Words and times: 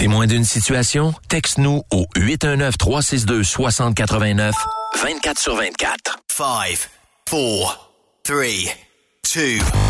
Témoin 0.00 0.26
d'une 0.26 0.44
situation? 0.44 1.14
Texte-nous 1.28 1.82
au 1.92 2.06
819-362-6089, 2.16 4.52
24 5.02 5.38
sur 5.38 5.56
24. 5.56 6.20
5, 6.30 6.38
4, 6.38 6.88
3, 7.26 7.92
2, 8.26 8.42
1. 9.36 9.89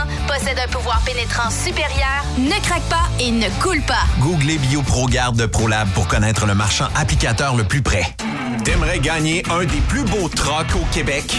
possède 0.31 0.59
un 0.59 0.67
pouvoir 0.67 1.01
pénétrant 1.01 1.49
supérieur, 1.49 2.23
ne 2.37 2.57
craque 2.63 2.87
pas 2.89 3.09
et 3.19 3.31
ne 3.31 3.49
coule 3.61 3.81
pas. 3.81 4.05
Googlez 4.19 4.57
BioProGarde 4.59 5.35
de 5.35 5.45
ProLab 5.45 5.89
pour 5.89 6.07
connaître 6.07 6.45
le 6.45 6.55
marchand 6.55 6.87
applicateur 6.95 7.55
le 7.55 7.65
plus 7.65 7.81
près. 7.81 8.05
T'aimerais 8.63 8.99
gagner 8.99 9.43
un 9.49 9.65
des 9.65 9.81
plus 9.89 10.03
beaux 10.03 10.29
trucks 10.29 10.75
au 10.75 10.85
Québec? 10.93 11.35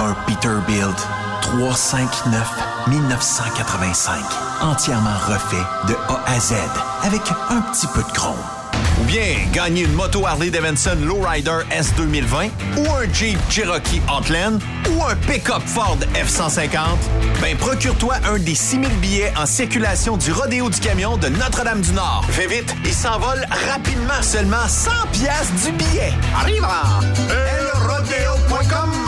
Un 0.00 0.14
Peterbilt 0.26 0.96
359 1.42 2.50
1985. 2.88 4.16
Entièrement 4.60 5.18
refait 5.28 5.64
de 5.86 5.94
A 6.08 6.24
à 6.26 6.40
Z 6.40 6.54
avec 7.04 7.22
un 7.50 7.60
petit 7.60 7.86
peu 7.94 8.02
de 8.02 8.12
chrome. 8.12 8.34
Bien 9.06 9.36
gagner 9.52 9.82
une 9.82 9.92
moto 9.92 10.26
Harley 10.26 10.50
Davidson 10.50 10.96
Lowrider 11.04 11.60
S 11.70 11.94
2020 11.96 12.48
ou 12.76 12.86
un 12.90 13.12
Jeep 13.12 13.38
Cherokee 13.48 14.00
Outland 14.12 14.60
ou 14.90 15.04
un 15.04 15.14
pick-up 15.14 15.62
Ford 15.64 15.98
F-150? 16.14 16.70
Ben, 17.40 17.56
procure-toi 17.56 18.16
un 18.28 18.38
des 18.38 18.54
6000 18.54 18.88
billets 19.00 19.32
en 19.36 19.46
circulation 19.46 20.16
du 20.16 20.32
Rodéo 20.32 20.70
du 20.70 20.80
Camion 20.80 21.16
de 21.16 21.28
Notre-Dame-du-Nord. 21.28 22.24
Fais 22.30 22.46
vite, 22.46 22.74
il 22.84 22.92
s'envole 22.92 23.46
rapidement. 23.70 24.22
Seulement 24.22 24.66
100 24.66 24.90
pièces 25.12 25.52
du 25.64 25.72
billet. 25.72 26.12
Arrive 26.34 26.64
à 26.64 27.00
elrodeo.com 27.30 29.06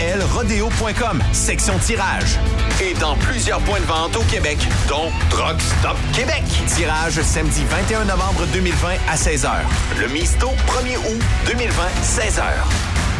elrodeo.com, 0.00 1.22
section 1.32 1.78
tirage. 1.78 2.38
Et 2.82 2.94
dans 2.94 3.14
plusieurs 3.16 3.60
points 3.60 3.80
de 3.80 3.84
vente 3.84 4.16
au 4.16 4.22
Québec, 4.22 4.58
dont 4.88 5.10
Truck 5.30 5.60
Stop 5.60 5.96
Québec. 6.12 6.42
Tirage 6.66 7.20
samedi 7.22 7.62
21 7.68 8.04
novembre 8.04 8.46
2020 8.52 8.88
à 9.10 9.16
16h. 9.30 9.60
Le 10.00 10.08
Misto 10.08 10.48
1er 10.66 10.96
août 10.96 11.22
2020, 11.46 11.84
16h. 12.02 12.42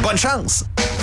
Bonne 0.03 0.19
chance! 0.19 0.65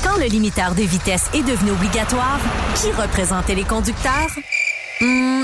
Quand 0.03 0.17
le 0.17 0.25
limiteur 0.25 0.73
de 0.73 0.81
vitesse 0.81 1.29
est 1.35 1.43
devenu 1.43 1.69
obligatoire, 1.69 2.39
qui 2.73 2.89
représentait 2.99 3.53
les 3.53 3.63
conducteurs? 3.63 4.31
Hmm, 5.01 5.43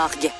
Targue. 0.00 0.39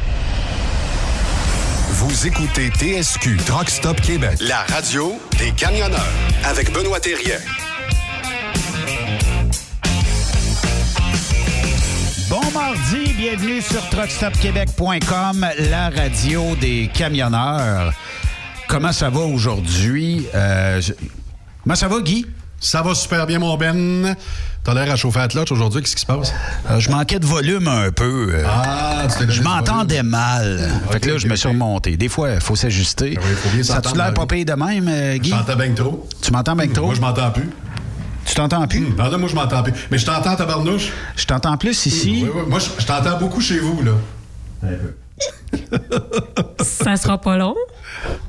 Vous 2.01 2.25
écoutez 2.27 2.69
TSQ 2.71 3.37
Truck 3.45 3.69
Stop 3.69 4.01
Québec, 4.01 4.37
la 4.41 4.63
radio 4.63 5.19
des 5.37 5.51
camionneurs 5.51 6.01
avec 6.43 6.73
Benoît 6.73 6.99
Thérien. 6.99 7.37
Bon 12.29 12.41
mardi, 12.53 13.13
bienvenue 13.15 13.61
sur 13.61 13.87
truckstopquebec.com, 13.89 15.45
la 15.69 15.89
radio 15.89 16.55
des 16.55 16.89
camionneurs. 16.93 17.93
Comment 18.67 18.91
ça 18.93 19.09
va 19.09 19.19
aujourd'hui? 19.21 20.25
Euh, 20.33 20.81
je- 20.81 20.93
Comment 21.63 21.75
ça 21.75 21.87
va, 21.87 21.99
Guy? 22.01 22.25
Ça 22.63 22.83
va 22.83 22.93
super 22.93 23.25
bien, 23.25 23.39
mon 23.39 23.57
Ben. 23.57 24.15
T'as 24.63 24.75
l'air 24.75 24.91
à 24.91 24.95
chauffer 24.95 25.21
à 25.21 25.27
clutch 25.27 25.51
aujourd'hui. 25.51 25.81
Qu'est-ce 25.81 25.95
qui 25.95 26.01
se 26.01 26.05
passe? 26.05 26.31
Euh, 26.69 26.79
je 26.79 26.91
manquais 26.91 27.17
de 27.17 27.25
volume 27.25 27.67
un 27.67 27.91
peu. 27.91 28.29
euh. 28.35 28.43
Ah, 28.47 29.07
tu 29.17 29.31
Je 29.31 29.41
m'entendais 29.41 30.03
mal. 30.03 30.69
fait 30.91 30.99
que 30.99 31.09
là, 31.09 31.17
je 31.17 31.27
me 31.27 31.35
suis 31.35 31.49
remonté. 31.49 31.97
Des 31.97 32.07
fois, 32.07 32.33
il 32.33 32.39
faut 32.39 32.55
s'ajuster. 32.55 33.17
oui, 33.19 33.51
bien 33.53 33.63
ça 33.63 33.77
a-tu 33.77 33.87
s'entendre 33.89 34.03
l'air 34.03 34.13
pas 34.13 34.27
payé 34.27 34.45
de 34.45 34.53
même, 34.53 34.87
euh, 34.87 35.17
Guy? 35.17 35.31
Je 35.31 35.35
t'entends 35.35 35.55
bien 35.55 35.73
trop. 35.73 36.07
Tu 36.21 36.31
m'entends 36.31 36.55
bien 36.55 36.67
que 36.67 36.73
trop? 36.73 36.85
Moi, 36.85 36.93
je 36.95 37.01
m'entends 37.01 37.31
plus. 37.31 37.49
Tu 38.25 38.35
t'entends 38.35 38.67
plus? 38.67 38.85
Hum, 38.85 38.95
pardon, 38.95 39.17
moi, 39.17 39.27
je 39.27 39.35
m'entends 39.35 39.63
plus. 39.63 39.73
Mais 39.89 39.97
je 39.97 40.05
t'entends, 40.05 40.35
tabarnouche? 40.35 40.91
Je 41.15 41.25
t'entends 41.25 41.57
plus 41.57 41.87
ici. 41.87 42.21
Oui, 42.25 42.29
oui. 42.35 42.41
Moi, 42.47 42.59
je, 42.59 42.69
je 42.79 42.85
t'entends 42.85 43.17
beaucoup 43.17 43.41
chez 43.41 43.57
vous, 43.57 43.81
là. 43.81 43.93
Ça 46.61 46.95
sera 46.95 47.19
pas 47.19 47.37
long. 47.37 47.55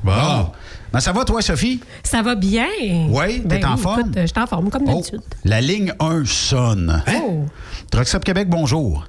Bon. 0.03 0.51
Ben, 0.93 0.99
ça 0.99 1.11
va, 1.11 1.25
toi, 1.25 1.41
Sophie? 1.41 1.81
Ça 2.03 2.21
va 2.21 2.35
bien. 2.35 2.67
Oui, 3.09 3.41
t'es 3.41 3.57
Ben 3.59 3.65
en 3.65 3.75
oui, 3.75 3.81
forme? 3.81 3.99
écoute, 4.01 4.13
je 4.15 4.25
suis 4.27 4.39
en 4.39 4.45
forme, 4.45 4.69
comme 4.69 4.83
Oh, 4.85 4.91
d'habitude. 4.93 5.21
la 5.43 5.59
ligne 5.59 5.91
1 5.99 6.23
sonne. 6.25 7.03
Oh. 7.15 7.45
Truck 7.91 8.07
Stop 8.07 8.23
Québec, 8.23 8.47
bonjour. 8.47 9.05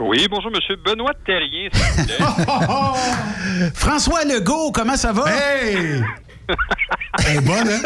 Oui, 0.00 0.26
bonjour, 0.28 0.50
Monsieur 0.50 0.76
Benoît 0.84 1.12
Terrien, 1.24 1.68
s'il 1.72 1.84
vous 1.84 2.04
plaît. 2.06 3.70
François 3.74 4.24
Legault, 4.24 4.72
comment 4.72 4.96
ça 4.96 5.12
va? 5.12 5.24
Hey! 5.30 6.02
Elle 7.26 7.36
est 7.36 7.40
bonne, 7.40 7.68
hein? 7.68 7.80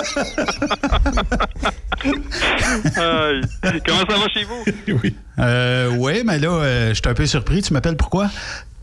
Comment 3.86 4.04
ça 4.08 4.16
va 4.18 4.28
chez 4.34 4.44
vous? 4.44 4.64
oui. 5.02 5.14
Euh, 5.38 5.90
oui, 5.98 6.22
mais 6.24 6.38
là, 6.38 6.48
euh, 6.48 6.88
je 6.90 6.94
suis 6.94 7.02
un 7.08 7.14
peu 7.14 7.26
surpris. 7.26 7.62
Tu 7.62 7.72
m'appelles 7.72 7.96
pourquoi? 7.96 8.28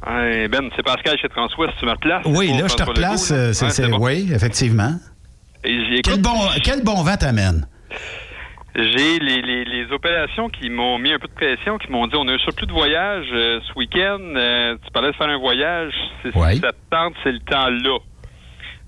Hey, 0.09 0.48
ben, 0.48 0.69
c'est 0.75 0.83
Pascal 0.83 1.18
chez 1.19 1.27
Transwest, 1.30 1.74
tu 1.80 1.86
me 1.86 1.92
replaces? 1.92 2.24
Oui, 2.25 2.48
là, 2.57 2.68
je 2.68 2.75
te 2.75 2.83
replace. 2.83 3.31
Là? 3.31 3.38
euh, 3.38 3.48
Ouais, 3.83 3.89
bon. 3.89 3.98
Oui, 4.06 4.30
effectivement. 4.33 4.92
Et 5.63 6.01
Quel 6.04 6.21
bon, 6.21 6.33
quel 6.63 6.83
bon 6.83 7.04
vent 7.04 7.18
t'amène? 7.18 7.68
J'ai 8.75 9.18
les, 9.19 9.42
les, 9.42 9.65
les 9.65 9.92
opérations 9.92 10.50
qui 10.50 10.69
m'ont 10.69 11.00
mis 11.00 11.12
un 11.12 11.18
peu 11.19 11.27
de 11.27 11.33
pression, 11.33 11.77
qui 11.80 11.92
m'ont 11.92 12.06
dit 12.06 12.15
on 12.15 12.27
a 12.27 12.33
un 12.33 12.38
surplus 12.38 12.68
de 12.68 12.71
voyage 12.71 13.25
euh, 13.33 13.59
ce 13.68 13.74
week-end. 13.77 14.19
euh, 14.36 14.75
tu 14.86 14.92
parlais 14.92 15.12
de 15.12 15.15
faire 15.15 15.30
un 15.30 15.39
voyage. 15.39 15.94
C'est- 16.21 16.36
Ouais. 16.36 16.54
Si 16.56 16.62
ça 16.62 16.71
te 16.71 16.77
tente, 16.92 17.13
c'est 17.24 17.31
le 17.31 17.39
temps 17.39 17.69
là. 17.69 17.98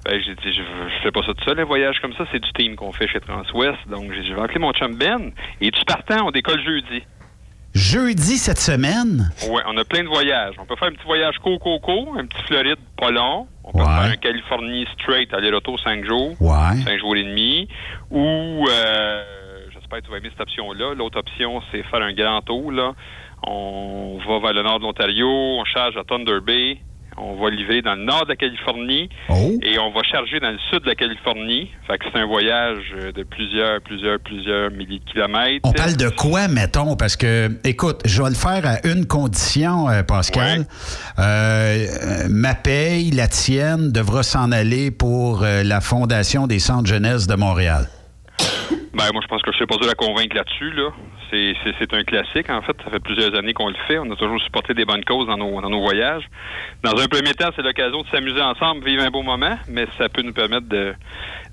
Ben, 0.05 0.21
j'ai 0.25 0.35
dit, 0.35 0.53
je, 0.55 0.61
je 0.61 1.03
fais 1.03 1.11
pas 1.11 1.21
ça 1.25 1.33
tout 1.33 1.43
seul, 1.43 1.59
un 1.59 1.65
voyage 1.65 1.99
comme 2.01 2.13
ça, 2.13 2.23
c'est 2.31 2.39
du 2.39 2.49
team 2.53 2.75
qu'on 2.77 2.93
fait 2.93 3.07
chez 3.07 3.19
Transwest. 3.19 3.79
Donc, 3.89 4.13
j'ai 4.13 4.21
dit, 4.21 4.29
je 4.29 4.33
vais 4.35 4.41
appeler 4.41 4.59
mon 4.59 4.71
chum 4.73 4.95
Ben. 4.95 5.31
Et 5.59 5.71
du 5.71 5.79
partant, 5.85 6.27
on 6.27 6.31
décolle 6.31 6.63
jeudi. 6.63 7.03
Jeudi 7.73 8.37
cette 8.37 8.57
semaine? 8.59 9.31
Ouais, 9.49 9.61
on 9.67 9.77
a 9.77 9.83
plein 9.85 10.03
de 10.03 10.07
voyages. 10.07 10.55
On 10.59 10.65
peut 10.65 10.75
faire 10.75 10.87
un 10.87 10.91
petit 10.93 11.05
voyage 11.05 11.35
co-co-co, 11.43 12.15
un 12.17 12.25
petit 12.25 12.41
Floride 12.47 12.77
pas 12.97 13.11
long. 13.11 13.47
On 13.63 13.71
peut 13.71 13.79
Ouais. 13.79 13.85
faire 13.85 14.11
un 14.11 14.15
Californie 14.17 14.85
straight, 14.99 15.31
aller-retour 15.33 15.79
5 15.79 16.03
jours. 16.05 16.35
Ouais. 16.41 16.81
5 16.83 16.99
jours 16.99 17.15
et 17.15 17.23
demi. 17.23 17.67
Ou, 18.09 18.65
euh, 18.67 19.23
j'espère 19.71 19.99
que 19.99 20.05
tu 20.05 20.11
vas 20.11 20.17
aimer 20.17 20.29
cette 20.31 20.41
option-là. 20.41 20.95
L'autre 20.95 21.19
option, 21.19 21.61
c'est 21.71 21.83
faire 21.83 22.01
un 22.01 22.13
grand 22.13 22.41
tour, 22.41 22.71
là. 22.71 22.93
On 23.45 24.17
va 24.27 24.39
vers 24.39 24.53
le 24.53 24.63
nord 24.63 24.79
de 24.79 24.83
l'Ontario, 24.83 25.27
on 25.29 25.63
charge 25.65 25.95
à 25.95 26.03
Thunder 26.03 26.39
Bay. 26.45 26.79
On 27.21 27.35
va 27.41 27.49
livrer 27.49 27.81
dans 27.81 27.95
le 27.95 28.03
nord 28.03 28.23
de 28.25 28.29
la 28.29 28.35
Californie 28.35 29.09
Oh. 29.29 29.57
et 29.61 29.77
on 29.77 29.91
va 29.91 30.01
charger 30.03 30.39
dans 30.39 30.51
le 30.51 30.57
sud 30.71 30.81
de 30.83 30.87
la 30.87 30.95
Californie. 30.95 31.69
Fait 31.85 31.97
que 31.97 32.05
c'est 32.11 32.19
un 32.19 32.25
voyage 32.25 32.83
euh, 32.95 33.11
de 33.11 33.23
plusieurs, 33.23 33.81
plusieurs, 33.81 34.19
plusieurs 34.19 34.71
milliers 34.71 34.99
de 34.99 35.11
kilomètres. 35.11 35.59
On 35.63 35.73
parle 35.73 35.95
de 35.97 36.09
quoi, 36.09 36.47
mettons? 36.47 36.95
Parce 36.95 37.15
que, 37.15 37.49
écoute, 37.63 38.01
je 38.05 38.21
vais 38.21 38.29
le 38.29 38.35
faire 38.35 38.65
à 38.65 38.87
une 38.87 39.05
condition, 39.05 39.89
euh, 39.89 40.03
Pascal. 40.03 40.65
Euh, 41.17 41.23
euh, 41.23 42.27
ma 42.29 42.55
paye, 42.55 43.11
la 43.11 43.27
tienne, 43.27 43.91
devra 43.91 44.23
s'en 44.23 44.51
aller 44.51 44.91
pour 44.91 45.41
la 45.41 45.81
Fondation 45.81 46.47
des 46.47 46.59
centres 46.59 46.87
jeunesse 46.87 47.27
de 47.27 47.35
Montréal. 47.35 47.87
Ben, 48.93 49.05
moi, 49.13 49.21
je 49.21 49.27
pense 49.27 49.41
que 49.43 49.51
je 49.51 49.57
sais 49.57 49.67
pas 49.67 49.77
dur 49.77 49.89
à 49.89 49.95
convaincre 49.95 50.35
là-dessus, 50.35 50.71
là. 50.71 50.89
C'est 51.31 51.93
un 51.93 52.03
classique, 52.03 52.49
en 52.49 52.61
fait. 52.63 52.75
Ça 52.83 52.89
fait 52.89 52.99
plusieurs 52.99 53.37
années 53.37 53.53
qu'on 53.53 53.67
le 53.67 53.75
fait. 53.87 53.99
On 53.99 54.11
a 54.11 54.15
toujours 54.15 54.41
supporté 54.41 54.73
des 54.73 54.85
bonnes 54.85 55.05
causes 55.05 55.27
dans 55.27 55.37
nos, 55.37 55.61
dans 55.61 55.69
nos 55.69 55.81
voyages. 55.81 56.27
Dans 56.83 56.99
un 56.99 57.05
premier 57.05 57.33
temps, 57.33 57.49
c'est 57.55 57.61
l'occasion 57.61 58.01
de 58.01 58.07
s'amuser 58.07 58.41
ensemble, 58.41 58.83
vivre 58.83 59.03
un 59.03 59.11
beau 59.11 59.21
moment, 59.21 59.57
mais 59.67 59.85
ça 59.99 60.09
peut 60.09 60.23
nous 60.23 60.33
permettre 60.33 60.67
de, 60.67 60.95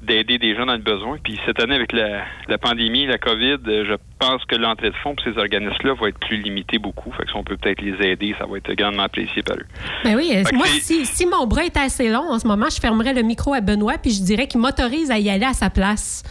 d'aider 0.06 0.38
des 0.38 0.54
gens 0.54 0.66
dans 0.66 0.74
le 0.74 0.78
besoin. 0.78 1.18
Puis 1.22 1.38
cette 1.44 1.60
année, 1.60 1.74
avec 1.74 1.92
la, 1.92 2.24
la 2.48 2.58
pandémie, 2.58 3.06
la 3.06 3.18
COVID, 3.18 3.58
euh, 3.66 3.84
je 3.86 3.94
pense 4.18 4.44
que 4.46 4.56
l'entrée 4.56 4.90
de 4.90 4.94
fonds 5.02 5.14
pour 5.14 5.24
ces 5.24 5.38
organismes-là 5.38 5.94
va 6.00 6.08
être 6.08 6.18
plus 6.18 6.38
limitée 6.38 6.78
beaucoup. 6.78 7.12
Fait 7.12 7.24
que 7.24 7.30
si 7.30 7.36
on 7.36 7.44
peut 7.44 7.56
peut-être 7.56 7.82
les 7.82 8.06
aider, 8.06 8.34
ça 8.38 8.46
va 8.46 8.56
être 8.58 8.72
grandement 8.72 9.02
apprécié 9.02 9.42
par 9.42 9.56
eux. 9.56 9.66
Ben 10.04 10.16
oui, 10.16 10.32
euh, 10.34 10.42
moi, 10.54 10.66
si, 10.66 11.04
si 11.04 11.26
mon 11.26 11.46
bras 11.46 11.64
était 11.64 11.80
assez 11.80 12.08
long 12.08 12.30
en 12.30 12.38
ce 12.38 12.46
moment, 12.46 12.66
je 12.70 12.80
fermerais 12.80 13.12
le 13.12 13.22
micro 13.22 13.52
à 13.52 13.60
Benoît 13.60 13.98
puis 13.98 14.12
je 14.12 14.22
dirais 14.22 14.46
qu'il 14.46 14.60
m'autorise 14.60 15.10
à 15.10 15.18
y 15.18 15.28
aller 15.28 15.44
à 15.44 15.52
sa 15.52 15.68
place. 15.68 16.22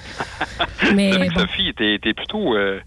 Mais 0.96 1.12
bon. 1.12 1.41
Sophie, 1.41 1.74
t'es, 1.75 2.00
t'es 2.01 2.13
plutôt... 2.13 2.55
Euh, 2.55 2.79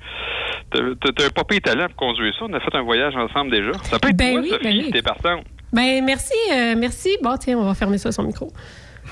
t'as, 0.70 0.80
un 0.80 1.30
pas 1.30 1.44
pire 1.44 1.60
talent 1.62 1.86
pour 1.88 2.08
conduire 2.08 2.34
ça. 2.38 2.46
On 2.48 2.52
a 2.52 2.60
fait 2.60 2.74
un 2.74 2.82
voyage 2.82 3.14
ensemble 3.16 3.50
déjà. 3.50 3.72
Ça 3.84 3.98
peut 3.98 4.08
être 4.08 4.16
Ben 4.16 4.32
toi, 4.32 4.42
oui, 4.42 4.48
Sophie, 4.50 4.64
ben 4.64 4.84
oui. 4.84 4.90
t'es 4.90 5.02
partant. 5.02 5.40
Ben 5.72 6.02
merci, 6.04 6.34
euh, 6.52 6.74
merci. 6.76 7.10
Bon, 7.22 7.36
tiens, 7.36 7.58
on 7.58 7.64
va 7.64 7.74
fermer 7.74 7.98
ça 7.98 8.10
son 8.10 8.22
micro. 8.22 8.50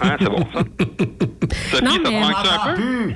Hein, 0.03 0.17
c'est 0.19 0.25
bon, 0.27 0.45
ça? 0.53 0.61
Sophie, 1.71 1.85
Non, 1.85 1.91
ça 1.93 1.99
te 1.99 2.09
mais- 2.09 2.21
manque 2.21 2.37
ça 2.45 2.63
un 2.65 2.75
peu? 2.75 3.11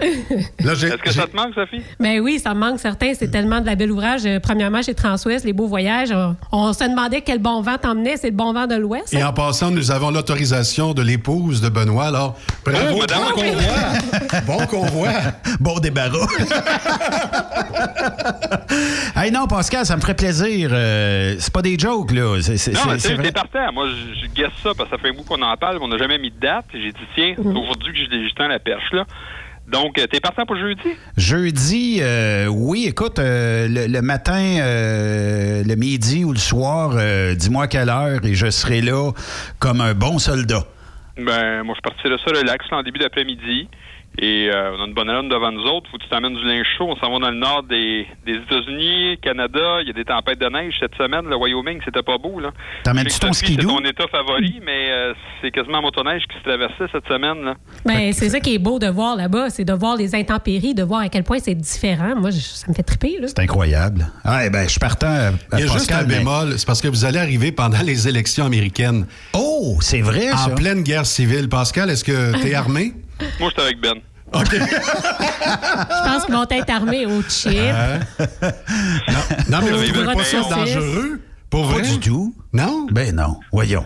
Est-ce 0.61 0.97
que 0.97 1.13
ça 1.13 1.27
te 1.27 1.37
manque, 1.37 1.55
Sophie? 1.55 1.83
Ben 1.99 2.21
oui, 2.21 2.39
ça 2.39 2.55
me 2.55 2.61
manque 2.61 2.79
certain. 2.81 3.13
C'est 3.15 3.31
tellement 3.31 3.61
de 3.61 3.67
la 3.67 3.75
belle 3.75 3.91
ouvrage. 3.93 4.23
Euh, 4.25 4.39
Premièrement, 4.41 4.83
chez 4.83 4.95
Transwest, 4.95 5.45
les 5.45 5.53
beaux 5.53 5.67
voyages. 5.67 6.15
On, 6.53 6.73
se 6.73 6.85
demandait 6.85 7.21
quel 7.23 7.39
bon 7.39 7.61
vent 7.61 7.77
t'emmenait. 7.79 8.17
C'est 8.17 8.31
le 8.31 8.37
bon 8.37 8.53
vent 8.53 8.67
de 8.67 8.75
l'Ouest. 8.77 9.13
Et 9.15 9.23
en 9.23 9.33
passant, 9.33 9.71
nous 9.71 9.91
avons 9.91 10.11
l'autorisation 10.11 10.95
de 10.95 11.03
l'épouse 11.03 11.61
de 11.61 11.69
Benoît. 11.69 12.07
Alors, 12.07 12.37
bravo, 12.65 12.79
Oh, 12.93 12.99
madame? 13.01 13.23
bon 13.23 13.31
convoi. 13.35 14.41
bon 14.47 14.67
convoi. 14.67 15.09
Bon 15.61 15.79
débarras. 15.79 16.27
hey, 19.17 19.31
non, 19.31 19.47
Pascal, 19.47 19.85
ça 19.87 19.97
me 19.97 20.01
ferait 20.01 20.15
plaisir. 20.15 20.71
Euh, 20.73 21.37
c'est 21.39 21.53
pas 21.53 21.63
des 21.63 21.79
jokes, 21.79 22.13
là. 22.13 22.39
C'est, 22.43 22.57
c'est- 22.57 22.73
Non, 22.73 22.81
c'est- 22.83 22.89
mais 22.91 22.99
c'est 22.99 23.09
c'est 23.09 23.15
vrai. 23.15 23.25
c'est 23.27 23.33
parfait. 23.33 23.73
Moi, 23.73 23.87
je, 23.89 24.21
je 24.23 24.27
guesse 24.33 24.51
ça 24.63 24.71
parce 24.77 24.91
que 24.91 24.97
ça 24.97 25.03
fait 25.03 25.11
un 25.11 25.13
bout 25.13 25.23
qu'on 25.25 25.41
en 25.43 25.57
parle, 25.57 25.79
mais 25.79 25.85
on 25.85 25.89
n'a 25.89 25.99
jamais 25.99 26.19
mis 26.19 26.31
de 26.31 26.39
date. 26.41 26.65
J'ai 26.73 26.93
dit, 26.93 27.07
tiens, 27.15 27.35
c'est 27.37 27.47
aujourd'hui 27.47 27.93
que 27.93 27.99
j'ai 27.99 28.35
tendu 28.35 28.51
la 28.51 28.59
perche, 28.59 28.93
là. 28.93 29.05
Donc, 29.69 29.99
euh, 29.99 30.07
t'es 30.07 30.19
partant 30.19 30.47
pour 30.47 30.57
jeudi? 30.57 30.83
Jeudi, 31.17 31.99
euh, 32.01 32.47
oui, 32.47 32.87
écoute, 32.89 33.19
euh, 33.19 33.69
le, 33.69 33.87
le 33.87 34.03
matin, 34.03 34.59
euh, 34.61 35.63
le 35.65 35.75
midi 35.77 36.25
ou 36.25 36.33
le 36.33 36.39
soir, 36.39 36.97
dis-moi 37.37 37.69
quelle 37.69 37.89
heure 37.89 38.25
et 38.25 38.35
je 38.35 38.51
serai 38.51 38.81
là 38.81 39.13
comme 39.61 39.81
un 39.81 39.95
bon 39.95 40.19
soldat. 40.19 40.65
Ben, 41.17 41.63
moi, 41.63 41.77
je 41.77 41.83
partirais 41.83 42.17
ça 42.25 42.33
relax 42.37 42.65
en 42.73 42.83
début 42.83 42.99
d'après-midi. 42.99 43.69
Et 44.23 44.51
euh, 44.53 44.77
on 44.77 44.83
a 44.83 44.87
une 44.87 44.93
bonne 44.93 45.09
run 45.09 45.25
devant 45.25 45.51
nous 45.51 45.63
autres. 45.63 45.91
Faut 45.91 45.97
que 45.97 46.03
tu 46.03 46.11
t'amènes 46.11 46.35
du 46.35 46.45
linge 46.45 46.67
chaud. 46.77 46.85
On 46.91 46.97
s'en 46.97 47.11
va 47.11 47.19
dans 47.21 47.31
le 47.31 47.39
nord 47.39 47.63
des, 47.63 48.07
des 48.27 48.35
États-Unis, 48.35 49.17
Canada. 49.23 49.81
Il 49.81 49.87
y 49.87 49.91
a 49.91 49.95
des 49.95 50.05
tempêtes 50.05 50.39
de 50.39 50.47
neige 50.47 50.75
cette 50.79 50.95
semaine. 50.97 51.25
Le 51.25 51.37
Wyoming, 51.37 51.81
c'était 51.87 52.03
pas 52.03 52.19
beau. 52.19 52.39
là. 52.39 52.51
T'amènes-tu 52.85 53.19
ton 53.19 53.33
skidoo? 53.33 53.63
C'est 53.63 53.83
ton 53.83 53.89
état 53.89 54.05
favori, 54.09 54.61
mais 54.63 54.91
euh, 54.91 55.15
c'est 55.41 55.51
quasiment 55.51 55.79
un 55.79 55.81
motoneige 55.81 56.25
qui 56.31 56.37
se 56.39 56.43
traversait 56.43 56.85
cette 56.93 57.09
semaine. 57.09 57.43
Là. 57.43 57.55
Ben, 57.87 58.13
c'est 58.13 58.29
ça 58.29 58.41
qui 58.41 58.55
est 58.55 58.59
beau 58.59 58.79
de 58.79 58.89
voir 58.89 59.17
là-bas. 59.17 59.49
C'est 59.49 59.65
de 59.65 59.73
voir 59.73 59.97
les 59.97 60.15
intempéries, 60.15 60.75
de 60.75 60.83
voir 60.83 61.01
à 61.01 61.09
quel 61.09 61.25
point 61.25 61.39
c'est 61.39 61.55
différent. 61.55 62.15
Moi, 62.15 62.29
je- 62.31 62.41
ça 62.41 62.67
me 62.69 62.75
fait 62.75 62.83
triper. 62.83 63.17
Là. 63.21 63.27
C'est 63.29 63.39
incroyable. 63.41 64.07
Ah, 64.25 64.45
eh 64.45 64.51
ben, 64.51 64.65
je 64.65 64.69
suis 64.73 64.81
partant. 64.81 65.07
à- 65.07 65.29
à 65.29 65.33
Il 65.55 65.61
y 65.61 65.63
a 65.63 65.67
juste 65.67 65.89
Pascal, 65.89 66.05
un 66.05 66.09
mais- 66.09 66.19
bémol, 66.19 66.59
c'est 66.59 66.67
parce 66.67 66.83
que 66.83 66.89
vous 66.89 67.07
allez 67.07 67.19
arriver 67.19 67.53
pendant 67.53 67.81
les 67.83 68.07
élections 68.07 68.45
américaines. 68.45 69.07
Oh, 69.33 69.79
c'est 69.81 70.03
vrai, 70.03 70.31
En 70.31 70.37
ça. 70.37 70.51
pleine 70.51 70.83
guerre 70.83 71.07
civile. 71.07 71.49
Pascal, 71.49 71.89
est-ce 71.89 72.05
que 72.05 72.39
tu 72.43 72.49
es 72.49 72.55
armé? 72.67 72.93
Moi, 73.39 73.49
j'étais 73.51 73.63
avec 73.63 73.81
Ben. 73.81 73.95
Je 74.33 76.05
pense 76.09 76.25
qu'ils 76.27 76.35
vont 76.35 76.47
être 76.49 76.71
armés 76.71 77.07
au 77.07 77.23
chip. 77.23 77.51
Non, 79.49 79.59
mais 79.63 79.71
vous 79.71 79.85
trouvez 79.93 80.05
pas 80.15 80.25
ça 80.25 80.41
dangereux? 80.43 81.21
Pour 81.51 81.67
Pas 81.69 81.75
vrai? 81.79 81.83
du 81.83 81.99
tout. 81.99 82.35
Non? 82.53 82.87
Ben 82.91 83.15
non. 83.15 83.41
Voyons. 83.53 83.85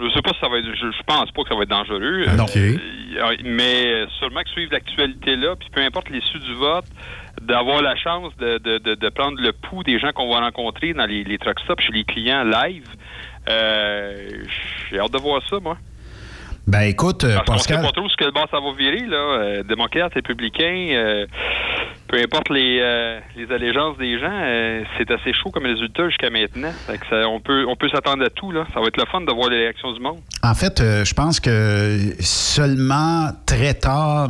Je 0.00 0.08
sais 0.10 0.22
pas 0.22 0.30
si 0.32 0.40
ça 0.40 0.48
va 0.48 0.58
être. 0.58 0.66
Je, 0.66 0.90
je 0.90 1.02
pense 1.06 1.30
pas 1.32 1.42
que 1.42 1.48
ça 1.48 1.54
va 1.54 1.62
être 1.62 1.68
dangereux. 1.68 2.24
Ah 2.28 2.34
non. 2.36 2.46
Euh, 2.56 2.76
euh, 3.18 3.36
mais 3.44 4.04
sûrement 4.18 4.42
que 4.42 4.50
suivre 4.50 4.72
l'actualité 4.72 5.36
là, 5.36 5.54
puis 5.56 5.68
peu 5.72 5.80
importe 5.80 6.10
l'issue 6.10 6.38
du 6.40 6.54
vote, 6.54 6.84
d'avoir 7.40 7.82
la 7.82 7.94
chance 7.96 8.32
de, 8.38 8.58
de, 8.58 8.78
de, 8.78 8.94
de 8.94 9.08
prendre 9.10 9.40
le 9.40 9.52
pouls 9.52 9.82
des 9.84 9.98
gens 10.00 10.12
qu'on 10.12 10.32
va 10.32 10.40
rencontrer 10.40 10.92
dans 10.92 11.06
les, 11.06 11.24
les 11.24 11.38
truck 11.38 11.58
stops 11.60 11.82
chez 11.84 11.92
les 11.92 12.04
clients 12.04 12.44
live. 12.44 12.86
Euh, 13.48 14.28
J'ai 14.90 14.98
hâte 15.00 15.12
de 15.12 15.18
voir 15.18 15.40
ça, 15.48 15.58
moi. 15.60 15.76
Ben 16.66 16.82
écoute, 16.82 17.24
euh, 17.24 17.38
Parce 17.44 17.64
sait 17.64 17.74
Pascal. 17.74 17.82
pas 17.86 17.92
trop 17.92 18.08
ce 18.08 18.16
que 18.16 18.24
le 18.24 18.30
bas 18.30 18.44
ça 18.50 18.58
va 18.60 18.72
virer, 18.78 19.04
là. 19.06 19.16
Euh, 19.16 19.62
démocrates, 19.64 20.14
républicains, 20.14 20.88
euh, 20.92 21.26
peu 22.08 22.18
importe 22.22 22.50
les, 22.50 22.78
euh, 22.80 23.18
les 23.36 23.50
allégeances 23.52 23.98
des 23.98 24.18
gens, 24.20 24.30
euh, 24.30 24.82
c'est 24.96 25.10
assez 25.10 25.32
chaud 25.32 25.50
comme 25.50 25.64
résultat 25.66 26.08
jusqu'à 26.08 26.30
maintenant. 26.30 26.70
Fait 26.86 26.98
que 26.98 27.06
ça- 27.10 27.28
on 27.28 27.40
peut, 27.40 27.64
on 27.68 27.74
peut 27.74 27.88
s'attendre 27.88 28.24
à 28.24 28.30
tout, 28.30 28.52
là. 28.52 28.64
Ça 28.72 28.80
va 28.80 28.86
être 28.86 28.96
le 28.96 29.06
fun 29.10 29.22
de 29.22 29.32
voir 29.32 29.50
les 29.50 29.58
réactions 29.58 29.92
du 29.92 30.00
monde. 30.00 30.18
En 30.44 30.54
fait, 30.54 30.80
euh, 30.80 31.04
je 31.04 31.14
pense 31.14 31.40
que 31.40 31.98
seulement 32.20 33.30
très 33.44 33.74
tard, 33.74 34.28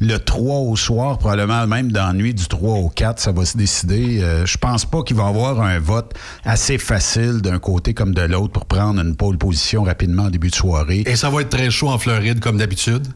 le 0.00 0.18
3 0.18 0.60
au 0.60 0.76
soir, 0.76 1.18
probablement 1.18 1.66
même 1.66 1.92
dans 1.92 2.06
la 2.06 2.12
nuit 2.14 2.32
du 2.32 2.46
3 2.46 2.78
au 2.78 2.88
4, 2.88 3.20
ça 3.20 3.32
va 3.32 3.44
se 3.44 3.56
décider. 3.56 4.22
Euh, 4.22 4.46
je 4.46 4.56
pense 4.56 4.86
pas 4.86 5.02
qu'il 5.02 5.16
va 5.16 5.24
y 5.24 5.28
avoir 5.28 5.60
un 5.60 5.78
vote 5.78 6.14
assez 6.44 6.78
facile 6.78 7.42
d'un 7.42 7.58
côté 7.58 7.92
comme 7.92 8.14
de 8.14 8.22
l'autre 8.22 8.52
pour 8.52 8.64
prendre 8.64 9.00
une 9.00 9.14
pole 9.14 9.36
position 9.36 9.82
rapidement 9.82 10.24
en 10.24 10.30
début 10.30 10.48
de 10.48 10.54
soirée. 10.54 11.02
Et 11.06 11.16
ça 11.16 11.28
va 11.28 11.42
être 11.42 11.50
très 11.50 11.70
chaud 11.70 11.88
en 11.88 11.98
Floride, 11.98 12.40
comme 12.40 12.56
d'habitude. 12.56 13.06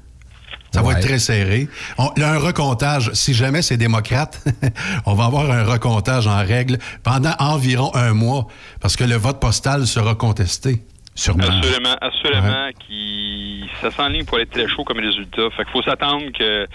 Ça 0.72 0.82
va 0.82 0.92
être 0.92 1.06
très 1.06 1.20
serré. 1.20 1.68
On, 1.98 2.10
un 2.16 2.38
recomptage, 2.38 3.12
si 3.12 3.32
jamais 3.32 3.62
c'est 3.62 3.76
démocrate, 3.76 4.44
on 5.06 5.14
va 5.14 5.26
avoir 5.26 5.50
un 5.50 5.62
recomptage 5.62 6.26
en 6.26 6.38
règle 6.38 6.78
pendant 7.04 7.32
environ 7.38 7.94
un 7.94 8.12
mois, 8.12 8.48
parce 8.80 8.96
que 8.96 9.04
le 9.04 9.14
vote 9.14 9.40
postal 9.40 9.86
sera 9.86 10.16
contesté. 10.16 10.82
Sûrement. 11.14 11.44
Assurément, 11.44 11.96
assurément, 12.00 12.70
qui 12.86 13.23
ça 13.84 13.90
s'enligne 13.90 14.24
pour 14.24 14.40
être 14.40 14.50
très 14.50 14.66
chaud 14.66 14.84
comme 14.84 14.98
résultat. 14.98 15.50
Fait 15.50 15.64
qu'il 15.64 15.72
faut 15.72 15.82
s'attendre 15.82 16.32
que 16.32 16.66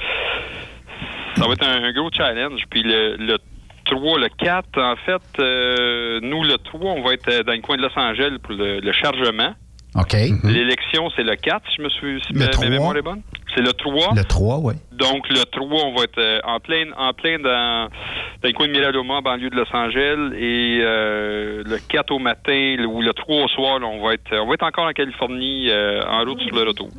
ça 1.36 1.48
va 1.48 1.54
être 1.54 1.68
un, 1.68 1.92
gros 1.92 2.10
challenge. 2.12 2.62
Puis 2.70 2.84
le, 2.84 3.16
le 3.18 3.38
3, 3.86 4.20
le 4.20 4.30
4, 4.30 4.80
en 4.80 4.96
fait, 4.98 5.22
euh, 5.40 6.20
nous, 6.22 6.44
le 6.44 6.58
3, 6.58 6.80
on 6.92 7.02
va 7.02 7.14
être 7.14 7.28
euh, 7.30 7.44
dans 7.44 7.54
le 7.54 7.62
coin 7.62 7.78
de 7.78 7.82
Los 7.82 7.98
Angeles 7.98 8.38
pour 8.44 8.54
le 8.54 8.92
chargement. 8.92 9.54
OK. 10.02 10.14
L'élection, 10.44 11.10
c'est 11.16 11.24
le 11.24 11.36
4, 11.36 11.62
si 11.70 11.76
je 11.78 11.82
me 11.84 11.90
suis 11.90 12.22
si 12.26 12.34
Le 12.34 12.40
ma- 12.40 12.48
trois. 12.48 12.66
ma 12.66 12.72
mémoire 12.72 12.98
est 12.98 13.02
bonne. 13.02 13.22
C'est 13.56 13.62
le 13.62 13.74
3. 13.74 14.14
Le 14.16 14.24
3, 14.24 14.60
oui. 14.60 14.74
Donc, 14.92 15.28
le 15.30 15.44
3, 15.46 15.66
on 15.86 15.96
va 15.96 16.04
être 16.04 16.18
euh, 16.20 16.40
en 16.44 16.60
plein, 16.60 16.86
en 16.98 17.14
plein 17.14 17.40
dans, 17.40 17.88
dans 17.90 18.48
le 18.48 18.52
coin 18.54 18.68
de 18.68 18.72
Miraloma, 18.74 19.16
en 19.16 19.22
banlieue 19.22 19.50
de 19.50 19.56
Los 19.56 19.66
Angeles. 19.74 20.34
Et 20.38 20.80
euh, 20.84 21.64
le 21.66 21.78
4 21.90 22.12
au 22.12 22.20
matin, 22.20 22.76
ou 22.88 23.02
le 23.02 23.12
3 23.14 23.44
au 23.44 23.48
soir, 23.48 23.80
là, 23.80 23.88
on, 23.88 24.06
va 24.06 24.14
être, 24.14 24.32
on 24.40 24.48
va 24.48 24.54
être 24.54 24.64
encore 24.66 24.86
en 24.86 24.92
Californie, 24.94 25.70
euh, 25.70 26.02
en 26.08 26.24
route 26.26 26.40
sur 26.42 26.56
le 26.56 26.62
retour. 26.64 26.90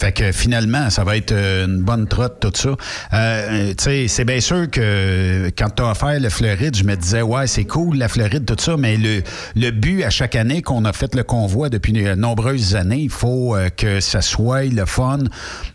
Fait 0.00 0.12
que 0.12 0.32
finalement, 0.32 0.88
ça 0.90 1.04
va 1.04 1.16
être 1.16 1.32
euh, 1.32 1.66
une 1.66 1.82
bonne 1.82 2.06
trotte, 2.08 2.40
tout 2.40 2.52
ça. 2.54 2.70
Euh, 3.12 3.68
tu 3.76 3.84
sais, 3.84 4.08
c'est 4.08 4.24
bien 4.24 4.40
sûr 4.40 4.70
que 4.70 5.50
quand 5.58 5.68
tu 5.76 5.82
as 5.82 5.90
offert 5.90 6.18
le 6.18 6.28
Floride, 6.30 6.74
je 6.76 6.84
me 6.84 6.94
disais, 6.96 7.22
ouais, 7.22 7.46
c'est 7.46 7.64
cool, 7.64 7.98
la 7.98 8.08
Floride, 8.08 8.46
tout 8.46 8.56
ça, 8.58 8.76
mais 8.78 8.96
le, 8.96 9.22
le 9.56 9.70
but 9.70 10.02
à 10.04 10.10
chaque 10.10 10.36
année 10.36 10.62
qu'on 10.62 10.84
a 10.84 10.92
fait 10.92 11.14
le 11.14 11.22
convoi 11.22 11.68
depuis 11.68 11.92
de 11.92 12.14
nombreuses 12.14 12.76
années, 12.76 13.00
il 13.02 13.10
faut 13.10 13.54
euh, 13.54 13.68
que 13.68 14.00
ça 14.00 14.22
soit 14.22 14.64
le 14.64 14.86
fun. 14.86 15.18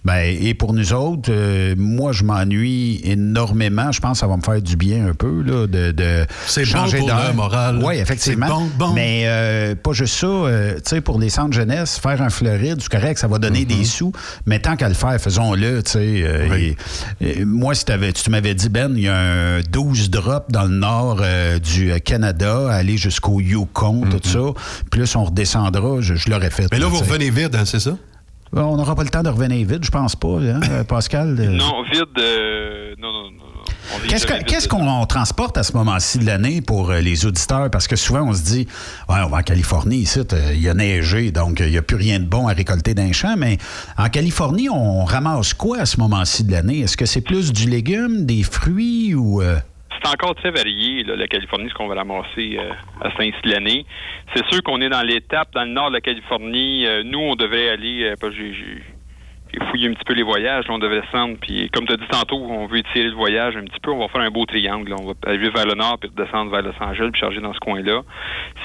Ben, 0.05 0.35
et 0.39 0.53
pour 0.53 0.73
nous 0.73 0.93
autres, 0.93 1.29
euh, 1.31 1.75
moi, 1.77 2.11
je 2.11 2.23
m'ennuie 2.23 3.01
énormément. 3.03 3.91
Je 3.91 3.99
pense 3.99 4.13
que 4.13 4.17
ça 4.21 4.27
va 4.27 4.37
me 4.37 4.41
faire 4.41 4.61
du 4.61 4.75
bien 4.75 5.07
un 5.07 5.13
peu, 5.13 5.41
là, 5.43 5.67
de, 5.67 5.91
de 5.91 6.25
C'est 6.47 6.61
bon 6.63 6.69
changer 6.71 6.97
pour 6.99 7.07
d'air. 7.07 7.27
le 7.29 7.33
moral. 7.35 7.79
Oui, 7.83 7.95
effectivement. 7.97 8.47
Bon, 8.47 8.69
bon. 8.77 8.93
Mais 8.93 9.23
euh, 9.25 9.75
pas 9.75 9.93
juste 9.93 10.15
ça. 10.15 10.27
euh, 10.27 10.75
tu 10.75 10.81
sais, 10.85 11.01
pour 11.01 11.19
les 11.19 11.29
centres 11.29 11.53
jeunesse, 11.53 11.99
faire 11.99 12.21
un 12.21 12.29
Floride, 12.29 12.77
c'est 12.81 12.91
correct, 12.91 13.17
ça 13.19 13.27
va 13.27 13.37
donner 13.37 13.55
Mm-hmm. 13.55 13.77
des 13.79 13.85
sous. 13.85 14.11
Mais 14.45 14.59
tant 14.59 14.75
qu'à 14.75 14.87
le 14.87 14.93
faire, 14.95 15.19
faisons-le. 15.19 15.83
Tu 15.83 15.91
sais, 15.91 16.21
euh, 16.23 16.57
et- 17.21 17.39
et 17.39 17.45
moi, 17.45 17.73
si 17.75 17.85
t'avais- 17.85 18.13
tu 18.13 18.29
m'avais 18.29 18.53
dit, 18.53 18.69
Ben, 18.69 18.93
il 18.95 19.03
y 19.03 19.07
a 19.07 19.15
un 19.17 19.61
12 19.61 20.09
drops 20.09 20.51
dans 20.51 20.63
le 20.63 20.69
nord 20.75 21.19
euh, 21.21 21.59
du 21.59 21.93
Canada, 22.01 22.67
aller 22.69 22.97
jusqu'au 22.97 23.39
Yukon, 23.39 24.01
tout 24.09 24.19
ça. 24.27 24.39
Plus 24.91 25.15
on 25.15 25.25
redescendra, 25.25 26.01
je, 26.01 26.15
je 26.15 26.29
l'aurais 26.29 26.49
fait. 26.49 26.67
Mais 26.71 26.79
là, 26.79 26.87
vous 26.87 26.97
revenez 26.99 27.29
vite, 27.29 27.55
hein, 27.55 27.63
c'est 27.65 27.79
ça? 27.79 27.97
On 28.53 28.77
n'aura 28.77 28.95
pas 28.95 29.03
le 29.03 29.09
temps 29.09 29.23
de 29.23 29.29
revenir 29.29 29.67
vite, 29.67 29.83
je 29.83 29.91
pense 29.91 30.15
pas, 30.15 30.27
hein, 30.39 30.59
euh, 30.71 30.83
Pascal. 30.85 31.35
euh. 31.39 31.49
Non, 31.49 31.83
vide. 31.91 32.03
euh, 32.17 32.93
non, 32.99 33.11
non, 33.11 33.31
Qu'est-ce 34.47 34.67
qu'on 34.67 35.05
transporte 35.05 35.57
à 35.57 35.63
ce 35.63 35.73
moment-ci 35.73 36.19
de 36.19 36.25
l'année 36.25 36.61
pour 36.61 36.91
euh, 36.91 36.99
les 37.01 37.25
auditeurs? 37.25 37.69
Parce 37.71 37.87
que 37.87 37.95
souvent, 37.95 38.23
on 38.27 38.33
se 38.33 38.43
dit, 38.43 38.67
ouais, 39.09 39.15
on 39.25 39.29
va 39.29 39.37
en 39.37 39.41
Californie, 39.41 39.97
ici, 39.97 40.19
euh, 40.19 40.51
il 40.53 40.61
y 40.61 40.69
a 40.69 40.73
neigé, 40.73 41.31
donc 41.31 41.61
euh, 41.61 41.65
il 41.65 41.71
n'y 41.71 41.77
a 41.77 41.81
plus 41.81 41.95
rien 41.97 42.19
de 42.19 42.25
bon 42.25 42.47
à 42.47 42.53
récolter 42.53 42.93
d'un 42.93 43.11
champ. 43.11 43.35
Mais 43.37 43.57
en 43.97 44.09
Californie, 44.09 44.69
on 44.69 45.03
ramasse 45.05 45.53
quoi 45.53 45.79
à 45.79 45.85
ce 45.85 45.99
moment-ci 45.99 46.43
de 46.43 46.51
l'année? 46.51 46.79
Est-ce 46.81 46.97
que 46.97 47.05
c'est 47.05 47.21
plus 47.21 47.51
du 47.53 47.69
légume, 47.69 48.25
des 48.25 48.43
fruits 48.43 49.13
ou. 49.15 49.41
euh, 49.41 49.57
C'est 50.03 50.09
encore 50.09 50.35
très 50.35 50.51
varié, 50.51 51.03
là, 51.03 51.15
la 51.15 51.27
Californie, 51.27 51.69
ce 51.69 51.73
qu'on 51.73 51.87
va 51.87 51.95
ramasser 51.95 52.57
euh, 52.59 52.71
à 53.01 53.09
ce 53.11 53.17
temps-ci 53.17 53.41
de 53.43 53.49
l'année. 53.51 53.85
C'est 54.35 54.45
sûr 54.51 54.61
qu'on 54.63 54.81
est 54.81 54.89
dans 54.89 55.01
l'étape, 55.03 55.49
dans 55.53 55.63
le 55.63 55.71
nord 55.71 55.89
de 55.89 55.95
la 55.95 56.01
Californie. 56.01 56.85
euh, 56.85 57.03
nous, 57.05 57.19
on 57.19 57.35
devait 57.35 57.69
aller, 57.69 58.03
euh, 58.03 58.29
j'ai- 58.31 58.83
fouillé 59.69 59.89
un 59.89 59.93
petit 59.93 60.03
peu 60.05 60.13
les 60.13 60.23
voyages, 60.23 60.65
on 60.69 60.79
devait 60.79 61.01
descendre, 61.01 61.37
puis 61.39 61.69
comme 61.71 61.85
tu 61.85 61.93
as 61.93 61.97
dit 61.97 62.07
tantôt, 62.09 62.37
on 62.37 62.65
veut 62.67 62.77
étirer 62.77 63.05
le 63.05 63.15
voyage 63.15 63.55
un 63.55 63.63
petit 63.63 63.79
peu, 63.79 63.91
on 63.91 63.99
va 63.99 64.07
faire 64.07 64.21
un 64.21 64.29
beau 64.29 64.45
triangle. 64.45 64.93
On 64.99 65.05
va 65.05 65.13
aller 65.25 65.49
vers 65.49 65.65
le 65.65 65.75
nord, 65.75 65.97
puis 65.99 66.09
descendre 66.15 66.51
vers 66.51 66.61
Los 66.61 66.73
Angeles, 66.79 67.09
puis 67.11 67.19
charger 67.19 67.41
dans 67.41 67.53
ce 67.53 67.59
coin-là. 67.59 68.01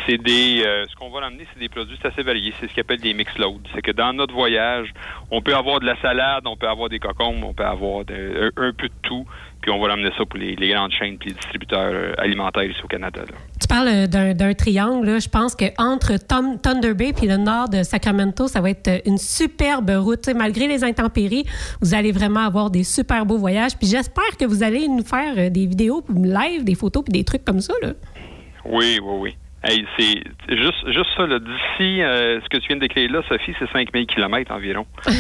C'est 0.07 0.19
des, 0.19 0.63
euh, 0.65 0.85
ce 0.89 0.95
qu'on 0.97 1.11
va 1.11 1.21
ramener, 1.21 1.47
c'est 1.53 1.61
des 1.61 1.69
produits 1.69 1.99
assez 2.03 2.23
variés. 2.23 2.53
C'est 2.61 2.69
ce 2.69 2.75
qu'on 2.75 2.81
appelle 2.81 3.01
des 3.01 3.15
mix 3.15 3.37
loads. 3.39 3.61
C'est 3.75 3.83
que 3.83 3.93
dans 3.93 4.13
notre 4.13 4.35
voyage, 4.35 4.93
on 5.31 5.43
peut 5.43 5.55
avoir 5.55 5.81
de 5.81 5.87
la 5.87 5.97
salade, 6.01 6.47
on 6.47 6.57
peut 6.57 6.69
avoir 6.69 6.89
des 6.89 6.99
cocombes, 6.99 7.43
on 7.45 7.55
peut 7.55 7.65
avoir 7.65 8.01
un 8.01 8.73
peu 8.73 8.89
de 8.89 8.95
tout, 9.03 9.27
puis 9.61 9.71
on 9.71 9.79
va 9.81 9.89
ramener 9.89 10.11
ça 10.17 10.25
pour 10.25 10.39
les, 10.39 10.57
les 10.57 10.69
grandes 10.71 10.93
chaînes 10.93 11.19
puis 11.19 11.31
les 11.31 11.35
distributeurs 11.35 11.93
euh, 11.93 12.13
alimentaires 12.19 12.65
ici 12.65 12.81
au 12.83 12.89
Canada. 12.89 13.21
là. 13.21 13.35
Tu 13.61 13.67
parles 13.69 13.89
euh, 13.89 14.35
d'un 14.35 14.55
triangle. 14.55 15.07
là. 15.07 15.19
Je 15.19 15.29
pense 15.29 15.55
qu'entre 15.55 16.13
Thunder 16.17 16.95
Bay 16.95 17.13
et 17.23 17.27
le 17.27 17.37
nord 17.37 17.69
de 17.69 17.83
Sacramento, 17.83 18.49
ça 18.49 18.61
va 18.61 18.71
être 18.71 18.89
euh, 18.89 18.99
une 19.07 19.19
superbe 19.19 19.91
route. 19.91 20.29
Malgré 20.35 20.67
les 20.67 20.83
intempéries, 20.85 21.45
vous 21.81 21.95
allez 21.95 22.13
vraiment 22.13 22.41
avoir 22.41 22.71
des 22.71 22.85
super 22.85 23.27
beaux 23.27 23.39
voyages. 23.39 23.77
Puis 23.79 23.89
j'espère 23.89 24.37
que 24.39 24.45
vous 24.45 24.63
allez 24.63 24.89
nous 24.89 25.05
faire 25.05 25.51
des 25.51 25.67
vidéos 25.67 26.05
live, 26.15 26.65
des 26.65 26.75
photos 26.75 27.05
puis 27.05 27.13
des 27.13 27.25
trucs 27.25 27.45
comme 27.45 27.61
ça. 27.61 27.75
Là. 27.83 27.93
Oui, 28.65 28.99
oui, 29.03 29.15
oui. 29.21 29.37
Hey, 29.63 29.85
c'est 29.99 30.57
juste, 30.57 30.87
juste 30.91 31.11
ça, 31.17 31.27
là. 31.27 31.39
D'ici, 31.39 32.01
euh, 32.03 32.41
ce 32.41 32.49
que 32.49 32.57
tu 32.57 32.69
viens 32.69 32.77
de 32.77 32.81
décrire 32.81 33.13
là, 33.13 33.21
Sophie, 33.29 33.55
c'est 33.59 33.71
5000 33.71 34.07
km 34.07 34.53
environ. 34.53 34.87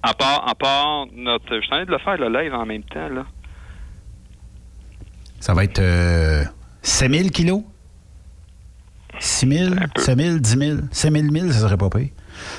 À 0.00 0.14
part, 0.14 0.48
à 0.48 0.54
part 0.54 1.06
notre. 1.12 1.56
Je 1.56 1.60
suis 1.62 1.72
en 1.72 1.78
train 1.78 1.84
de 1.84 1.90
le 1.90 1.98
faire 1.98 2.16
le 2.18 2.28
live 2.28 2.54
en 2.54 2.64
même 2.64 2.84
temps, 2.84 3.08
là. 3.08 3.26
Ça 5.40 5.54
va 5.54 5.64
être 5.64 5.78
euh, 5.78 6.44
7 6.82 7.12
000 7.12 7.28
kilos? 7.30 7.62
6 9.20 9.48
000, 9.48 9.74
7 9.96 10.18
000, 10.18 10.38
10 10.38 10.50
000, 10.58 10.78
5 10.92 11.12
000 11.12 11.24
1000, 11.24 11.52
ça 11.52 11.60
serait 11.60 11.76
pas 11.76 11.90
pire. 11.90 12.08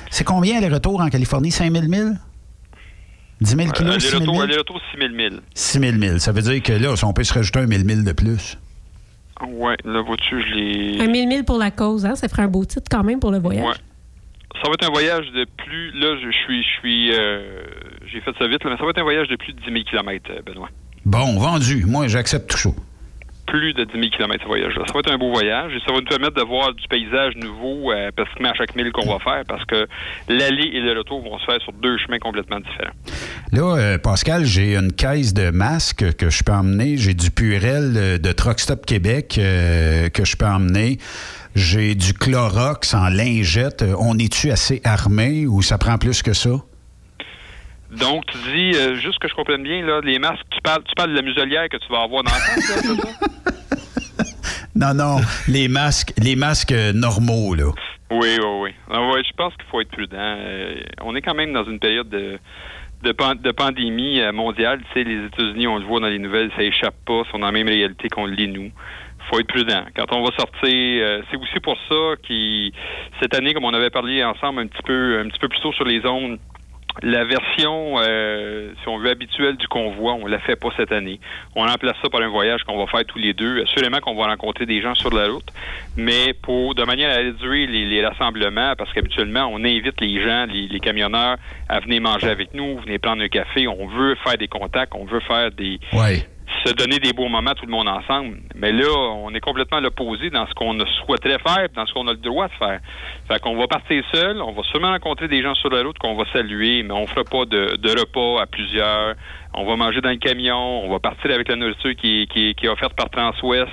C'est 0.10 0.24
combien 0.26 0.60
les 0.60 0.68
retours 0.68 1.00
en 1.00 1.10
Californie? 1.10 1.52
5 1.52 1.72
000 1.72 1.86
1000? 1.88 2.20
10 3.42 3.56
000 3.56 3.72
kilos, 3.72 4.04
6 4.04 4.10
000 4.10 4.16
Aller-retour, 4.24 4.34
1000? 4.34 4.42
aller-retour 4.44 4.82
6 4.94 5.00
000 5.00 5.14
000. 5.30 5.42
6 5.54 5.80
000 5.80 5.98
1000. 5.98 6.20
Ça 6.20 6.32
veut 6.34 6.42
dire 6.42 6.62
que 6.62 6.74
là, 6.74 6.96
si 6.98 7.06
on 7.06 7.14
peut 7.14 7.24
se 7.24 7.34
rajouter 7.34 7.60
un 7.60 7.68
1000 7.68 7.86
1000 7.86 8.04
de 8.04 8.12
plus. 8.12 8.58
Ouais, 9.48 9.78
là, 9.86 10.02
vois-tu, 10.02 10.42
je 10.42 10.54
l'ai. 10.56 11.02
Un 11.02 11.08
1000 11.08 11.30
000 11.32 11.44
pour 11.44 11.58
la 11.58 11.72
cause, 11.72 12.06
hein? 12.06 12.16
ça 12.16 12.28
ferait 12.28 12.42
un 12.42 12.50
beau 12.50 12.66
titre 12.66 12.88
quand 12.92 13.04
même 13.04 13.22
pour 13.22 13.32
le 13.32 13.40
voyage. 13.40 13.66
Ouais. 13.66 13.74
Ça 14.62 14.68
va 14.68 14.74
être 14.74 14.90
un 14.90 14.92
voyage 14.92 15.28
de 15.32 15.46
plus. 15.58 15.92
Là, 15.92 16.18
je 16.22 16.30
suis. 16.32 16.62
Je 16.64 16.80
suis. 16.80 17.12
euh, 17.14 17.62
J'ai 18.12 18.20
fait 18.20 18.32
ça 18.38 18.48
vite, 18.48 18.62
là, 18.66 18.72
mais 18.72 18.78
ça 18.78 18.84
va 18.84 18.90
être 18.90 18.98
un 19.00 19.04
voyage 19.04 19.30
de 19.30 19.38
plus 19.38 19.54
de 19.54 19.60
10 19.62 19.66
000 19.72 19.76
km, 19.90 20.30
Benoît. 20.46 20.70
Bon, 21.10 21.40
vendu. 21.40 21.86
Moi, 21.88 22.08
j'accepte 22.08 22.52
tout 22.52 22.58
chaud. 22.58 22.76
Plus 23.48 23.74
de 23.74 23.84
10 23.84 23.94
000 23.94 24.04
km, 24.16 24.44
ce 24.44 24.46
voyage-là. 24.48 24.84
Ça 24.86 24.94
va 24.94 25.00
être 25.00 25.12
un 25.12 25.18
beau 25.18 25.32
voyage 25.32 25.74
et 25.74 25.80
ça 25.80 25.92
va 25.92 26.02
nous 26.02 26.06
permettre 26.06 26.36
de 26.36 26.44
voir 26.44 26.72
du 26.72 26.88
paysage 26.88 27.36
nouveau 27.36 27.92
euh, 27.92 28.12
pratiquement 28.16 28.52
à 28.52 28.54
chaque 28.54 28.76
mille 28.76 28.92
qu'on 28.92 29.12
va 29.12 29.18
faire 29.18 29.42
parce 29.48 29.66
que 29.66 29.88
l'aller 30.28 30.70
et 30.72 30.80
le 30.82 30.96
retour 31.00 31.24
vont 31.24 31.40
se 31.40 31.46
faire 31.46 31.60
sur 31.64 31.74
deux 31.74 31.98
chemins 31.98 32.20
complètement 32.20 32.60
différents. 32.60 32.94
Là, 33.52 33.76
euh, 33.76 33.98
Pascal, 33.98 34.46
j'ai 34.46 34.76
une 34.76 34.94
caisse 34.94 35.34
de 35.34 35.50
masques 35.50 36.14
que 36.16 36.30
je 36.30 36.44
peux 36.44 36.52
emmener. 36.52 36.98
J'ai 36.98 37.16
du 37.16 37.32
Purel 37.32 37.94
euh, 37.98 38.18
de 38.20 38.32
Truck 38.32 38.60
Stop 38.60 38.86
Québec 38.86 39.40
euh, 39.40 40.10
que 40.10 40.26
je 40.26 40.38
peux 40.38 40.46
emmener. 40.46 41.00
J'ai 41.56 41.96
du 41.96 42.14
Clorox 42.14 42.94
en 42.94 43.10
lingette. 43.10 43.84
On 43.98 44.20
est-tu 44.20 44.52
assez 44.52 44.80
armé 44.84 45.48
ou 45.48 45.64
ça 45.64 45.80
prend 45.80 45.98
plus 45.98 46.22
que 46.22 46.34
ça? 46.34 46.52
Donc, 47.92 48.26
tu 48.28 48.38
dis, 48.54 48.78
euh, 48.78 48.96
juste 48.96 49.18
que 49.20 49.28
je 49.28 49.34
comprenne 49.34 49.64
bien, 49.64 49.84
là, 49.86 50.00
les 50.04 50.20
masques, 50.20 50.46
tu 50.52 50.60
parles, 50.62 50.84
tu 50.84 50.94
parles 50.96 51.10
de 51.12 51.16
la 51.16 51.22
muselière 51.24 51.68
que 51.70 51.78
tu 51.78 51.92
vas 51.92 52.02
avoir 52.04 52.24
dans 52.24 52.30
c'est 52.32 52.62
ça? 52.62 53.10
Non, 54.76 54.94
non, 54.94 55.18
les 55.48 55.68
masques, 55.68 56.14
les 56.22 56.36
masques 56.38 56.72
euh, 56.72 56.94
normaux, 56.94 57.54
là. 57.54 57.72
Oui, 58.12 58.38
oui, 58.40 58.46
oui. 58.62 58.70
Ah 58.90 59.02
ouais, 59.10 59.22
je 59.28 59.34
pense 59.36 59.54
qu'il 59.56 59.66
faut 59.70 59.82
être 59.82 59.92
prudent. 59.92 60.16
Euh, 60.18 60.76
on 61.02 61.16
est 61.16 61.22
quand 61.22 61.34
même 61.34 61.52
dans 61.52 61.66
une 61.66 61.80
période 61.80 62.08
de, 62.08 62.40
de, 63.04 63.12
pan- 63.12 63.36
de 63.36 63.52
pandémie 63.52 64.22
euh, 64.22 64.32
mondiale. 64.32 64.80
Tu 64.94 64.94
sais, 64.94 65.04
les 65.04 65.26
États-Unis, 65.26 65.68
on 65.68 65.80
le 65.80 65.86
voit 65.86 66.00
dans 66.00 66.08
les 66.08 66.20
nouvelles, 66.20 66.50
ça 66.56 66.64
échappe 66.64 66.96
pas, 67.06 67.24
sont 67.32 67.40
dans 67.40 67.48
la 67.48 67.52
même 67.52 67.68
réalité 67.68 68.08
qu'on 68.08 68.26
le 68.26 68.34
lit 68.34 68.48
nous. 68.48 68.72
faut 69.30 69.40
être 69.40 69.48
prudent. 69.48 69.84
Quand 69.96 70.06
on 70.16 70.24
va 70.24 70.32
sortir, 70.38 70.64
euh, 70.66 71.22
c'est 71.30 71.38
aussi 71.38 71.60
pour 71.62 71.76
ça 71.90 72.16
qui 72.26 72.72
cette 73.22 73.36
année, 73.36 73.54
comme 73.54 73.66
on 73.66 73.74
avait 73.74 73.90
parlé 73.90 74.24
ensemble 74.24 74.62
un 74.62 74.68
petit 74.68 74.84
peu, 74.84 75.20
un 75.20 75.28
petit 75.28 75.40
peu 75.40 75.50
plus 75.50 75.60
tôt 75.60 75.74
sur 75.74 75.84
les 75.86 76.00
zones, 76.02 76.38
la 77.02 77.24
version, 77.24 77.96
euh, 78.00 78.72
si 78.82 78.90
on 78.90 78.98
veut, 78.98 79.10
habituelle 79.10 79.58
du 79.58 79.68
convoi, 79.68 80.14
on 80.14 80.26
la 80.26 80.40
fait 80.40 80.56
pas 80.56 80.70
cette 80.78 80.92
année. 80.92 81.20
On 81.56 81.66
remplace 81.66 81.96
ça 82.02 82.10
par 82.10 82.22
un 82.22 82.28
voyage 82.28 82.64
qu'on 82.64 82.78
va 82.78 82.88
faire 82.88 83.06
tous 83.06 83.20
les 83.20 83.34
deux. 83.34 83.64
Assurément 83.64 84.00
qu'on 84.00 84.16
va 84.16 84.28
rencontrer 84.28 84.66
des 84.66 84.82
gens 84.82 84.96
sur 84.96 85.14
la 85.14 85.28
route, 85.28 85.48
mais 85.96 86.34
pour 86.34 86.76
de 86.76 86.84
manière 86.84 87.12
à 87.12 87.18
réduire 87.18 87.70
les, 87.70 88.06
rassemblements, 88.06 88.74
parce 88.78 88.92
qu'habituellement, 88.94 89.50
on 89.52 89.64
invite 89.64 90.00
les 90.02 90.22
gens, 90.22 90.46
les, 90.46 90.68
les 90.68 90.80
camionneurs, 90.80 91.38
à 91.68 91.80
venir 91.80 92.02
manger 92.02 92.30
avec 92.30 92.54
nous, 92.54 92.80
venir 92.80 93.00
prendre 93.00 93.22
un 93.22 93.30
café. 93.30 93.68
On 93.68 93.88
veut 93.88 94.16
faire 94.16 94.38
des 94.38 94.48
contacts, 94.48 94.94
on 94.96 95.06
veut 95.06 95.22
faire 95.22 95.52
des 95.52 95.80
Ouais. 95.94 96.26
Se 96.66 96.74
donner 96.74 97.00
des 97.00 97.14
beaux 97.14 97.28
moments 97.28 97.54
tout 97.54 97.66
le 97.66 97.72
monde 97.72 97.88
ensemble. 97.88 98.38
Mais 98.56 98.72
là, 98.72 98.90
on 98.90 99.34
est 99.34 99.40
complètement 99.40 99.78
à 99.78 99.82
l'opposé 99.82 100.30
dans 100.30 100.48
ce 100.48 100.54
qu'on 100.54 100.78
souhaiterait 101.06 101.40
faire, 101.40 101.68
dans 101.76 101.86
ce 101.86 101.94
qu'on 101.94 102.08
a 102.08 102.12
le 102.12 102.18
droit 102.18 102.48
de 102.48 102.54
faire. 102.54 102.80
Fait 103.28 103.40
qu'on 103.40 103.56
va 103.58 103.68
partir 103.68 104.04
seul, 104.14 104.42
on 104.42 104.52
va 104.52 104.64
sûrement 104.64 104.92
rencontrer 104.92 105.28
des 105.28 105.42
gens 105.42 105.56
sur 105.56 105.70
la 105.70 105.84
route 105.84 105.98
qu'on 105.98 106.16
va 106.16 106.26
saluer, 106.34 106.84
mais 106.84 106.94
on 106.94 107.08
fera 107.08 107.24
pas 107.24 107.46
de, 107.46 107.78
de 107.78 107.90
repas 107.90 108.42
à 108.42 108.46
plusieurs. 108.46 109.16
On 109.54 109.66
va 109.66 109.76
manger 109.76 110.00
dans 110.00 110.10
le 110.12 110.18
camion, 110.18 110.56
on 110.86 110.90
va 110.92 111.00
partir 111.00 111.32
avec 111.32 111.48
la 111.50 111.56
nourriture 111.56 111.96
qui, 111.96 112.28
est- 112.36 112.68
offerte 112.70 112.94
par 112.96 113.10
Transwest. 113.10 113.72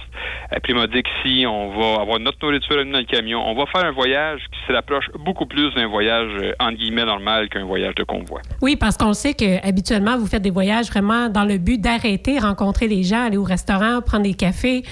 Puis, 0.62 0.72
il 0.72 0.74
m'a 0.74 0.86
dit 0.86 1.02
que 1.02 1.08
si 1.22 1.44
on 1.46 1.68
va 1.78 2.00
avoir 2.00 2.18
notre 2.18 2.38
nourriture 2.42 2.76
dans 2.76 2.98
le 2.98 3.04
camion, 3.04 3.42
on 3.46 3.54
va 3.54 3.66
faire 3.66 3.84
un 3.84 3.90
voyage 3.92 4.40
qui 4.50 4.58
se 4.66 4.72
rapproche 4.72 5.04
beaucoup 5.18 5.44
plus 5.44 5.74
d'un 5.74 5.86
voyage, 5.86 6.30
euh, 6.42 6.52
entre 6.58 6.78
guillemets, 6.78 7.04
normal 7.04 7.48
qu'un 7.50 7.64
voyage 7.64 7.94
de 7.96 8.04
convoi. 8.04 8.40
Oui, 8.62 8.76
parce 8.76 8.96
qu'on 8.96 9.12
sait 9.12 9.34
que 9.34 9.66
habituellement 9.66 10.16
vous 10.16 10.26
faites 10.26 10.42
des 10.42 10.50
voyages 10.50 10.86
vraiment 10.86 11.28
dans 11.28 11.44
le 11.44 11.58
but 11.58 11.78
d'arrêter, 11.80 12.38
rencontrer 12.38 12.88
les 12.88 13.02
gens, 13.02 13.26
aller 13.26 13.36
au 13.36 13.44
restaurant, 13.44 14.00
prendre 14.00 14.24
des 14.24 14.34
cafés. 14.34 14.82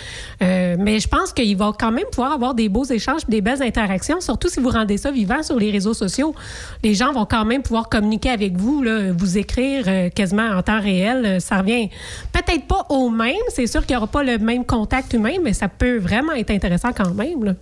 Euh, 0.42 0.76
mais 0.78 1.00
je 1.00 1.08
pense 1.08 1.32
qu'il 1.32 1.56
va 1.56 1.72
quand 1.78 1.92
même 1.92 2.04
pouvoir 2.12 2.32
avoir 2.32 2.54
des 2.54 2.68
beaux 2.68 2.84
échanges, 2.84 3.24
des 3.26 3.40
belles 3.40 3.62
interactions, 3.62 4.20
surtout 4.20 4.48
si 4.48 4.60
vous 4.60 4.68
rendez 4.70 4.98
ça 4.98 5.10
vivant 5.10 5.42
sur 5.42 5.58
les 5.58 5.70
réseaux 5.70 5.94
sociaux. 5.94 6.34
Les 6.82 6.94
gens 6.94 7.12
vont 7.12 7.24
quand 7.24 7.44
même 7.46 7.62
pouvoir 7.62 7.88
communiquer 7.88 8.30
avec 8.30 8.52
vous, 8.56 8.84
vous 9.16 9.38
écrire 9.38 9.84
euh, 9.88 10.10
quasiment 10.10 10.48
en 10.50 10.62
temps 10.62 10.73
réel. 10.80 11.22
Euh, 11.26 11.38
Ça 11.40 11.58
revient 11.58 11.88
peut-être 12.32 12.66
pas 12.66 12.84
au 12.90 13.10
même. 13.10 13.34
C'est 13.48 13.66
sûr 13.66 13.80
qu'il 13.86 13.96
n'y 13.96 14.02
aura 14.02 14.06
pas 14.10 14.22
le 14.22 14.38
même 14.38 14.64
contact 14.64 15.12
humain, 15.12 15.34
mais 15.42 15.52
ça 15.52 15.68
peut 15.68 15.98
vraiment 15.98 16.32
être 16.32 16.50
intéressant 16.50 16.92
quand 16.92 17.12
même. 17.14 17.44
là. 17.44 17.52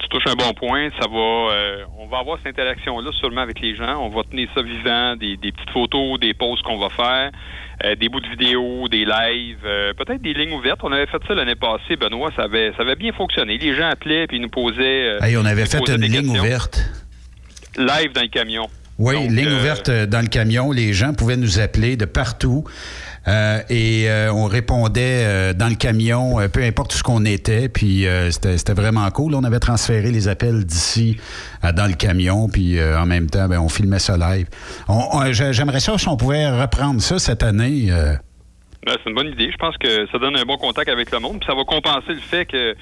tu 0.00 0.08
touches 0.08 0.26
un 0.26 0.34
bon 0.34 0.52
point. 0.54 0.88
Ça 1.00 1.06
va, 1.08 1.16
euh, 1.52 1.84
on 1.98 2.06
va 2.06 2.18
avoir 2.18 2.38
cette 2.38 2.58
interaction-là 2.58 3.10
sûrement 3.20 3.40
avec 3.42 3.60
les 3.60 3.74
gens. 3.76 3.98
On 4.04 4.08
va 4.08 4.22
tenir 4.24 4.48
ça 4.54 4.62
vivant, 4.62 5.16
des, 5.16 5.36
des 5.36 5.52
petites 5.52 5.70
photos, 5.70 6.18
des 6.20 6.34
pauses 6.34 6.60
qu'on 6.62 6.78
va 6.78 6.88
faire, 6.90 7.30
euh, 7.84 7.94
des 7.94 8.08
bouts 8.08 8.20
de 8.20 8.28
vidéos, 8.28 8.88
des 8.88 9.04
lives, 9.04 9.58
euh, 9.64 9.92
peut-être 9.94 10.20
des 10.20 10.34
lignes 10.34 10.52
ouvertes. 10.54 10.80
On 10.82 10.90
avait 10.92 11.06
fait 11.06 11.20
ça 11.26 11.34
l'année 11.34 11.54
passée, 11.54 11.96
Benoît. 11.96 12.30
Ça 12.36 12.42
avait, 12.42 12.72
ça 12.76 12.82
avait 12.82 12.96
bien 12.96 13.12
fonctionné. 13.12 13.58
Les 13.58 13.74
gens 13.74 13.88
appelaient 13.88 14.26
puis 14.26 14.38
ils 14.38 14.42
nous 14.42 14.48
posaient. 14.50 14.80
euh, 14.82 15.18
Hey, 15.20 15.36
on 15.36 15.44
avait 15.44 15.66
fait 15.66 15.78
une 15.88 15.96
des 15.98 16.08
ligne 16.08 16.22
questions. 16.22 16.40
ouverte. 16.42 16.80
Live 17.78 18.12
dans 18.12 18.22
le 18.22 18.28
camion. 18.28 18.66
Oui, 19.02 19.14
Donc, 19.14 19.30
ligne 19.30 19.48
euh, 19.48 19.58
ouverte 19.58 19.88
euh, 19.88 20.06
dans 20.06 20.20
le 20.20 20.28
camion. 20.28 20.70
Les 20.70 20.92
gens 20.92 21.12
pouvaient 21.12 21.36
nous 21.36 21.58
appeler 21.58 21.96
de 21.96 22.04
partout. 22.04 22.62
Euh, 23.26 23.60
et 23.68 24.08
euh, 24.08 24.32
on 24.32 24.46
répondait 24.46 25.24
euh, 25.24 25.52
dans 25.54 25.68
le 25.68 25.74
camion, 25.74 26.36
peu 26.52 26.62
importe 26.62 26.94
où 26.94 26.96
ce 26.96 27.02
qu'on 27.02 27.24
était. 27.24 27.68
Puis 27.68 28.06
c'était 28.30 28.58
c'était 28.58 28.74
vraiment 28.74 29.10
cool. 29.10 29.34
On 29.34 29.42
avait 29.42 29.58
transféré 29.58 30.12
les 30.12 30.28
appels 30.28 30.64
d'ici 30.64 31.16
dans 31.62 31.88
le 31.88 31.94
camion. 31.94 32.48
Puis 32.48 32.80
en 32.80 33.06
même 33.06 33.28
temps, 33.28 33.48
ben, 33.48 33.58
on 33.58 33.68
filmait 33.68 33.98
ça 33.98 34.16
live. 34.16 34.46
J'aimerais 35.32 35.80
ça 35.80 35.98
si 35.98 36.08
on 36.08 36.16
pouvait 36.16 36.48
reprendre 36.48 37.00
ça 37.00 37.18
cette 37.18 37.42
année. 37.42 37.88
Ben, 37.90 38.96
c'est 39.02 39.10
une 39.10 39.16
bonne 39.16 39.28
idée. 39.28 39.50
Je 39.50 39.56
pense 39.56 39.76
que 39.78 40.06
ça 40.10 40.18
donne 40.18 40.36
un 40.36 40.44
bon 40.44 40.56
contact 40.56 40.88
avec 40.88 41.10
le 41.10 41.18
monde. 41.18 41.38
Puis 41.40 41.46
ça 41.46 41.54
va 41.54 41.64
compenser 41.64 42.14
le 42.14 42.20
fait 42.20 42.46
que 42.46 42.74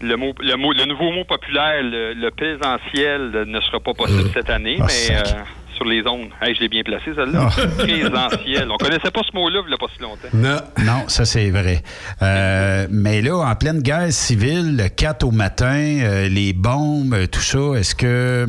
le 0.00 0.16
mot, 0.16 0.34
le 0.40 0.56
mot, 0.56 0.72
le 0.72 0.84
nouveau 0.86 1.10
mot 1.12 1.24
populaire, 1.24 1.82
le, 1.82 2.12
le 2.14 2.30
présentiel, 2.30 3.30
euh, 3.34 3.44
ne 3.44 3.60
sera 3.60 3.80
pas 3.80 3.94
possible 3.94 4.30
cette 4.34 4.50
année, 4.50 4.78
Ah, 4.80 4.86
mais 4.86 5.16
euh, 5.16 5.22
sur 5.76 5.84
les 5.84 6.06
ondes. 6.06 6.28
Hey, 6.40 6.54
je 6.54 6.60
l'ai 6.60 6.68
bien 6.68 6.82
placé, 6.82 7.12
celle-là. 7.14 7.48
Présentiel. 7.78 8.68
On 8.70 8.76
connaissait 8.76 9.10
pas 9.10 9.20
ce 9.30 9.36
mot-là, 9.36 9.60
il 9.64 9.68
n'y 9.68 9.74
a 9.74 9.76
pas 9.76 9.86
si 9.94 10.02
longtemps. 10.02 10.28
Non. 10.32 10.58
Non, 10.84 11.08
ça 11.08 11.24
c'est 11.24 11.50
vrai. 11.50 11.82
Euh, 12.22 12.86
mais 12.90 13.20
là, 13.20 13.36
en 13.36 13.54
pleine 13.56 13.80
guerre 13.82 14.10
civile, 14.12 14.76
le 14.76 14.88
4 14.88 15.24
au 15.24 15.30
matin, 15.32 15.98
euh, 16.02 16.28
les 16.28 16.52
bombes, 16.54 17.14
euh, 17.14 17.26
tout 17.26 17.40
ça, 17.40 17.74
est-ce 17.78 17.94
que... 17.94 18.46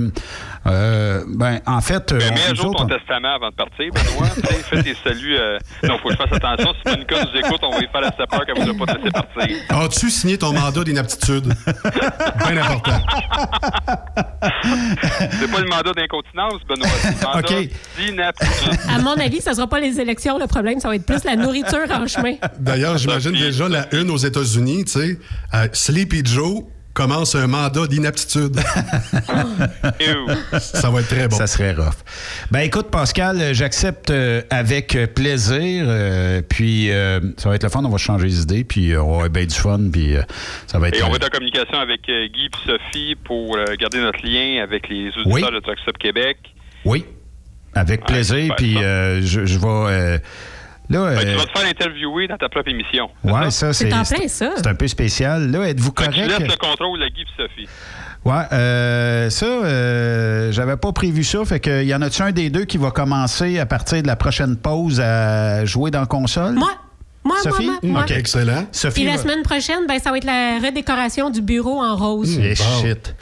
euh, 0.67 1.23
ben, 1.27 1.59
en 1.65 1.81
fait... 1.81 2.11
euh, 2.11 2.19
Ben, 2.19 2.29
on- 2.31 2.35
mets 2.35 2.45
à 2.51 2.53
jour 2.53 2.75
ton 2.75 2.83
on- 2.83 2.87
testament 2.87 3.35
avant 3.35 3.49
de 3.49 3.55
partir, 3.55 3.85
Benoît. 3.93 4.27
Fais 4.69 4.83
tes 4.83 4.95
saluts. 5.03 5.37
euh, 5.37 5.57
Non, 5.83 5.97
faut 5.99 6.09
que 6.09 6.15
je 6.15 6.17
fasse 6.17 6.33
attention. 6.33 6.73
Si 6.73 6.91
Monica 6.91 7.15
nous 7.23 7.39
écoute, 7.39 7.59
on 7.63 7.71
va 7.71 7.79
lui 7.79 7.87
faire 7.91 8.01
la 8.01 8.11
peur 8.11 8.45
qu'elle 8.45 8.57
ne 8.59 8.71
voudra 8.71 8.85
pas 8.85 8.93
te 8.93 8.97
laisser 8.99 9.11
partir. 9.11 9.57
As-tu 9.69 10.09
signé 10.09 10.37
ton 10.37 10.51
mandat 10.53 10.83
d'inaptitude? 10.83 11.45
Bien 12.47 12.57
important. 12.57 12.99
C'est 15.39 15.51
pas 15.51 15.59
le 15.59 15.67
mandat 15.69 15.93
d'incontinence, 15.93 16.61
Benoît. 16.67 16.87
C'est 17.01 17.09
le 17.21 17.27
mandat 17.27 17.39
OK. 17.61 17.69
d'inaptitude. 17.97 18.79
À 18.89 18.99
mon 18.99 19.13
avis, 19.13 19.41
ça 19.41 19.53
sera 19.53 19.67
pas 19.67 19.79
les 19.79 19.99
élections 19.99 20.37
le 20.37 20.47
problème, 20.47 20.79
ça 20.79 20.87
va 20.89 20.95
être 20.95 21.05
plus 21.05 21.23
la 21.23 21.35
nourriture 21.35 21.85
en 21.91 22.07
chemin. 22.07 22.35
D'ailleurs, 22.59 22.97
j'imagine 22.97 23.31
déjà 23.31 23.67
la 23.69 23.87
une 23.95 24.09
aux 24.09 24.17
États-Unis, 24.17 24.85
tu 24.85 24.91
sais. 24.91 25.19
euh, 25.53 25.67
Sleepy 25.73 26.21
Joe 26.25 26.63
commence 26.97 27.35
un 27.35 27.45
mandat 27.45 27.85
d'inaptitude. 27.85 28.59
Ça 30.59 30.89
va 30.89 31.01
être 31.01 31.07
très 31.07 31.27
bon. 31.27 31.35
Ça 31.37 31.45
serait 31.45 31.73
rough. 31.73 31.93
Ben 32.49 32.61
écoute, 32.61 32.89
Pascal, 32.89 33.53
j'accepte 33.53 34.09
euh, 34.09 34.41
avec 34.49 34.97
plaisir. 35.13 35.85
euh, 35.87 36.41
puis 36.41 36.89
euh, 36.91 37.19
ça 37.37 37.49
va 37.49 37.55
être 37.55 37.63
le 37.63 37.69
fun, 37.69 37.83
on 37.85 37.89
va 37.89 37.97
changer 37.99 38.25
les 38.25 38.41
idées, 38.41 38.63
puis 38.63 38.93
euh, 38.93 39.03
on 39.03 39.09
va 39.09 39.13
avoir 39.15 39.29
bien 39.29 39.45
du 39.45 39.53
fun, 39.55 39.79
puis 39.91 40.17
euh, 40.17 40.21
ça 40.65 40.79
va 40.79 40.87
être... 40.87 40.97
Et 40.97 41.03
on 41.03 41.09
va 41.09 41.17
être 41.17 41.27
en 41.27 41.29
communication 41.29 41.77
avec 41.77 42.01
Guy 42.05 42.45
et 42.45 42.49
Sophie 42.65 43.15
pour 43.23 43.55
euh, 43.57 43.65
garder 43.79 43.99
notre 43.99 44.25
lien 44.25 44.63
avec 44.63 44.89
les 44.89 45.09
auditeurs 45.09 45.27
Oui. 45.33 45.41
de 45.43 45.59
Truck 45.59 45.77
Stop 45.83 45.97
Québec. 45.99 46.37
Oui, 46.83 47.05
avec 47.75 48.05
plaisir, 48.05 48.39
super, 48.41 48.55
puis 48.55 48.77
euh, 48.83 49.21
je, 49.21 49.45
je 49.45 49.59
vais... 49.59 50.19
là, 50.89 51.15
Fait 51.15 51.23
que 51.23 51.29
euh, 51.29 51.31
tu 51.33 51.37
vas 51.39 51.45
te 51.45 51.59
faire 51.59 51.69
interviewer 51.69 52.27
dans 52.27 52.37
ta 52.37 52.49
propre 52.49 52.69
émission. 52.69 53.09
ouais, 53.23 53.51
ça, 53.51 53.73
C'est 53.73 53.89
c'est... 53.89 53.93
en 53.93 54.03
plein, 54.03 54.27
ça. 54.27 54.51
C'est 54.55 54.67
un 54.67 54.75
peu 54.75 54.87
spécial. 54.87 55.51
Là, 55.51 55.63
êtes-vous 55.69 55.91
que 55.91 56.03
tu 56.03 56.09
correct? 56.09 56.39
laisses 56.39 56.49
le 56.51 56.57
contrôle 56.57 57.03
à 57.03 57.09
Guy 57.09 57.21
et 57.21 57.25
Sophie. 57.41 57.67
Ouais, 58.25 58.43
euh, 58.51 59.29
ça, 59.29 59.45
euh, 59.45 60.51
j'avais 60.51 60.75
pas 60.77 60.91
prévu 60.91 61.23
ça. 61.23 61.43
Fait 61.45 61.59
que 61.59 61.83
y 61.83 61.93
en 61.95 62.01
a-tu 62.01 62.21
un 62.21 62.31
des 62.31 62.49
deux 62.49 62.65
qui 62.65 62.77
va 62.77 62.91
commencer 62.91 63.59
à 63.59 63.65
partir 63.65 64.01
de 64.01 64.07
la 64.07 64.15
prochaine 64.15 64.57
pause 64.57 64.99
à 64.99 65.63
jouer 65.65 65.91
dans 65.91 66.01
la 66.01 66.05
console? 66.07 66.55
Moi, 66.55 66.71
moi, 67.23 67.37
Sophie? 67.43 67.65
moi, 67.65 67.75
moi, 67.83 67.91
moi. 67.91 68.01
OK, 68.03 68.11
excellent. 68.11 68.65
Sophie. 68.71 69.01
Puis 69.01 69.03
la 69.05 69.15
va- 69.17 69.21
semaine 69.23 69.43
prochaine, 69.43 69.85
ben, 69.87 69.99
ça 69.99 70.11
va 70.11 70.17
être 70.17 70.25
la 70.25 70.59
redécoration 70.65 71.29
du 71.29 71.41
bureau 71.41 71.81
en 71.83 71.95
rose. 71.95 72.37
Bon. 72.37 72.53
shit. 72.81 73.15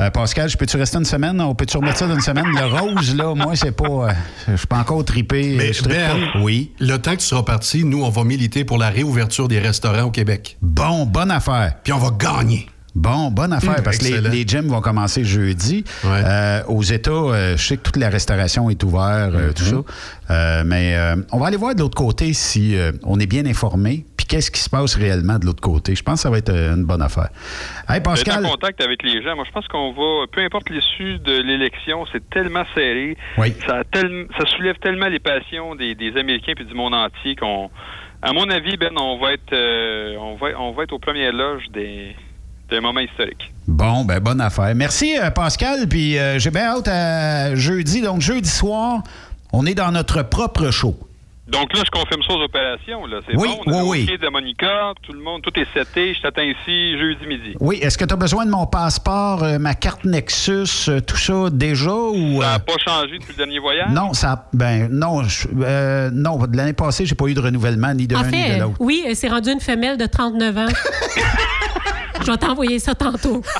Euh, 0.00 0.10
Pascal, 0.10 0.48
je 0.48 0.56
peux-tu 0.56 0.76
rester 0.78 0.96
une 0.98 1.04
semaine? 1.04 1.40
On 1.40 1.54
peut-tu 1.54 1.76
remettre 1.76 1.98
ça 1.98 2.06
d'une 2.06 2.20
semaine? 2.20 2.46
Le 2.46 2.64
rose, 2.64 3.14
là, 3.14 3.34
moi, 3.34 3.54
c'est 3.54 3.72
pas. 3.72 3.84
euh, 4.08 4.12
je 4.48 4.56
suis 4.56 4.66
pas 4.66 4.78
encore 4.78 5.04
trippé. 5.04 5.54
Mais 5.56 5.72
je 5.72 5.82
trippe 5.82 5.92
Ben, 5.94 6.18
pas. 6.32 6.38
oui. 6.40 6.72
le 6.80 6.96
temps 6.96 7.12
que 7.12 7.20
tu 7.20 7.26
seras 7.26 7.42
parti, 7.42 7.84
nous, 7.84 8.02
on 8.02 8.08
va 8.08 8.24
militer 8.24 8.64
pour 8.64 8.78
la 8.78 8.88
réouverture 8.88 9.48
des 9.48 9.58
restaurants 9.58 10.04
au 10.04 10.10
Québec. 10.10 10.56
Bon, 10.62 11.04
bonne 11.04 11.30
affaire. 11.30 11.74
Puis 11.84 11.92
on 11.92 11.98
va 11.98 12.10
gagner. 12.18 12.66
Bon, 12.94 13.30
bonne 13.30 13.52
affaire, 13.54 13.80
Mmh, 13.80 13.82
parce 13.84 13.98
que 13.98 14.04
les, 14.04 14.20
les 14.20 14.46
gyms 14.46 14.68
vont 14.68 14.82
commencer 14.82 15.24
jeudi. 15.24 15.82
Euh, 16.04 16.62
aux 16.68 16.82
États, 16.82 17.10
euh, 17.10 17.56
je 17.56 17.62
sais 17.66 17.76
que 17.78 17.82
toute 17.82 17.96
la 17.96 18.10
restauration 18.10 18.68
est 18.68 18.82
ouverte, 18.84 19.32
euh, 19.34 19.52
tout 19.52 19.62
ça. 19.64 19.76
Euh, 20.30 20.62
mais 20.66 20.94
euh, 20.96 21.16
on 21.32 21.38
va 21.38 21.46
aller 21.46 21.56
voir 21.56 21.74
de 21.74 21.80
l'autre 21.80 21.96
côté 21.96 22.32
si 22.34 22.76
euh, 22.76 22.92
on 23.04 23.18
est 23.18 23.26
bien 23.26 23.46
informé, 23.46 24.04
puis 24.16 24.26
qu'est-ce 24.26 24.50
qui 24.50 24.60
se 24.60 24.68
passe 24.68 24.94
réellement 24.94 25.38
de 25.38 25.46
l'autre 25.46 25.62
côté. 25.62 25.94
Je 25.94 26.02
pense 26.02 26.16
que 26.16 26.20
ça 26.20 26.30
va 26.30 26.36
être 26.38 26.50
une 26.52 26.84
bonne 26.84 27.00
affaire. 27.00 27.30
Hey, 27.88 28.00
Pascal. 28.02 28.44
en 28.44 28.50
contact 28.50 28.82
avec 28.82 29.02
les 29.02 29.22
gens. 29.22 29.36
Moi, 29.36 29.44
je 29.46 29.52
pense 29.52 29.66
qu'on 29.68 29.92
va, 29.92 30.26
peu 30.30 30.42
importe 30.42 30.68
l'issue 30.68 31.18
de 31.18 31.40
l'élection, 31.40 32.04
c'est 32.12 32.28
tellement 32.28 32.64
serré. 32.74 33.16
Oui. 33.38 33.54
Ça, 33.66 33.84
tel- 33.90 34.26
ça 34.38 34.44
soulève 34.54 34.76
tellement 34.82 35.08
les 35.08 35.18
passions 35.18 35.74
des, 35.76 35.94
des 35.94 36.14
Américains 36.18 36.52
puis 36.54 36.66
du 36.66 36.74
monde 36.74 36.94
entier 36.94 37.36
qu'on, 37.36 37.70
à 38.20 38.32
mon 38.34 38.48
avis, 38.50 38.76
Ben, 38.76 38.90
on 38.98 39.18
va 39.18 39.32
être, 39.32 39.52
euh, 39.54 40.14
on 40.20 40.36
va, 40.36 40.48
on 40.60 40.72
va 40.72 40.82
être 40.84 40.92
aux 40.92 40.98
premières 40.98 41.32
loges 41.32 41.64
des, 41.72 42.14
d'un 42.72 42.80
moment 42.80 43.00
historique. 43.00 43.52
Bon, 43.68 44.04
ben 44.04 44.18
bonne 44.18 44.40
affaire. 44.40 44.74
Merci, 44.74 45.16
euh, 45.16 45.30
Pascal. 45.30 45.86
Puis 45.88 46.18
euh, 46.18 46.38
j'ai 46.38 46.50
bien 46.50 46.64
hâte 46.76 46.88
à 46.88 47.54
jeudi. 47.54 48.00
Donc, 48.02 48.20
jeudi 48.20 48.48
soir, 48.50 49.02
on 49.52 49.64
est 49.66 49.74
dans 49.74 49.92
notre 49.92 50.22
propre 50.22 50.70
show. 50.70 50.96
Donc 51.48 51.74
là, 51.76 51.82
je 51.84 51.90
confirme 51.90 52.22
ça 52.26 52.34
aux 52.34 52.42
opérations. 52.42 53.04
Là. 53.04 53.18
C'est 53.28 53.36
Oui, 53.36 53.48
bon. 53.66 53.72
On 53.74 53.80
a 53.80 53.84
oui, 53.84 54.06
de 54.06 54.28
Monica, 54.30 54.92
tout 55.02 55.12
le 55.12 55.18
monde, 55.20 55.42
tout 55.42 55.50
est 55.58 55.66
seté. 55.76 56.14
Je 56.14 56.22
t'attends 56.22 56.40
ici 56.42 56.96
jeudi 56.98 57.26
midi. 57.26 57.54
Oui, 57.60 57.78
est-ce 57.82 57.98
que 57.98 58.04
tu 58.06 58.14
as 58.14 58.16
besoin 58.16 58.46
de 58.46 58.50
mon 58.50 58.64
passeport, 58.66 59.42
euh, 59.42 59.58
ma 59.58 59.74
carte 59.74 60.04
Nexus, 60.04 60.88
euh, 60.88 61.00
tout 61.00 61.16
ça 61.18 61.50
déjà 61.50 61.90
ou 61.92 62.40
Ça 62.40 62.48
euh, 62.48 62.52
n'a 62.52 62.58
pas 62.60 62.72
changé 62.82 63.18
depuis 63.18 63.32
le 63.32 63.36
dernier 63.36 63.58
voyage? 63.58 63.90
non, 63.90 64.14
ça 64.14 64.48
ben 64.54 64.88
non, 64.90 65.24
je- 65.24 65.48
euh, 65.62 66.10
non, 66.12 66.38
de 66.46 66.56
l'année 66.56 66.72
passée, 66.72 67.04
j'ai 67.06 67.16
pas 67.16 67.26
eu 67.26 67.34
de 67.34 67.40
renouvellement 67.40 67.92
ni 67.92 68.06
de 68.06 68.14
l'un 68.14 68.22
ni 68.22 68.54
de 68.54 68.60
l'autre. 68.60 68.76
oui, 68.80 69.04
c'est 69.14 69.28
rendu 69.28 69.50
une 69.50 69.60
femelle 69.60 69.98
de 69.98 70.06
39 70.06 70.56
ans. 70.56 70.66
Je 72.24 72.30
vais 72.30 72.36
t'envoyer 72.38 72.78
ça 72.78 72.94
tantôt. 72.94 73.42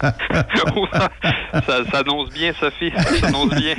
ça, 0.00 1.84
ça 1.90 1.98
annonce 1.98 2.30
bien, 2.30 2.52
Sophie. 2.58 2.92
Ça 3.20 3.26
annonce 3.28 3.50
bien. 3.54 3.74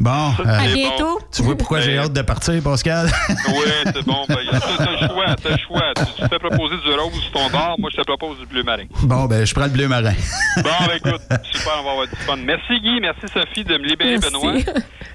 Bon, 0.00 0.32
euh, 0.40 0.44
À 0.46 0.66
bientôt. 0.72 1.18
tu 1.32 1.42
vois 1.42 1.56
pourquoi 1.56 1.80
j'ai 1.80 1.98
hâte 1.98 2.12
de 2.12 2.22
partir, 2.22 2.62
Pascal? 2.62 3.08
Oui, 3.48 3.70
c'est 3.84 4.04
bon. 4.04 4.24
Ben, 4.28 4.36
t'as 4.50 4.90
le 4.90 5.06
choix, 5.08 5.36
t'as 5.42 5.50
le 5.50 5.56
choix. 5.58 5.82
Tu, 5.96 6.04
tu 6.16 6.22
te 6.22 6.28
fais 6.28 6.38
proposer 6.38 6.76
du 6.84 6.92
rose 6.92 7.12
sur 7.20 7.32
ton 7.32 7.50
bar, 7.50 7.76
moi 7.78 7.90
je 7.92 7.96
te 8.00 8.02
propose 8.02 8.38
du 8.38 8.46
bleu 8.46 8.62
marin. 8.62 8.84
bon, 9.02 9.24
ben 9.26 9.44
je 9.46 9.54
prends 9.54 9.64
le 9.64 9.70
bleu 9.70 9.88
marin. 9.88 10.12
Bon, 10.62 10.70
ben 10.86 10.96
écoute, 10.96 11.20
super, 11.52 11.72
on 11.80 11.84
va 11.84 11.90
avoir 11.90 12.06
du 12.06 12.16
fun. 12.16 12.36
Merci 12.36 12.80
Guy, 12.80 13.00
merci 13.00 13.26
Sophie 13.32 13.64
de 13.64 13.76
me 13.76 13.84
libérer 13.84 14.18
Merci. 14.18 14.30
Benoît. 14.32 14.54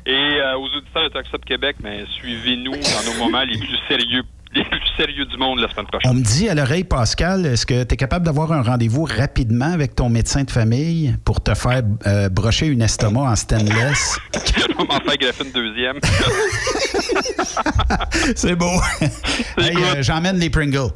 Et 0.05 0.11
euh, 0.41 0.57
aux 0.57 0.67
auditeurs 0.67 1.03
de 1.03 1.09
Talk 1.09 1.25
Stop 1.27 1.45
Québec, 1.45 1.77
mais 1.81 2.03
suivez-nous 2.19 2.71
dans 2.73 3.11
nos 3.13 3.17
moments 3.23 3.43
les 3.43 3.57
plus 3.57 3.77
sérieux, 3.87 4.23
les 4.53 4.63
plus 4.63 4.79
sérieux 4.97 5.25
du 5.25 5.37
monde 5.37 5.59
la 5.59 5.69
semaine 5.69 5.85
prochaine. 5.85 6.11
On 6.11 6.15
me 6.15 6.21
dit 6.23 6.49
à 6.49 6.55
l'oreille, 6.55 6.83
Pascal, 6.83 7.45
est-ce 7.45 7.65
que 7.65 7.83
tu 7.83 7.93
es 7.93 7.97
capable 7.97 8.25
d'avoir 8.25 8.51
un 8.51 8.61
rendez-vous 8.61 9.03
rapidement 9.03 9.71
avec 9.71 9.95
ton 9.95 10.09
médecin 10.09 10.43
de 10.43 10.51
famille 10.51 11.15
pour 11.23 11.41
te 11.41 11.53
faire 11.53 11.83
euh, 12.07 12.29
brocher 12.29 12.67
une 12.67 12.81
estomac 12.81 13.21
en 13.21 13.35
stainless? 13.35 14.17
Je 14.33 14.67
vais 14.67 14.73
m'en 14.73 14.99
faire 14.99 15.17
greffer 15.17 15.43
une 15.45 15.51
deuxième. 15.51 15.99
C'est 18.35 18.55
beau. 18.55 18.79
Hey, 19.57 19.75
euh, 19.75 20.01
J'emmène 20.01 20.37
les 20.37 20.49
Pringles. 20.49 20.91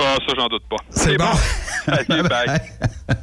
Ah, 0.00 0.16
ça, 0.26 0.34
j'en 0.36 0.48
doute 0.48 0.62
pas. 0.70 0.76
C'est 0.90 1.16
bon. 1.16 1.24
Allez, 1.86 2.22
bye. 2.28 2.60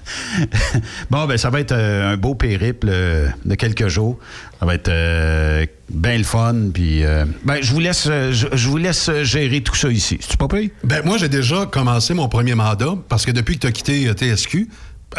Bon, 1.09 1.25
ben 1.25 1.37
ça 1.37 1.49
va 1.49 1.59
être 1.59 1.71
euh, 1.71 2.13
un 2.13 2.17
beau 2.17 2.35
périple 2.35 2.87
euh, 2.89 3.27
de 3.45 3.55
quelques 3.55 3.87
jours. 3.87 4.19
Ça 4.59 4.65
va 4.65 4.75
être 4.75 4.89
euh, 4.89 5.65
bien 5.89 6.17
le 6.17 6.23
fun. 6.23 6.55
Puis, 6.73 7.03
euh, 7.03 7.25
ben, 7.43 7.57
je 7.61 7.71
vous 7.71 7.79
laisse, 7.79 8.05
je, 8.05 8.47
je 8.51 8.69
vous 8.69 8.77
laisse 8.77 9.09
gérer 9.23 9.61
tout 9.61 9.75
ça 9.75 9.89
ici. 9.89 10.17
C'est 10.21 10.37
pas 10.37 10.47
pire? 10.47 10.69
Ben, 10.83 11.03
moi, 11.03 11.17
j'ai 11.17 11.29
déjà 11.29 11.65
commencé 11.65 12.13
mon 12.13 12.27
premier 12.27 12.55
mandat 12.55 12.95
parce 13.07 13.25
que 13.25 13.31
depuis 13.31 13.55
que 13.55 13.61
tu 13.61 13.67
as 13.67 13.71
quitté 13.71 14.13
TSQ, 14.13 14.67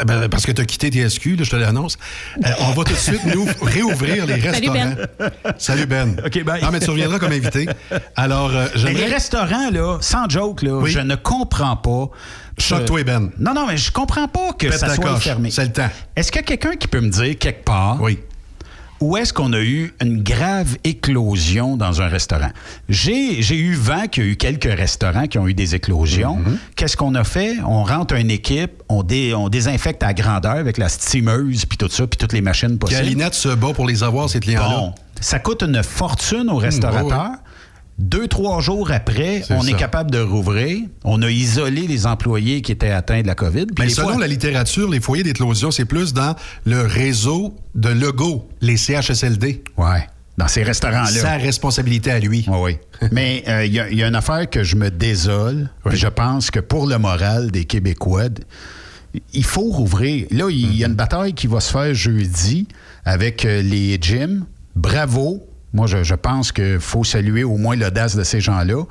ben, 0.06 0.28
parce 0.28 0.46
que 0.46 0.52
tu 0.52 0.62
as 0.62 0.64
quitté 0.64 0.90
TSQ, 0.90 1.36
là, 1.36 1.44
je 1.44 1.50
te 1.50 1.56
l'annonce, 1.56 1.98
euh, 2.44 2.48
on 2.60 2.70
va 2.72 2.84
tout 2.84 2.92
de 2.92 2.98
suite 2.98 3.24
nous 3.34 3.46
réouvrir 3.62 4.26
les 4.26 4.40
Salut, 4.40 4.68
restaurants. 4.68 4.94
Ben. 5.18 5.54
Salut 5.58 5.86
Ben. 5.86 6.16
OK, 6.24 6.44
bye. 6.44 6.60
Ah, 6.64 6.70
mais 6.72 6.80
tu 6.80 6.90
reviendras 6.90 7.18
comme 7.18 7.32
invité. 7.32 7.68
Alors, 8.16 8.50
euh, 8.54 8.66
Mais 8.84 8.94
les 8.94 9.06
restaurants, 9.06 9.70
là, 9.70 9.98
sans 10.00 10.28
joke, 10.28 10.62
là, 10.62 10.74
Oui. 10.78 10.90
je 10.90 11.00
ne 11.00 11.16
comprends 11.16 11.76
pas. 11.76 12.08
Choque-toi, 12.58 13.04
Ben. 13.04 13.30
Non, 13.38 13.54
non, 13.54 13.66
mais 13.66 13.76
je 13.76 13.90
comprends 13.90 14.28
pas 14.28 14.52
que 14.58 14.68
Pète 14.68 14.78
ça 14.78 14.94
soit 14.94 15.04
coche. 15.14 15.24
fermé. 15.24 15.50
C'est 15.50 15.64
le 15.64 15.72
temps. 15.72 15.88
Est-ce 16.14 16.30
qu'il 16.30 16.40
y 16.40 16.44
a 16.44 16.46
quelqu'un 16.46 16.76
qui 16.76 16.86
peut 16.88 17.00
me 17.00 17.08
dire 17.10 17.36
quelque 17.38 17.64
part 17.64 17.98
Oui. 18.00 18.18
Où 19.00 19.16
est-ce 19.16 19.32
qu'on 19.32 19.52
a 19.52 19.60
eu 19.60 19.94
une 20.02 20.22
grave 20.22 20.76
éclosion 20.84 21.76
dans 21.76 22.02
un 22.02 22.08
restaurant? 22.08 22.50
J'ai 22.88 23.40
eu 23.56 23.74
vent 23.74 24.06
qu'il 24.08 24.24
y 24.24 24.26
a 24.26 24.30
eu 24.30 24.36
quelques 24.36 24.64
restaurants 24.72 25.26
qui 25.26 25.38
ont 25.38 25.48
eu 25.48 25.54
des 25.54 25.74
éclosions. 25.74 26.36
Mm-hmm. 26.36 26.56
Qu'est-ce 26.76 26.96
qu'on 26.96 27.14
a 27.14 27.24
fait? 27.24 27.56
On 27.66 27.82
rentre 27.84 28.14
une 28.14 28.30
équipe, 28.30 28.82
on, 28.88 29.02
dé- 29.02 29.32
on 29.34 29.48
désinfecte 29.48 30.02
à 30.02 30.12
grandeur 30.12 30.56
avec 30.56 30.76
la 30.76 30.88
steameuse, 30.88 31.64
puis 31.64 31.78
tout 31.78 31.88
ça, 31.88 32.06
puis 32.06 32.18
toutes 32.18 32.32
les 32.34 32.42
machines 32.42 32.78
possibles. 32.78 33.00
Calinette 33.00 33.34
se 33.34 33.48
bat 33.48 33.72
pour 33.72 33.86
les 33.86 34.02
avoir, 34.02 34.28
ces 34.28 34.40
clients-là. 34.40 34.68
Bon, 34.68 34.94
ça 35.20 35.38
coûte 35.38 35.62
une 35.62 35.82
fortune 35.82 36.50
aux 36.50 36.58
restaurateurs. 36.58 37.32
Deux, 38.02 38.28
trois 38.28 38.60
jours 38.62 38.90
après, 38.92 39.42
on 39.50 39.60
ça. 39.60 39.68
est 39.70 39.74
capable 39.74 40.10
de 40.10 40.20
rouvrir. 40.20 40.78
On 41.04 41.20
a 41.20 41.30
isolé 41.30 41.86
les 41.86 42.06
employés 42.06 42.62
qui 42.62 42.72
étaient 42.72 42.90
atteints 42.90 43.20
de 43.20 43.26
la 43.26 43.34
COVID. 43.34 43.66
Mais 43.78 43.90
selon 43.90 44.08
fois- 44.12 44.18
la 44.20 44.26
littérature, 44.26 44.88
les 44.90 45.00
foyers 45.00 45.22
d'éclosion, 45.22 45.70
c'est 45.70 45.84
plus 45.84 46.14
dans 46.14 46.34
le 46.64 46.80
réseau 46.80 47.54
de 47.74 47.90
Lego, 47.90 48.48
les 48.62 48.78
CHSLD. 48.78 49.62
Ouais, 49.76 50.06
dans 50.38 50.48
ces 50.48 50.62
restaurants-là. 50.62 51.08
Sa 51.10 51.36
responsabilité 51.36 52.10
à 52.10 52.18
lui. 52.18 52.46
Oui, 52.48 52.58
oui. 53.02 53.08
Mais 53.12 53.44
euh, 53.48 53.66
il 53.66 53.74
y, 53.74 53.80
a- 53.80 53.90
il 53.90 53.98
y 53.98 54.02
a 54.02 54.08
une 54.08 54.14
affaire 54.16 54.48
que 54.48 54.64
je 54.64 54.76
me 54.76 54.90
désole. 54.90 55.68
Je 55.90 56.08
pense 56.08 56.50
que 56.50 56.60
pour 56.60 56.86
le 56.86 56.96
moral 56.96 57.50
des 57.50 57.66
Québécois, 57.66 58.30
il 59.34 59.44
faut 59.44 59.60
rouvrir. 59.70 60.26
Là, 60.30 60.46
il 60.50 60.74
y 60.74 60.84
a 60.84 60.86
une 60.86 60.94
bataille 60.94 61.34
qui 61.34 61.46
va 61.48 61.60
se 61.60 61.70
faire 61.70 61.92
jeudi 61.92 62.66
avec 63.04 63.44
euh, 63.44 63.60
les 63.60 63.98
gyms. 64.00 64.46
Bravo. 64.74 65.46
Moi, 65.72 65.86
je, 65.86 66.02
je 66.02 66.14
pense 66.14 66.52
qu'il 66.52 66.80
faut 66.80 67.04
saluer 67.04 67.44
au 67.44 67.56
moins 67.56 67.76
l'audace 67.76 68.16
de 68.16 68.24
ces 68.24 68.40
gens-là. 68.40 68.84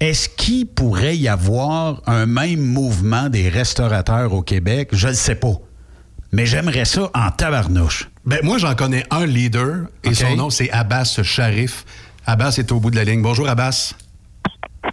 Est-ce 0.00 0.28
qu'il 0.28 0.66
pourrait 0.66 1.16
y 1.16 1.28
avoir 1.28 2.02
un 2.06 2.26
même 2.26 2.60
mouvement 2.60 3.28
des 3.28 3.48
restaurateurs 3.48 4.32
au 4.32 4.42
Québec? 4.42 4.90
Je 4.92 5.08
ne 5.08 5.12
sais 5.12 5.36
pas. 5.36 5.54
Mais 6.32 6.46
j'aimerais 6.46 6.84
ça 6.84 7.10
en 7.14 7.30
tabarnouche. 7.30 8.10
Ben, 8.26 8.40
moi, 8.42 8.58
j'en 8.58 8.74
connais 8.74 9.04
un 9.10 9.24
leader 9.24 9.86
et 10.02 10.14
son 10.14 10.36
nom, 10.36 10.50
c'est 10.50 10.70
Abbas 10.70 11.20
Sharif. 11.22 11.84
Abbas 12.26 12.56
est 12.58 12.72
au 12.72 12.80
bout 12.80 12.90
de 12.90 12.96
la 12.96 13.04
ligne. 13.04 13.22
Bonjour, 13.22 13.48
Abbas. 13.48 13.94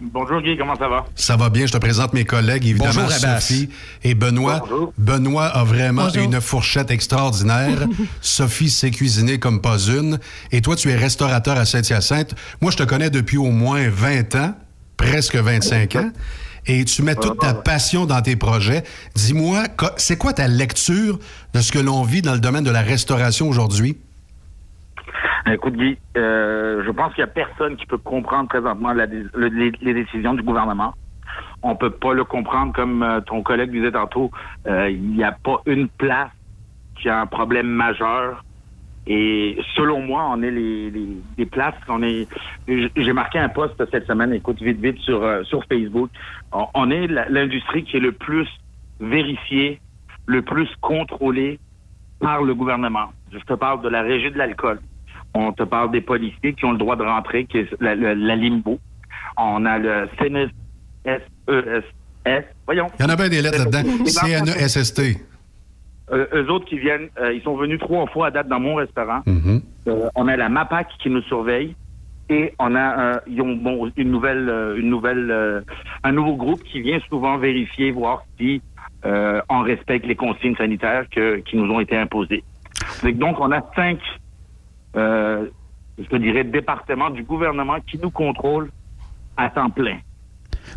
Bonjour 0.00 0.40
Guy, 0.40 0.56
comment 0.56 0.76
ça 0.76 0.88
va? 0.88 1.04
Ça 1.14 1.36
va 1.36 1.50
bien, 1.50 1.66
je 1.66 1.72
te 1.72 1.78
présente 1.78 2.12
mes 2.12 2.24
collègues, 2.24 2.66
évidemment, 2.66 3.02
Bonjour. 3.04 3.10
Sophie 3.12 3.68
et 4.02 4.14
Benoît. 4.14 4.60
Bonjour. 4.60 4.92
Benoît 4.98 5.46
a 5.46 5.64
vraiment 5.64 6.04
Bonjour. 6.06 6.22
une 6.24 6.40
fourchette 6.40 6.90
extraordinaire. 6.90 7.86
Sophie 8.20 8.70
sait 8.70 8.90
cuisiner 8.90 9.38
comme 9.38 9.60
pas 9.60 9.78
une. 9.78 10.18
Et 10.50 10.60
toi, 10.62 10.76
tu 10.76 10.90
es 10.90 10.96
restaurateur 10.96 11.56
à 11.56 11.64
Saint-Hyacinthe. 11.64 12.34
Moi, 12.60 12.70
je 12.70 12.78
te 12.78 12.82
connais 12.84 13.10
depuis 13.10 13.36
au 13.36 13.50
moins 13.50 13.88
20 13.88 14.34
ans, 14.36 14.54
presque 14.96 15.36
25 15.36 15.96
ans. 15.96 16.10
Et 16.66 16.84
tu 16.84 17.02
mets 17.02 17.16
toute 17.16 17.40
ta 17.40 17.54
passion 17.54 18.06
dans 18.06 18.22
tes 18.22 18.36
projets. 18.36 18.84
Dis-moi, 19.16 19.64
c'est 19.96 20.16
quoi 20.16 20.32
ta 20.32 20.46
lecture 20.46 21.18
de 21.54 21.60
ce 21.60 21.72
que 21.72 21.78
l'on 21.80 22.02
vit 22.04 22.22
dans 22.22 22.34
le 22.34 22.40
domaine 22.40 22.64
de 22.64 22.70
la 22.70 22.82
restauration 22.82 23.48
aujourd'hui? 23.48 23.96
Écoute 25.50 25.74
Guy, 25.74 25.98
euh, 26.16 26.82
je 26.84 26.90
pense 26.90 27.14
qu'il 27.14 27.24
n'y 27.24 27.30
a 27.30 27.32
personne 27.32 27.76
qui 27.76 27.86
peut 27.86 27.98
comprendre 27.98 28.48
présentement 28.48 28.92
les, 28.92 29.94
décisions 29.94 30.34
du 30.34 30.42
gouvernement. 30.42 30.94
On 31.62 31.74
peut 31.74 31.90
pas 31.90 32.12
le 32.12 32.24
comprendre 32.24 32.72
comme 32.72 33.02
euh, 33.02 33.20
ton 33.20 33.42
collègue 33.42 33.70
disait 33.72 33.92
tantôt. 33.92 34.30
euh, 34.66 34.90
Il 34.90 35.10
n'y 35.10 35.24
a 35.24 35.32
pas 35.32 35.60
une 35.66 35.88
place 35.88 36.30
qui 37.00 37.08
a 37.08 37.20
un 37.20 37.26
problème 37.26 37.66
majeur. 37.66 38.44
Et 39.08 39.58
selon 39.74 40.00
moi, 40.00 40.28
on 40.30 40.42
est 40.42 40.50
les, 40.50 40.90
les, 40.90 41.08
les 41.36 41.46
places 41.46 41.74
qu'on 41.88 42.04
est. 42.04 42.28
J'ai 42.68 43.12
marqué 43.12 43.40
un 43.40 43.48
post 43.48 43.74
cette 43.90 44.06
semaine, 44.06 44.32
écoute 44.32 44.62
vite 44.62 44.78
vite 44.78 44.98
sur 44.98 45.24
euh, 45.24 45.42
sur 45.42 45.64
Facebook. 45.64 46.10
On, 46.52 46.66
on 46.74 46.90
est 46.90 47.08
l'industrie 47.08 47.82
qui 47.82 47.96
est 47.96 48.00
le 48.00 48.12
plus 48.12 48.48
vérifiée, 49.00 49.80
le 50.26 50.42
plus 50.42 50.68
contrôlée 50.80 51.58
par 52.20 52.42
le 52.42 52.54
gouvernement. 52.54 53.12
Je 53.32 53.38
te 53.38 53.54
parle 53.54 53.82
de 53.82 53.88
la 53.88 54.02
régie 54.02 54.30
de 54.30 54.38
l'alcool. 54.38 54.78
On 55.34 55.52
te 55.52 55.62
parle 55.62 55.90
des 55.90 56.00
policiers 56.02 56.52
qui 56.54 56.64
ont 56.64 56.72
le 56.72 56.78
droit 56.78 56.96
de 56.96 57.02
rentrer, 57.04 57.44
qui 57.46 57.58
est 57.58 57.68
la, 57.80 57.94
la- 57.94 58.14
la 58.14 58.36
limbo. 58.36 58.78
On 59.36 59.64
a 59.64 59.78
le 59.78 60.08
CNES, 60.18 60.50
voyons. 62.66 62.86
Il 62.98 63.02
y 63.02 63.06
en 63.06 63.08
a 63.08 63.16
bien 63.16 63.28
des 63.28 63.42
lettres 63.42 63.58
là-dedans. 63.58 63.82
Eh 63.84 63.98
ben, 63.98 64.44
CNESST. 64.44 65.00
Euh, 66.10 66.26
eux 66.34 66.50
autres 66.50 66.66
qui 66.66 66.78
viennent, 66.78 67.08
euh, 67.20 67.32
ils 67.32 67.42
sont 67.42 67.56
venus 67.56 67.78
trois 67.78 68.06
fois 68.08 68.26
à 68.26 68.30
date 68.30 68.48
dans 68.48 68.60
mon 68.60 68.74
restaurant. 68.74 69.20
Mhm. 69.26 69.62
Euh, 69.88 70.08
on 70.14 70.28
a 70.28 70.36
la 70.36 70.48
MAPAC 70.48 70.88
qui 71.02 71.08
nous 71.10 71.22
surveille 71.22 71.74
Et 72.28 72.52
on 72.58 72.74
a 72.74 72.80
un, 73.14 73.20
ils 73.26 73.40
ont, 73.40 73.54
bon, 73.56 73.90
une 73.96 74.10
nouvelle, 74.10 74.74
une 74.76 74.88
nouvelle, 74.90 75.64
un 76.04 76.12
nouveau 76.12 76.36
groupe 76.36 76.62
qui 76.64 76.80
vient 76.80 77.00
souvent 77.08 77.36
vérifier, 77.38 77.90
voir 77.92 78.24
si 78.38 78.60
on 79.04 79.60
respecte 79.62 80.06
les 80.06 80.14
consignes 80.14 80.56
sanitaires 80.56 81.06
que, 81.10 81.38
qui 81.38 81.56
nous 81.56 81.70
ont 81.72 81.80
été 81.80 81.96
imposées. 81.96 82.44
Donc, 83.14 83.40
on 83.40 83.50
a 83.50 83.60
cinq, 83.74 83.98
euh, 84.96 85.46
je 85.98 86.16
dirais, 86.16 86.44
départements 86.44 87.10
du 87.10 87.22
gouvernement 87.22 87.78
qui 87.80 87.98
nous 87.98 88.10
contrôlent 88.10 88.70
à 89.36 89.50
temps 89.50 89.70
plein. 89.70 89.98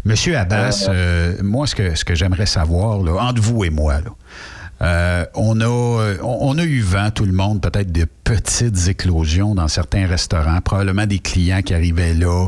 Monsieur 0.04 0.38
Abbas, 0.38 0.88
euh, 0.90 1.34
moi, 1.42 1.68
ce 1.68 1.76
que, 1.76 1.96
ce 1.96 2.06
que 2.06 2.16
j'aimerais 2.16 2.46
savoir, 2.46 3.02
là, 3.02 3.24
entre 3.24 3.42
vous 3.42 3.64
et 3.64 3.70
moi, 3.70 4.02
là, 4.02 4.12
euh, 4.82 5.26
on, 5.36 5.62
a, 5.62 5.66
euh, 5.66 6.18
on 6.22 6.58
a 6.58 6.64
eu 6.64 6.82
vent, 6.82 7.10
tout 7.12 7.26
le 7.26 7.32
monde, 7.32 7.62
peut-être 7.62 7.92
de 7.92 8.06
petites 8.26 8.88
éclosions 8.88 9.54
dans 9.56 9.68
certains 9.68 10.08
restaurants, 10.08 10.60
probablement 10.60 11.06
des 11.06 11.20
clients 11.20 11.62
qui 11.62 11.74
arrivaient 11.74 12.16
là, 12.16 12.48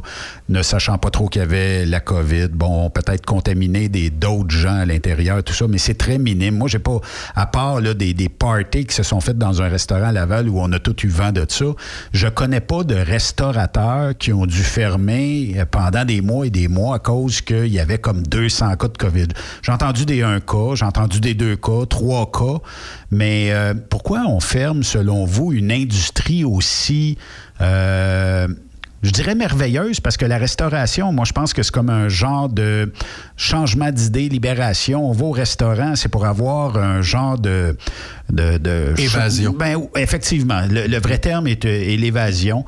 ne 0.50 0.62
sachant 0.64 0.98
pas 0.98 1.12
trop 1.12 1.28
qu'il 1.28 1.42
y 1.42 1.46
avait 1.46 1.86
la 1.86 2.00
COVID, 2.00 2.48
bon, 2.48 2.90
peut-être 2.90 3.26
contaminé 3.26 3.88
des 3.88 4.10
d'autres 4.10 4.50
gens 4.50 4.76
à 4.76 4.86
l'intérieur, 4.86 5.44
tout 5.44 5.54
ça, 5.54 5.68
mais 5.70 5.78
c'est 5.78 5.94
très 5.94 6.18
minime. 6.18 6.58
Moi, 6.58 6.68
j'ai 6.68 6.80
pas, 6.80 7.00
à 7.36 7.46
part 7.46 7.80
là, 7.80 7.94
des, 7.94 8.14
des 8.14 8.28
parties 8.28 8.86
qui 8.86 8.96
se 8.96 9.04
sont 9.04 9.22
faites 9.22 9.38
dans 9.38 9.62
un 9.62 9.70
restaurant 9.70 10.08
à 10.08 10.12
Laval 10.12 10.50
où 10.50 10.60
on 10.60 10.72
a 10.72 10.80
tout 10.80 10.96
eu 11.06 11.10
vent 11.10 11.32
de 11.32 11.46
ça, 11.48 11.66
je 12.12 12.28
connais 12.28 12.60
pas 12.60 12.84
de 12.84 12.96
restaurateurs 12.96 14.18
qui 14.18 14.34
ont 14.34 14.48
dû 14.48 14.64
fermer 14.64 15.54
euh, 15.58 15.66
pendant 15.70 16.06
des 16.06 16.22
mois 16.22 16.48
et 16.48 16.50
des 16.50 16.68
mois 16.68 16.96
à 16.96 17.00
cause 17.00 17.42
qu'il 17.42 17.68
y 17.68 17.80
avait 17.80 18.00
comme 18.00 18.24
200 18.24 18.76
cas 18.78 18.88
de 18.88 18.98
COVID. 18.98 19.28
J'ai 19.62 19.72
entendu 19.72 20.06
des 20.06 20.24
1 20.24 20.40
cas, 20.40 20.74
j'ai 20.74 20.86
entendu 20.86 21.20
des 21.20 21.36
2 21.36 21.56
cas, 21.56 21.86
3 21.88 22.27
cas, 22.28 22.60
mais 23.12 23.52
euh, 23.52 23.74
pourquoi 23.90 24.24
on 24.28 24.40
ferme, 24.40 24.84
selon 24.84 25.26
vous, 25.26 25.52
une 25.54 25.72
industrie 25.72 26.44
aussi... 26.44 27.18
euh, 27.62 28.48
je 29.04 29.12
dirais 29.12 29.36
merveilleuse? 29.36 30.00
Parce 30.00 30.18
que 30.18 30.26
la 30.26 30.40
restauration, 30.40 31.14
moi, 31.14 31.24
je 31.24 31.32
pense 31.32 31.54
que 31.54 31.62
c'est 31.62 31.72
comme 31.72 31.92
un 31.92 32.10
genre 32.10 32.50
de 32.50 32.92
changement 33.38 33.92
d'idée, 33.92 34.28
libération. 34.28 35.08
On 35.08 35.14
va 35.14 35.26
au 35.26 35.32
restaurant, 35.32 35.96
c'est 35.96 36.10
pour 36.10 36.26
avoir 36.26 36.78
un 36.78 37.04
genre 37.04 37.38
de. 37.38 37.78
de, 38.32 38.58
de- 38.58 38.94
Évasion. 38.98 39.54
Ben, 39.58 39.78
effectivement. 39.96 40.62
Le, 40.68 40.88
le 40.88 40.98
vrai 41.00 41.20
terme 41.20 41.46
est, 41.48 41.64
est 41.64 41.96
l'évasion. 41.96 42.66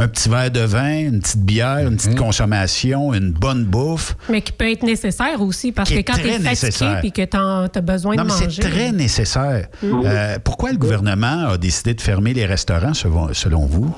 Un 0.00 0.06
petit 0.08 0.28
verre 0.28 0.50
de 0.52 0.60
vin, 0.60 1.00
une 1.08 1.20
petite 1.20 1.44
bière, 1.44 1.78
une 1.78 1.88
Mhm. 1.90 1.96
petite 1.96 2.18
consommation, 2.18 3.12
une 3.12 3.32
bonne 3.32 3.64
bouffe. 3.64 4.14
Mais 4.30 4.40
qui 4.42 4.52
peut 4.52 4.70
être 4.70 4.84
nécessaire 4.84 5.40
aussi, 5.42 5.72
parce 5.72 5.90
que 5.90 5.96
quand 5.98 6.14
tu 6.14 6.28
es 6.28 6.38
fatigué 6.38 7.00
et 7.02 7.10
que 7.10 7.24
tu 7.24 7.36
as 7.36 7.80
besoin 7.82 8.14
Non, 8.14 8.22
de 8.22 8.28
mais 8.28 8.34
manger. 8.34 8.62
c'est 8.62 8.70
très 8.70 8.92
nécessaire. 8.92 9.66
Mhm. 9.82 10.02
Euh, 10.04 10.38
pourquoi 10.44 10.70
le 10.70 10.78
gouvernement 10.78 11.48
a 11.48 11.58
décidé 11.58 11.94
de 11.94 12.00
fermer 12.00 12.32
les 12.32 12.46
restaurants, 12.46 12.94
selon, 12.94 13.32
selon 13.34 13.66
vous? 13.66 13.92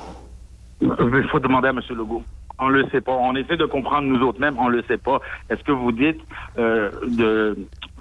Il 0.81 1.27
faut 1.31 1.39
demander 1.39 1.67
à 1.67 1.71
M. 1.71 1.79
Legault. 1.95 2.23
On 2.57 2.69
le 2.69 2.83
sait 2.91 3.01
pas. 3.01 3.11
On 3.13 3.35
essaie 3.35 3.57
de 3.57 3.65
comprendre 3.65 4.07
nous 4.07 4.21
autres 4.25 4.39
mêmes. 4.39 4.55
On 4.59 4.67
le 4.69 4.83
sait 4.87 4.97
pas. 4.97 5.19
Est-ce 5.49 5.63
que 5.63 5.71
vous 5.71 5.91
dites 5.91 6.19
euh, 6.59 6.89
de 7.07 7.57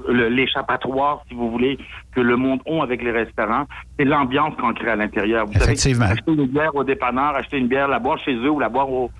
l'échappatoire, 0.08 1.22
si 1.28 1.34
vous 1.34 1.50
voulez, 1.50 1.78
que 2.14 2.20
le 2.20 2.36
monde 2.36 2.60
ont 2.66 2.82
avec 2.82 3.02
les 3.02 3.10
restaurants, 3.12 3.66
c'est 3.98 4.04
l'ambiance 4.04 4.54
qu'on 4.60 4.72
crée 4.74 4.90
à 4.90 4.96
l'intérieur. 4.96 5.46
Vous 5.46 5.52
Effectivement. 5.54 6.06
Savez, 6.06 6.18
acheter 6.20 6.32
une 6.32 6.46
bière 6.46 6.74
au 6.74 6.84
dépanneur, 6.84 7.34
acheter 7.36 7.58
une 7.58 7.68
bière, 7.68 7.88
la 7.88 7.98
boire 7.98 8.18
chez 8.18 8.34
eux 8.34 8.50
ou 8.50 8.60
la 8.60 8.68
boire 8.68 8.90
au- 8.90 9.10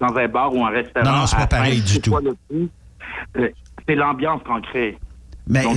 dans 0.00 0.14
un 0.16 0.28
bar 0.28 0.54
ou 0.54 0.64
un 0.64 0.70
restaurant. 0.70 1.10
Non, 1.10 1.18
non, 1.18 1.26
c'est 1.26 1.36
pas 1.36 1.46
pareil 1.46 1.80
du 1.82 2.00
tout. 2.00 2.14
euh, 3.36 3.48
C'est 3.86 3.94
l'ambiance 3.94 4.40
qu'on 4.46 4.60
crée. 4.60 4.98
Mais 5.46 5.64
pas 5.64 5.70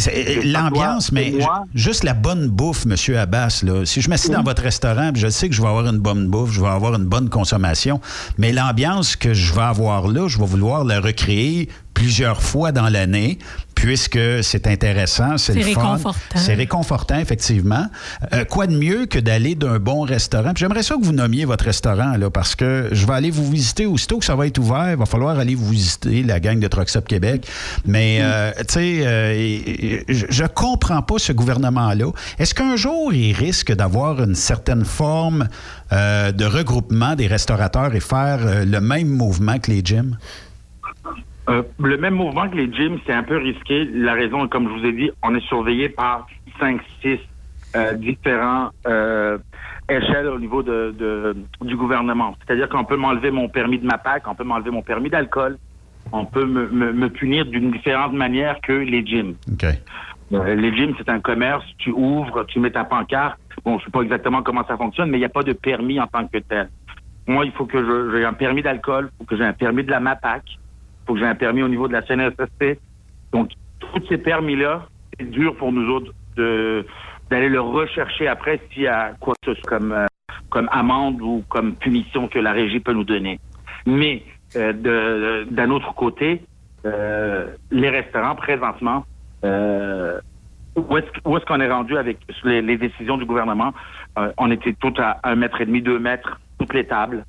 l'ambiance, 0.43 1.11
mais 1.11 1.31
moi. 1.39 1.63
juste 1.73 2.03
la 2.03 2.13
bonne 2.13 2.47
bouffe, 2.47 2.85
Monsieur 2.85 3.17
Abbas. 3.17 3.63
Là. 3.65 3.85
Si 3.85 4.01
je 4.01 4.09
m'assieds 4.09 4.31
dans 4.31 4.43
votre 4.43 4.61
restaurant, 4.61 5.09
je 5.15 5.27
sais 5.29 5.49
que 5.49 5.55
je 5.55 5.61
vais 5.63 5.67
avoir 5.67 5.87
une 5.87 5.97
bonne 5.97 6.27
bouffe, 6.27 6.51
je 6.51 6.61
vais 6.61 6.67
avoir 6.67 6.93
une 6.93 7.05
bonne 7.05 7.27
consommation, 7.27 7.99
mais 8.37 8.51
l'ambiance 8.51 9.15
que 9.15 9.33
je 9.33 9.51
vais 9.51 9.61
avoir 9.61 10.07
là, 10.07 10.27
je 10.27 10.37
vais 10.37 10.45
vouloir 10.45 10.83
la 10.83 10.99
recréer 10.99 11.69
plusieurs 11.93 12.41
fois 12.41 12.71
dans 12.71 12.89
l'année, 12.89 13.37
puisque 13.75 14.19
c'est 14.43 14.67
intéressant, 14.67 15.37
c'est 15.37 15.53
le 15.53 15.61
fun. 15.61 15.81
réconfortant. 15.81 16.39
C'est 16.39 16.53
réconfortant, 16.53 17.19
effectivement. 17.19 17.87
Euh, 18.33 18.45
quoi 18.45 18.67
de 18.67 18.75
mieux 18.77 19.05
que 19.05 19.19
d'aller 19.19 19.55
d'un 19.55 19.79
bon 19.79 20.01
restaurant? 20.01 20.53
Puis 20.53 20.61
J'aimerais 20.61 20.83
ça 20.83 20.95
que 20.95 21.03
vous 21.03 21.11
nommiez 21.11 21.45
votre 21.45 21.65
restaurant, 21.65 22.15
là, 22.17 22.29
parce 22.29 22.55
que 22.55 22.89
je 22.91 23.05
vais 23.05 23.13
aller 23.13 23.31
vous 23.31 23.49
visiter 23.49 23.85
aussitôt 23.85 24.19
que 24.19 24.25
ça 24.25 24.35
va 24.35 24.47
être 24.47 24.57
ouvert. 24.59 24.91
Il 24.91 24.97
va 24.97 25.05
falloir 25.05 25.37
aller 25.37 25.55
vous 25.55 25.69
visiter, 25.69 26.23
la 26.23 26.39
gang 26.39 26.59
de 26.59 26.67
Trucks 26.67 26.95
Up 26.95 27.07
Québec. 27.07 27.47
Mais, 27.85 28.19
euh, 28.21 28.51
tu 28.59 28.73
sais, 28.73 29.01
euh, 29.05 29.99
je 30.07 30.43
comprends 30.45 31.01
pas 31.01 31.19
ce 31.19 31.33
gouvernement-là. 31.33 32.11
Est-ce 32.39 32.53
qu'un 32.55 32.75
jour, 32.75 33.13
il 33.13 33.33
risque 33.33 33.73
d'avoir 33.73 34.21
une 34.21 34.35
certaine 34.35 34.85
forme 34.85 35.47
euh, 35.91 36.31
de 36.31 36.45
regroupement 36.45 37.15
des 37.15 37.27
restaurateurs 37.27 37.93
et 37.93 37.99
faire 37.99 38.39
euh, 38.41 38.65
le 38.65 38.81
même 38.81 39.09
mouvement 39.09 39.59
que 39.59 39.69
les 39.69 39.81
gyms? 39.83 40.17
Euh, 41.49 41.63
le 41.79 41.97
même 41.97 42.15
mouvement 42.15 42.49
que 42.49 42.55
les 42.55 42.71
gyms, 42.71 42.99
c'est 43.05 43.13
un 43.13 43.23
peu 43.23 43.37
risqué. 43.37 43.85
La 43.85 44.13
raison, 44.13 44.47
comme 44.47 44.69
je 44.69 44.73
vous 44.79 44.85
ai 44.85 44.93
dit, 44.93 45.11
on 45.23 45.35
est 45.35 45.45
surveillé 45.47 45.89
par 45.89 46.25
5, 46.59 46.81
6 47.01 47.19
euh, 47.75 47.93
différents 47.95 48.69
euh, 48.87 49.37
échelles 49.89 50.27
au 50.27 50.39
niveau 50.39 50.63
de, 50.63 50.95
de- 50.97 51.35
du 51.61 51.75
gouvernement. 51.75 52.35
C'est-à-dire 52.45 52.69
qu'on 52.69 52.85
peut 52.85 52.95
m'enlever 52.95 53.31
mon 53.31 53.49
permis 53.49 53.79
de 53.79 53.85
MAPAC, 53.85 54.27
on 54.27 54.35
peut 54.35 54.43
m'enlever 54.45 54.71
mon 54.71 54.83
permis 54.83 55.09
d'alcool, 55.09 55.57
on 56.11 56.25
peut 56.25 56.45
me, 56.45 56.67
me- 56.69 56.93
me 56.93 57.09
punir 57.09 57.45
d'une 57.45 57.71
différente 57.71 58.13
manière 58.13 58.61
que 58.61 58.71
les 58.73 59.05
gyms. 59.05 59.35
OK. 59.51 59.65
Euh, 60.33 60.55
les 60.55 60.75
gyms, 60.75 60.93
c'est 60.97 61.09
un 61.09 61.19
commerce, 61.19 61.65
tu 61.77 61.91
ouvres, 61.91 62.45
tu 62.45 62.59
mets 62.59 62.71
ta 62.71 62.85
pancarte. 62.85 63.37
Bon, 63.65 63.79
je 63.79 63.85
sais 63.85 63.91
pas 63.91 64.01
exactement 64.01 64.41
comment 64.43 64.65
ça 64.65 64.77
fonctionne, 64.77 65.09
mais 65.09 65.17
il 65.17 65.21
n'y 65.21 65.25
a 65.25 65.29
pas 65.29 65.43
de 65.43 65.53
permis 65.53 65.99
en 65.99 66.07
tant 66.07 66.25
que 66.27 66.37
tel. 66.37 66.69
Moi, 67.27 67.45
il 67.45 67.51
faut 67.51 67.65
que 67.65 68.11
j'ai 68.15 68.23
un 68.25 68.33
permis 68.33 68.61
d'alcool, 68.61 69.09
il 69.11 69.17
faut 69.17 69.25
que 69.25 69.35
j'ai 69.37 69.43
un 69.45 69.53
permis 69.53 69.83
de 69.83 69.91
la 69.91 69.99
MAPAC, 69.99 70.43
faut 71.05 71.13
que 71.13 71.19
j'ai 71.19 71.25
un 71.25 71.35
permis 71.35 71.63
au 71.63 71.67
niveau 71.67 71.87
de 71.87 71.93
la 71.93 72.01
CNSST. 72.01 72.79
Donc, 73.31 73.51
tous 73.79 74.07
ces 74.07 74.17
permis-là, 74.17 74.87
c'est 75.17 75.29
dur 75.29 75.55
pour 75.57 75.71
nous 75.71 75.89
autres 75.89 76.11
de 76.35 76.85
d'aller 77.29 77.49
le 77.49 77.61
rechercher 77.61 78.27
après 78.27 78.59
s'il 78.69 78.83
y 78.83 78.87
a 78.87 79.13
quoi 79.19 79.33
que 79.41 79.53
ce 79.53 79.59
soit 79.59 79.69
comme, 79.69 79.91
euh, 79.91 80.05
comme 80.49 80.69
amende 80.71 81.21
ou 81.21 81.43
comme 81.49 81.73
punition 81.75 82.27
que 82.27 82.37
la 82.37 82.51
régie 82.51 82.79
peut 82.79 82.93
nous 82.93 83.03
donner. 83.05 83.39
Mais 83.85 84.23
euh, 84.55 85.43
d'un 85.49 85.69
autre 85.71 85.95
côté, 85.95 86.43
euh, 86.85 87.47
les 87.71 87.89
restaurants, 87.89 88.35
présentement, 88.35 89.05
où 89.43 90.97
est-ce 90.97 91.45
qu'on 91.45 91.59
est 91.59 91.71
rendu 91.71 91.97
avec 91.97 92.19
les, 92.43 92.61
les 92.61 92.77
décisions 92.77 93.17
du 93.17 93.25
gouvernement? 93.25 93.73
On 94.37 94.51
était 94.51 94.73
tout 94.73 94.93
à 94.97 95.17
un 95.23 95.35
mètre 95.35 95.59
et 95.59 95.65
demi, 95.65 95.81
deux 95.81 95.99
mètres, 95.99 96.39
toutes 96.59 96.73
les 96.73 96.85
tables, 96.85 97.25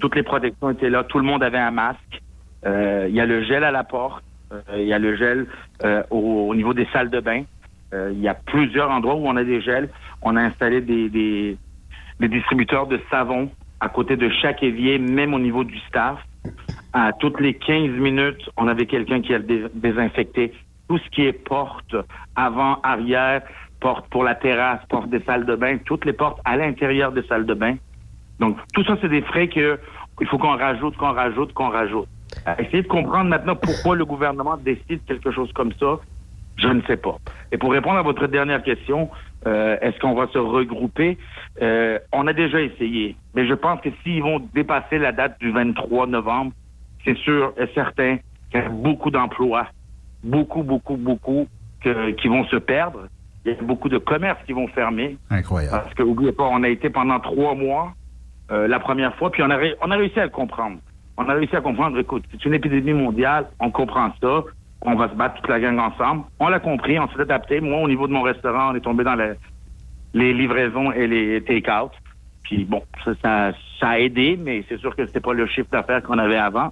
toutes 0.00 0.14
les 0.16 0.22
protections 0.22 0.70
étaient 0.70 0.88
là, 0.88 1.04
tout 1.04 1.18
le 1.18 1.24
monde 1.24 1.42
avait 1.42 1.58
un 1.58 1.70
masque. 1.70 2.22
Euh, 2.66 3.06
Il 3.08 3.14
y 3.14 3.20
a 3.20 3.26
le 3.26 3.42
gel 3.44 3.64
à 3.64 3.70
la 3.70 3.84
porte, 3.84 4.22
euh, 4.52 4.60
il 4.76 4.86
y 4.86 4.92
a 4.92 4.98
le 4.98 5.16
gel 5.16 5.46
euh, 5.84 6.02
au, 6.10 6.48
au 6.48 6.54
niveau 6.54 6.74
des 6.74 6.86
salles 6.92 7.10
de 7.10 7.20
bain. 7.20 7.44
Il 7.92 8.20
y 8.20 8.28
a 8.28 8.34
plusieurs 8.34 8.90
endroits 8.90 9.14
où 9.14 9.26
on 9.26 9.36
a 9.36 9.44
des 9.44 9.62
gels. 9.62 9.88
On 10.20 10.36
a 10.36 10.42
installé 10.42 10.82
des, 10.82 11.56
distributeurs 12.20 12.86
de 12.86 13.00
savon 13.10 13.50
à 13.80 13.88
côté 13.88 14.16
de 14.16 14.28
chaque 14.28 14.62
évier, 14.62 14.98
même 14.98 15.32
au 15.32 15.38
niveau 15.38 15.64
du 15.64 15.78
staff. 15.88 16.18
À 16.92 17.12
toutes 17.14 17.40
les 17.40 17.54
15 17.54 17.90
minutes, 17.92 18.50
on 18.58 18.68
avait 18.68 18.84
quelqu'un 18.84 19.22
qui 19.22 19.32
a 19.32 19.38
dé- 19.38 19.66
désinfecté 19.72 20.52
tout 20.88 20.98
ce 20.98 21.08
qui 21.10 21.22
est 21.22 21.32
porte, 21.32 21.96
avant, 22.34 22.78
arrière, 22.82 23.40
porte 23.80 24.06
pour 24.08 24.22
la 24.24 24.34
terrasse, 24.34 24.80
porte 24.90 25.08
des 25.08 25.20
salles 25.20 25.46
de 25.46 25.54
bain, 25.54 25.78
toutes 25.78 26.04
les 26.04 26.12
portes 26.12 26.40
à 26.44 26.56
l'intérieur 26.56 27.12
des 27.12 27.22
salles 27.22 27.46
de 27.46 27.54
bain. 27.54 27.76
Donc, 28.38 28.58
tout 28.74 28.84
ça, 28.84 28.96
c'est 29.00 29.08
des 29.08 29.22
frais 29.22 29.48
que 29.48 29.78
il 30.20 30.26
faut 30.26 30.38
qu'on 30.38 30.56
rajoute, 30.56 30.96
qu'on 30.96 31.12
rajoute, 31.12 31.52
qu'on 31.54 31.68
rajoute. 31.70 32.08
Essayez 32.58 32.82
de 32.82 32.88
comprendre 32.88 33.28
maintenant 33.30 33.56
pourquoi 33.56 33.96
le 33.96 34.04
gouvernement 34.04 34.56
décide 34.56 35.04
quelque 35.06 35.30
chose 35.30 35.52
comme 35.52 35.72
ça. 35.78 35.98
Je 36.56 36.68
ne 36.68 36.82
sais 36.82 36.96
pas. 36.96 37.16
Et 37.52 37.58
pour 37.58 37.70
répondre 37.72 37.98
à 37.98 38.02
votre 38.02 38.26
dernière 38.26 38.62
question, 38.62 39.10
euh, 39.46 39.76
est-ce 39.80 39.98
qu'on 40.00 40.14
va 40.14 40.26
se 40.28 40.38
regrouper? 40.38 41.16
Euh, 41.62 41.98
on 42.12 42.26
a 42.26 42.32
déjà 42.32 42.60
essayé. 42.60 43.16
Mais 43.34 43.46
je 43.46 43.54
pense 43.54 43.80
que 43.80 43.90
s'ils 44.02 44.22
vont 44.22 44.40
dépasser 44.54 44.98
la 44.98 45.12
date 45.12 45.38
du 45.40 45.52
23 45.52 46.06
novembre, 46.08 46.52
c'est 47.04 47.16
sûr 47.18 47.52
et 47.58 47.66
certain 47.74 48.18
qu'il 48.50 48.60
y 48.60 48.64
a 48.64 48.68
beaucoup 48.68 49.10
d'emplois, 49.10 49.68
beaucoup, 50.24 50.62
beaucoup, 50.64 50.96
beaucoup 50.96 51.46
que- 51.80 52.10
qui 52.12 52.28
vont 52.28 52.44
se 52.46 52.56
perdre. 52.56 53.06
Il 53.44 53.52
y 53.52 53.54
a 53.54 53.62
beaucoup 53.62 53.88
de 53.88 53.98
commerces 53.98 54.42
qui 54.44 54.52
vont 54.52 54.66
fermer. 54.68 55.16
Incroyable. 55.30 55.78
Parce 55.80 55.94
que, 55.94 56.02
oubliez 56.02 56.32
pas, 56.32 56.44
on 56.50 56.62
a 56.64 56.68
été 56.68 56.90
pendant 56.90 57.20
trois 57.20 57.54
mois 57.54 57.92
euh, 58.50 58.66
la 58.66 58.80
première 58.80 59.14
fois, 59.16 59.30
puis 59.30 59.42
on 59.42 59.50
a, 59.50 59.56
ré- 59.56 59.76
on 59.82 59.90
a 59.90 59.96
réussi 59.96 60.18
à 60.18 60.24
le 60.24 60.30
comprendre. 60.30 60.78
On 61.18 61.28
a 61.28 61.34
réussi 61.34 61.56
à 61.56 61.60
comprendre, 61.60 61.98
écoute, 61.98 62.22
c'est 62.30 62.44
une 62.44 62.54
épidémie 62.54 62.92
mondiale, 62.92 63.48
on 63.60 63.70
comprend 63.70 64.12
ça, 64.22 64.42
on 64.82 64.94
va 64.94 65.08
se 65.08 65.14
battre 65.14 65.34
toute 65.36 65.48
la 65.48 65.58
gang 65.58 65.78
ensemble. 65.78 66.22
On 66.38 66.48
l'a 66.48 66.60
compris, 66.60 66.96
on 66.98 67.08
s'est 67.08 67.20
adapté. 67.20 67.60
Moi, 67.60 67.80
au 67.82 67.88
niveau 67.88 68.06
de 68.06 68.12
mon 68.12 68.22
restaurant, 68.22 68.70
on 68.72 68.76
est 68.76 68.80
tombé 68.80 69.02
dans 69.02 69.16
le- 69.16 69.36
les 70.14 70.32
livraisons 70.32 70.92
et 70.92 71.06
les 71.08 71.42
take-out. 71.42 71.90
Puis 72.44 72.64
bon, 72.64 72.82
ça, 73.04 73.10
ça, 73.22 73.52
ça 73.80 73.88
a 73.90 73.98
aidé, 73.98 74.38
mais 74.40 74.64
c'est 74.68 74.78
sûr 74.78 74.94
que 74.94 75.04
c'était 75.06 75.20
pas 75.20 75.32
le 75.34 75.46
chiffre 75.48 75.68
d'affaires 75.72 76.02
qu'on 76.04 76.18
avait 76.18 76.38
avant. 76.38 76.70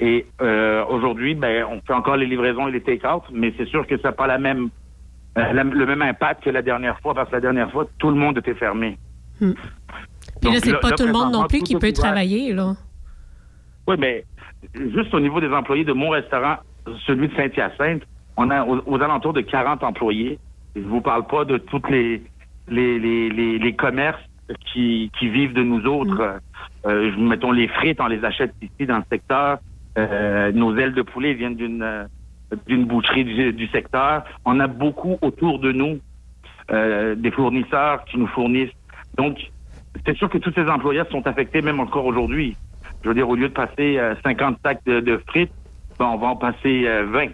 Et 0.00 0.26
euh, 0.42 0.84
aujourd'hui, 0.90 1.34
ben, 1.36 1.64
on 1.70 1.80
fait 1.80 1.94
encore 1.94 2.16
les 2.16 2.26
livraisons 2.26 2.66
et 2.68 2.72
les 2.72 2.82
take-out, 2.82 3.22
mais 3.32 3.54
c'est 3.56 3.66
sûr 3.68 3.86
que 3.86 3.96
ça 3.98 4.08
n'a 4.08 4.12
pas 4.12 4.26
la 4.26 4.38
même, 4.38 4.68
euh, 5.38 5.52
la- 5.52 5.62
le 5.64 5.86
même 5.86 6.02
impact 6.02 6.42
que 6.44 6.50
la 6.50 6.60
dernière 6.62 6.98
fois, 7.00 7.14
parce 7.14 7.28
que 7.30 7.36
la 7.36 7.40
dernière 7.40 7.70
fois, 7.70 7.86
tout 7.98 8.08
le 8.10 8.16
monde 8.16 8.36
était 8.38 8.54
fermé. 8.54 8.98
Puis 10.40 10.50
là, 10.50 10.56
c'est 10.64 10.72
pas 10.80 10.90
là, 10.90 10.96
tout 10.96 11.06
le 11.06 11.12
monde 11.12 11.32
non 11.32 11.38
plus 11.48 11.58
qui 11.60 11.74
peut 11.80 11.92
travailler, 12.02 12.52
là. 12.52 12.74
Oui, 13.88 13.96
mais 13.98 14.24
juste 14.74 15.14
au 15.14 15.20
niveau 15.20 15.40
des 15.40 15.50
employés 15.52 15.84
de 15.84 15.92
mon 15.92 16.10
restaurant, 16.10 16.56
celui 17.06 17.28
de 17.28 17.34
Saint-Hyacinthe, 17.36 18.02
on 18.36 18.50
a 18.50 18.64
aux, 18.64 18.82
aux 18.86 19.00
alentours 19.02 19.32
de 19.32 19.40
40 19.40 19.82
employés. 19.82 20.38
Je 20.74 20.82
vous 20.82 21.00
parle 21.00 21.26
pas 21.26 21.44
de 21.44 21.58
toutes 21.58 21.88
les 21.88 22.22
les, 22.68 22.98
les, 22.98 23.28
les, 23.30 23.58
les 23.58 23.76
commerces 23.76 24.20
qui, 24.72 25.10
qui 25.18 25.28
vivent 25.28 25.52
de 25.52 25.62
nous 25.62 25.86
autres. 25.86 26.40
Euh, 26.86 27.12
je- 27.12 27.18
mettons 27.20 27.52
les 27.52 27.68
frites, 27.68 28.00
on 28.00 28.08
les 28.08 28.24
achète 28.24 28.52
ici 28.60 28.86
dans 28.86 28.98
le 28.98 29.04
secteur. 29.10 29.58
Euh, 29.98 30.50
nos 30.52 30.76
ailes 30.76 30.92
de 30.92 31.02
poulet 31.02 31.34
viennent 31.34 31.54
d'une 31.56 31.82
euh, 31.82 32.04
d'une 32.66 32.84
boucherie 32.84 33.24
du, 33.24 33.52
du 33.52 33.66
secteur. 33.68 34.24
On 34.44 34.58
a 34.60 34.66
beaucoup 34.66 35.16
autour 35.22 35.58
de 35.60 35.72
nous 35.72 36.00
euh, 36.72 37.14
des 37.14 37.30
fournisseurs 37.30 38.04
qui 38.04 38.18
nous 38.18 38.26
fournissent. 38.28 38.72
Donc, 39.16 39.38
c'est 40.04 40.16
sûr 40.16 40.28
que 40.28 40.38
tous 40.38 40.52
ces 40.52 40.68
employeurs 40.68 41.08
sont 41.10 41.26
affectés 41.26 41.62
même 41.62 41.80
encore 41.80 42.04
aujourd'hui. 42.04 42.56
Je 43.06 43.10
veux 43.10 43.14
dire, 43.14 43.28
au 43.28 43.36
lieu 43.36 43.48
de 43.48 43.54
passer 43.54 43.98
euh, 43.98 44.16
50 44.24 44.56
sacs 44.64 44.80
de, 44.84 44.98
de 44.98 45.22
frites, 45.28 45.52
ben, 45.96 46.06
on 46.06 46.16
va 46.16 46.26
en 46.26 46.34
passer 46.34 46.88
euh, 46.88 47.06
20. 47.06 47.26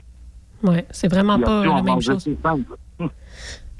Oui, 0.65 0.81
c'est 0.91 1.09
vraiment 1.09 1.39
pas 1.39 1.65
là-dessus, 1.65 1.75
la 1.75 1.83
même 1.83 2.01
chose. 2.03 2.29
simple. 2.43 2.77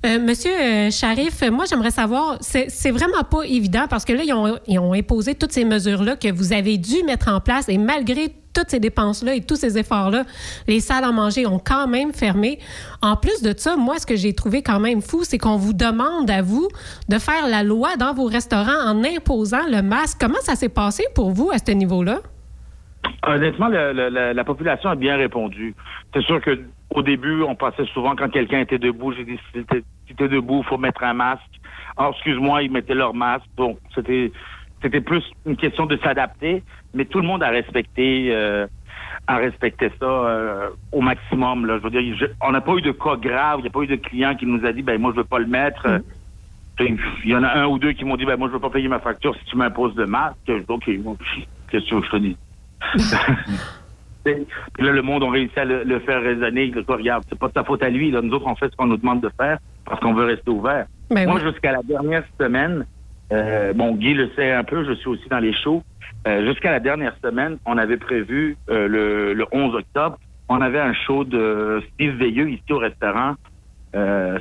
Euh, 0.05 0.19
Monsieur 0.19 0.51
euh, 0.51 0.91
Sharif, 0.91 1.43
moi 1.51 1.67
j'aimerais 1.69 1.91
savoir, 1.91 2.39
c'est 2.41 2.71
c'est 2.71 2.91
vraiment 2.91 3.23
pas 3.31 3.43
évident 3.43 3.85
parce 3.91 4.07
que 4.07 4.15
là, 4.15 4.23
ils 4.25 4.33
ont, 4.33 4.59
ils 4.67 4.79
ont 4.79 4.95
imposé 4.95 5.35
toutes 5.35 5.53
ces 5.53 5.67
mesures-là 5.67 6.17
que 6.17 6.33
vous 6.33 6.55
avez 6.55 6.79
dû 6.79 7.05
mettre 7.05 7.29
en 7.29 7.41
place 7.41 7.69
et 7.69 7.77
malgré 7.77 8.31
toutes 8.53 8.71
ces 8.71 8.81
dépenses-là 8.81 9.35
et 9.35 9.41
tous 9.41 9.57
ces 9.57 9.79
efforts-là, 9.79 10.25
les 10.69 10.81
salles 10.81 11.05
à 11.05 11.13
manger 11.13 11.47
ont 11.47 11.59
quand 11.59 11.87
même 11.87 12.13
fermé. 12.13 12.59
En 13.01 13.17
plus 13.17 13.43
de 13.43 13.55
ça, 13.57 13.77
moi, 13.77 13.99
ce 13.99 14.07
que 14.07 14.17
j'ai 14.17 14.35
trouvé 14.35 14.63
quand 14.63 14.81
même 14.81 15.03
fou, 15.03 15.25
c'est 15.25 15.39
qu'on 15.39 15.57
vous 15.57 15.73
demande 15.73 16.31
à 16.31 16.43
vous 16.43 16.69
de 17.09 17.19
faire 17.19 17.49
la 17.49 17.63
loi 17.63 17.97
dans 17.97 18.15
vos 18.15 18.27
restaurants 18.27 18.87
en 18.87 19.05
imposant 19.05 19.67
le 19.71 19.83
masque. 19.83 20.19
Comment 20.21 20.41
ça 20.41 20.55
s'est 20.55 20.69
passé 20.69 21.05
pour 21.15 21.31
vous 21.31 21.51
à 21.51 21.59
ce 21.59 21.73
niveau-là? 21.73 22.21
Honnêtement, 23.27 23.69
la, 23.69 23.93
la 24.33 24.45
population 24.45 24.91
a 24.91 24.95
bien 24.95 25.17
répondu. 25.17 25.75
C'est 26.15 26.23
sûr 26.23 26.41
que 26.41 26.61
au 26.95 27.03
début, 27.03 27.43
on 27.43 27.55
passait 27.55 27.87
souvent 27.95 28.15
quand 28.15 28.29
quelqu'un 28.29 28.61
était 28.61 28.79
debout, 28.79 29.13
j'ai 29.13 29.25
dit 29.25 29.39
si 29.55 29.65
t'es 29.65 30.29
debout, 30.29 30.63
faut 30.65 30.79
mettre 30.79 31.03
un 31.05 31.15
masque. 31.15 31.43
Alors, 31.97 32.13
excuse-moi, 32.15 32.63
ils 32.63 32.71
mettaient 32.71 32.95
leur 32.95 33.15
masque. 33.15 33.47
Bon, 33.57 33.79
c'était 33.95 34.31
c'était 34.83 35.01
plus 35.01 35.23
une 35.47 35.57
question 35.57 35.87
de 35.87 35.97
s'adapter, 35.99 36.63
mais 36.95 37.05
tout 37.05 37.21
le 37.21 37.27
monde 37.27 37.43
a 37.43 37.49
respecté 37.49 38.29
euh, 38.35 38.67
a 39.27 39.37
respecté 39.37 39.91
ça 40.01 40.07
euh, 40.07 40.71
au 40.91 41.01
maximum. 41.01 41.67
Là. 41.67 41.79
Je 41.79 41.83
veux 41.85 41.91
dire, 41.91 42.17
je- 42.19 42.27
on 42.41 42.53
n'a 42.53 42.61
pas 42.61 42.75
eu 42.77 42.83
de 42.83 42.93
cas 42.93 43.17
grave, 43.17 43.61
il 43.61 43.63
n'y 43.63 43.69
a 43.69 43.71
pas 43.71 43.81
eu 43.83 43.87
de 43.87 43.97
client 43.97 44.35
qui 44.35 44.47
nous 44.47 44.65
a 44.67 44.73
dit 44.73 44.83
ben 44.83 45.01
moi 45.01 45.13
je 45.13 45.19
veux 45.21 45.25
pas 45.25 45.39
le 45.39 45.47
mettre. 45.47 45.87
Il 47.25 47.31
y 47.31 47.37
en 47.37 47.43
a 47.45 47.51
un 47.61 47.67
ou 47.67 47.79
deux 47.79 47.93
qui 47.93 48.05
m'ont 48.05 48.17
dit 48.17 48.25
ben 48.25 48.37
moi 48.37 48.49
je 48.49 48.55
veux 48.55 48.61
pas 48.61 48.71
payer 48.71 48.89
ma 48.89 48.99
facture 49.01 49.35
si 49.37 49.45
tu 49.45 49.57
m'imposes 49.57 49.95
le 49.97 50.07
masque. 50.07 50.37
Dis, 50.47 50.53
OK, 50.69 50.85
qu'est-ce 51.71 51.91
que 51.91 52.03
je 52.05 52.11
te 52.11 52.17
dise? 52.17 52.37
Puis 54.25 54.87
là, 54.87 54.93
le 54.93 55.03
monde 55.03 55.25
a 55.25 55.31
réussi 55.31 55.59
à 55.59 55.65
le, 55.65 55.83
le 55.83 55.99
faire 56.01 56.23
raisonner. 56.23 56.67
Le 56.67 56.85
regarde, 56.87 57.25
c'est 57.29 57.39
pas 57.39 57.49
de 57.49 57.53
sa 57.57 57.65
faute 57.65 57.83
à 57.83 57.91
lui. 57.91 58.11
Là. 58.13 58.23
Nous 58.23 58.33
autres, 58.35 58.47
on 58.47 58.55
fait 58.55 58.71
ce 58.71 58.77
qu'on 58.77 58.87
nous 58.87 58.97
demande 58.97 59.21
de 59.21 59.31
faire 59.39 59.59
parce 59.85 60.01
qu'on 60.01 60.15
veut 60.15 60.25
rester 60.27 60.49
ouvert. 60.51 60.87
Ben 61.11 61.29
Moi, 61.29 61.41
jusqu'à 61.41 61.73
la 61.73 61.83
dernière 61.83 62.23
semaine, 62.41 62.87
euh, 63.33 63.73
bon, 63.73 63.95
Guy 63.95 64.15
le 64.15 64.31
sait 64.37 64.53
un 64.53 64.65
peu, 64.65 64.85
je 64.85 64.93
suis 64.93 65.09
aussi 65.09 65.29
dans 65.29 65.39
les 65.39 65.55
shows. 65.55 65.83
Euh, 66.27 66.47
jusqu'à 66.47 66.71
la 66.71 66.81
dernière 66.81 67.15
semaine, 67.23 67.59
on 67.67 67.79
avait 67.79 67.97
prévu 67.97 68.57
euh, 68.69 68.87
le, 68.89 69.33
le 69.35 69.47
11 69.53 69.75
octobre, 69.75 70.19
on 70.49 70.61
avait 70.61 70.81
un 70.81 70.93
show 70.93 71.25
de 71.25 71.83
Steve 71.93 72.17
Veilleux 72.17 72.51
ici 72.51 72.73
au 72.73 72.79
restaurant. 72.79 73.35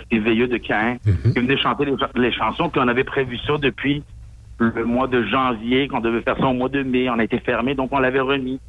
Steve 0.06 0.24
Veilleux 0.24 0.48
de 0.48 0.58
Caen, 0.65 0.96
qui 1.04 1.39
venait 1.39 1.58
chanter 1.58 1.84
les, 1.84 1.96
les 2.15 2.32
chansons. 2.32 2.70
Puis 2.70 2.80
on 2.82 2.88
avait 2.88 3.04
prévu 3.04 3.38
ça 3.39 3.58
depuis 3.58 4.02
le 4.60 4.86
mois 4.86 5.08
de 5.08 5.24
janvier, 5.24 5.89
qu'on 5.89 6.00
devait 6.00 6.22
faire 6.22 6.38
ça 6.38 6.46
au 6.46 6.54
mois 6.54 6.70
de 6.70 6.84
mai. 6.84 7.10
On 7.10 7.20
a 7.20 7.26
été 7.26 7.38
fermé, 7.39 7.76
donc 7.76 7.89
on 7.91 8.00
l'avait 8.00 8.22
remis. 8.22 8.62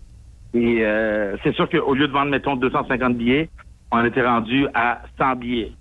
Et 0.54 0.84
c'est 1.44 1.54
sûr 1.54 1.68
qu'au 1.70 1.94
lieu 1.94 2.08
de 2.08 2.12
vendre, 2.12 2.32
mettons, 2.32 2.56
250 2.56 3.16
billets, 3.16 3.48
on 3.92 4.04
était 4.04 4.26
rendu 4.26 4.66
à 4.74 5.02
100 5.18 5.36
billets. 5.36 5.72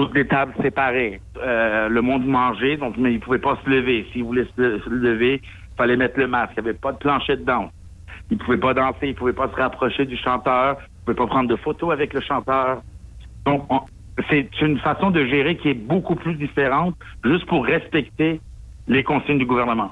Toutes 0.00 0.14
les 0.14 0.26
tables 0.26 0.54
séparées. 0.62 1.20
Euh, 1.44 1.90
le 1.90 2.00
monde 2.00 2.24
mangeait, 2.26 2.78
donc 2.78 2.94
mais 2.96 3.12
il 3.12 3.20
pouvait 3.20 3.38
pas 3.38 3.58
se 3.62 3.68
lever. 3.68 4.06
S'il 4.12 4.24
voulait 4.24 4.46
se, 4.56 4.88
lever, 4.88 5.42
il 5.44 5.76
fallait 5.76 5.96
mettre 5.96 6.18
le 6.18 6.26
masque. 6.26 6.52
Il 6.56 6.62
n'y 6.62 6.70
avait 6.70 6.78
pas 6.78 6.92
de 6.92 6.96
plancher 6.96 7.36
de 7.36 7.44
danse. 7.44 7.70
Il 8.30 8.38
pouvait 8.38 8.56
pas 8.56 8.72
danser, 8.72 9.08
il 9.08 9.14
pouvait 9.14 9.34
pas 9.34 9.48
se 9.50 9.56
rapprocher 9.56 10.06
du 10.06 10.16
chanteur, 10.16 10.78
il 10.80 11.04
pouvait 11.04 11.16
pas 11.16 11.26
prendre 11.26 11.50
de 11.50 11.56
photos 11.56 11.92
avec 11.92 12.14
le 12.14 12.22
chanteur. 12.22 12.80
Donc, 13.44 13.66
on- 13.68 13.82
c'est 14.30 14.48
une 14.62 14.78
façon 14.78 15.10
de 15.10 15.22
gérer 15.26 15.58
qui 15.58 15.68
est 15.68 15.74
beaucoup 15.74 16.14
plus 16.14 16.34
différente, 16.36 16.94
juste 17.22 17.44
pour 17.44 17.66
respecter 17.66 18.40
les 18.88 19.02
consignes 19.04 19.38
du 19.38 19.44
gouvernement. 19.46 19.90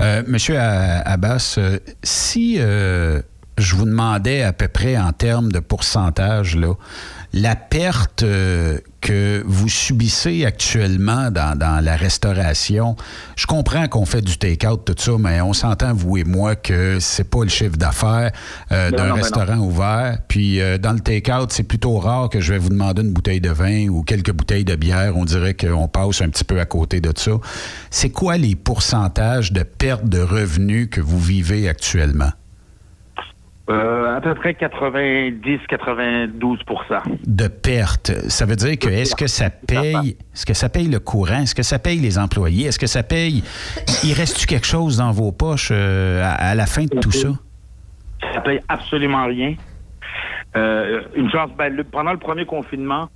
Euh, 0.00 0.22
Monsieur 0.26 0.56
Abbas, 0.58 1.54
euh, 1.58 1.78
si 2.02 2.56
euh, 2.58 3.20
je 3.58 3.76
vous 3.76 3.84
demandais 3.86 4.42
à 4.42 4.52
peu 4.52 4.66
près 4.66 4.96
en 4.98 5.12
termes 5.12 5.52
de 5.52 5.60
pourcentage, 5.60 6.56
là, 6.56 6.74
la 7.34 7.56
perte 7.56 8.22
euh, 8.22 8.78
que 9.00 9.42
vous 9.44 9.68
subissez 9.68 10.44
actuellement 10.44 11.32
dans, 11.32 11.58
dans 11.58 11.84
la 11.84 11.96
restauration, 11.96 12.94
je 13.34 13.46
comprends 13.46 13.88
qu'on 13.88 14.06
fait 14.06 14.22
du 14.22 14.38
take-out, 14.38 14.84
tout 14.84 14.94
ça, 14.96 15.12
mais 15.18 15.40
on 15.40 15.52
s'entend, 15.52 15.92
vous 15.92 16.16
et 16.16 16.22
moi, 16.22 16.54
que 16.54 16.98
c'est 17.00 17.28
pas 17.28 17.42
le 17.42 17.48
chiffre 17.48 17.76
d'affaires 17.76 18.30
euh, 18.70 18.90
Non, 18.92 18.96
d'un 18.96 19.08
ben 19.08 19.14
restaurant 19.14 19.58
ouvert. 19.58 20.18
Puis 20.28 20.60
euh, 20.60 20.78
dans 20.78 20.92
le 20.92 21.00
take-out, 21.00 21.50
c'est 21.50 21.64
plutôt 21.64 21.98
rare 21.98 22.28
que 22.28 22.40
je 22.40 22.52
vais 22.52 22.58
vous 22.58 22.68
demander 22.68 23.02
une 23.02 23.12
bouteille 23.12 23.40
de 23.40 23.50
vin 23.50 23.88
ou 23.88 24.04
quelques 24.04 24.32
bouteilles 24.32 24.64
de 24.64 24.76
bière. 24.76 25.16
On 25.16 25.24
dirait 25.24 25.54
qu'on 25.54 25.88
passe 25.88 26.22
un 26.22 26.28
petit 26.28 26.44
peu 26.44 26.60
à 26.60 26.66
côté 26.66 27.00
de 27.00 27.12
ça. 27.16 27.32
C'est 27.90 28.10
quoi 28.10 28.36
les 28.36 28.54
pourcentages 28.54 29.52
de 29.52 29.64
perte 29.64 30.08
de 30.08 30.20
revenus 30.20 30.88
que 30.88 31.00
vous 31.00 31.18
vivez 31.18 31.68
actuellement? 31.68 32.30
Euh, 33.70 34.16
à 34.16 34.20
peu 34.20 34.34
près 34.34 34.52
90-92% 34.52 37.02
de 37.26 37.48
perte. 37.48 38.10
Ça 38.28 38.44
veut 38.44 38.56
dire 38.56 38.78
que 38.78 38.88
est-ce 38.88 39.14
que 39.14 39.26
ça 39.26 39.48
paye 39.50 40.16
est-ce 40.34 40.44
que 40.44 40.52
ça 40.54 40.68
paye 40.68 40.88
le 40.88 40.98
courant? 40.98 41.40
Est-ce 41.42 41.54
que 41.54 41.62
ça 41.62 41.78
paye 41.78 41.98
les 41.98 42.18
employés? 42.18 42.66
Est-ce 42.66 42.78
que 42.78 42.86
ça 42.86 43.02
paye 43.02 43.42
il 44.04 44.12
reste-tu 44.12 44.46
quelque 44.46 44.66
chose 44.66 44.98
dans 44.98 45.12
vos 45.12 45.32
poches 45.32 45.70
euh, 45.72 46.22
à, 46.22 46.32
à 46.50 46.54
la 46.54 46.66
fin 46.66 46.84
de 46.84 46.98
tout 47.00 47.10
ça? 47.12 47.28
Ça 48.34 48.40
paye 48.42 48.60
absolument 48.68 49.24
rien. 49.26 49.54
Euh, 50.56 51.00
une 51.16 51.30
chance, 51.30 51.50
ben, 51.56 51.74
le- 51.74 51.84
pendant 51.84 52.12
le 52.12 52.18
premier 52.18 52.44
confinement, 52.44 53.08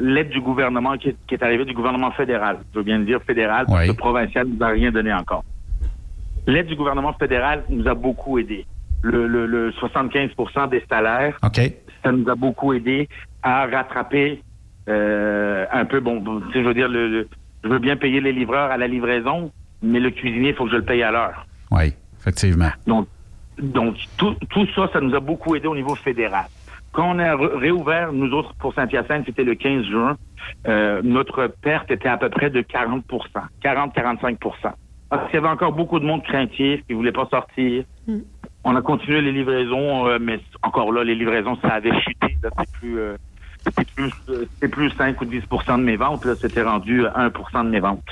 l'aide 0.00 0.30
du 0.30 0.40
gouvernement 0.40 0.96
qui 0.96 1.10
est, 1.10 1.16
qui 1.26 1.34
est 1.34 1.42
arrivée 1.42 1.64
du 1.66 1.74
gouvernement 1.74 2.10
fédéral, 2.12 2.58
je 2.72 2.78
veux 2.78 2.84
bien 2.84 2.98
dire 3.00 3.20
fédéral, 3.26 3.66
parce 3.66 3.78
que 3.86 3.92
le 3.92 3.96
provincial 3.96 4.46
nous 4.46 4.62
a 4.64 4.68
rien 4.68 4.90
donné 4.90 5.12
encore. 5.12 5.44
L'aide 6.46 6.66
du 6.66 6.76
gouvernement 6.76 7.12
fédéral 7.14 7.64
nous 7.68 7.86
a 7.88 7.94
beaucoup 7.94 8.38
aidé. 8.38 8.64
Le, 9.06 9.26
le, 9.28 9.46
le 9.46 9.70
75% 9.70 10.68
des 10.68 10.82
salaires, 10.90 11.38
ça 12.02 12.10
nous 12.12 12.28
a 12.28 12.34
beaucoup 12.34 12.72
aidé 12.72 13.08
à 13.42 13.66
rattraper 13.66 14.42
euh, 14.88 15.64
un 15.72 15.84
peu, 15.84 16.00
bon, 16.00 16.16
bon, 16.20 16.40
tu 16.40 16.52
sais, 16.52 16.62
je 16.62 16.66
veux 16.68 16.74
dire, 16.74 16.88
le, 16.88 17.08
le- 17.08 17.28
je 17.62 17.68
veux 17.68 17.78
bien 17.78 17.96
payer 17.96 18.20
les 18.20 18.32
livreurs 18.32 18.70
à 18.70 18.76
la 18.76 18.86
livraison, 18.88 19.50
mais 19.82 20.00
le 20.00 20.10
cuisinier, 20.10 20.50
il 20.50 20.54
faut 20.54 20.64
que 20.64 20.70
je 20.72 20.76
le 20.76 20.84
paye 20.84 21.02
à 21.04 21.10
l'heure. 21.12 21.46
Oui, 21.70 21.92
effectivement. 22.18 22.70
Donc, 22.86 23.06
donc 23.58 23.96
tout, 24.16 24.34
tout 24.50 24.66
ça, 24.74 24.88
ça 24.92 25.00
nous 25.00 25.14
a 25.14 25.20
beaucoup 25.20 25.54
aidé 25.56 25.66
au 25.68 25.74
niveau 25.76 25.94
fédéral. 25.94 26.46
Quand 26.92 27.10
on 27.14 27.18
a 27.18 27.36
réouvert, 27.36 28.12
nous 28.12 28.32
autres, 28.32 28.54
pour 28.58 28.74
Saint-Hyacinthe, 28.74 29.24
c'était 29.26 29.44
le 29.44 29.54
15 29.54 29.84
juin, 29.84 30.16
euh, 30.66 31.00
notre 31.04 31.46
perte 31.60 31.90
était 31.90 32.08
à 32.08 32.16
peu 32.16 32.28
près 32.30 32.50
de 32.50 32.60
40% 32.62 33.02
40-45% 33.62 34.72
Parce 35.08 35.24
qu'il 35.26 35.34
y 35.34 35.38
avait 35.38 35.48
encore 35.48 35.72
beaucoup 35.72 35.98
de 36.00 36.04
monde 36.04 36.22
craintif 36.24 36.82
qui 36.86 36.94
voulait 36.94 37.12
pas 37.12 37.28
sortir. 37.30 37.84
On 38.68 38.74
a 38.74 38.82
continué 38.82 39.20
les 39.20 39.30
livraisons, 39.30 40.08
euh, 40.08 40.18
mais 40.20 40.40
encore 40.62 40.90
là, 40.92 41.04
les 41.04 41.14
livraisons, 41.14 41.56
ça 41.62 41.74
avait 41.74 41.92
chuté. 42.00 42.36
là. 42.42 42.50
C'est 42.58 42.72
plus, 42.80 42.98
euh, 42.98 43.16
c'était 43.64 43.84
plus, 43.94 44.12
euh, 44.28 44.44
c'était 44.54 44.68
plus 44.68 44.90
5 44.90 45.20
ou 45.20 45.24
10 45.24 45.40
de 45.40 45.76
mes 45.84 45.94
ventes. 45.96 46.24
Là, 46.24 46.34
c'était 46.34 46.62
rendu 46.62 47.06
à 47.06 47.12
1 47.20 47.64
de 47.64 47.68
mes 47.70 47.78
ventes. 47.80 48.02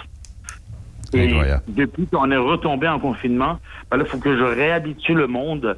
Et 1.13 1.27
depuis 1.67 2.07
qu'on 2.07 2.31
est 2.31 2.37
retombé 2.37 2.87
en 2.89 3.01
confinement, 3.01 3.59
ben 3.91 3.97
là, 3.97 4.05
il 4.07 4.11
faut 4.11 4.19
que 4.19 4.37
je 4.37 4.45
réhabitue 4.45 5.15
le 5.15 5.27
monde 5.27 5.77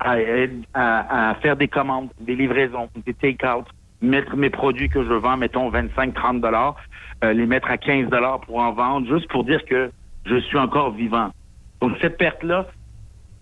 à, 0.00 0.16
à- 0.74 1.30
à 1.30 1.34
faire 1.36 1.56
des 1.56 1.68
commandes, 1.68 2.08
des 2.20 2.34
livraisons, 2.34 2.88
des 3.06 3.14
take-out, 3.14 3.66
mettre 4.02 4.36
mes 4.36 4.50
produits 4.50 4.88
que 4.88 5.02
je 5.04 5.12
vends, 5.12 5.36
mettons 5.36 5.70
25-30 5.70 6.40
dollars, 6.40 6.74
euh, 7.24 7.32
les 7.32 7.46
mettre 7.46 7.70
à 7.70 7.76
15 7.78 8.08
dollars 8.08 8.40
pour 8.40 8.58
en 8.58 8.72
vendre, 8.72 9.06
juste 9.08 9.28
pour 9.30 9.44
dire 9.44 9.64
que 9.64 9.90
je 10.26 10.36
suis 10.40 10.58
encore 10.58 10.90
vivant. 10.92 11.30
Donc 11.80 11.92
cette 12.00 12.16
perte-là, 12.18 12.66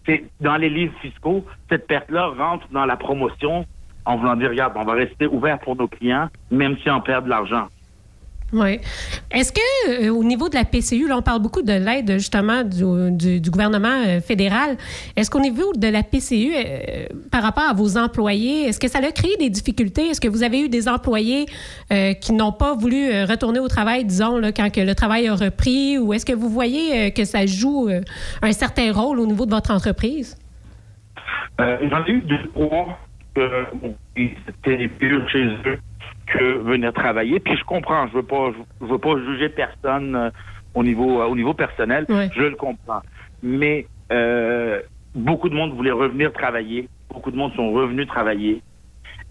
c'est 0.06 0.24
dans 0.40 0.56
les 0.56 0.70
livres 0.70 0.94
fiscaux, 1.00 1.44
cette 1.68 1.86
perte-là 1.86 2.28
rentre 2.28 2.66
dans 2.70 2.86
la 2.86 2.96
promotion 2.96 3.66
en 4.04 4.16
voulant 4.16 4.36
dire, 4.36 4.50
regarde, 4.50 4.74
on 4.76 4.84
va 4.84 4.94
rester 4.94 5.26
ouvert 5.26 5.58
pour 5.58 5.76
nos 5.76 5.88
clients, 5.88 6.28
même 6.50 6.76
si 6.78 6.88
on 6.88 7.00
perd 7.00 7.24
de 7.24 7.30
l'argent. 7.30 7.66
Oui. 8.52 8.78
Est-ce 9.32 9.52
que 9.52 10.04
euh, 10.06 10.10
au 10.10 10.22
niveau 10.22 10.48
de 10.48 10.54
la 10.54 10.64
PCU, 10.64 11.08
là, 11.08 11.16
on 11.18 11.22
parle 11.22 11.42
beaucoup 11.42 11.62
de 11.62 11.72
l'aide 11.72 12.12
justement 12.12 12.62
du, 12.62 13.40
du- 13.40 13.50
gouvernement 13.50 14.02
euh, 14.06 14.20
fédéral. 14.20 14.76
Est-ce 15.16 15.30
qu'au 15.30 15.40
niveau 15.40 15.72
de 15.74 15.88
la 15.88 16.04
PCU, 16.04 16.52
euh, 16.54 17.06
par 17.32 17.42
rapport 17.42 17.64
à 17.68 17.72
vos 17.74 17.98
employés, 17.98 18.62
est-ce 18.68 18.78
que 18.78 18.86
ça 18.88 18.98
a 19.00 19.10
créé 19.10 19.36
des 19.38 19.50
difficultés? 19.50 20.06
Est-ce 20.10 20.20
que 20.20 20.28
vous 20.28 20.44
avez 20.44 20.60
eu 20.60 20.68
des 20.68 20.88
employés 20.88 21.46
qui 22.20 22.32
n'ont 22.32 22.52
pas 22.52 22.74
voulu 22.74 23.10
retourner 23.24 23.58
au 23.58 23.68
travail, 23.68 24.04
disons, 24.04 24.38
là, 24.38 24.52
quand 24.52 24.68
le 24.76 24.94
travail 24.94 25.26
a 25.28 25.34
repris? 25.34 25.98
Ou 25.98 26.12
est-ce 26.12 26.24
que 26.24 26.32
vous 26.32 26.48
voyez 26.48 27.10
que 27.12 27.24
ça 27.24 27.46
joue 27.46 27.88
un 28.42 28.52
certain 28.52 28.92
rôle 28.92 29.18
au 29.20 29.26
niveau 29.26 29.44
de 29.46 29.50
votre 29.50 29.70
entreprise? 29.72 30.36
J'en 31.58 32.04
ai 32.06 32.10
eu 32.10 32.20
deux, 32.22 32.48
trois 32.54 32.98
c'était 34.46 34.88
pur 34.88 35.28
chez 35.30 35.44
eux 35.44 35.78
que 36.26 36.58
venir 36.58 36.92
travailler. 36.92 37.40
Puis 37.40 37.56
je 37.56 37.64
comprends, 37.64 38.06
je 38.08 38.14
veux 38.14 38.22
pas, 38.22 38.52
je 38.80 38.86
veux 38.86 38.98
pas 38.98 39.16
juger 39.18 39.48
personne 39.48 40.14
euh, 40.16 40.30
au 40.74 40.82
niveau 40.82 41.20
euh, 41.20 41.26
au 41.26 41.36
niveau 41.36 41.54
personnel. 41.54 42.06
Je 42.08 42.42
le 42.42 42.56
comprends. 42.56 43.02
Mais 43.42 43.86
euh, 44.12 44.80
beaucoup 45.14 45.48
de 45.48 45.54
monde 45.54 45.74
voulait 45.74 45.92
revenir 45.92 46.32
travailler. 46.32 46.88
Beaucoup 47.10 47.30
de 47.30 47.36
monde 47.36 47.52
sont 47.54 47.72
revenus 47.72 48.06
travailler. 48.06 48.62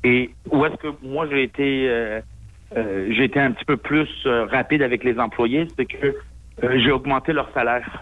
Et 0.04 0.32
où 0.52 0.66
est-ce 0.66 0.76
que 0.76 0.88
moi 1.04 1.28
j'ai 1.30 1.44
été 1.44 1.90
euh, 1.90 2.22
euh, 2.76 3.08
j'ai 3.12 3.26
été 3.26 3.40
un 3.40 3.52
petit 3.52 3.66
peu 3.66 3.78
plus 3.78 4.10
rapide 4.26 4.82
avec 4.82 5.04
les 5.04 5.20
employés, 5.20 5.68
c'est 5.78 5.86
que 5.86 6.16
j'ai 6.78 6.92
augmenté 6.92 7.34
leur 7.34 7.52
salaire. 7.54 8.02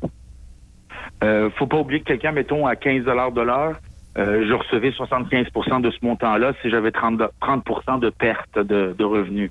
Faut 1.57 1.67
pas 1.67 1.77
oublier 1.77 2.01
que 2.01 2.07
quelqu'un, 2.07 2.33
mettons, 2.33 2.67
à 2.67 2.75
15 2.75 3.05
de 3.05 3.41
l'heure, 3.41 3.75
euh, 4.17 4.45
je 4.47 4.53
recevais 4.53 4.91
75% 4.91 5.81
de 5.81 5.89
ce 5.91 5.97
montant-là 6.03 6.53
si 6.61 6.69
j'avais 6.69 6.91
30, 6.91 7.17
de- 7.17 7.29
30 7.41 7.99
de 8.01 8.09
perte 8.09 8.57
de, 8.59 8.93
de 8.97 9.03
revenus. 9.03 9.49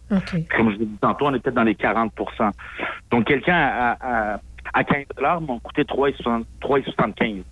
Comme 0.56 0.70
je 0.72 0.76
l'ai 0.78 0.86
dit 0.86 0.98
tantôt, 1.00 1.26
on 1.26 1.34
était 1.34 1.50
dans 1.50 1.64
les 1.64 1.74
40% 1.74 2.10
Donc, 3.10 3.24
quelqu'un 3.26 3.56
à, 3.56 3.96
à, 4.34 4.40
à 4.72 4.84
15 4.84 5.04
m'a 5.20 5.58
coûté 5.62 5.82
3,60 5.82 6.44
3,75 6.62 7.42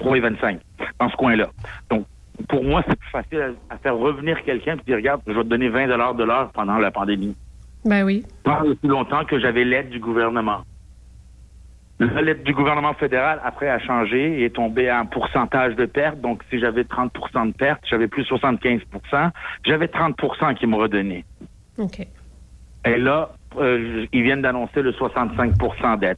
3,25 0.00 0.58
dans 0.98 1.08
ce 1.10 1.16
coin-là. 1.16 1.48
Donc, 1.90 2.06
pour 2.48 2.64
moi, 2.64 2.82
c'est 2.88 2.98
plus 2.98 3.10
facile 3.10 3.56
à, 3.70 3.74
à 3.74 3.78
faire 3.78 3.96
revenir 3.96 4.42
quelqu'un 4.44 4.76
et 4.76 4.80
dire, 4.86 4.96
regarde, 4.96 5.20
je 5.26 5.32
vais 5.32 5.42
te 5.42 5.48
donner 5.48 5.68
20 5.68 5.88
de 6.14 6.24
l'heure 6.24 6.50
pendant 6.52 6.78
la 6.78 6.90
pandémie. 6.90 7.34
Ben 7.84 8.04
oui. 8.04 8.24
Pas 8.44 8.62
aussi 8.62 8.78
longtemps 8.86 9.24
que 9.24 9.38
j'avais 9.38 9.64
l'aide 9.64 9.90
du 9.90 9.98
gouvernement. 9.98 10.62
L'aide 12.00 12.42
du 12.44 12.54
gouvernement 12.54 12.94
fédéral, 12.94 13.40
après, 13.44 13.68
a 13.68 13.78
changé 13.78 14.40
et 14.40 14.44
est 14.46 14.54
tombé 14.56 14.88
à 14.88 14.98
un 14.98 15.04
pourcentage 15.04 15.76
de 15.76 15.84
perte. 15.84 16.18
Donc, 16.20 16.42
si 16.48 16.58
j'avais 16.58 16.82
30% 16.84 17.48
de 17.48 17.52
perte, 17.52 17.82
j'avais 17.88 18.08
plus 18.08 18.24
75% 18.24 19.30
J'avais 19.66 19.86
30% 19.86 20.54
qui 20.54 20.66
me 20.66 20.76
redonné. 20.76 21.24
OK. 21.76 22.00
Et 22.86 22.96
là, 22.96 23.32
euh, 23.58 24.06
ils 24.12 24.22
viennent 24.22 24.40
d'annoncer 24.40 24.80
le 24.80 24.92
65% 24.92 25.98
d'aide 25.98 26.16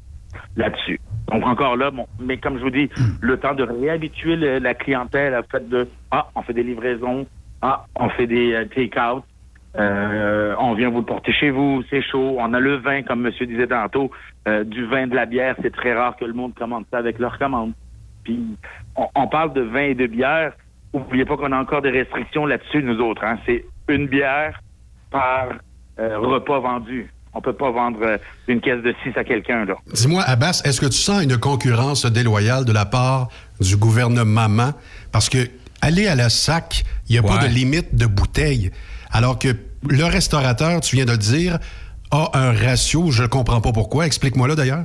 là-dessus. 0.57 1.01
Donc 1.29 1.47
encore 1.47 1.77
là, 1.77 1.91
bon, 1.91 2.07
mais 2.21 2.37
comme 2.37 2.59
je 2.59 2.63
vous 2.63 2.71
dis, 2.71 2.91
le 3.21 3.39
temps 3.39 3.55
de 3.55 3.65
réhabituer 3.65 4.37
le- 4.37 4.59
la 4.59 4.75
clientèle 4.75 5.35
au 5.35 5.43
fait 5.51 5.69
de 5.69 5.89
ah, 6.11 6.29
on 6.35 6.43
fait 6.43 6.53
des 6.53 6.63
livraisons, 6.63 7.27
ah, 7.63 7.85
on 7.99 8.09
fait 8.11 8.27
des 8.27 8.53
euh, 8.53 8.65
take-out, 8.67 9.25
euh, 9.79 10.55
on 10.59 10.75
vient 10.75 10.91
vous 10.91 10.99
le 10.99 11.05
porter 11.05 11.33
chez 11.33 11.51
vous, 11.51 11.83
c'est 11.89 12.03
chaud, 12.03 12.37
on 12.39 12.53
a 12.53 12.61
le 12.61 12.77
vin, 12.77 13.03
comme 13.03 13.23
monsieur 13.23 13.47
disait 13.47 13.67
tantôt, 13.67 14.11
euh, 14.47 14.65
du 14.65 14.87
vin, 14.87 15.07
de 15.07 15.15
la 15.15 15.27
bière, 15.27 15.57
c'est 15.63 15.73
très 15.73 15.95
rare 15.95 16.17
que 16.17 16.25
le 16.25 16.35
monde 16.35 16.55
commande 16.55 16.85
ça 16.91 16.99
avec 16.99 17.19
leur 17.19 17.39
commande. 17.39 17.73
Puis 18.25 18.39
on, 18.97 19.07
on 19.15 19.27
parle 19.29 19.53
de 19.55 19.63
vin 19.63 19.85
et 19.85 19.95
de 19.95 20.07
bière, 20.07 20.53
oubliez 20.93 21.25
pas 21.25 21.37
qu'on 21.37 21.53
a 21.53 21.59
encore 21.59 21.83
des 21.83 21.91
restrictions 21.91 22.45
là-dessus, 22.45 22.83
nous 22.83 23.01
autres. 23.01 23.25
Hein. 23.25 23.39
C'est 23.47 23.65
une 23.89 24.09
bière 24.09 24.61
par 25.11 25.49
euh, 25.99 26.19
repas 26.19 26.61
vendu. 26.61 27.11
On 27.35 27.41
peut 27.41 27.55
pas 27.55 27.71
vendre 27.71 28.19
une 28.47 28.61
caisse 28.61 28.83
de 28.83 28.95
6 29.05 29.17
à 29.17 29.25
quelqu'un, 29.25 29.65
là. 29.65 29.77
Dis-moi, 29.95 30.23
Abbas, 30.23 30.61
est-ce 30.67 30.83
que 30.83 30.87
tu 30.87 30.99
sens 30.99 31.23
une 31.23 31.39
concurrence 31.39 32.05
déloyale 32.05 32.67
de 32.67 32.73
la 32.73 32.85
part 32.85 33.29
du 33.59 33.79
gouvernement? 33.79 34.73
Parce 35.13 35.31
que 35.31 35.39
aller 35.81 36.07
à 36.07 36.15
la 36.15 36.29
SAC, 36.29 36.85
il 37.09 37.13
n'y 37.13 37.19
a 37.19 37.23
pas 37.23 37.39
de 37.39 37.49
limite 37.49 37.95
de 37.95 38.05
bouteilles. 38.05 38.71
Alors 39.13 39.39
que 39.39 39.49
le 39.89 40.05
restaurateur, 40.05 40.81
tu 40.81 40.97
viens 40.97 41.05
de 41.05 41.11
le 41.13 41.19
dire, 41.19 41.59
a 42.11 42.31
un 42.35 42.53
ratio, 42.53 43.11
je 43.11 43.23
ne 43.23 43.29
comprends 43.29 43.61
pas 43.61 43.73
pourquoi. 43.73 44.07
Explique-moi 44.07 44.49
là 44.49 44.55
d'ailleurs. 44.55 44.85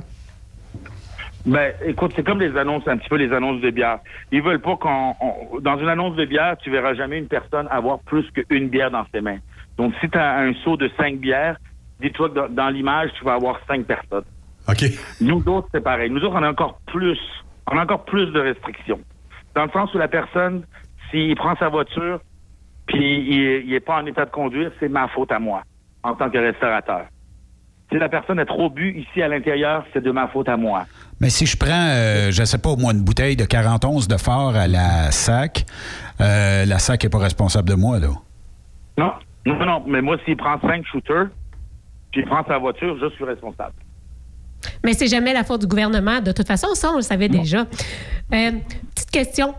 Ben, 1.46 1.72
écoute, 1.86 2.12
c'est 2.14 2.24
comme 2.26 2.40
les 2.40 2.56
annonces, 2.58 2.86
un 2.88 2.98
petit 2.98 3.08
peu 3.08 3.16
les 3.16 3.32
annonces 3.32 3.60
de 3.62 3.70
bière. 3.70 4.00
Ils 4.32 4.42
veulent 4.42 4.60
pas 4.60 4.76
qu'on, 4.76 5.14
on- 5.20 5.60
dans 5.60 5.78
une 5.78 5.88
annonce 5.88 6.16
de 6.16 6.24
bière, 6.26 6.56
tu 6.62 6.70
verras 6.70 6.94
jamais 6.94 7.18
une 7.18 7.28
personne 7.28 7.66
avoir 7.70 8.00
plus 8.00 8.24
qu'une 8.32 8.68
bière 8.68 8.90
dans 8.90 9.06
ses 9.14 9.20
mains. 9.20 9.38
Donc, 9.78 9.94
si 10.00 10.10
tu 10.10 10.18
as 10.18 10.38
un 10.40 10.52
seau 10.64 10.76
de 10.76 10.90
cinq 10.98 11.18
bières, 11.18 11.56
dis-toi 12.00 12.28
que 12.30 12.34
dans, 12.34 12.48
dans 12.48 12.68
l'image, 12.68 13.10
tu 13.18 13.24
vas 13.24 13.34
avoir 13.34 13.60
cinq 13.66 13.86
personnes. 13.86 14.24
OK. 14.68 14.84
Nous 15.22 15.42
autres, 15.46 15.68
c'est 15.72 15.80
pareil. 15.82 16.10
Nous 16.10 16.20
autres, 16.20 16.34
on 16.36 16.42
a 16.42 16.50
encore 16.50 16.80
plus, 16.86 17.18
on 17.70 17.78
a 17.78 17.82
encore 17.82 18.04
plus 18.04 18.26
de 18.26 18.40
restrictions. 18.40 19.00
Dans 19.54 19.64
le 19.64 19.70
sens 19.70 19.94
où 19.94 19.98
la 19.98 20.08
personne, 20.08 20.64
s'il 21.10 21.34
prend 21.36 21.56
sa 21.56 21.68
voiture, 21.68 22.20
puis 22.88 23.20
il, 23.20 23.68
il 23.68 23.74
est 23.74 23.80
pas 23.80 23.96
en 24.02 24.06
état 24.06 24.24
de 24.24 24.30
conduire, 24.30 24.72
c'est 24.80 24.88
ma 24.88 25.06
faute 25.08 25.30
à 25.30 25.38
moi, 25.38 25.62
en 26.02 26.14
tant 26.14 26.28
que 26.28 26.38
restaurateur. 26.38 27.06
Si 27.90 27.98
la 27.98 28.08
personne 28.08 28.38
a 28.38 28.44
trop 28.44 28.68
bu 28.68 28.98
ici 28.98 29.22
à 29.22 29.28
l'intérieur, 29.28 29.84
c'est 29.92 30.02
de 30.02 30.10
ma 30.10 30.28
faute 30.28 30.48
à 30.48 30.56
moi. 30.56 30.86
Mais 31.20 31.30
si 31.30 31.46
je 31.46 31.56
prends, 31.56 31.88
euh, 31.90 32.30
je 32.30 32.44
sais 32.44 32.58
pas, 32.58 32.70
au 32.70 32.76
moins 32.76 32.92
une 32.92 33.02
bouteille 33.02 33.36
de 33.36 33.44
41 33.44 34.06
de 34.08 34.16
fort 34.18 34.54
à 34.54 34.68
la 34.68 35.10
SAC, 35.10 35.64
euh, 36.20 36.66
la 36.66 36.78
SAC 36.78 37.04
n'est 37.04 37.10
pas 37.10 37.18
responsable 37.18 37.68
de 37.68 37.74
moi, 37.74 37.98
là. 37.98 38.08
Non, 38.98 39.12
non, 39.46 39.64
non. 39.64 39.84
Mais 39.86 40.02
moi, 40.02 40.16
s'il 40.24 40.36
prend 40.36 40.60
cinq 40.60 40.84
shooters, 40.86 41.28
puis 42.12 42.20
il 42.20 42.26
prend 42.26 42.44
sa 42.46 42.58
voiture, 42.58 42.98
je 43.00 43.08
suis 43.14 43.24
responsable. 43.24 43.74
Mais 44.84 44.92
c'est 44.92 45.06
jamais 45.06 45.32
la 45.32 45.44
faute 45.44 45.62
du 45.62 45.66
gouvernement. 45.66 46.20
De 46.20 46.32
toute 46.32 46.46
façon, 46.46 46.74
ça, 46.74 46.90
on 46.92 46.96
le 46.96 47.02
savait 47.02 47.28
déjà. 47.28 47.60
Euh, 47.60 48.50
petite 48.94 49.10
question. 49.10 49.54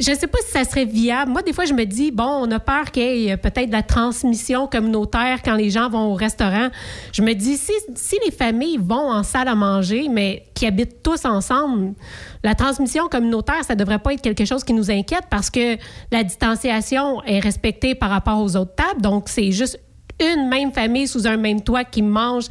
Je 0.00 0.10
ne 0.10 0.16
sais 0.16 0.26
pas 0.26 0.38
si 0.44 0.50
ça 0.50 0.64
serait 0.64 0.84
viable. 0.84 1.30
Moi, 1.30 1.42
des 1.42 1.52
fois, 1.52 1.64
je 1.64 1.74
me 1.74 1.84
dis, 1.84 2.10
bon, 2.10 2.24
on 2.24 2.50
a 2.50 2.58
peur 2.58 2.90
qu'il 2.90 3.18
y 3.18 3.28
ait 3.28 3.36
peut-être 3.36 3.66
de 3.66 3.72
la 3.72 3.82
transmission 3.82 4.66
communautaire 4.66 5.42
quand 5.44 5.54
les 5.54 5.70
gens 5.70 5.88
vont 5.88 6.12
au 6.12 6.14
restaurant. 6.14 6.68
Je 7.12 7.22
me 7.22 7.34
dis, 7.34 7.56
si, 7.56 7.72
si 7.94 8.16
les 8.24 8.32
familles 8.32 8.78
vont 8.78 9.12
en 9.12 9.22
salle 9.22 9.48
à 9.48 9.54
manger, 9.54 10.08
mais 10.08 10.44
qui 10.54 10.66
habitent 10.66 11.02
tous 11.02 11.24
ensemble, 11.24 11.94
la 12.42 12.54
transmission 12.54 13.08
communautaire, 13.08 13.62
ça 13.64 13.74
ne 13.74 13.78
devrait 13.78 14.00
pas 14.00 14.14
être 14.14 14.22
quelque 14.22 14.44
chose 14.44 14.64
qui 14.64 14.72
nous 14.72 14.90
inquiète 14.90 15.24
parce 15.30 15.50
que 15.50 15.76
la 16.10 16.24
distanciation 16.24 17.22
est 17.22 17.38
respectée 17.38 17.94
par 17.94 18.10
rapport 18.10 18.40
aux 18.40 18.56
autres 18.56 18.74
tables. 18.74 19.02
Donc, 19.02 19.28
c'est 19.28 19.52
juste 19.52 19.78
une 20.20 20.48
même 20.48 20.72
famille 20.72 21.06
sous 21.08 21.26
un 21.26 21.36
même 21.36 21.60
toit 21.62 21.84
qui 21.84 22.02
mange 22.02 22.44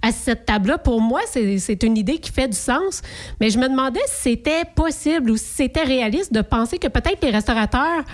à 0.00 0.12
cette 0.12 0.46
table-là, 0.46 0.78
pour 0.78 1.00
moi, 1.00 1.20
c'est 1.26 1.82
une 1.82 1.96
idée 1.96 2.18
qui 2.18 2.30
fait 2.30 2.46
du 2.48 2.56
sens. 2.56 3.02
Mais 3.40 3.50
je 3.50 3.58
me 3.58 3.68
demandais 3.68 4.00
si 4.06 4.34
c'était 4.34 4.62
possible 4.76 5.30
ou 5.32 5.36
si 5.36 5.44
c'était 5.44 5.82
réaliste 5.82 6.32
de 6.32 6.40
penser 6.40 6.78
que 6.78 6.86
peut-être 6.88 7.22
les 7.22 7.30
restaurateurs, 7.30 8.04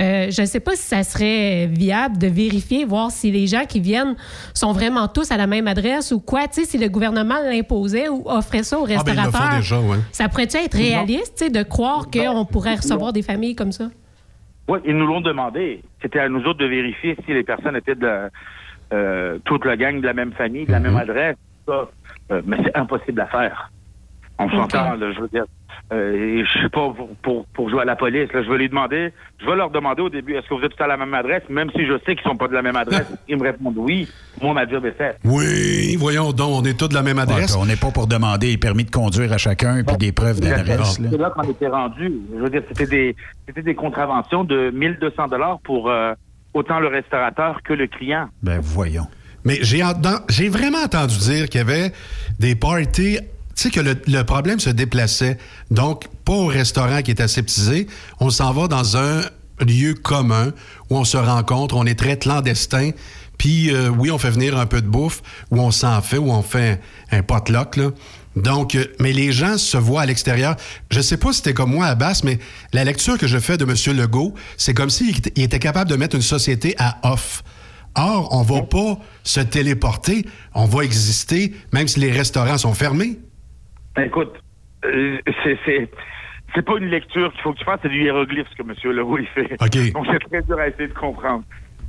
euh, 0.00 0.30
je 0.30 0.40
ne 0.42 0.46
sais 0.46 0.60
pas 0.60 0.76
si 0.76 0.82
ça 0.82 1.02
serait 1.02 1.66
viable 1.66 2.18
de 2.18 2.28
vérifier, 2.28 2.84
voir 2.84 3.10
si 3.10 3.30
les 3.32 3.46
gens 3.48 3.64
qui 3.68 3.80
viennent 3.80 4.14
sont 4.54 4.72
vraiment 4.72 5.08
tous 5.08 5.30
à 5.32 5.36
la 5.36 5.46
même 5.48 5.66
adresse 5.66 6.12
ou 6.12 6.20
quoi. 6.20 6.46
Tu 6.46 6.60
sais, 6.62 6.66
si 6.66 6.78
le 6.78 6.88
gouvernement 6.88 7.40
l'imposait 7.44 8.08
ou 8.08 8.22
offrait 8.26 8.62
ça 8.62 8.78
aux 8.78 8.84
Ah, 8.84 9.02
ben, 9.04 9.12
restaurateurs, 9.18 9.56
déjà, 9.58 9.80
ouais. 9.80 9.98
ça 10.12 10.28
pourrait-tu 10.28 10.56
être 10.58 10.76
réaliste, 10.76 11.34
tu 11.36 11.44
sais, 11.46 11.50
de 11.50 11.62
croire 11.64 12.08
qu'on 12.10 12.44
pourrait 12.44 12.76
recevoir 12.76 13.12
des 13.12 13.22
familles 13.22 13.56
comme 13.56 13.72
ça? 13.72 13.88
Oui, 14.72 14.78
ils 14.86 14.96
nous 14.96 15.06
l'ont 15.06 15.20
demandé. 15.20 15.82
C'était 16.00 16.20
à 16.20 16.28
nous 16.30 16.42
autres 16.44 16.60
de 16.60 16.64
vérifier 16.66 17.14
si 17.26 17.34
les 17.34 17.42
personnes 17.42 17.76
étaient 17.76 17.94
de 17.94 18.06
la- 18.06 18.28
euh, 18.94 19.38
toute 19.44 19.66
la 19.66 19.76
gang 19.76 20.00
de 20.00 20.06
la 20.06 20.14
même 20.14 20.32
famille, 20.32 20.64
de 20.64 20.72
la 20.72 20.80
même 20.80 20.96
adresse. 21.02 21.36
Ça. 21.66 21.88
Euh, 22.30 22.40
mais 22.46 22.56
c'est 22.64 22.74
impossible 22.76 23.20
à 23.20 23.26
faire. 23.26 23.70
On 24.38 24.48
s'entend, 24.62 24.94
là, 24.96 25.12
je 25.12 25.20
veux 25.20 25.28
dire. 25.28 25.44
Euh, 25.92 26.38
et 26.40 26.44
je 26.44 26.62
sais 26.62 26.68
pas 26.70 26.90
pour, 26.96 27.08
pour, 27.22 27.46
pour 27.46 27.68
jouer 27.68 27.82
à 27.82 27.84
la 27.84 27.96
police. 27.96 28.32
Là, 28.32 28.42
je 28.42 28.50
vais 28.50 28.56
lui 28.58 28.68
demander, 28.68 29.12
je 29.40 29.44
vais 29.46 29.56
leur 29.56 29.70
demander 29.70 30.00
au 30.00 30.08
début, 30.08 30.34
est-ce 30.34 30.48
que 30.48 30.54
vous 30.54 30.62
êtes 30.64 30.74
tous 30.74 30.82
à 30.82 30.86
la 30.86 30.96
même 30.96 31.12
adresse, 31.12 31.42
même 31.50 31.70
si 31.76 31.84
je 31.86 31.92
sais 32.06 32.14
qu'ils 32.16 32.24
sont 32.24 32.36
pas 32.36 32.48
de 32.48 32.54
la 32.54 32.62
même 32.62 32.76
adresse. 32.76 33.06
ils 33.28 33.36
me 33.36 33.42
répondent 33.42 33.76
oui. 33.76 34.08
Moi, 34.40 34.54
ma 34.54 34.66
job 34.66 34.86
est 34.86 34.96
faite. 34.96 35.18
Oui, 35.24 35.96
voyons 35.98 36.32
donc, 36.32 36.62
on 36.62 36.64
est 36.64 36.78
tous 36.78 36.88
de 36.88 36.94
la 36.94 37.02
même 37.02 37.18
adresse. 37.18 37.54
on 37.56 37.66
n'est 37.66 37.76
pas 37.76 37.90
pour 37.90 38.06
demander 38.06 38.46
les 38.48 38.56
permis 38.56 38.84
de 38.84 38.90
conduire 38.90 39.32
à 39.32 39.38
chacun 39.38 39.82
puis 39.84 39.96
des 39.98 40.12
preuves 40.12 40.40
d'adresse. 40.40 40.98
C'est 41.10 41.18
là 41.18 41.30
qu'on 41.30 41.42
était 41.50 41.68
rendu. 41.68 42.10
Je 42.34 42.38
veux 42.42 42.50
dire, 42.50 42.62
c'était 42.68 42.86
des, 42.86 43.16
c'était 43.46 43.62
des 43.62 43.74
contraventions 43.74 44.44
de 44.44 44.70
1200 44.70 45.28
dollars 45.28 45.58
pour 45.62 45.90
euh, 45.90 46.14
autant 46.54 46.80
le 46.80 46.88
restaurateur 46.88 47.60
que 47.64 47.74
le 47.74 47.86
client. 47.86 48.28
Ben, 48.42 48.60
voyons. 48.62 49.06
Mais 49.44 49.58
j'ai 49.62 49.82
entendu- 49.82 50.22
j'ai 50.30 50.48
vraiment 50.48 50.78
entendu 50.84 51.18
dire 51.18 51.48
qu'il 51.48 51.58
y 51.58 51.64
avait 51.64 51.92
des 52.38 52.54
parties. 52.54 53.18
Tu 53.54 53.64
sais 53.64 53.70
que 53.70 53.80
le, 53.80 54.00
le 54.06 54.22
problème 54.24 54.60
se 54.60 54.70
déplaçait. 54.70 55.38
Donc, 55.70 56.06
pas 56.24 56.32
au 56.32 56.46
restaurant 56.46 57.02
qui 57.02 57.10
est 57.10 57.20
aseptisé. 57.20 57.86
On 58.20 58.30
s'en 58.30 58.52
va 58.52 58.68
dans 58.68 58.96
un 58.96 59.20
lieu 59.60 59.94
commun 59.94 60.52
où 60.90 60.96
on 60.96 61.04
se 61.04 61.16
rencontre. 61.16 61.76
On 61.76 61.84
est 61.86 61.98
très 61.98 62.18
clandestin. 62.18 62.90
Puis, 63.38 63.74
euh, 63.74 63.88
oui, 63.88 64.10
on 64.10 64.18
fait 64.18 64.30
venir 64.30 64.56
un 64.56 64.66
peu 64.66 64.80
de 64.80 64.86
bouffe, 64.86 65.20
où 65.50 65.60
on 65.60 65.70
s'en 65.72 66.00
fait, 66.00 66.18
où 66.18 66.30
on 66.30 66.42
fait 66.42 66.80
un, 67.10 67.18
un 67.18 67.22
potluck, 67.22 67.76
là. 67.76 67.90
Donc, 68.36 68.74
euh, 68.76 68.86
mais 69.00 69.12
les 69.12 69.32
gens 69.32 69.58
se 69.58 69.76
voient 69.76 70.02
à 70.02 70.06
l'extérieur. 70.06 70.56
Je 70.90 71.00
sais 71.00 71.16
pas 71.16 71.32
si 71.32 71.38
c'était 71.38 71.52
comme 71.52 71.72
moi 71.72 71.86
à 71.86 71.94
Basse, 71.94 72.24
mais 72.24 72.38
la 72.72 72.84
lecture 72.84 73.18
que 73.18 73.26
je 73.26 73.38
fais 73.38 73.56
de 73.58 73.64
M. 73.64 73.96
Legault, 73.96 74.34
c'est 74.56 74.74
comme 74.74 74.90
s'il 74.90 75.10
était- 75.18 75.32
il 75.36 75.42
était 75.42 75.58
capable 75.58 75.90
de 75.90 75.96
mettre 75.96 76.14
une 76.16 76.22
société 76.22 76.74
à 76.78 76.98
off. 77.12 77.42
Or, 77.94 78.28
on 78.32 78.42
va 78.42 78.62
pas 78.62 78.98
se 79.22 79.40
téléporter, 79.40 80.24
on 80.54 80.64
va 80.64 80.82
exister, 80.84 81.52
même 81.72 81.88
si 81.88 82.00
les 82.00 82.10
restaurants 82.10 82.56
sont 82.58 82.72
fermés. 82.74 83.18
Ben, 83.96 84.04
écoute, 84.04 84.32
euh, 84.84 85.18
c'est, 85.44 85.58
c'est, 86.54 86.62
pas 86.62 86.76
une 86.78 86.88
lecture 86.88 87.32
qu'il 87.32 87.42
faut 87.42 87.52
que 87.52 87.58
tu 87.58 87.64
fasses, 87.64 87.80
c'est 87.82 87.88
du 87.88 88.02
hiéroglyphe 88.02 88.48
ce 88.50 88.62
que 88.62 88.62
M. 88.62 88.96
Leroux 88.96 89.18
il 89.18 89.26
fait. 89.26 89.52
OK. 89.60 89.92
Donc, 89.92 90.06
c'est 90.10 90.28
très 90.30 90.42
dur 90.42 90.58
à 90.58 90.68
essayer 90.68 90.88
de 90.88 90.94
comprendre. 90.94 91.44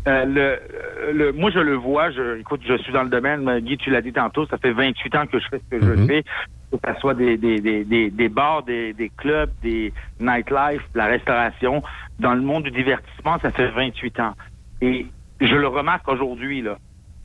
Euh, 0.06 0.26
le, 0.26 0.42
euh, 0.42 1.14
le, 1.14 1.32
moi, 1.32 1.50
je 1.52 1.60
le 1.60 1.76
vois. 1.76 2.12
Je, 2.12 2.40
écoute, 2.40 2.62
je 2.68 2.78
suis 2.78 2.92
dans 2.92 3.04
le 3.04 3.10
domaine. 3.10 3.60
Guy, 3.60 3.78
tu 3.78 3.90
l'as 3.90 4.02
dit 4.02 4.12
tantôt, 4.12 4.46
ça 4.48 4.58
fait 4.58 4.74
28 4.74 5.16
ans 5.16 5.26
que 5.28 5.40
je 5.40 5.48
fais 5.48 5.60
ce 5.60 5.78
que 5.78 5.86
je 5.86 6.06
fais. 6.06 6.24
Que 6.24 6.94
ce 6.94 7.00
soit 7.00 7.14
des, 7.14 7.38
des, 7.38 7.62
des, 7.62 7.86
des, 7.86 8.10
des 8.10 8.30
bars, 8.30 8.64
des, 8.64 8.94
des 8.94 9.10
clubs, 9.10 9.52
des 9.62 9.94
nightlife, 10.20 10.82
la 10.94 11.06
restauration. 11.06 11.84
Dans 12.20 12.34
le 12.34 12.42
monde 12.42 12.64
du 12.64 12.72
divertissement, 12.72 13.38
ça 13.42 13.52
fait 13.52 13.70
28 13.70 14.20
ans. 14.20 14.34
Et 14.82 15.06
je 15.40 15.56
le 15.56 15.68
remarque 15.68 16.08
aujourd'hui, 16.08 16.62
là. 16.62 16.78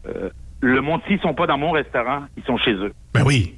Euh, 0.06 0.30
le 0.60 0.80
monde, 0.80 1.00
s'ils 1.06 1.20
sont 1.20 1.34
pas 1.34 1.46
dans 1.46 1.58
mon 1.58 1.70
restaurant, 1.70 2.24
ils 2.36 2.44
sont 2.44 2.56
chez 2.58 2.72
eux. 2.72 2.92
Ben 3.14 3.22
oui. 3.24 3.54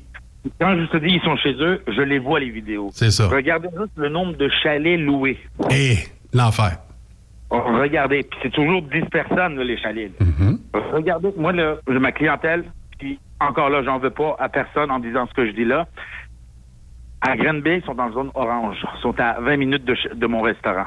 Quand 0.61 0.75
je 0.77 0.87
te 0.87 0.97
dis 0.97 1.15
ils 1.15 1.21
sont 1.23 1.37
chez 1.37 1.53
eux, 1.55 1.83
je 1.87 2.01
les 2.03 2.19
vois 2.19 2.41
les 2.41 2.51
vidéos. 2.51 2.91
C'est 2.93 3.11
ça. 3.11 3.29
Regardez 3.29 3.69
juste 3.79 3.93
le 3.97 4.09
nombre 4.09 4.37
de 4.37 4.49
chalets 4.63 4.99
loués. 4.99 5.39
Et 5.71 5.97
l'enfer. 6.33 6.79
Oh, 7.51 7.61
Regardez, 7.81 8.23
puis 8.23 8.39
c'est 8.43 8.53
toujours 8.53 8.81
10 8.83 9.03
personnes, 9.11 9.57
là, 9.57 9.65
les 9.65 9.77
chalets. 9.77 10.13
là. 10.21 10.27
Regardez, 10.93 11.31
moi, 11.37 11.53
là, 11.53 11.77
ma 11.89 12.13
clientèle, 12.13 12.65
puis 12.99 13.19
encore 13.41 13.71
là, 13.71 13.83
j'en 13.83 13.99
veux 13.99 14.11
pas 14.11 14.37
à 14.39 14.49
personne 14.49 14.91
en 14.91 14.99
disant 15.01 15.27
ce 15.27 15.35
que 15.35 15.47
je 15.47 15.53
dis 15.53 15.65
là. 15.65 15.87
À 17.23 17.37
Granby, 17.37 17.71
ils 17.79 17.83
sont 17.85 17.95
dans 17.95 18.07
la 18.07 18.13
zone 18.13 18.31
orange. 18.35 18.77
Ils 18.97 19.01
sont 19.03 19.19
à 19.21 19.41
20 19.41 19.57
minutes 19.59 19.85
de, 19.85 19.95
de 20.15 20.27
mon 20.27 20.41
restaurant. 20.43 20.87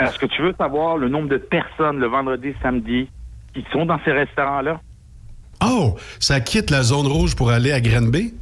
Est-ce 0.00 0.18
que 0.18 0.26
tu 0.26 0.42
veux 0.42 0.54
savoir 0.58 0.98
le 0.98 1.08
nombre 1.08 1.28
de 1.28 1.38
personnes 1.38 1.98
le 2.00 2.06
vendredi, 2.06 2.52
samedi, 2.60 3.08
qui 3.54 3.64
sont 3.72 3.86
dans 3.86 3.98
ces 4.04 4.12
restaurants-là? 4.12 4.80
Oh, 5.64 5.96
ça 6.20 6.40
quitte 6.40 6.70
la 6.70 6.82
zone 6.82 7.06
rouge 7.06 7.34
pour 7.34 7.50
aller 7.50 7.72
à 7.72 7.80
Granby? 7.80 8.34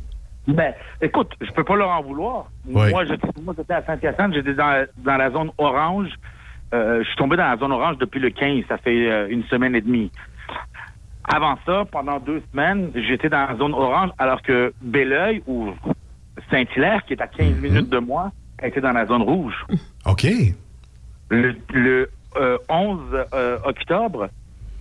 Ben, 0.46 0.74
écoute, 1.00 1.32
je 1.40 1.50
peux 1.52 1.64
pas 1.64 1.76
leur 1.76 1.88
en 1.90 2.02
vouloir. 2.02 2.50
Oui. 2.66 2.90
Moi, 2.90 3.04
j'étais 3.04 3.72
à 3.72 3.82
Saint-Hyacinthe, 3.84 4.34
j'étais 4.34 4.54
dans, 4.54 4.86
dans 4.98 5.16
la 5.16 5.30
zone 5.30 5.50
orange. 5.58 6.10
Euh, 6.74 7.02
je 7.02 7.08
suis 7.08 7.16
tombé 7.16 7.36
dans 7.36 7.48
la 7.48 7.56
zone 7.56 7.72
orange 7.72 7.98
depuis 7.98 8.20
le 8.20 8.30
15, 8.30 8.64
ça 8.68 8.78
fait 8.78 9.10
euh, 9.10 9.28
une 9.30 9.44
semaine 9.44 9.74
et 9.74 9.80
demie. 9.80 10.10
Avant 11.24 11.56
ça, 11.64 11.84
pendant 11.90 12.18
deux 12.18 12.42
semaines, 12.52 12.90
j'étais 12.94 13.30
dans 13.30 13.46
la 13.46 13.56
zone 13.56 13.72
orange, 13.72 14.10
alors 14.18 14.42
que 14.42 14.74
Belleuil 14.82 15.42
ou 15.46 15.70
Saint-Hilaire, 16.50 17.02
qui 17.06 17.14
est 17.14 17.22
à 17.22 17.26
15 17.26 17.60
minutes 17.60 17.88
de 17.88 17.98
moi, 17.98 18.30
était 18.62 18.80
dans 18.80 18.92
la 18.92 19.06
zone 19.06 19.22
rouge. 19.22 19.54
OK. 20.06 20.26
Le, 21.30 21.54
le, 21.72 22.10
euh, 22.36 22.58
11 22.68 23.00
euh, 23.32 23.58
octobre, 23.64 24.28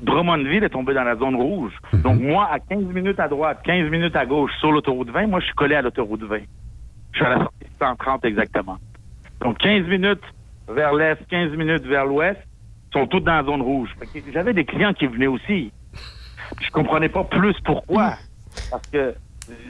Drummondville 0.03 0.63
est 0.63 0.69
tombé 0.69 0.93
dans 0.93 1.03
la 1.03 1.15
zone 1.15 1.35
rouge. 1.35 1.73
Donc, 1.93 2.19
moi, 2.19 2.47
à 2.51 2.59
15 2.59 2.83
minutes 2.85 3.19
à 3.19 3.27
droite, 3.27 3.61
15 3.63 3.89
minutes 3.89 4.15
à 4.15 4.25
gauche 4.25 4.51
sur 4.59 4.71
l'autoroute 4.71 5.09
20, 5.09 5.27
moi, 5.27 5.39
je 5.39 5.45
suis 5.45 5.55
collé 5.55 5.75
à 5.75 5.81
l'autoroute 5.81 6.23
20. 6.23 6.39
Je 7.11 7.17
suis 7.17 7.25
à 7.25 7.29
la 7.29 7.37
sortie 7.37 7.67
130 7.79 8.25
exactement. 8.25 8.77
Donc, 9.39 9.57
15 9.59 9.87
minutes 9.87 10.23
vers 10.67 10.93
l'est, 10.93 11.17
15 11.29 11.51
minutes 11.51 11.85
vers 11.85 12.05
l'ouest, 12.05 12.39
sont 12.91 13.07
toutes 13.07 13.23
dans 13.23 13.35
la 13.35 13.43
zone 13.43 13.61
rouge. 13.61 13.95
J'avais 14.33 14.53
des 14.53 14.65
clients 14.65 14.93
qui 14.93 15.07
venaient 15.07 15.27
aussi. 15.27 15.71
Je 16.61 16.69
comprenais 16.71 17.09
pas 17.09 17.23
plus 17.23 17.55
pourquoi. 17.63 18.15
Parce 18.69 18.87
que, 18.87 19.15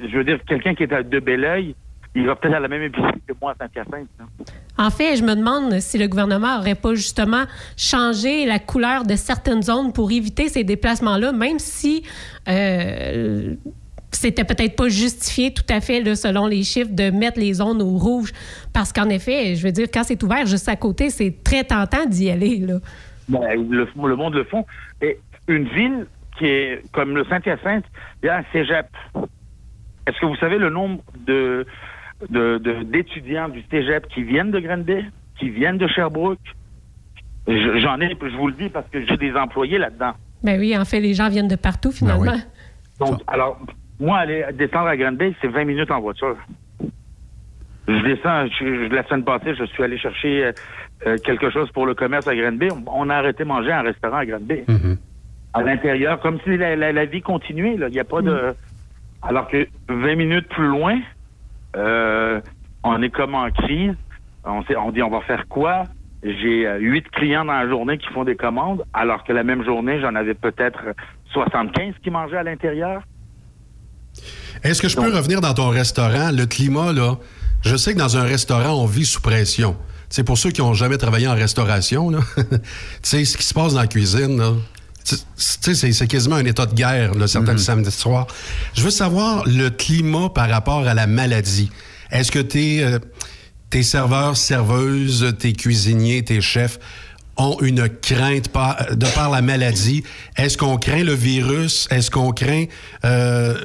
je 0.02 0.18
veux 0.18 0.24
dire, 0.24 0.44
quelqu'un 0.46 0.74
qui 0.74 0.84
est 0.84 0.94
à 0.94 1.04
de 1.04 1.20
Belleuil, 1.20 1.76
il 2.16 2.26
va 2.26 2.36
peut-être 2.36 2.56
à 2.56 2.60
la 2.60 2.68
même 2.68 2.84
épicerie 2.84 3.22
que 3.28 3.34
moi 3.42 3.54
à 3.54 3.56
Saint-Hyacinthe. 3.64 4.08
En 4.78 4.90
fait, 4.90 5.16
je 5.16 5.24
me 5.24 5.36
demande 5.36 5.80
si 5.80 5.98
le 5.98 6.08
gouvernement 6.08 6.58
n'aurait 6.58 6.76
pas 6.76 6.94
justement 6.94 7.44
changé 7.76 8.46
la 8.46 8.60
couleur 8.60 9.04
de 9.04 9.16
certaines 9.16 9.64
zones 9.64 9.94
pour 9.94 10.12
éviter 10.12 10.48
ces 10.50 10.64
déplacements-là, 10.64 11.32
même 11.32 11.60
si 11.60 12.04
euh, 12.48 13.56
c'était 14.12 14.44
peut-être 14.44 14.76
pas 14.76 14.90
justifié 14.90 15.54
tout 15.54 15.66
à 15.70 15.82
fait, 15.82 16.02
là, 16.02 16.16
selon 16.16 16.48
les 16.48 16.64
chiffres, 16.64 16.92
de 16.92 17.10
mettre 17.10 17.40
les 17.40 17.54
zones 17.54 17.82
au 17.82 17.98
rouge. 17.98 18.32
Parce 18.74 18.94
qu'en 18.94 19.10
effet, 19.10 19.56
je 19.56 19.64
veux 19.64 19.72
dire, 19.72 19.88
quand 19.92 20.04
c'est 20.04 20.22
ouvert 20.24 20.46
juste 20.46 20.70
à 20.70 20.76
côté, 20.76 21.10
c'est 21.10 21.44
très 21.44 21.64
tentant 21.64 22.06
d'y 22.06 22.30
aller. 22.30 22.58
Là. 22.58 22.76
Ben, 23.28 23.70
le, 23.70 23.88
le 23.96 24.16
monde 24.16 24.36
le 24.36 24.44
font. 24.44 24.66
Et 25.02 25.18
une 25.48 25.68
ville 25.70 26.06
qui 26.38 26.46
est 26.46 26.82
comme 26.92 27.16
le 27.16 27.26
Saint-Hyacinthe, 27.26 27.86
il 28.22 28.28
y 28.28 28.30
a 28.30 28.38
un 28.38 28.44
cégep. 28.52 28.88
Est-ce 30.06 30.20
que 30.20 30.26
vous 30.26 30.36
savez 30.36 30.58
le 30.58 30.70
nombre 30.70 31.02
de 31.26 31.66
de- 32.30 32.58
de- 32.58 32.84
d'étudiants 32.84 33.50
du 33.50 33.62
cégep 33.72 34.08
qui 34.08 34.24
viennent 34.24 34.52
de 34.52 34.60
Granby, 34.60 35.06
qui 35.40 35.50
viennent 35.50 35.78
de 35.78 35.88
Sherbrooke? 35.88 36.40
Je- 37.48 37.78
J'en 37.80 38.00
ai, 38.00 38.10
je 38.22 38.38
vous 38.38 38.48
le 38.48 38.54
dis, 38.54 38.70
parce 38.70 38.88
que 38.90 39.06
j'ai 39.06 39.18
des 39.18 39.34
employés 39.36 39.78
là-dedans. 39.78 40.14
Ben 40.44 40.60
oui, 40.60 40.78
en 40.78 40.86
fait, 40.86 41.00
les 41.00 41.14
gens 41.14 41.30
viennent 41.30 41.48
de 41.48 41.56
partout 41.56 41.92
finalement. 41.92 42.24
Donc, 43.00 43.20
alors, 43.28 43.60
moi, 44.00 44.18
aller 44.20 44.46
descendre 44.54 44.88
à 44.88 44.96
Granby, 44.98 45.36
c'est 45.42 45.48
20 45.48 45.66
minutes 45.66 45.92
en 45.92 46.00
voiture. 46.02 46.38
Je 47.88 48.02
descends, 48.04 48.46
je, 48.48 48.66
je- 48.88 48.94
la 48.94 49.04
semaine 49.06 49.24
passée, 49.26 49.54
je 49.56 49.66
suis 49.66 49.84
allé 49.84 49.98
chercher 49.98 50.46
euh, 50.46 50.52
euh, 51.06 51.18
quelque 51.18 51.50
chose 51.50 51.70
pour 51.72 51.86
le 51.86 51.94
commerce 51.94 52.28
à 52.28 52.36
Granby. 52.36 52.70
On, 52.72 52.84
on 52.88 53.10
a 53.10 53.16
arrêté 53.16 53.44
de 53.44 53.50
manger 53.50 53.72
à 53.72 53.80
un 53.80 53.84
restaurant 53.84 54.18
à 54.18 54.26
Granby. 54.26 54.62
À 55.54 55.62
l'intérieur, 55.62 56.20
comme 56.22 56.40
si 56.46 56.56
la, 56.58 56.76
la- 56.78 56.94
la 56.94 57.06
vie 57.06 57.22
continuait. 57.22 57.76
là. 57.78 57.88
Il 57.90 57.94
n'y 57.94 58.00
a 58.00 58.06
pas 58.06 58.22
de... 58.22 58.56
Alors 59.22 59.48
que 59.50 59.68
20 59.90 60.16
minutes 60.16 60.48
plus 60.50 60.68
loin, 60.68 61.00
euh, 61.76 62.42
on 62.84 63.02
est 63.02 63.10
comme 63.10 63.36
en 63.36 63.50
crise. 63.50 63.96
On, 64.46 64.64
sait, 64.64 64.76
on 64.76 64.92
dit, 64.92 65.02
on 65.02 65.10
va 65.10 65.22
faire 65.22 65.48
quoi? 65.48 65.84
J'ai 66.24 66.68
euh, 66.68 66.78
huit 66.80 67.10
clients 67.12 67.46
dans 67.46 67.54
la 67.54 67.68
journée 67.68 67.98
qui 67.98 68.08
font 68.14 68.24
des 68.24 68.36
commandes, 68.36 68.84
alors 68.94 69.24
que 69.24 69.34
la 69.34 69.44
même 69.44 69.64
journée, 69.64 70.00
j'en 70.02 70.16
avais 70.16 70.34
peut-être 70.34 70.80
75 71.32 71.96
qui 72.04 72.10
mangeaient 72.10 72.38
à 72.38 72.44
l'intérieur. 72.44 73.02
Est-ce 74.64 74.82
que 74.82 74.88
je 74.88 74.96
peux 74.96 75.14
revenir 75.14 75.42
dans 75.42 75.54
ton 75.54 75.70
restaurant? 75.70 76.32
Le 76.32 76.46
climat, 76.46 76.94
là, 76.94 77.18
je 77.66 77.76
sais 77.76 77.94
que 77.94 78.00
dans 78.00 78.18
un 78.18 78.24
restaurant, 78.24 78.82
on 78.82 78.86
vit 78.86 79.06
sous 79.06 79.22
pression. 79.22 79.76
C'est 80.10 80.24
pour 80.24 80.38
ceux 80.38 80.52
qui 80.52 80.62
n'ont 80.62 80.74
jamais 80.74 80.98
travaillé 80.98 81.28
en 81.28 81.34
restauration, 81.34 82.10
là. 82.10 82.20
tu 82.38 82.46
sais, 83.02 83.26
ce 83.26 83.38
qui 83.38 83.44
se 83.44 83.54
passe 83.54 83.74
dans 83.74 83.82
la 83.82 83.88
cuisine, 83.88 84.38
là. 84.38 84.52
C'est- 85.04 86.08
quasiment 86.08 86.36
un 86.38 86.46
état 86.46 86.66
de 86.66 86.74
guerre, 86.74 87.14
là, 87.16 87.28
certains 87.28 87.58
samedis 87.58 87.92
soirs. 87.92 88.28
Je 88.74 88.82
veux 88.82 88.90
savoir 88.92 89.44
le 89.46 89.70
climat 89.70 90.30
par 90.30 90.50
rapport 90.50 90.88
à 90.88 90.94
la 90.94 91.08
maladie. 91.08 91.70
Est-ce 92.12 92.32
que 92.32 92.40
tes, 92.40 92.84
euh, 92.84 93.00
tes 93.70 93.84
serveurs, 93.84 94.38
serveuses, 94.38 95.34
tes 95.40 95.54
cuisiniers, 95.54 96.24
tes 96.24 96.40
chefs 96.42 96.80
ont 97.38 97.58
une 97.62 97.90
crainte 97.90 98.48
par- 98.50 98.96
de 98.96 99.06
par 99.08 99.30
la 99.32 99.42
maladie? 99.42 100.04
Est-ce 100.38 100.58
qu'on 100.58 100.78
craint 100.78 101.04
le 101.04 101.14
virus? 101.16 101.88
Est-ce 101.90 102.10
qu'on 102.12 102.32
craint, 102.32 102.66
euh, 103.04 103.58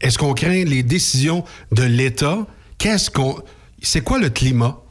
est-ce 0.00 0.18
qu'on 0.18 0.34
craint 0.34 0.64
les 0.64 0.82
décisions 0.82 1.44
de 1.70 1.84
l'État? 1.84 2.38
Qu'est-ce 2.78 3.10
qu'on, 3.10 3.40
c'est 3.80 4.02
quoi 4.02 4.18
le 4.18 4.28
climat? 4.28 4.81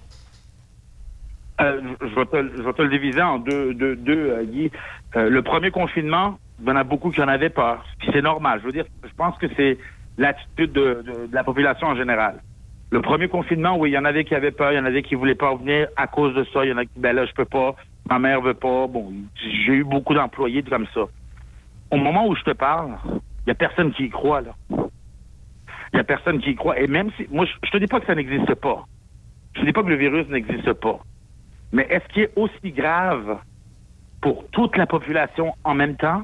Euh, 1.62 1.82
je, 2.02 2.16
vais 2.16 2.26
te, 2.74 2.82
le 2.82 2.90
diviser 2.90 3.22
en 3.22 3.40
deux, 3.40 3.76
euh, 3.80 4.44
Guy. 4.46 4.72
Euh, 5.16 5.30
le 5.30 5.42
premier 5.42 5.72
confinement, 5.72 6.40
il 6.62 6.68
y 6.68 6.72
en 6.72 6.76
a 6.76 6.84
beaucoup 6.84 7.12
qui 7.12 7.22
en 7.22 7.28
avaient 7.28 7.50
peur. 7.50 7.86
Puis 8.00 8.10
c'est 8.14 8.22
normal. 8.22 8.60
Je 8.62 8.66
veux 8.66 8.72
dire, 8.72 8.86
je 9.04 9.14
pense 9.16 9.38
que 9.38 9.48
c'est 9.56 9.78
l'attitude 10.18 10.72
de, 10.72 11.04
la 11.32 11.44
population 11.44 11.88
en 11.88 11.96
général. 11.96 12.42
Le 12.92 13.02
premier 13.02 13.28
confinement, 13.28 13.78
oui, 13.78 13.92
il 13.92 13.94
y 13.94 13.98
en 13.98 14.06
avait 14.06 14.26
qui 14.26 14.36
avaient 14.36 14.52
peur, 14.52 14.72
il 14.72 14.76
y 14.76 14.80
en 14.80 14.86
avait 14.86 15.04
qui 15.04 15.16
voulaient 15.16 15.36
pas 15.36 15.50
revenir 15.50 15.88
à 15.96 16.08
cause 16.08 16.36
de 16.36 16.44
ça. 16.46 16.66
Il 16.66 16.72
y 16.72 16.74
en 16.74 16.78
a 16.78 16.86
qui, 16.86 17.00
ben 17.00 17.16
là, 17.16 17.26
je 17.26 17.34
peux 17.34 17.46
pas, 17.46 17.76
ma 18.10 18.20
mère 18.20 18.42
veut 18.42 18.54
pas. 18.54 18.88
Bon, 18.88 19.14
j'ai 19.36 19.74
eu 19.74 19.84
beaucoup 19.84 20.14
d'employés 20.14 20.64
comme 20.64 20.88
ça. 20.94 21.02
Au 21.92 21.98
moment 21.98 22.28
où 22.28 22.36
je 22.36 22.44
te 22.44 22.52
parle, 22.52 22.98
il 23.46 23.50
y 23.50 23.52
a 23.52 23.56
personne 23.56 23.92
qui 23.94 24.06
y 24.06 24.10
croit, 24.10 24.42
là. 24.42 24.56
Il 25.94 25.98
y 25.98 26.00
a 26.00 26.04
personne 26.04 26.40
qui 26.40 26.52
y 26.52 26.56
croit. 26.56 26.80
Et 26.80 26.88
même 26.88 27.12
si, 27.18 27.28
moi, 27.32 27.46
je, 27.46 27.52
je 27.66 27.72
te 27.72 27.78
dis 27.78 27.88
pas 27.88 28.00
que 28.00 28.06
ça 28.08 28.16
n'existe 28.16 28.56
pas. 28.56 28.86
Je 29.56 29.64
dis 29.64 29.74
pas 29.74 29.84
que 29.84 29.90
le 29.90 29.96
virus 29.96 30.28
n'existe 30.30 30.74
pas. 30.74 31.00
Mais 31.72 31.88
est-ce 31.90 32.06
qu'il 32.14 32.24
est 32.24 32.32
aussi 32.36 32.72
grave 32.72 33.38
pour 34.22 34.46
toute 34.52 34.76
la 34.78 34.86
population 34.86 35.54
en 35.64 35.74
même 35.74 35.96
temps? 35.96 36.22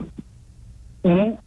Ou 1.03 1.37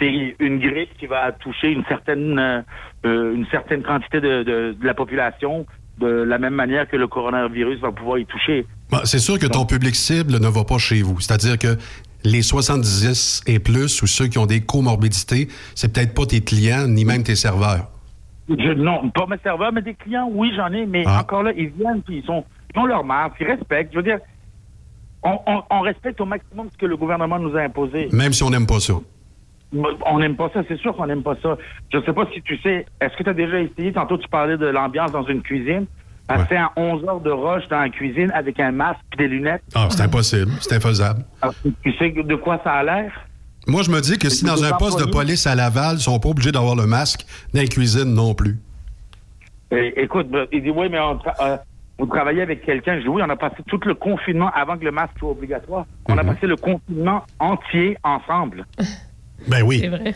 c'est 0.00 0.36
une 0.40 0.58
grippe 0.58 0.96
qui 0.98 1.06
va 1.06 1.32
toucher 1.32 1.70
une 1.72 1.84
certaine 1.86 2.38
euh, 2.38 2.62
euh, 3.06 3.34
une 3.34 3.46
certaine 3.46 3.82
quantité 3.82 4.20
de, 4.20 4.42
de- 4.42 4.76
de 4.78 4.86
la 4.86 4.94
population 4.94 5.66
de 5.98 6.06
la 6.06 6.38
même 6.38 6.54
manière 6.54 6.86
que 6.88 6.96
le 6.96 7.06
coronavirus 7.08 7.80
va 7.80 7.90
pouvoir 7.92 8.18
y 8.18 8.26
toucher? 8.26 8.66
Bon, 8.90 8.98
c'est 9.04 9.18
sûr 9.18 9.38
que 9.38 9.46
ton 9.46 9.64
public 9.64 9.94
cible 9.94 10.34
ne 10.38 10.48
va 10.48 10.64
pas 10.64 10.76
chez 10.78 11.00
vous. 11.02 11.18
C'est-à-dire 11.20 11.58
que 11.58 11.78
les 12.24 12.42
70 12.42 13.44
et 13.46 13.58
plus 13.60 14.02
ou 14.02 14.06
ceux 14.06 14.26
qui 14.26 14.36
ont 14.38 14.46
des 14.46 14.60
comorbidités, 14.60 15.48
c'est 15.74 15.92
peut-être 15.92 16.14
pas 16.14 16.26
tes 16.26 16.42
clients 16.42 16.86
ni 16.86 17.04
même 17.06 17.22
tes 17.22 17.36
serveurs. 17.36 17.88
Je- 18.48 18.72
non, 18.74 19.08
pas 19.10 19.26
mes 19.26 19.38
serveurs, 19.38 19.72
mais 19.72 19.80
des 19.82 19.94
clients, 19.94 20.28
oui, 20.30 20.52
j'en 20.56 20.70
ai, 20.72 20.84
mais 20.86 21.04
Ah. 21.06 21.20
encore 21.22 21.42
là, 21.44 21.52
ils 21.56 21.68
viennent, 21.70 22.02
puis 22.02 22.18
ils 22.18 22.24
sont, 22.24 22.44
ils 22.74 22.78
ont 22.80 22.86
leur 22.86 23.04
masque, 23.04 23.34
ils 23.40 23.46
respectent. 23.46 23.92
Je 23.92 23.96
veux 23.98 24.02
dire, 24.02 24.18
on, 25.22 25.38
on- 25.46 25.62
on 25.70 25.80
respecte 25.80 26.20
au 26.20 26.26
maximum 26.26 26.68
ce 26.72 26.76
que 26.78 26.86
le 26.86 26.96
gouvernement 26.96 27.38
nous 27.38 27.56
a 27.56 27.62
imposé. 27.62 28.08
Même 28.12 28.32
si 28.32 28.42
on 28.42 28.50
n'aime 28.50 28.66
pas 28.66 28.80
ça. 28.80 28.94
On 30.06 30.18
n'aime 30.20 30.36
pas 30.36 30.48
ça, 30.54 30.60
c'est 30.68 30.78
sûr 30.78 30.94
qu'on 30.96 31.06
n'aime 31.06 31.22
pas 31.24 31.34
ça. 31.42 31.56
Je 31.92 32.00
sais 32.00 32.12
pas 32.12 32.26
si 32.32 32.40
tu 32.42 32.56
sais, 32.58 32.86
est-ce 33.00 33.16
que 33.16 33.24
tu 33.24 33.30
as 33.30 33.34
déjà 33.34 33.58
essayé, 33.60 33.92
tantôt 33.92 34.16
tu 34.16 34.28
parlais 34.28 34.56
de 34.56 34.66
l'ambiance 34.66 35.12
dans 35.12 35.24
une 35.26 35.42
cuisine, 35.42 35.86
Passer 36.28 36.56
à 36.56 36.72
11 36.76 37.04
heures 37.08 37.20
de 37.20 37.30
rush 37.30 37.68
dans 37.68 37.78
la 37.78 37.88
cuisine 37.88 38.32
avec 38.34 38.58
un 38.58 38.72
masque 38.72 38.98
et 39.12 39.16
des 39.16 39.28
lunettes. 39.28 39.62
Ah, 39.76 39.86
c'est 39.90 40.00
impossible. 40.02 40.50
C'est 40.60 40.74
infaisable. 40.74 41.24
Ah, 41.40 41.50
Tu 41.84 41.92
sais 41.98 42.10
de 42.10 42.34
quoi 42.34 42.60
ça 42.64 42.72
a 42.72 42.82
l'air? 42.82 43.12
Moi, 43.68 43.82
je 43.84 43.90
me 43.92 44.00
dis 44.00 44.18
que 44.18 44.28
si 44.28 44.44
dans 44.44 44.64
un 44.64 44.72
poste 44.72 44.98
de 44.98 45.04
police 45.08 45.46
à 45.46 45.54
Laval, 45.54 45.96
ils 45.98 46.00
sont 46.00 46.18
pas 46.18 46.30
obligés 46.30 46.50
d'avoir 46.50 46.74
le 46.74 46.84
masque, 46.86 47.24
dans 47.54 47.60
la 47.60 47.66
cuisine 47.68 48.12
non 48.12 48.34
plus. 48.34 48.58
Eh, 49.70 50.02
écoute, 50.02 50.28
ben, 50.28 50.46
il 50.52 50.64
dit 50.64 50.70
oui, 50.70 50.88
mais 50.90 50.98
on 50.98 51.14
tra- 51.14 51.34
euh, 51.40 51.56
vous 51.98 52.06
travaillez 52.06 52.42
avec 52.42 52.64
quelqu'un. 52.64 52.96
Je 52.98 53.02
dis 53.02 53.08
oui, 53.08 53.22
on 53.24 53.30
a 53.30 53.36
passé 53.36 53.56
tout 53.66 53.80
le 53.84 53.94
confinement 53.94 54.50
avant 54.54 54.76
que 54.76 54.84
le 54.84 54.90
masque 54.90 55.18
soit 55.18 55.30
obligatoire. 55.30 55.86
On 56.08 56.18
a 56.18 56.24
passé 56.24 56.46
le 56.46 56.56
confinement 56.56 57.24
entier 57.38 57.96
ensemble. 58.04 58.66
Ben 59.48 59.62
oui. 59.62 59.80
C'est 59.80 59.88
vrai. 59.88 60.14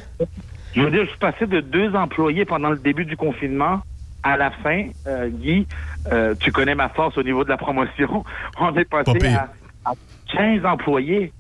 Je 0.74 0.81
veux 0.81 0.91
dire, 0.91 1.05
je 1.05 1.11
suis 1.11 1.18
passé 1.18 1.47
de 1.47 1.61
deux 1.61 1.95
employés 1.95 2.47
pendant 2.47 2.70
le 2.70 2.78
début 2.78 3.05
du 3.05 3.16
confinement 3.18 3.81
à 4.22 4.37
la 4.39 4.51
fin. 4.51 4.87
Euh, 5.07 5.28
Guy, 5.28 5.66
euh, 6.11 6.35
tu 6.41 6.51
connais 6.51 6.74
ma 6.74 6.89
force 6.89 7.16
au 7.18 7.22
niveau 7.22 7.45
de 7.45 7.51
la 7.51 7.59
promotion. 7.59 8.24
On 8.59 8.74
est 8.76 8.87
passé 8.87 9.12
à, 9.35 9.53
à 9.85 9.93
15 10.33 10.64
employés. 10.64 11.33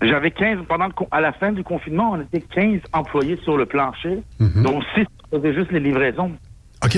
J'avais 0.00 0.30
15 0.30 0.60
pendant 0.68 0.86
le 0.86 0.92
con- 0.92 1.08
à 1.10 1.20
la 1.20 1.32
fin 1.32 1.50
du 1.52 1.64
confinement, 1.64 2.12
on 2.12 2.20
était 2.20 2.40
15 2.40 2.80
employés 2.92 3.36
sur 3.42 3.56
le 3.56 3.66
plancher, 3.66 4.20
dont 4.38 4.80
6 4.94 5.04
faisaient 5.32 5.54
juste 5.54 5.72
les 5.72 5.80
livraisons. 5.80 6.30
OK. 6.84 6.96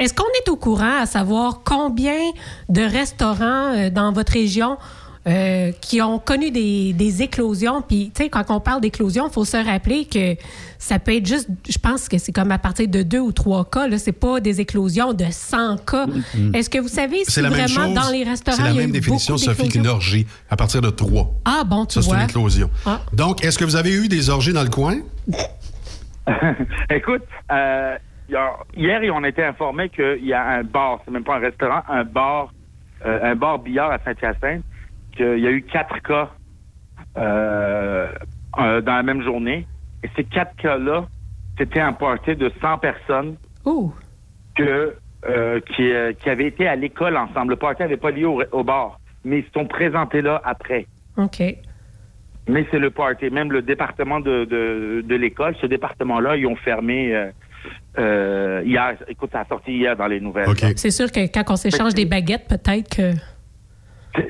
Est-ce 0.00 0.14
qu'on 0.14 0.24
est 0.24 0.48
au 0.48 0.56
courant 0.56 1.02
à 1.02 1.04
savoir 1.04 1.60
combien 1.62 2.18
de 2.70 2.80
restaurants 2.80 3.74
euh, 3.76 3.90
dans 3.90 4.12
votre 4.12 4.32
région 4.32 4.78
euh, 5.28 5.72
qui 5.82 6.00
ont 6.00 6.18
connu 6.18 6.50
des, 6.50 6.94
des 6.94 7.20
éclosions? 7.20 7.82
Puis, 7.82 8.10
tu 8.14 8.22
sais, 8.22 8.30
quand 8.30 8.46
on 8.48 8.60
parle 8.60 8.80
d'éclosion, 8.80 9.28
il 9.28 9.32
faut 9.32 9.44
se 9.44 9.58
rappeler 9.58 10.06
que 10.06 10.36
ça 10.78 10.98
peut 10.98 11.14
être 11.14 11.26
juste, 11.26 11.50
je 11.68 11.76
pense 11.76 12.08
que 12.08 12.16
c'est 12.16 12.32
comme 12.32 12.50
à 12.50 12.56
partir 12.56 12.88
de 12.88 13.02
deux 13.02 13.20
ou 13.20 13.30
trois 13.30 13.66
cas, 13.66 13.86
là, 13.88 13.98
c'est 13.98 14.12
pas 14.12 14.40
des 14.40 14.62
éclosions 14.62 15.12
de 15.12 15.26
100 15.30 15.84
cas. 15.84 16.06
Mm. 16.06 16.54
Est-ce 16.54 16.70
que 16.70 16.78
vous 16.78 16.88
savez 16.88 17.22
si 17.26 17.32
C'est 17.32 17.42
la 17.42 17.50
même 17.50 17.66
vraiment 17.66 17.94
chose. 17.94 18.06
dans 18.06 18.10
les 18.10 18.24
restaurants, 18.24 18.56
C'est 18.56 18.62
la 18.62 18.72
même 18.72 18.92
définition, 18.92 19.36
Sophie, 19.36 19.68
qu'une 19.68 19.86
orgie, 19.86 20.26
à 20.48 20.56
partir 20.56 20.80
de 20.80 20.88
trois. 20.88 21.30
Ah, 21.44 21.62
bon, 21.66 21.84
tu 21.84 22.00
Ça, 22.00 22.08
c'est 22.08 22.16
une 22.16 22.22
éclosion. 22.22 22.70
Ah. 22.86 23.02
Donc, 23.12 23.44
est-ce 23.44 23.58
que 23.58 23.66
vous 23.66 23.76
avez 23.76 23.92
eu 23.92 24.08
des 24.08 24.30
orgies 24.30 24.54
dans 24.54 24.62
le 24.62 24.70
coin? 24.70 24.96
Écoute, 26.90 27.22
euh, 27.52 27.98
hier, 28.76 29.14
on 29.14 29.22
a 29.22 29.28
été 29.28 29.44
informé 29.44 29.88
qu'il 29.88 30.24
y 30.24 30.32
a 30.32 30.44
un 30.46 30.62
bar, 30.62 31.00
c'est 31.04 31.10
même 31.10 31.24
pas 31.24 31.36
un 31.36 31.40
restaurant, 31.40 31.82
un 31.88 32.04
bar, 32.04 32.52
euh, 33.04 33.18
un 33.22 33.34
bar 33.34 33.58
billard 33.58 33.90
à 33.90 33.98
Saint-Hyacinthe, 33.98 34.64
qu'il 35.16 35.38
y 35.38 35.46
a 35.46 35.50
eu 35.50 35.62
quatre 35.62 36.00
cas 36.02 36.30
euh, 37.16 38.08
euh, 38.58 38.80
dans 38.80 38.94
la 38.94 39.02
même 39.02 39.22
journée. 39.22 39.66
Et 40.02 40.08
ces 40.16 40.24
quatre 40.24 40.54
cas-là, 40.56 41.06
c'était 41.58 41.80
un 41.80 41.92
party 41.92 42.36
de 42.36 42.50
100 42.60 42.78
personnes 42.78 43.36
que 44.56 44.96
qui, 45.76 45.92
qui 46.18 46.30
avaient 46.30 46.46
été 46.46 46.66
à 46.66 46.76
l'école 46.76 47.14
ensemble. 47.18 47.50
Le 47.50 47.56
party 47.56 47.82
n'avait 47.82 47.98
pas 47.98 48.10
lieu 48.10 48.26
au, 48.26 48.42
au 48.52 48.64
bar, 48.64 48.98
mais 49.22 49.40
ils 49.40 49.44
se 49.44 49.50
sont 49.50 49.66
présentés 49.66 50.22
là 50.22 50.40
après. 50.44 50.86
OK. 51.18 51.42
Mais 52.48 52.66
c'est 52.70 52.78
le 52.78 52.90
party. 52.90 53.28
Même 53.28 53.52
le 53.52 53.60
département 53.60 54.20
de, 54.20 54.46
de, 54.46 55.04
de 55.04 55.14
l'école, 55.14 55.54
ce 55.60 55.66
département-là, 55.66 56.38
ils 56.38 56.46
ont 56.46 56.56
fermé 56.56 57.30
euh, 57.98 58.62
hier. 58.64 58.96
Écoute, 59.08 59.30
ça 59.32 59.40
a 59.40 59.44
sorti 59.44 59.72
hier 59.72 59.96
dans 59.96 60.06
les 60.06 60.20
nouvelles. 60.20 60.46
C'est 60.76 60.90
sûr 60.90 61.10
que 61.10 61.20
quand 61.32 61.44
on 61.48 61.56
s'échange 61.56 61.94
des 61.94 62.04
baguettes, 62.06 62.46
peut-être 62.48 62.88
que. 62.96 63.12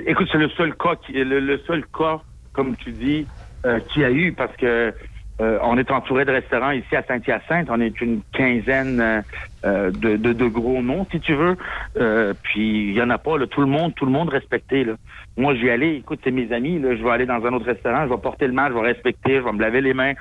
Écoute, 0.07 0.29
c'est 0.31 0.39
le 0.39 0.51
seul 0.51 0.75
cas, 0.75 0.97
qui, 0.97 1.13
le, 1.13 1.41
le 1.41 1.59
seul 1.67 1.85
cas, 1.87 2.21
comme 2.53 2.77
tu 2.77 2.93
dis, 2.93 3.27
euh, 3.65 3.81
qu'il 3.89 4.03
y 4.03 4.05
a 4.05 4.11
eu 4.11 4.33
parce 4.33 4.55
que 4.57 4.93
euh, 5.41 5.59
on 5.63 5.79
est 5.79 5.91
entouré 5.91 6.27
de 6.27 6.33
restaurants 6.33 6.71
ici 6.73 6.95
à 6.95 7.03
Saint-Hyacinthe. 7.03 7.69
On 7.71 7.81
est 7.81 7.99
une 8.03 8.21
quinzaine 8.33 9.01
euh, 9.01 9.23
euh, 9.65 9.91
de, 9.91 10.17
de, 10.17 10.35
de 10.35 10.47
gros 10.47 10.83
noms, 10.83 11.07
si 11.11 11.19
tu 11.21 11.35
veux. 11.35 11.57
Euh, 11.97 12.35
puis 12.43 12.91
il 12.91 12.95
y 12.95 13.01
en 13.01 13.09
a 13.09 13.17
pas. 13.17 13.39
Là, 13.39 13.47
tout 13.47 13.63
le 13.63 13.67
monde, 13.67 13.95
tout 13.95 14.05
le 14.05 14.13
monde 14.13 14.29
respecté. 14.29 14.85
Là. 14.85 14.95
Moi, 15.39 15.55
j'y 15.55 15.71
allais. 15.71 15.97
Écoute, 15.97 16.21
c'est 16.23 16.31
mes 16.31 16.53
amis. 16.53 16.79
Là, 16.79 16.95
je 16.95 17.03
vais 17.03 17.11
aller 17.11 17.25
dans 17.25 17.43
un 17.43 17.53
autre 17.55 17.65
restaurant. 17.65 18.05
Je 18.05 18.11
vais 18.11 18.21
porter 18.21 18.47
le 18.49 18.53
masque. 18.53 18.75
Je 18.75 18.81
vais 18.81 18.89
respecter. 18.89 19.37
Je 19.37 19.41
vais 19.41 19.53
me 19.53 19.61
laver 19.63 19.81
les 19.81 19.95
mains. 19.95 20.13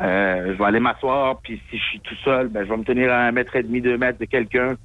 Euh, 0.00 0.52
je 0.52 0.58
vais 0.58 0.64
aller 0.64 0.80
m'asseoir. 0.80 1.38
Puis 1.42 1.60
si 1.70 1.78
je 1.78 1.82
suis 1.82 2.00
tout 2.00 2.14
seul, 2.24 2.48
ben, 2.48 2.64
je 2.64 2.70
vais 2.70 2.76
me 2.76 2.84
tenir 2.84 3.12
à 3.12 3.26
un 3.26 3.32
mètre 3.32 3.56
et 3.56 3.62
demi, 3.62 3.80
deux 3.80 3.98
mètres 3.98 4.18
de 4.18 4.24
quelqu'un. 4.26 4.76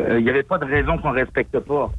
Euh, 0.00 0.18
Il 0.18 0.24
n'y 0.24 0.30
avait 0.30 0.42
pas 0.42 0.58
de 0.58 0.64
raison 0.64 0.98
qu'on 0.98 1.12
respecte 1.12 1.58
pas. 1.58 1.90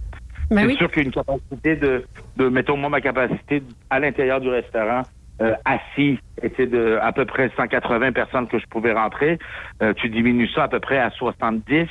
Ben 0.50 0.62
c'est 0.62 0.66
oui. 0.68 0.76
sûr 0.76 0.92
qu'il 0.92 1.04
y 1.04 1.06
a 1.06 1.08
une 1.08 1.14
capacité 1.14 1.76
de, 1.78 2.06
de, 2.36 2.50
mettons 2.50 2.76
moi 2.76 2.90
ma 2.90 3.00
capacité 3.00 3.64
à 3.90 4.00
l'intérieur 4.02 4.42
du 4.42 4.50
restaurant, 4.50 5.04
euh, 5.42 5.54
assis, 5.64 6.20
était 6.42 6.68
de 6.68 7.00
à 7.02 7.14
peu 7.14 7.24
près 7.26 7.50
180 7.56 8.12
personnes 8.12 8.48
que 8.48 8.60
je 8.60 8.66
pouvais 8.68 8.92
rentrer. 8.92 9.40
Euh, 9.82 9.94
tu 9.94 10.10
diminues 10.10 10.50
ça 10.50 10.64
à 10.64 10.68
peu 10.68 10.82
près 10.82 10.98
à 10.98 11.10
70, 11.12 11.88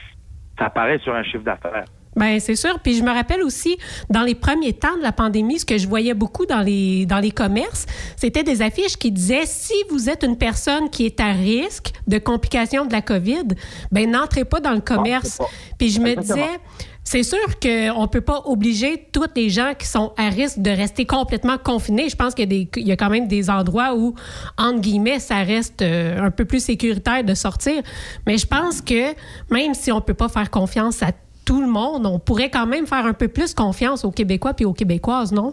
ça 0.59 0.67
apparaît 0.67 0.99
sur 0.99 1.15
un 1.15 1.23
chiffre 1.23 1.43
d'affaires. 1.43 1.85
Ben 2.21 2.39
c'est 2.39 2.55
sûr. 2.55 2.79
Puis 2.81 2.97
je 2.97 3.03
me 3.03 3.11
rappelle 3.11 3.43
aussi, 3.43 3.79
dans 4.11 4.21
les 4.21 4.35
premiers 4.35 4.75
temps 4.75 4.95
de 4.99 5.03
la 5.03 5.11
pandémie, 5.11 5.59
ce 5.59 5.65
que 5.65 5.79
je 5.79 5.89
voyais 5.89 6.13
beaucoup 6.13 6.45
dans 6.45 6.61
les, 6.61 7.07
dans 7.07 7.19
les 7.19 7.31
commerces, 7.31 7.87
c'était 8.15 8.43
des 8.43 8.61
affiches 8.61 8.99
qui 8.99 9.11
disaient 9.11 9.47
si 9.47 9.73
vous 9.89 10.11
êtes 10.11 10.23
une 10.23 10.37
personne 10.37 10.91
qui 10.91 11.07
est 11.07 11.19
à 11.19 11.33
risque 11.33 11.93
de 12.07 12.19
complications 12.19 12.85
de 12.85 12.93
la 12.93 13.01
COVID, 13.01 13.55
ben 13.91 14.11
n'entrez 14.11 14.45
pas 14.45 14.61
dans 14.61 14.73
le 14.73 14.83
commerce. 14.83 15.39
Puis 15.79 15.89
je 15.89 16.01
me 16.01 16.11
Exactement. 16.11 16.47
disais, 16.47 16.61
c'est 17.05 17.23
sûr 17.23 17.59
qu'on 17.59 18.03
ne 18.03 18.07
peut 18.07 18.21
pas 18.21 18.43
obliger 18.45 19.09
tous 19.13 19.25
les 19.35 19.49
gens 19.49 19.73
qui 19.79 19.87
sont 19.87 20.13
à 20.19 20.29
risque 20.29 20.59
de 20.59 20.71
rester 20.71 21.07
complètement 21.07 21.57
confinés. 21.57 22.11
Je 22.11 22.17
pense 22.17 22.35
qu'il 22.35 22.69
y 22.77 22.93
a 22.93 22.97
quand 22.97 23.09
même 23.09 23.29
des 23.29 23.49
endroits 23.49 23.95
où, 23.97 24.15
entre 24.59 24.81
guillemets, 24.81 25.21
ça 25.21 25.39
reste 25.39 25.81
euh, 25.81 26.21
un 26.21 26.31
peu 26.31 26.45
plus 26.45 26.63
sécuritaire 26.63 27.25
de 27.25 27.35
sortir. 27.35 27.83
Mais 28.27 28.37
je 28.37 28.47
pense 28.47 28.83
que 28.83 29.15
même 29.51 29.73
si 29.73 29.91
on 29.91 29.97
ne 29.97 30.01
peut 30.03 30.15
pas 30.15 30.29
faire 30.29 30.51
confiance 30.51 31.03
à 31.03 31.13
tout 31.51 31.61
le 31.61 31.67
monde, 31.69 32.07
on 32.07 32.21
pourrait 32.21 32.49
quand 32.49 32.67
même 32.67 32.87
faire 32.87 33.05
un 33.07 33.13
peu 33.13 33.27
plus 33.27 33.55
confiance 33.55 34.05
aux 34.05 34.13
Québécois 34.13 34.55
puis 34.55 34.65
aux 34.65 34.73
Québécoises, 34.73 35.33
non? 35.33 35.53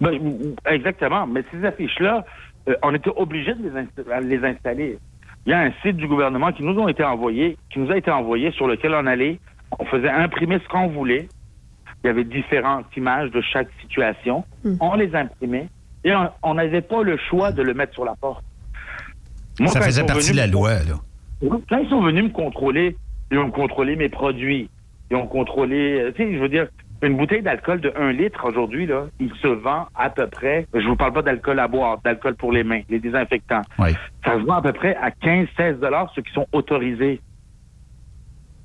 Ben, 0.00 0.18
exactement. 0.66 1.28
Mais 1.28 1.44
ces 1.52 1.64
affiches-là, 1.64 2.24
euh, 2.68 2.74
on 2.82 2.92
était 2.92 3.12
obligé 3.14 3.54
de 3.54 3.62
les, 3.62 3.70
insta- 3.70 4.10
à 4.12 4.20
les 4.20 4.44
installer. 4.44 4.98
Il 5.46 5.50
y 5.50 5.52
a 5.52 5.60
un 5.60 5.70
site 5.82 5.96
du 5.96 6.08
gouvernement 6.08 6.50
qui 6.50 6.64
nous 6.64 6.76
ont 6.76 6.88
été 6.88 7.04
envoyé, 7.04 7.56
qui 7.72 7.78
nous 7.78 7.88
a 7.92 7.96
été 7.98 8.10
envoyé, 8.10 8.50
sur 8.50 8.66
lequel 8.66 8.92
on 8.96 9.06
allait, 9.06 9.38
on 9.78 9.84
faisait 9.84 10.10
imprimer 10.10 10.58
ce 10.58 10.68
qu'on 10.68 10.88
voulait. 10.88 11.28
Il 12.02 12.08
y 12.08 12.10
avait 12.10 12.24
différentes 12.24 12.86
images 12.96 13.30
de 13.30 13.40
chaque 13.42 13.68
situation. 13.82 14.42
On 14.80 14.94
les 14.96 15.14
imprimait 15.14 15.68
et 16.02 16.12
on- 16.42 16.54
n'avait 16.54 16.80
pas 16.82 17.04
le 17.04 17.16
choix 17.28 17.52
de 17.52 17.62
le 17.62 17.74
mettre 17.74 17.92
sur 17.94 18.04
la 18.04 18.16
porte. 18.16 18.42
Moi, 19.60 19.68
Ça 19.68 19.78
quand 19.78 19.84
faisait 19.86 20.00
ils 20.00 20.02
sont 20.02 20.06
partie 20.14 20.32
de 20.32 20.32
venus 20.32 20.40
la 20.40 20.46
me- 20.48 20.52
loi, 20.52 20.70
là. 20.82 21.58
Quand 21.68 21.78
ils 21.78 21.88
sont 21.88 22.02
venus 22.02 22.24
me 22.24 22.30
contrôler, 22.30 22.96
ils 23.30 23.38
ont 23.38 23.52
contrôlé 23.52 23.94
mes 23.94 24.08
produits. 24.08 24.68
Ils 25.10 25.16
ont 25.16 25.26
contrôlé, 25.26 26.00
euh, 26.00 26.12
tu 26.14 26.22
sais, 26.24 26.34
je 26.34 26.38
veux 26.38 26.48
dire, 26.48 26.68
une 27.02 27.16
bouteille 27.16 27.42
d'alcool 27.42 27.80
de 27.80 27.92
1 27.96 28.12
litre 28.12 28.44
aujourd'hui, 28.46 28.86
là, 28.86 29.06
il 29.18 29.32
se 29.42 29.48
vend 29.48 29.86
à 29.94 30.10
peu 30.10 30.26
près, 30.26 30.66
je 30.74 30.86
vous 30.86 30.96
parle 30.96 31.12
pas 31.14 31.22
d'alcool 31.22 31.58
à 31.58 31.66
boire, 31.66 31.98
d'alcool 32.04 32.34
pour 32.36 32.52
les 32.52 32.62
mains, 32.62 32.82
les 32.88 32.98
désinfectants. 33.00 33.62
Oui. 33.78 33.94
Ça 34.24 34.34
se 34.34 34.44
vend 34.44 34.56
à 34.56 34.62
peu 34.62 34.72
près 34.72 34.94
à 34.96 35.10
15-16 35.10 35.80
dollars, 35.80 36.12
ceux 36.14 36.22
qui 36.22 36.32
sont 36.32 36.46
autorisés. 36.52 37.20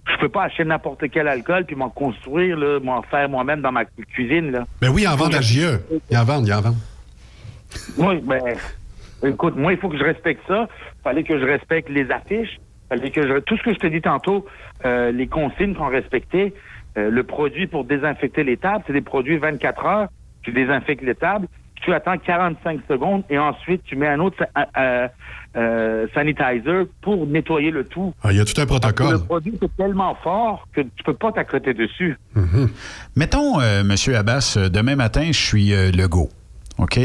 Je 0.08 0.18
peux 0.20 0.30
pas 0.30 0.44
acheter 0.44 0.66
n'importe 0.66 1.10
quel 1.10 1.28
alcool 1.28 1.66
puis 1.66 1.76
m'en 1.76 1.90
construire, 1.90 2.58
là, 2.58 2.80
m'en 2.80 3.02
faire 3.04 3.28
moi-même 3.28 3.62
dans 3.62 3.72
ma 3.72 3.86
cu- 3.86 4.06
cuisine, 4.06 4.52
là. 4.52 4.66
Ben 4.82 4.90
oui, 4.90 5.08
en 5.08 5.16
vendent 5.16 5.34
à 5.36 5.42
JE. 5.42 5.80
Ils 6.12 6.18
en 6.18 6.24
vendent, 6.26 6.48
ils 6.48 6.54
en 6.54 6.62
vendent. 6.62 6.76
Oui, 7.98 8.18
ben, 8.24 8.42
écoute, 9.24 9.56
moi, 9.56 9.74
il 9.74 9.80
faut 9.80 9.90
que 9.90 9.98
je 9.98 10.04
respecte 10.04 10.42
ça. 10.48 10.68
fallait 11.04 11.24
que 11.24 11.40
je 11.40 11.44
respecte 11.46 11.90
les 11.90 12.10
affiches. 12.12 12.60
Fallait 12.90 13.12
que 13.12 13.28
je... 13.28 13.40
Tout 13.40 13.58
ce 13.58 13.64
que 13.64 13.74
je 13.74 13.80
te 13.80 13.88
dis 13.88 14.02
tantôt, 14.02 14.46
euh, 14.86 15.12
les 15.12 15.28
consignes 15.28 15.74
qu'on 15.76 15.88
respectait, 15.90 16.54
euh, 16.98 17.10
le 17.10 17.24
produit 17.24 17.68
pour 17.68 17.84
désinfecter 17.86 18.44
les 18.44 18.58
tables, 18.58 18.84
c'est 18.88 18.94
des 18.94 19.02
produits 19.02 19.38
24 19.38 19.86
heures. 19.86 20.08
Tu 20.44 20.52
désinfectes 20.52 21.02
les 21.04 21.16
tables, 21.16 21.48
tu 21.82 21.92
attends 21.94 22.18
45 22.18 22.80
secondes 22.88 23.24
et 23.30 23.38
ensuite 23.40 23.84
tu 23.84 23.96
mets 23.96 24.08
un 24.08 24.20
autre 24.20 24.38
sa- 24.38 24.68
euh, 24.78 25.08
euh, 25.58 26.08
sanitizer 26.14 26.86
pour 27.02 27.26
nettoyer 27.28 27.72
le 27.72 27.84
tout. 27.86 28.14
Ah, 28.24 28.32
Il 28.32 28.38
y 28.38 28.42
a 28.42 28.46
tout 28.46 28.54
un 28.58 28.62
Le 28.64 28.68
protocole. 28.68 29.26
produit 29.26 29.58
est 29.62 29.76
tellement 29.78 30.16
fort 30.16 30.68
que 30.74 30.82
tu 30.82 31.04
peux 31.04 31.14
pas 31.14 31.32
t'accoter 31.32 31.74
dessus. 31.74 32.18
Mettons, 33.16 33.60
euh, 33.60 33.84
Monsieur 33.84 34.16
Abbas, 34.18 34.58
demain 34.72 34.96
matin, 34.96 35.26
je 35.28 35.40
suis 35.40 35.74
euh, 35.74 35.92
Legault. 35.92 36.30
OK? 36.78 37.00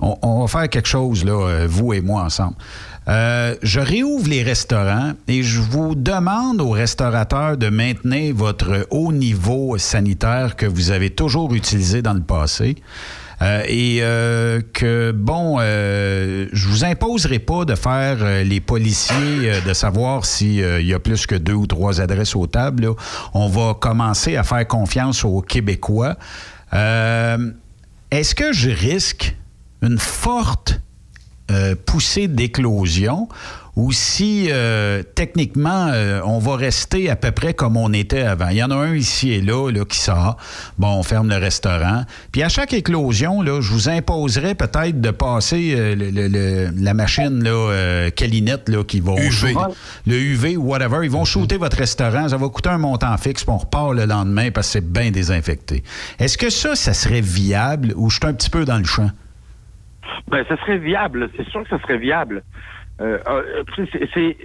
On, 0.00 0.16
on 0.22 0.40
va 0.42 0.48
faire 0.48 0.68
quelque 0.68 0.88
chose, 0.88 1.24
là, 1.24 1.66
vous 1.66 1.92
et 1.94 2.00
moi 2.00 2.22
ensemble. 2.22 2.56
Euh, 3.06 3.54
je 3.62 3.80
réouvre 3.80 4.28
les 4.28 4.42
restaurants 4.42 5.12
et 5.28 5.42
je 5.42 5.60
vous 5.60 5.94
demande 5.94 6.60
aux 6.60 6.70
restaurateurs 6.70 7.56
de 7.56 7.68
maintenir 7.68 8.34
votre 8.34 8.86
haut 8.90 9.12
niveau 9.12 9.76
sanitaire 9.76 10.56
que 10.56 10.66
vous 10.66 10.90
avez 10.90 11.10
toujours 11.10 11.54
utilisé 11.54 12.00
dans 12.00 12.14
le 12.14 12.22
passé. 12.22 12.76
Euh, 13.42 13.62
et 13.66 13.98
euh, 14.00 14.60
que, 14.72 15.12
bon, 15.12 15.56
euh, 15.60 16.46
je 16.52 16.68
vous 16.68 16.84
imposerai 16.84 17.38
pas 17.38 17.64
de 17.64 17.74
faire 17.74 18.44
les 18.44 18.60
policiers, 18.60 19.60
de 19.66 19.72
savoir 19.72 20.24
s'il 20.24 20.86
y 20.86 20.94
a 20.94 20.98
plus 20.98 21.26
que 21.26 21.34
deux 21.34 21.54
ou 21.54 21.66
trois 21.66 22.00
adresses 22.00 22.36
aux 22.36 22.46
tables. 22.46 22.88
On 23.32 23.48
va 23.48 23.74
commencer 23.74 24.36
à 24.36 24.44
faire 24.44 24.66
confiance 24.66 25.24
aux 25.24 25.40
Québécois. 25.40 26.16
Est-ce 26.72 28.34
que 28.34 28.52
je 28.52 28.70
risque 28.70 29.36
une 29.82 29.98
forte 29.98 30.80
euh, 31.50 31.74
poussée 31.86 32.26
d'éclosion 32.28 33.28
ou 33.76 33.90
si 33.90 34.46
euh, 34.52 35.02
techniquement 35.16 35.88
euh, 35.92 36.20
on 36.24 36.38
va 36.38 36.54
rester 36.54 37.10
à 37.10 37.16
peu 37.16 37.32
près 37.32 37.54
comme 37.54 37.76
on 37.76 37.92
était 37.92 38.22
avant. 38.22 38.48
Il 38.50 38.56
y 38.58 38.62
en 38.62 38.70
a 38.70 38.76
un 38.76 38.94
ici 38.94 39.32
et 39.32 39.40
là, 39.40 39.68
là 39.72 39.84
qui 39.84 39.98
sort. 39.98 40.36
Bon, 40.78 40.88
on 40.90 41.02
ferme 41.02 41.28
le 41.28 41.36
restaurant. 41.38 42.04
Puis 42.30 42.44
à 42.44 42.48
chaque 42.48 42.72
éclosion, 42.72 43.42
là, 43.42 43.60
je 43.60 43.72
vous 43.72 43.88
imposerais 43.88 44.54
peut-être 44.54 45.00
de 45.00 45.10
passer 45.10 45.74
euh, 45.76 45.96
le- 45.96 46.10
le- 46.10 46.28
le- 46.28 46.70
la 46.80 46.94
machine 46.94 47.42
là, 47.42 48.08
Calinette 48.14 48.68
là, 48.68 48.84
qui 48.84 49.00
va 49.00 49.14
UV. 49.16 49.54
le 50.06 50.14
UV 50.20 50.56
ou 50.56 50.68
whatever. 50.68 51.00
Ils 51.02 51.10
vont 51.10 51.24
shooter 51.24 51.56
votre 51.56 51.76
restaurant. 51.76 52.28
Ça 52.28 52.36
va 52.36 52.48
coûter 52.48 52.68
un 52.68 52.78
montant 52.78 53.16
fixe, 53.18 53.42
puis 53.42 53.52
on 53.52 53.58
repart 53.58 53.92
le 53.92 54.04
lendemain 54.06 54.52
parce 54.52 54.68
que 54.68 54.72
c'est 54.74 54.88
bien 54.92 55.10
désinfecté. 55.10 55.82
Est-ce 56.20 56.38
que 56.38 56.48
ça, 56.48 56.76
ça 56.76 56.94
serait 56.94 57.20
viable 57.20 57.92
ou 57.96 58.08
je 58.08 58.18
suis 58.18 58.26
un 58.26 58.34
petit 58.34 58.50
peu 58.50 58.64
dans 58.64 58.78
le 58.78 58.84
champ? 58.84 59.10
Ben, 60.28 60.44
ça 60.48 60.56
serait 60.58 60.78
viable. 60.78 61.30
C'est 61.36 61.46
sûr 61.48 61.62
que 61.62 61.68
ça 61.68 61.78
serait 61.80 61.98
viable. 61.98 62.42
Euh, 63.00 63.18
euh, 63.28 63.64
c'est- 64.14 64.36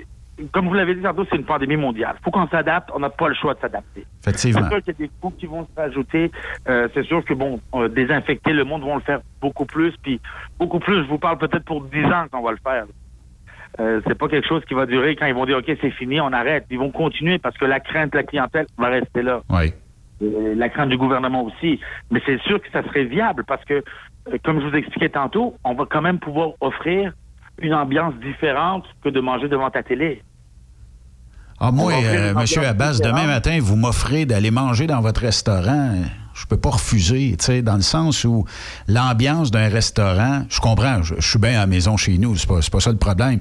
comme 0.54 0.68
vous 0.70 0.74
l'avez 0.74 0.96
dit 0.96 1.02
tantôt, 1.02 1.26
c'est 1.30 1.36
une 1.36 1.44
pandémie 1.46 1.76
mondiale. 1.76 2.16
faut 2.24 2.32
qu'on 2.32 2.48
s'adapte. 2.48 2.90
On 2.96 3.00
n'a 3.00 3.10
pas 3.10 3.28
le 3.28 3.36
choix 3.36 3.54
de 3.56 3.60
s'adapter. 3.60 4.06
Effectivement. 4.22 4.62
C'est 4.64 4.70
sûr 4.70 4.84
qu'il 4.84 4.94
y 4.94 5.04
a 5.04 5.08
des 5.08 5.12
coûts 5.22 5.32
qui 5.38 5.46
vont 5.46 5.66
se 5.66 5.80
rajouter. 5.80 6.32
Euh, 6.70 6.88
c'est 6.94 7.04
sûr 7.04 7.24
que, 7.26 7.34
bon, 7.34 7.60
euh, 7.76 7.90
désinfecter, 7.90 8.54
le 8.54 8.64
monde 8.64 8.84
va 8.86 8.96
le 8.96 9.02
faire 9.02 9.20
beaucoup 9.42 9.66
plus. 9.66 9.94
Puis, 10.02 10.22
beaucoup 10.58 10.80
plus, 10.80 11.04
je 11.04 11.10
vous 11.10 11.18
parle 11.18 11.38
peut-être 11.38 11.66
pour 11.66 11.84
10 11.84 12.06
ans 12.06 12.26
qu'on 12.32 12.42
va 12.42 12.52
le 12.52 12.58
faire. 12.64 12.86
Euh, 13.80 14.02
c'est 14.08 14.18
pas 14.18 14.28
quelque 14.28 14.48
chose 14.48 14.64
qui 14.66 14.74
va 14.74 14.86
durer 14.86 15.16
quand 15.16 15.26
ils 15.28 15.34
vont 15.34 15.46
dire, 15.46 15.58
OK, 15.58 15.72
c'est 15.82 15.92
fini, 15.92 16.20
on 16.20 16.34
arrête. 16.34 16.66
Ils 16.72 16.80
vont 16.80 16.92
continuer 16.92 17.38
parce 17.38 17.58
que 17.58 17.66
la 17.66 17.80
crainte 17.80 18.12
de 18.14 18.18
la 18.18 18.24
clientèle 18.24 18.66
va 18.78 18.88
rester 18.88 19.22
là. 19.22 19.42
Oui. 19.50 19.74
La 20.22 20.68
crainte 20.70 20.90
du 20.90 20.98
gouvernement 20.98 21.44
aussi. 21.46 21.80
Mais 22.12 22.22
c'est 22.26 22.40
sûr 22.42 22.62
que 22.62 22.70
ça 22.72 22.84
serait 22.84 23.06
viable 23.06 23.44
parce 23.46 23.64
que, 23.66 23.84
comme 24.44 24.62
je 24.62 24.68
vous 24.68 24.76
expliquais 24.76 25.10
tantôt, 25.10 25.56
on 25.64 25.74
va 25.74 25.86
quand 25.90 26.02
même 26.02 26.20
pouvoir 26.20 26.52
offrir 26.62 27.14
une 27.62 27.74
ambiance 27.74 28.14
différente 28.16 28.86
que 29.04 29.10
de 29.10 29.20
manger 29.20 29.48
devant 29.48 29.70
ta 29.70 29.84
télé. 29.84 30.22
Ah, 31.60 31.72
moi, 31.72 31.92
euh, 31.92 32.34
Monsieur 32.34 32.66
Abbas, 32.66 33.00
demain 33.04 33.28
matin, 33.28 33.60
vous 33.62 33.76
m'offrez 33.76 34.26
d'aller 34.26 34.50
manger 34.50 34.88
dans 34.88 35.02
votre 35.02 35.22
restaurant. 35.22 35.96
Je 36.34 36.46
peux 36.46 36.56
pas 36.56 36.70
refuser, 36.70 37.36
tu 37.38 37.46
sais, 37.46 37.62
dans 37.62 37.76
le 37.76 37.82
sens 37.82 38.24
où 38.24 38.46
l'ambiance 38.88 39.52
d'un 39.52 39.68
restaurant, 39.68 40.44
je 40.50 40.62
comprends, 40.62 41.04
je, 41.04 41.16
je 41.20 41.30
suis 41.30 41.40
bien 41.40 41.52
à 41.52 41.62
la 41.62 41.68
maison 41.68 41.98
chez 41.98 42.18
nous, 42.18 42.38
c'est 42.38 42.48
pas, 42.48 42.62
c'est 42.62 42.72
pas 42.72 42.80
ça 42.80 42.92
le 42.92 42.98
problème. 42.98 43.40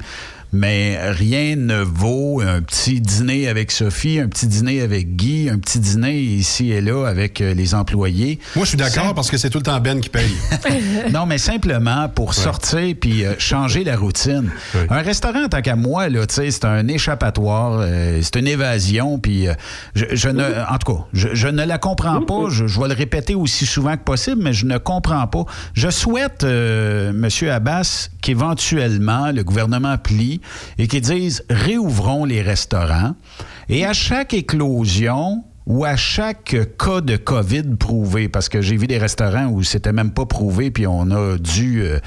Mais 0.53 0.99
rien 1.11 1.57
ne 1.57 1.83
vaut 1.83 2.41
un 2.41 2.63
petit 2.63 3.01
dîner 3.01 3.49
avec 3.49 3.71
Sophie, 3.71 4.19
un 4.19 4.29
petit 4.29 4.47
dîner 4.47 4.81
avec 4.81 5.15
Guy, 5.17 5.51
un 5.51 5.59
petit 5.59 5.79
dîner 5.79 6.19
ici 6.19 6.71
et 6.73 6.81
là 6.81 7.07
avec 7.07 7.41
euh, 7.41 7.53
les 7.53 7.75
employés. 7.75 8.39
Moi, 8.57 8.65
je 8.65 8.71
suis 8.71 8.79
d'accord 8.79 9.15
parce 9.15 9.31
que 9.31 9.37
c'est 9.37 9.51
tout 9.51 9.59
le 9.59 9.65
temps 9.65 9.79
Ben 9.81 10.01
qui 10.01 10.09
paye. 10.09 10.35
non, 11.13 11.27
mais 11.27 11.39
simplement 11.39 12.09
pour 12.09 12.35
sortir 12.35 12.95
puis 13.01 13.25
euh, 13.25 13.35
changer 13.39 13.85
la 13.85 13.97
routine. 13.97 14.51
Un 14.91 15.03
restaurant, 15.03 15.49
tant 15.49 15.61
qu'à 15.61 15.77
moi, 15.77 16.09
là, 16.09 16.25
c'est 16.29 16.65
un 16.65 16.89
échappatoire, 16.89 17.81
euh, 17.81 18.21
c'est 18.23 18.37
une 18.37 18.49
évasion, 18.49 19.19
puis 19.19 19.49
euh, 19.49 19.55
je, 19.95 20.05
je 20.13 20.29
ne, 20.29 20.43
en 20.43 20.79
tout 20.79 20.95
cas, 20.95 21.05
je, 21.13 21.29
je 21.35 21.49
ne 21.49 21.65
la 21.65 21.79
comprends 21.79 22.23
pas. 22.23 22.49
Je, 22.49 22.67
je 22.67 22.81
vais 22.81 22.89
le 22.89 22.95
répéter 22.95 23.35
aussi 23.35 23.67
souvent 23.67 23.97
que 23.97 24.03
possible, 24.03 24.43
mais 24.43 24.53
je 24.53 24.67
ne 24.67 24.79
comprends 24.79 25.27
pas. 25.27 25.45
Je 25.75 25.91
souhaite, 25.91 26.45
Monsieur 26.45 27.53
Abbas, 27.53 28.09
qu'éventuellement 28.23 29.31
le 29.31 29.43
gouvernement 29.45 29.97
plie 29.99 30.38
et 30.79 30.87
qu'ils 30.87 31.03
disent 31.03 31.45
réouvrons 31.51 32.25
les 32.25 32.43
restaurants. 32.43 33.15
Et 33.69 33.85
à 33.85 33.93
chaque 33.93 34.35
éclosion 34.35 35.45
ou 35.67 35.85
à 35.85 35.97
chaque 35.97 36.57
cas 36.79 37.03
de 37.03 37.17
COVID 37.17 37.77
prouvé, 37.79 38.29
parce 38.29 38.49
que 38.49 38.63
j'ai 38.63 38.77
vu 38.77 38.87
des 38.87 38.97
restaurants 38.97 39.49
où 39.49 39.63
c'était 39.63 39.93
même 39.93 40.13
pas 40.13 40.25
prouvé, 40.25 40.71
puis 40.71 40.87
on 40.87 41.11
a 41.11 41.37
dû 41.37 41.83
euh, 41.83 41.99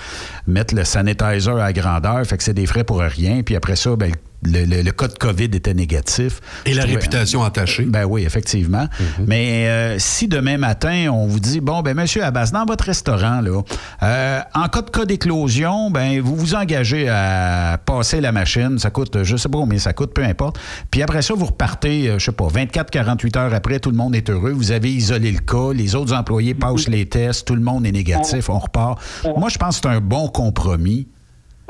mettre 0.47 0.73
le 0.73 0.83
sanitizer 0.83 1.57
à 1.57 1.71
grandeur, 1.71 2.25
fait 2.25 2.37
que 2.37 2.43
c'est 2.43 2.55
des 2.55 2.65
frais 2.65 2.83
pour 2.83 2.99
rien, 2.99 3.43
puis 3.43 3.55
après 3.55 3.75
ça, 3.75 3.95
ben, 3.95 4.11
le, 4.43 4.65
le- 4.65 4.81
le 4.81 4.91
cas 4.91 5.07
de 5.07 5.13
COVID 5.17 5.45
était 5.45 5.73
négatif. 5.73 6.39
Et 6.65 6.73
la 6.73 6.81
trouvais- 6.83 6.95
réputation 6.97 7.41
entachée. 7.41 7.83
Ben 7.85 8.05
oui, 8.05 8.23
effectivement. 8.23 8.87
Mais 9.25 9.67
euh, 9.67 9.95
si 9.99 10.27
demain 10.27 10.57
matin, 10.57 11.09
on 11.11 11.27
vous 11.27 11.39
dit, 11.39 11.59
bon, 11.61 11.81
ben 11.81 11.95
monsieur 11.95 12.23
Abbas, 12.23 12.51
dans 12.51 12.65
votre 12.65 12.85
restaurant, 12.85 13.41
là, 13.41 13.61
euh, 14.03 14.39
en 14.55 14.67
cas 14.67 14.81
de 14.81 14.89
cas 14.89 15.05
d'éclosion, 15.05 15.91
ben 15.91 16.19
vous 16.21 16.35
vous 16.35 16.55
engagez 16.55 17.07
à 17.09 17.77
passer 17.85 18.21
la 18.21 18.31
machine. 18.31 18.79
Ça 18.79 18.89
coûte, 18.89 19.23
je 19.23 19.35
sais 19.37 19.49
pas 19.49 19.57
combien 19.59 19.79
ça 19.79 19.93
coûte, 19.93 20.13
peu 20.13 20.23
importe. 20.23 20.59
Puis 20.89 21.01
après 21.03 21.21
ça, 21.21 21.33
vous 21.35 21.45
repartez, 21.45 22.09
euh, 22.09 22.19
je 22.19 22.25
sais 22.25 22.31
pas, 22.31 22.47
24, 22.47 22.89
48 22.89 23.37
heures 23.37 23.53
après, 23.53 23.79
tout 23.79 23.91
le 23.91 23.97
monde 23.97 24.15
est 24.15 24.29
heureux. 24.29 24.51
Vous 24.51 24.71
avez 24.71 24.91
isolé 24.91 25.31
le 25.31 25.39
cas, 25.39 25.73
les 25.73 25.95
autres 25.95 26.13
employés 26.13 26.53
passent 26.53 26.87
les 26.87 27.05
tests, 27.05 27.47
tout 27.47 27.55
le 27.55 27.61
monde 27.61 27.85
est 27.85 27.91
négatif, 27.91 28.49
on 28.49 28.57
repart. 28.59 28.99
Moi, 29.37 29.49
je 29.49 29.57
pense 29.57 29.79
que 29.79 29.87
c'est 29.89 29.95
un 29.95 30.01
bon 30.01 30.27
compromis. 30.29 31.07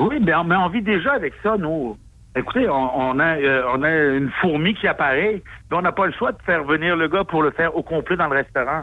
Oui, 0.00 0.16
mais 0.24 0.34
on, 0.34 0.44
mais 0.44 0.56
on 0.56 0.68
vit 0.68 0.82
déjà 0.82 1.12
avec 1.12 1.32
ça, 1.42 1.56
nous. 1.58 1.96
Écoutez, 2.34 2.68
on, 2.68 2.98
on 2.98 3.18
a, 3.18 3.36
euh, 3.36 3.62
on 3.74 3.82
a 3.82 3.90
une 3.90 4.30
fourmi 4.40 4.74
qui 4.74 4.86
apparaît, 4.88 5.42
mais 5.70 5.76
on 5.76 5.82
n'a 5.82 5.92
pas 5.92 6.06
le 6.06 6.12
choix 6.12 6.32
de 6.32 6.38
faire 6.46 6.64
venir 6.64 6.96
le 6.96 7.08
gars 7.08 7.24
pour 7.24 7.42
le 7.42 7.50
faire 7.50 7.76
au 7.76 7.82
complet 7.82 8.16
dans 8.16 8.28
le 8.28 8.36
restaurant. 8.36 8.82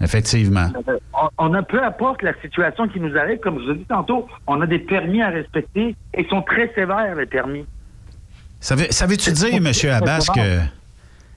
Effectivement. 0.00 0.68
Euh, 0.88 0.98
on, 1.14 1.28
on 1.50 1.54
a 1.54 1.62
peu 1.62 1.82
importe 1.82 2.22
la 2.22 2.32
situation 2.40 2.88
qui 2.88 3.00
nous 3.00 3.16
arrive, 3.16 3.38
comme 3.40 3.58
je 3.60 3.64
vous 3.64 3.70
ai 3.72 3.74
dit 3.76 3.84
tantôt, 3.86 4.26
on 4.46 4.60
a 4.62 4.66
des 4.66 4.78
permis 4.78 5.20
à 5.22 5.28
respecter 5.28 5.94
et 6.14 6.22
ils 6.22 6.28
sont 6.28 6.42
très 6.42 6.72
sévères, 6.74 7.14
les 7.16 7.26
permis. 7.26 7.66
Savais- 8.60 8.90
Savais-tu 8.92 9.30
dire, 9.32 9.54
M. 9.54 9.66
Abbas, 9.92 10.26
que 10.34 10.60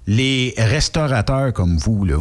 les 0.07 0.53
restaurateurs 0.57 1.51
comme 1.53 1.77
vous, 1.77 2.05
là, 2.05 2.17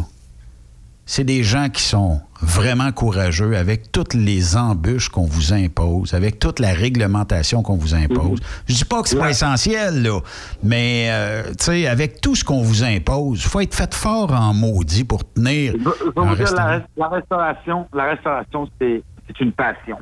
c'est 1.11 1.23
des 1.23 1.41
gens 1.41 1.69
qui 1.69 1.81
sont 1.81 2.21
vraiment 2.39 2.91
courageux 2.91 3.57
avec 3.57 3.91
toutes 3.91 4.13
les 4.13 4.55
embûches 4.55 5.09
qu'on 5.09 5.25
vous 5.25 5.53
impose, 5.53 6.13
avec 6.13 6.37
toute 6.37 6.59
la 6.59 6.71
réglementation 6.71 7.63
qu'on 7.63 7.77
vous 7.77 7.95
impose. 7.95 8.39
Je 8.67 8.75
dis 8.75 8.85
pas 8.85 9.01
que 9.01 9.09
c'est 9.09 9.17
pas 9.17 9.31
essentiel, 9.31 10.03
là, 10.03 10.19
mais 10.63 11.07
euh, 11.09 11.43
tu 11.57 11.65
sais, 11.65 11.87
avec 11.87 12.21
tout 12.21 12.35
ce 12.35 12.43
qu'on 12.43 12.61
vous 12.61 12.83
impose, 12.83 13.41
il 13.43 13.49
faut 13.49 13.59
être 13.61 13.73
fait 13.73 13.91
fort 13.95 14.31
en 14.31 14.53
maudit 14.53 15.03
pour 15.03 15.21
tenir 15.33 15.73
Je, 15.73 15.79
vous 16.15 16.35
dire, 16.35 16.53
la, 16.55 16.83
la 16.95 17.07
restauration, 17.07 17.87
la 17.91 18.03
restauration, 18.11 18.69
c'est 18.79 19.01
une 19.39 19.51
passion. 19.51 19.97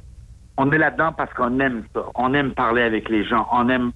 On 0.57 0.69
est 0.73 0.77
là-dedans 0.77 1.13
parce 1.15 1.33
qu'on 1.35 1.57
aime 1.61 1.83
ça. 1.95 2.01
On 2.15 2.33
aime 2.33 2.51
parler 2.51 2.81
avec 2.81 3.07
les 3.09 3.23
gens. 3.25 3.47
On 3.53 3.69
aime 3.69 3.91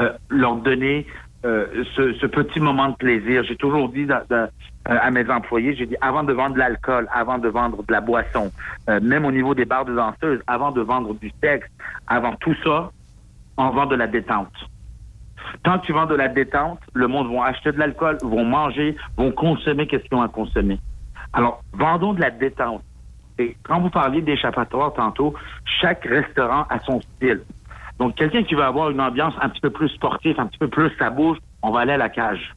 euh, 0.00 0.10
leur 0.30 0.56
donner 0.56 1.06
euh, 1.44 1.66
ce, 1.94 2.12
ce 2.20 2.26
petit 2.26 2.58
moment 2.58 2.88
de 2.88 2.96
plaisir. 2.96 3.44
J'ai 3.48 3.56
toujours 3.56 3.88
dit 3.90 4.06
dans- 4.06 4.22
dans- 4.28 4.48
à 4.88 5.10
mes 5.10 5.28
employés, 5.30 5.74
j'ai 5.74 5.86
dit 5.86 5.96
avant 6.00 6.22
de 6.22 6.32
vendre 6.32 6.54
de 6.54 6.60
l'alcool, 6.60 7.08
avant 7.12 7.38
de 7.38 7.48
vendre 7.48 7.82
de 7.82 7.92
la 7.92 8.00
boisson, 8.00 8.52
euh, 8.88 9.00
même 9.02 9.24
au 9.24 9.32
niveau 9.32 9.54
des 9.54 9.64
bars 9.64 9.84
de 9.84 9.94
danseuses, 9.94 10.40
avant 10.46 10.70
de 10.70 10.80
vendre 10.80 11.14
du 11.14 11.32
sexe, 11.42 11.68
avant 12.06 12.34
tout 12.36 12.54
ça, 12.62 12.90
on 13.56 13.70
vend 13.70 13.86
de 13.86 13.96
la 13.96 14.06
détente. 14.06 14.52
Tant 15.62 15.78
que 15.78 15.86
tu 15.86 15.92
vends 15.92 16.06
de 16.06 16.14
la 16.14 16.28
détente, 16.28 16.80
le 16.94 17.08
monde 17.08 17.32
va 17.32 17.46
acheter 17.46 17.72
de 17.72 17.78
l'alcool, 17.78 18.18
vont 18.22 18.44
manger, 18.44 18.96
vont 19.16 19.32
consommer 19.32 19.86
qu'est-ce 19.86 20.04
qu'ils 20.04 20.16
ont 20.16 20.22
à 20.22 20.28
consommer. 20.28 20.78
Alors, 21.32 21.62
vendons 21.72 22.12
de 22.12 22.20
la 22.20 22.30
détente. 22.30 22.82
Et 23.38 23.56
quand 23.64 23.80
vous 23.80 23.90
parliez 23.90 24.22
d'échappatoire 24.22 24.94
tantôt, 24.94 25.34
chaque 25.80 26.04
restaurant 26.04 26.64
a 26.70 26.80
son 26.80 27.00
style. 27.00 27.42
Donc, 27.98 28.14
quelqu'un 28.14 28.42
qui 28.42 28.54
va 28.54 28.66
avoir 28.66 28.90
une 28.90 29.00
ambiance 29.00 29.34
un 29.40 29.48
petit 29.48 29.60
peu 29.60 29.70
plus 29.70 29.88
sportive, 29.90 30.38
un 30.38 30.46
petit 30.46 30.58
peu 30.58 30.68
plus 30.68 30.90
ça 30.98 31.10
bouge, 31.10 31.38
on 31.62 31.70
va 31.70 31.80
aller 31.80 31.92
à 31.92 31.98
la 31.98 32.08
cage. 32.08 32.54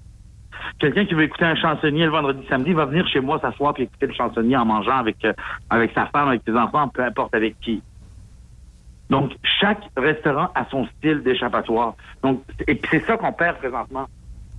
Quelqu'un 0.80 1.06
qui 1.06 1.14
veut 1.14 1.24
écouter 1.24 1.46
un 1.46 1.56
chansonnier 1.56 2.06
le 2.06 2.12
vendredi 2.12 2.46
samedi 2.48 2.74
va 2.74 2.86
venir 2.86 3.08
chez 3.08 3.20
moi 3.20 3.40
s'asseoir 3.40 3.74
et 3.78 3.84
écouter 3.84 4.08
le 4.08 4.14
chansonnier 4.14 4.58
en 4.58 4.66
mangeant 4.66 4.98
avec, 4.98 5.24
euh, 5.26 5.34
avec 5.70 5.92
sa 5.94 6.06
femme, 6.08 6.30
avec 6.30 6.42
ses 6.46 6.56
enfants, 6.56 6.88
peu 6.90 7.04
importe 7.04 7.34
avec 7.36 7.60
qui. 7.60 7.82
Donc, 9.10 9.32
chaque 9.44 9.82
restaurant 9.98 10.50
a 10.54 10.66
son 10.70 10.86
style 10.98 11.24
d'échappatoire. 11.24 11.96
Donc, 12.22 12.44
et 12.68 12.80
c'est 12.92 13.04
ça 13.06 13.18
qu'on 13.18 13.34
perd 13.34 13.58
présentement. 13.58 14.06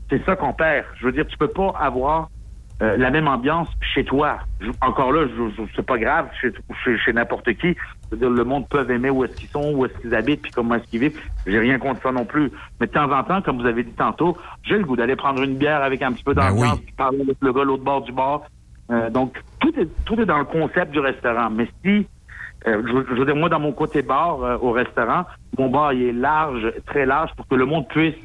C'est 0.08 0.24
ça 0.24 0.34
qu'on 0.34 0.52
perd. 0.52 0.86
Je 0.96 1.06
veux 1.06 1.12
dire, 1.12 1.26
tu 1.26 1.36
peux 1.38 1.48
pas 1.48 1.72
avoir 1.78 2.28
euh, 2.82 2.96
la 2.96 3.10
même 3.10 3.28
ambiance 3.28 3.68
chez 3.94 4.04
toi. 4.04 4.38
Je- 4.60 4.70
encore 4.80 5.12
là, 5.12 5.26
je, 5.26 5.48
je- 5.56 5.62
c'est 5.76 5.84
pas 5.86 5.98
grave 5.98 6.28
chez, 6.40 6.50
chez, 6.84 6.96
chez 6.98 7.12
n'importe 7.12 7.52
qui. 7.54 7.76
Le 8.18 8.42
monde 8.44 8.68
peut 8.68 8.90
aimer 8.90 9.10
où 9.10 9.24
est-ce 9.24 9.32
qu'ils 9.34 9.48
sont, 9.50 9.72
où 9.74 9.84
est-ce 9.84 9.96
qu'ils 10.00 10.14
habitent, 10.14 10.42
puis 10.42 10.50
comment 10.52 10.74
est-ce 10.76 10.84
qu'ils 10.88 11.00
vivent. 11.00 11.18
J'ai 11.46 11.58
rien 11.58 11.78
contre 11.78 12.02
ça 12.02 12.10
non 12.12 12.24
plus. 12.24 12.50
Mais 12.80 12.86
de 12.86 12.92
temps 12.92 13.10
en 13.12 13.22
temps, 13.22 13.42
comme 13.42 13.60
vous 13.60 13.66
avez 13.66 13.84
dit 13.84 13.92
tantôt, 13.92 14.36
j'ai 14.64 14.78
le 14.78 14.84
goût 14.84 14.96
d'aller 14.96 15.14
prendre 15.16 15.42
une 15.42 15.56
bière 15.56 15.82
avec 15.82 16.02
un 16.02 16.12
petit 16.12 16.24
peu 16.24 16.34
d'ambiance, 16.34 16.80
puis 16.84 16.92
parler 16.96 17.20
avec 17.20 17.36
le 17.40 17.52
gars 17.52 17.64
l'autre 17.64 17.84
bord 17.84 18.02
du 18.02 18.12
bar. 18.12 18.42
Euh, 18.90 19.10
donc, 19.10 19.40
tout 19.60 19.72
est, 19.78 19.88
tout 20.04 20.20
est 20.20 20.26
dans 20.26 20.38
le 20.38 20.44
concept 20.44 20.90
du 20.90 20.98
restaurant. 21.00 21.50
Mais 21.50 21.68
si 21.84 22.06
euh, 22.66 22.82
je, 22.86 23.14
je 23.14 23.18
veux 23.20 23.24
dire, 23.26 23.36
moi, 23.36 23.48
dans 23.48 23.60
mon 23.60 23.72
côté 23.72 24.02
bar 24.02 24.42
euh, 24.42 24.56
au 24.60 24.72
restaurant, 24.72 25.24
mon 25.58 25.68
bar 25.70 25.92
il 25.92 26.02
est 26.02 26.12
large, 26.12 26.72
très 26.86 27.06
large, 27.06 27.30
pour 27.36 27.46
que 27.46 27.54
le 27.54 27.64
monde 27.66 27.86
puisse 27.88 28.16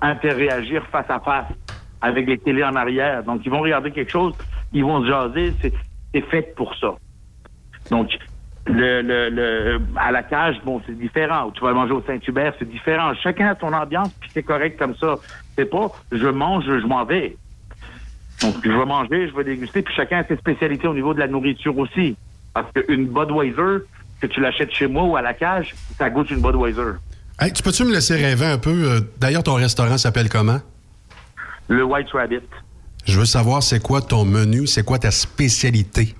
interréagir 0.00 0.84
face 0.92 1.08
à 1.10 1.20
face 1.20 1.46
avec 2.02 2.26
les 2.26 2.38
télés 2.38 2.64
en 2.64 2.74
arrière. 2.76 3.22
Donc, 3.22 3.42
ils 3.44 3.50
vont 3.50 3.60
regarder 3.60 3.90
quelque 3.90 4.10
chose, 4.10 4.34
ils 4.72 4.84
vont 4.84 5.02
se 5.02 5.08
jaser, 5.08 5.54
c'est 5.62 6.20
fait 6.30 6.54
pour 6.56 6.74
ça. 6.76 6.94
Donc, 7.90 8.08
le, 8.66 9.00
le, 9.02 9.80
à 9.96 10.12
la 10.12 10.22
cage, 10.22 10.56
bon, 10.64 10.80
c'est 10.86 10.96
différent. 10.96 11.50
Tu 11.50 11.62
vas 11.62 11.72
manger 11.72 11.92
au 11.92 12.02
Saint-Hubert, 12.02 12.54
c'est 12.58 12.68
différent. 12.68 13.12
Chacun 13.22 13.48
a 13.48 13.56
son 13.58 13.72
ambiance, 13.72 14.10
puis 14.20 14.30
c'est 14.32 14.42
correct 14.42 14.78
comme 14.78 14.94
ça. 14.96 15.16
C'est 15.56 15.64
pas, 15.64 15.90
je 16.12 16.28
mange, 16.28 16.64
je 16.66 16.86
m'en 16.86 17.04
vais. 17.04 17.36
Donc, 18.40 18.54
je 18.64 18.70
vais 18.70 18.84
manger, 18.86 19.28
je 19.28 19.36
vais 19.36 19.44
déguster, 19.44 19.82
puis 19.82 19.94
chacun 19.94 20.18
a 20.18 20.24
ses 20.24 20.36
spécialités 20.36 20.86
au 20.88 20.94
niveau 20.94 21.14
de 21.14 21.18
la 21.20 21.28
nourriture 21.28 21.76
aussi. 21.78 22.16
Parce 22.54 22.70
qu'une 22.72 23.06
Budweiser, 23.06 23.84
que 24.20 24.26
tu 24.26 24.40
l'achètes 24.40 24.72
chez 24.72 24.86
moi 24.86 25.04
ou 25.04 25.16
à 25.16 25.22
la 25.22 25.34
cage, 25.34 25.74
ça 25.98 26.08
goûte 26.10 26.30
une 26.30 26.40
Budweiser. 26.40 26.98
Hey, 27.40 27.52
tu 27.52 27.62
peux-tu 27.62 27.84
me 27.84 27.92
laisser 27.92 28.14
rêver 28.14 28.46
un 28.46 28.58
peu? 28.58 28.70
euh, 28.70 29.00
D'ailleurs, 29.18 29.42
ton 29.42 29.54
restaurant 29.54 29.98
s'appelle 29.98 30.28
comment? 30.28 30.60
Le 31.72 31.84
White 31.84 32.10
Rabbit. 32.12 32.42
Je 33.06 33.18
veux 33.18 33.24
savoir 33.24 33.62
c'est 33.62 33.82
quoi 33.82 34.02
ton 34.02 34.26
menu, 34.26 34.66
c'est 34.66 34.84
quoi 34.84 34.98
ta 34.98 35.10
spécialité? 35.10 36.14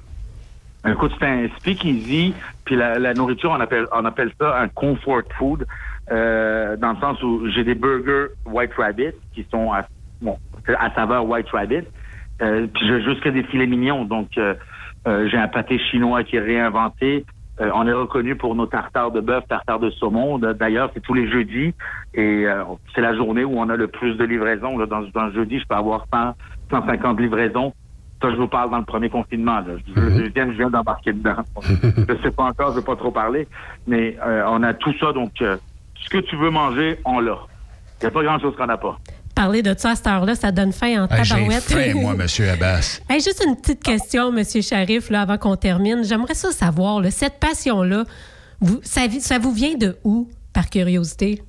Écoute, 0.89 1.13
c'est 1.21 1.27
un 1.27 1.47
speakeasy, 1.59 2.33
puis 2.65 2.75
la, 2.75 2.99
la 2.99 3.13
nourriture, 3.13 3.51
on 3.51 3.61
appelle, 3.61 3.87
on 3.93 4.05
appelle 4.07 4.33
ça 4.41 4.59
un 4.59 4.69
comfort 4.69 5.23
food, 5.39 5.67
euh, 6.11 6.77
dans 6.79 6.93
le 6.93 7.01
sens 7.01 7.23
où 7.23 7.49
j'ai 7.51 7.65
des 7.65 7.75
burgers 7.75 8.29
White 8.47 8.73
Rabbit 8.79 9.13
qui 9.35 9.47
sont 9.51 9.71
à, 9.73 9.87
bon, 10.23 10.39
à 10.67 10.93
saveur 10.95 11.27
White 11.27 11.51
Rabbit, 11.51 11.85
euh, 12.41 12.67
puis 12.73 12.89
j'ai 12.89 13.03
jusque 13.03 13.29
des 13.29 13.43
filets 13.45 13.67
mignons. 13.67 14.07
Donc, 14.07 14.31
euh, 14.39 14.55
j'ai 15.29 15.37
un 15.37 15.49
pâté 15.49 15.79
chinois 15.91 16.25
qui 16.25 16.37
est 16.37 16.41
réinventé. 16.41 17.27
Euh, 17.61 17.71
on 17.75 17.87
est 17.87 17.93
reconnu 17.93 18.35
pour 18.37 18.55
nos 18.55 18.67
tartares 18.67 19.11
de 19.11 19.21
bœuf, 19.21 19.45
tartares 19.49 19.79
de 19.79 19.91
saumon. 19.91 20.39
D'ailleurs, 20.39 20.91
c'est 20.95 21.01
tous 21.01 21.13
les 21.15 21.31
jeudis 21.31 21.75
et 22.15 22.47
euh, 22.47 22.65
c'est 22.95 23.03
la 23.03 23.15
journée 23.15 23.45
où 23.45 23.59
on 23.59 23.69
a 23.69 23.77
le 23.77 23.89
plus 23.89 24.15
de 24.15 24.25
livraisons. 24.25 24.79
Là. 24.79 24.87
Dans, 24.87 25.03
dans 25.15 25.27
le 25.27 25.33
jeudi, 25.33 25.59
je 25.61 25.67
peux 25.67 25.75
avoir 25.75 26.07
100, 26.13 26.35
150 26.71 27.21
livraisons. 27.21 27.75
Ça, 28.23 28.31
je 28.31 28.37
vous 28.37 28.49
parle 28.49 28.71
dans 28.71 28.79
le 28.79 28.85
premier 28.85 29.11
confinement. 29.11 29.57
Là. 29.61 29.75
Je- 29.87 30.01
Le 30.01 30.11
deuxième, 30.23 30.53
je 30.53 30.57
viens 30.59 30.71
d'embarquer 30.71 31.13
dedans. 31.13 31.37
je 31.63 32.15
sais 32.23 32.31
pas 32.31 32.45
encore, 32.45 32.71
je 32.71 32.77
veux 32.77 32.85
pas 32.85 32.97
trop 32.97 33.11
parler, 33.11 33.47
mais 33.87 34.17
euh, 34.25 34.45
on 34.49 34.63
a 34.63 34.73
tout 34.73 34.95
ça. 34.99 35.13
Donc, 35.13 35.33
ce 35.39 36.09
que 36.11 36.19
tu 36.19 36.37
veux 36.37 36.51
manger, 36.51 36.99
on 37.05 37.21
l'a. 37.21 37.37
Il 38.01 38.05
n'y 38.05 38.09
a 38.09 38.11
pas 38.11 38.23
grand-chose 38.25 38.57
qu'on 38.57 38.67
n'a 38.67 38.79
pas. 38.79 38.97
Parler 39.43 39.63
de 39.63 39.75
ça 39.77 39.91
à 39.91 39.95
cette 39.97 40.07
heure-là, 40.07 40.37
ça 40.37 40.53
donne 40.53 40.71
faim 40.71 41.03
en 41.03 41.13
Hey, 41.13 41.25
J'ai 41.25 41.35
tabarouette. 41.35 41.63
faim, 41.65 41.95
moi, 41.97 42.15
monsieur 42.17 42.49
Abbas. 42.49 43.01
Hey, 43.11 43.19
juste 43.21 43.43
une 43.45 43.57
petite 43.57 43.83
question, 43.83 44.31
Monsieur 44.31 44.61
Sharif, 44.63 45.11
là, 45.11 45.23
avant 45.23 45.37
qu'on 45.37 45.57
termine. 45.57 46.05
J'aimerais 46.05 46.35
ça 46.35 46.53
savoir, 46.53 47.01
là, 47.01 47.11
cette 47.11 47.41
passion-là, 47.41 48.05
vous, 48.61 48.79
ça, 48.85 49.01
vous 49.41 49.51
vient 49.51 49.75
de 49.77 49.97
où, 50.05 50.29
par 50.55 50.71
curiosité? 50.71 51.43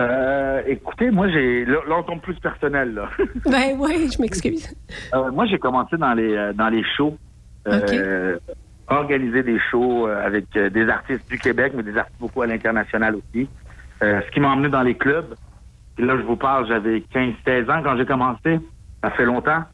Euh, 0.00 0.62
écoutez, 0.66 1.10
moi, 1.10 1.28
j'ai. 1.28 1.66
Là, 1.66 1.76
on 1.90 2.02
tombe 2.04 2.22
plus 2.22 2.36
personnel, 2.42 2.94
là. 2.94 3.10
Ben 3.44 3.76
oui, 3.78 4.08
je 4.10 4.22
m'excuse. 4.22 4.74
Euh, 5.12 5.30
moi, 5.30 5.44
j'ai 5.44 5.58
commencé 5.58 5.98
dans 5.98 6.14
les 6.14 6.34
euh, 6.34 6.54
dans 6.54 6.70
les 6.70 6.84
shows, 6.96 7.18
euh, 7.66 8.38
organiser 8.86 9.42
des 9.42 9.58
shows 9.70 10.06
avec 10.06 10.46
des 10.56 10.88
artistes 10.88 11.28
du 11.28 11.38
Québec, 11.38 11.74
mais 11.76 11.82
des 11.82 11.98
artistes 11.98 12.18
beaucoup 12.18 12.40
à 12.40 12.46
l'international 12.46 13.16
aussi. 13.16 13.46
Euh, 14.02 14.20
ce 14.26 14.30
qui 14.30 14.40
m'a 14.40 14.48
emmené 14.48 14.70
dans 14.70 14.82
les 14.82 14.94
clubs. 14.96 15.34
Puis 15.98 16.06
là, 16.06 16.14
je 16.16 16.22
vous 16.22 16.36
parle, 16.36 16.68
j'avais 16.68 17.02
15-16 17.12 17.68
ans 17.70 17.82
quand 17.82 17.96
j'ai 17.98 18.06
commencé. 18.06 18.60
Ça 19.02 19.10
fait 19.10 19.24
longtemps. 19.24 19.64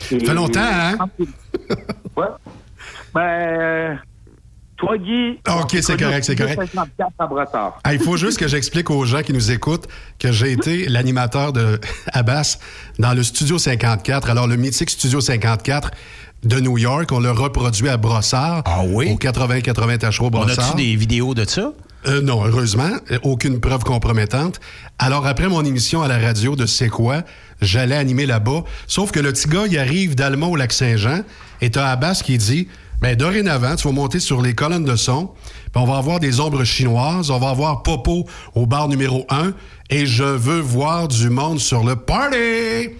Ça 0.00 0.18
fait 0.18 0.34
longtemps, 0.34 0.60
hein? 0.60 0.96
Ouais. 2.16 2.26
Ben, 3.14 3.98
toi, 4.76 4.98
Guy. 4.98 5.38
OK, 5.48 5.76
c'est 5.80 5.96
correct, 5.96 6.24
c'est 6.24 6.34
correct. 6.34 6.60
54 6.60 7.10
à 7.18 7.26
Brossard. 7.28 7.78
Ah, 7.84 7.94
il 7.94 8.00
faut 8.00 8.16
juste 8.16 8.38
que 8.40 8.48
j'explique 8.48 8.90
aux 8.90 9.04
gens 9.04 9.22
qui 9.22 9.32
nous 9.32 9.52
écoutent 9.52 9.86
que 10.18 10.32
j'ai 10.32 10.50
été 10.52 10.88
l'animateur 10.88 11.52
de 11.52 11.78
Abbas 12.12 12.58
dans 12.98 13.14
le 13.14 13.22
Studio 13.22 13.56
54. 13.56 14.28
Alors, 14.30 14.48
le 14.48 14.56
mythique 14.56 14.90
Studio 14.90 15.20
54 15.20 15.92
de 16.42 16.58
New 16.58 16.76
York, 16.76 17.10
on 17.12 17.20
l'a 17.20 17.32
reproduit 17.32 17.88
à 17.88 17.96
Brossard. 17.96 18.62
Ah 18.66 18.80
oui? 18.84 19.12
Au 19.12 19.16
80-80 19.16 19.98
Tachereau 19.98 20.26
On 20.26 20.30
Brossard. 20.30 20.70
a-tu 20.72 20.76
des 20.78 20.96
vidéos 20.96 21.34
de 21.34 21.44
ça? 21.44 21.72
Euh, 22.06 22.20
non, 22.20 22.44
heureusement, 22.44 22.90
aucune 23.22 23.60
preuve 23.60 23.84
compromettante. 23.84 24.60
Alors, 24.98 25.26
après 25.26 25.48
mon 25.48 25.64
émission 25.64 26.02
à 26.02 26.08
la 26.08 26.18
radio 26.18 26.56
de 26.56 26.66
C'est 26.66 26.88
quoi, 26.88 27.22
j'allais 27.60 27.96
animer 27.96 28.26
là-bas. 28.26 28.64
Sauf 28.88 29.12
que 29.12 29.20
le 29.20 29.32
petit 29.32 29.48
gars, 29.48 29.64
il 29.70 29.78
arrive 29.78 30.14
d'Allemagne 30.14 30.50
au 30.50 30.56
Lac-Saint-Jean 30.56 31.22
et 31.60 31.70
t'as 31.70 31.90
Abbas 31.90 32.22
qui 32.24 32.38
dit 32.38 32.68
ben, 33.00 33.16
dorénavant, 33.16 33.74
tu 33.74 33.88
vas 33.88 33.92
monter 33.92 34.20
sur 34.20 34.42
les 34.42 34.54
colonnes 34.54 34.84
de 34.84 34.94
son, 34.94 35.26
puis 35.26 35.82
on 35.82 35.84
va 35.84 35.96
avoir 35.96 36.20
des 36.20 36.38
ombres 36.38 36.62
chinoises, 36.62 37.30
on 37.30 37.38
va 37.40 37.48
avoir 37.50 37.82
Popo 37.82 38.26
au 38.54 38.64
bar 38.64 38.86
numéro 38.86 39.26
1 39.28 39.54
et 39.90 40.06
je 40.06 40.22
veux 40.22 40.60
voir 40.60 41.08
du 41.08 41.28
monde 41.28 41.58
sur 41.58 41.82
le 41.82 41.96
party! 41.96 42.90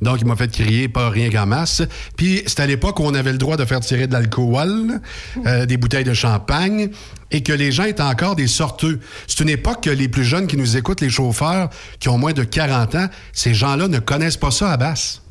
Donc, 0.00 0.18
il 0.20 0.26
m'a 0.28 0.36
fait 0.36 0.50
crier 0.50 0.88
pas 0.88 1.10
rien 1.10 1.28
qu'en 1.28 1.46
masse. 1.46 1.82
Puis, 2.16 2.42
c'était 2.46 2.62
à 2.62 2.66
l'époque 2.66 3.00
où 3.00 3.02
on 3.02 3.14
avait 3.14 3.32
le 3.32 3.38
droit 3.38 3.56
de 3.56 3.64
faire 3.64 3.80
tirer 3.80 4.06
de 4.06 4.12
l'alcool, 4.12 5.00
euh, 5.44 5.66
des 5.66 5.76
bouteilles 5.76 6.04
de 6.04 6.14
champagne, 6.14 6.90
et 7.30 7.42
que 7.42 7.52
les 7.52 7.70
gens 7.72 7.84
étaient 7.84 8.02
encore 8.02 8.36
des 8.36 8.46
sorteux. 8.46 9.00
C'est 9.26 9.42
une 9.42 9.50
époque 9.50 9.82
que 9.84 9.90
les 9.90 10.08
plus 10.08 10.24
jeunes 10.24 10.46
qui 10.46 10.56
nous 10.56 10.76
écoutent, 10.76 11.00
les 11.00 11.10
chauffeurs, 11.10 11.68
qui 12.00 12.08
ont 12.08 12.18
moins 12.18 12.32
de 12.32 12.44
40 12.44 12.94
ans, 12.94 13.06
ces 13.32 13.54
gens-là 13.54 13.88
ne 13.88 13.98
connaissent 13.98 14.36
pas 14.36 14.50
ça 14.50 14.70
à 14.70 14.76
basse. 14.76 15.22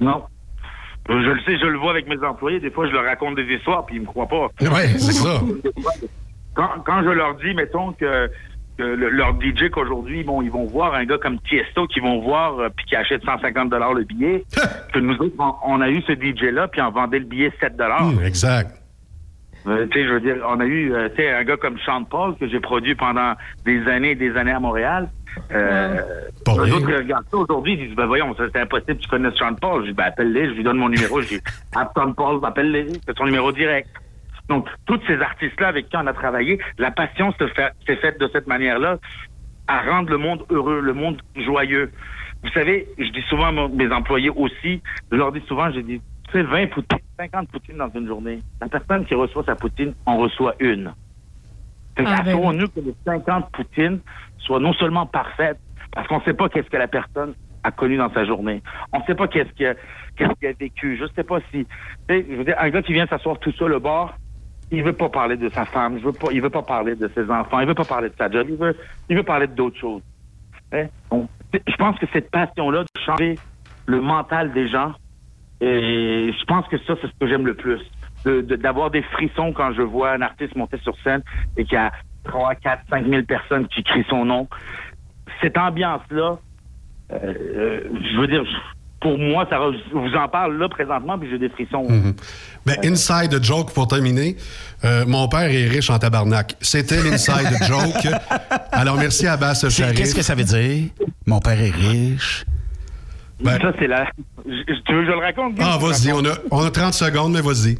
Non. 0.00 0.22
Je 1.08 1.14
le 1.14 1.40
sais, 1.44 1.58
je 1.58 1.66
le 1.66 1.78
vois 1.78 1.90
avec 1.90 2.08
mes 2.08 2.22
employés. 2.24 2.60
Des 2.60 2.70
fois, 2.70 2.86
je 2.86 2.92
leur 2.92 3.04
raconte 3.04 3.34
des 3.36 3.42
histoires, 3.54 3.84
puis 3.86 3.96
ils 3.96 4.02
me 4.02 4.06
croient 4.06 4.28
pas. 4.28 4.48
Ouais, 4.60 4.88
c'est 4.98 5.12
ça. 5.12 5.40
Quand, 6.54 6.68
quand 6.84 7.02
je 7.02 7.08
leur 7.10 7.34
dis, 7.36 7.52
mettons 7.54 7.92
que, 7.92 8.28
que 8.78 8.82
le- 8.82 9.08
leur 9.10 9.32
DJ 9.40 9.70
qu'aujourd'hui, 9.72 10.22
bon, 10.24 10.42
ils 10.42 10.50
vont 10.50 10.66
voir 10.66 10.94
un 10.94 11.04
gars 11.04 11.18
comme 11.18 11.38
Tiesto 11.48 11.86
qui 11.86 12.00
vont 12.00 12.20
voir 12.20 12.58
euh, 12.58 12.68
puis 12.76 12.86
qui 12.86 12.96
achète 12.96 13.24
150 13.24 13.70
dollars 13.70 13.94
le 13.94 14.04
billet, 14.04 14.44
que 14.92 14.98
nous 14.98 15.14
autres, 15.14 15.34
on, 15.38 15.54
on 15.64 15.80
a 15.80 15.88
eu 15.90 16.02
ce 16.02 16.12
DJ-là 16.12 16.68
puis 16.68 16.80
on 16.80 16.90
vendait 16.90 17.18
le 17.20 17.24
billet 17.24 17.52
7 17.60 17.76
dollars. 17.76 18.06
Hum, 18.06 18.22
exact. 18.24 18.79
Euh, 19.66 19.86
tu 19.90 19.98
sais, 20.00 20.06
je 20.06 20.12
veux 20.14 20.20
dire, 20.20 20.36
on 20.48 20.58
a 20.60 20.64
eu, 20.64 20.92
euh, 20.92 21.08
tu 21.10 21.16
sais, 21.16 21.30
un 21.30 21.44
gars 21.44 21.56
comme 21.56 21.78
Sean 21.80 22.04
Paul 22.04 22.34
que 22.36 22.48
j'ai 22.48 22.60
produit 22.60 22.94
pendant 22.94 23.34
des 23.64 23.86
années 23.88 24.12
et 24.12 24.14
des 24.14 24.36
années 24.36 24.52
à 24.52 24.60
Montréal. 24.60 25.08
Euh, 25.52 25.96
Pas 26.44 26.52
rien. 26.54 26.74
autres 26.74 26.86
qui 26.86 26.94
regardent 26.94 27.26
ça 27.30 27.36
aujourd'hui, 27.36 27.74
ils 27.74 27.86
disent, 27.88 27.96
ben 27.96 28.06
voyons, 28.06 28.34
c'est 28.36 28.56
impossible, 28.58 28.96
tu 28.98 29.08
connais 29.08 29.30
Sean 29.32 29.54
Paul. 29.54 29.82
Je 29.82 29.88
dis, 29.90 29.94
ben 29.94 30.04
appelle-les, 30.04 30.46
je 30.46 30.54
lui 30.54 30.62
donne 30.62 30.78
mon 30.78 30.88
numéro. 30.88 31.20
Je 31.20 31.28
dis, 31.28 31.40
Sean 31.94 32.12
Paul, 32.14 32.40
appelle-les, 32.44 32.86
c'est 33.06 33.16
son 33.16 33.26
numéro 33.26 33.52
direct. 33.52 33.88
Donc, 34.48 34.66
tous 34.86 35.00
ces 35.06 35.20
artistes-là 35.20 35.68
avec 35.68 35.88
qui 35.88 35.96
on 35.96 36.06
a 36.06 36.12
travaillé, 36.12 36.58
la 36.78 36.90
passion 36.90 37.30
fait- 37.32 37.72
s'est 37.86 37.96
faite 37.96 38.18
de 38.20 38.28
cette 38.32 38.46
manière-là 38.48 38.98
à 39.68 39.82
rendre 39.82 40.10
le 40.10 40.18
monde 40.18 40.44
heureux, 40.50 40.80
le 40.80 40.92
monde 40.94 41.20
joyeux. 41.36 41.92
Vous 42.42 42.50
savez, 42.50 42.88
je 42.98 43.10
dis 43.10 43.22
souvent 43.28 43.46
à 43.56 43.68
mes 43.68 43.92
employés 43.92 44.30
aussi, 44.30 44.82
je 45.12 45.16
leur 45.16 45.30
dis 45.30 45.42
souvent, 45.46 45.70
j'ai 45.70 45.82
dit, 45.84 46.00
tu 46.30 46.38
sais, 46.38 46.42
20 46.42 46.66
poutines, 46.68 46.98
50 47.18 47.48
poutines 47.48 47.76
dans 47.76 47.90
une 47.90 48.06
journée. 48.06 48.40
La 48.60 48.68
personne 48.68 49.04
qui 49.04 49.14
reçoit 49.14 49.44
sa 49.44 49.54
poutine, 49.54 49.94
on 50.06 50.18
reçoit 50.18 50.54
une. 50.60 50.92
Fait 51.96 52.04
Ah, 52.06 52.16
ben 52.18 52.24
qu'assurons-nous 52.24 52.68
que 52.68 52.80
les 52.80 52.94
50 53.04 53.50
poutines 53.50 54.00
soient 54.38 54.60
non 54.60 54.72
seulement 54.74 55.06
parfaites, 55.06 55.58
parce 55.92 56.06
qu'on 56.08 56.18
ne 56.18 56.24
sait 56.24 56.34
pas 56.34 56.48
qu'est-ce 56.48 56.70
que 56.70 56.76
la 56.76 56.88
personne 56.88 57.34
a 57.62 57.70
connu 57.70 57.96
dans 57.96 58.12
sa 58.12 58.24
journée. 58.24 58.62
On 58.92 59.00
ne 59.00 59.04
sait 59.04 59.14
pas 59.14 59.28
qu'est-ce 59.28 59.50
qu'il 59.50 59.66
a, 59.66 59.74
qu'est-ce 60.16 60.32
qu'il 60.38 60.48
a 60.48 60.52
vécu. 60.52 60.96
Je 60.96 61.04
ne 61.04 61.08
sais 61.08 61.24
pas 61.24 61.38
si... 61.50 61.66
Je 62.08 62.36
veux 62.36 62.44
dire, 62.44 62.56
un 62.58 62.70
gars 62.70 62.82
qui 62.82 62.92
vient 62.92 63.06
s'asseoir 63.06 63.38
tout 63.38 63.52
seul 63.52 63.74
au 63.74 63.80
bar, 63.80 64.16
il 64.70 64.82
veut 64.82 64.92
pas 64.92 65.08
parler 65.08 65.36
de 65.36 65.48
sa 65.48 65.64
femme, 65.64 66.00
pas, 66.00 66.28
il 66.32 66.40
veut 66.40 66.50
pas 66.50 66.62
parler 66.62 66.94
de 66.94 67.10
ses 67.14 67.28
enfants, 67.30 67.60
il 67.60 67.66
veut 67.66 67.74
pas 67.74 67.84
parler 67.84 68.08
de 68.08 68.14
sa 68.16 68.30
job, 68.30 68.46
il 68.48 68.56
veut, 68.56 68.76
il 69.08 69.16
veut 69.16 69.22
parler 69.22 69.46
d'autres 69.46 69.78
choses. 69.78 70.02
Hein? 70.72 70.86
Donc, 71.10 71.28
je 71.52 71.76
pense 71.76 71.98
que 71.98 72.06
cette 72.12 72.30
passion-là 72.30 72.82
de 72.82 73.00
changer 73.04 73.38
le 73.86 74.00
mental 74.00 74.52
des 74.52 74.68
gens, 74.68 74.94
et 75.60 76.32
je 76.38 76.44
pense 76.46 76.66
que 76.68 76.76
ça, 76.86 76.94
c'est 77.00 77.06
ce 77.08 77.12
que 77.20 77.28
j'aime 77.28 77.46
le 77.46 77.54
plus. 77.54 77.80
De- 78.24 78.40
de- 78.42 78.56
D'avoir 78.56 78.90
des 78.90 79.02
frissons 79.02 79.52
quand 79.52 79.72
je 79.74 79.82
vois 79.82 80.12
un 80.12 80.20
artiste 80.22 80.54
monter 80.56 80.78
sur 80.82 80.94
scène 81.02 81.22
et 81.56 81.64
qu'il 81.64 81.74
y 81.74 81.76
a 81.76 81.92
3, 82.24 82.54
4, 82.56 82.82
5 82.90 83.06
000 83.08 83.22
personnes 83.22 83.66
qui 83.68 83.82
crient 83.82 84.04
son 84.10 84.24
nom. 84.26 84.46
Cette 85.40 85.56
ambiance-là, 85.56 86.38
euh, 87.12 87.16
euh, 87.16 87.80
je 88.12 88.20
veux 88.20 88.26
dire, 88.26 88.42
pour 89.00 89.16
moi, 89.18 89.46
ça 89.48 89.58
vous 89.92 90.14
en 90.14 90.28
parle 90.28 90.58
là 90.58 90.68
présentement, 90.68 91.18
puis 91.18 91.30
j'ai 91.30 91.38
des 91.38 91.48
frissons. 91.48 91.86
Ben, 92.66 92.76
inside 92.84 93.42
joke 93.42 93.72
pour 93.72 93.88
terminer. 93.88 94.36
Euh, 94.84 95.04
mon 95.06 95.26
père 95.28 95.50
est 95.50 95.66
riche 95.66 95.88
en 95.88 95.98
tabarnak. 95.98 96.56
C'était 96.60 97.02
l'inside 97.02 97.48
joke. 97.66 98.12
Alors, 98.72 98.98
merci 98.98 99.26
à 99.26 99.32
Abbas. 99.32 99.64
Qu'est-ce 99.96 100.14
que 100.14 100.20
ça 100.22 100.34
veut 100.34 100.44
dire? 100.44 100.90
Mon 101.26 101.40
père 101.40 101.58
est 101.58 101.70
riche. 101.70 102.44
Ben- 103.40 103.58
ça, 103.60 103.72
c'est 103.78 103.86
la. 103.86 104.06
je- 104.46 104.52
je- 104.68 104.80
Tu 104.82 104.92
veux 104.94 105.00
que 105.00 105.06
je 105.06 105.12
le 105.12 105.18
raconte? 105.18 105.54
Guy? 105.54 105.62
Ah, 105.64 105.78
vas-y, 105.80 106.12
on 106.12 106.24
a, 106.24 106.34
on 106.50 106.64
a 106.64 106.70
30 106.70 106.92
secondes, 106.94 107.32
mais 107.32 107.40
vas-y. 107.40 107.78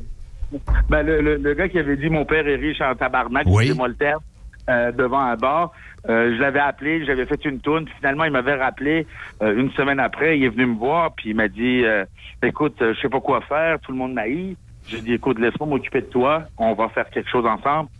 Ben, 0.88 1.02
le, 1.04 1.20
le- 1.20 1.36
le 1.36 1.54
gars 1.54 1.68
qui 1.68 1.78
avait 1.78 1.96
dit 1.96 2.08
mon 2.10 2.24
père 2.24 2.46
est 2.48 2.56
riche 2.56 2.80
en 2.80 2.94
tabarnak, 2.94 3.44
Oui. 3.46 3.68
c'est 3.68 3.74
moi 3.74 3.88
le 3.88 3.94
terme, 3.94 4.20
euh, 4.68 4.90
devant 4.92 5.20
un 5.20 5.36
bar. 5.36 5.72
Euh, 6.08 6.34
je 6.34 6.40
l'avais 6.40 6.60
appelé, 6.60 7.04
j'avais 7.04 7.26
fait 7.26 7.44
une 7.44 7.60
tourne. 7.60 7.86
Finalement, 7.98 8.24
il 8.24 8.32
m'avait 8.32 8.54
rappelé 8.54 9.06
euh, 9.42 9.54
une 9.60 9.70
semaine 9.72 10.00
après. 10.00 10.38
Il 10.38 10.44
est 10.44 10.48
venu 10.48 10.66
me 10.66 10.76
voir, 10.78 11.12
puis 11.14 11.30
il 11.30 11.36
m'a 11.36 11.48
dit 11.48 11.82
euh, 11.84 12.04
Écoute, 12.42 12.76
je 12.80 12.98
sais 13.00 13.08
pas 13.10 13.20
quoi 13.20 13.42
faire, 13.42 13.78
tout 13.80 13.92
le 13.92 13.98
monde 13.98 14.14
m'haït. 14.14 14.56
J'ai 14.88 15.02
dit 15.02 15.12
Écoute, 15.12 15.38
laisse-moi 15.38 15.68
m'occuper 15.68 16.00
de 16.00 16.06
toi, 16.06 16.44
on 16.56 16.72
va 16.74 16.88
faire 16.88 17.08
quelque 17.10 17.28
chose 17.30 17.44
ensemble. 17.46 17.90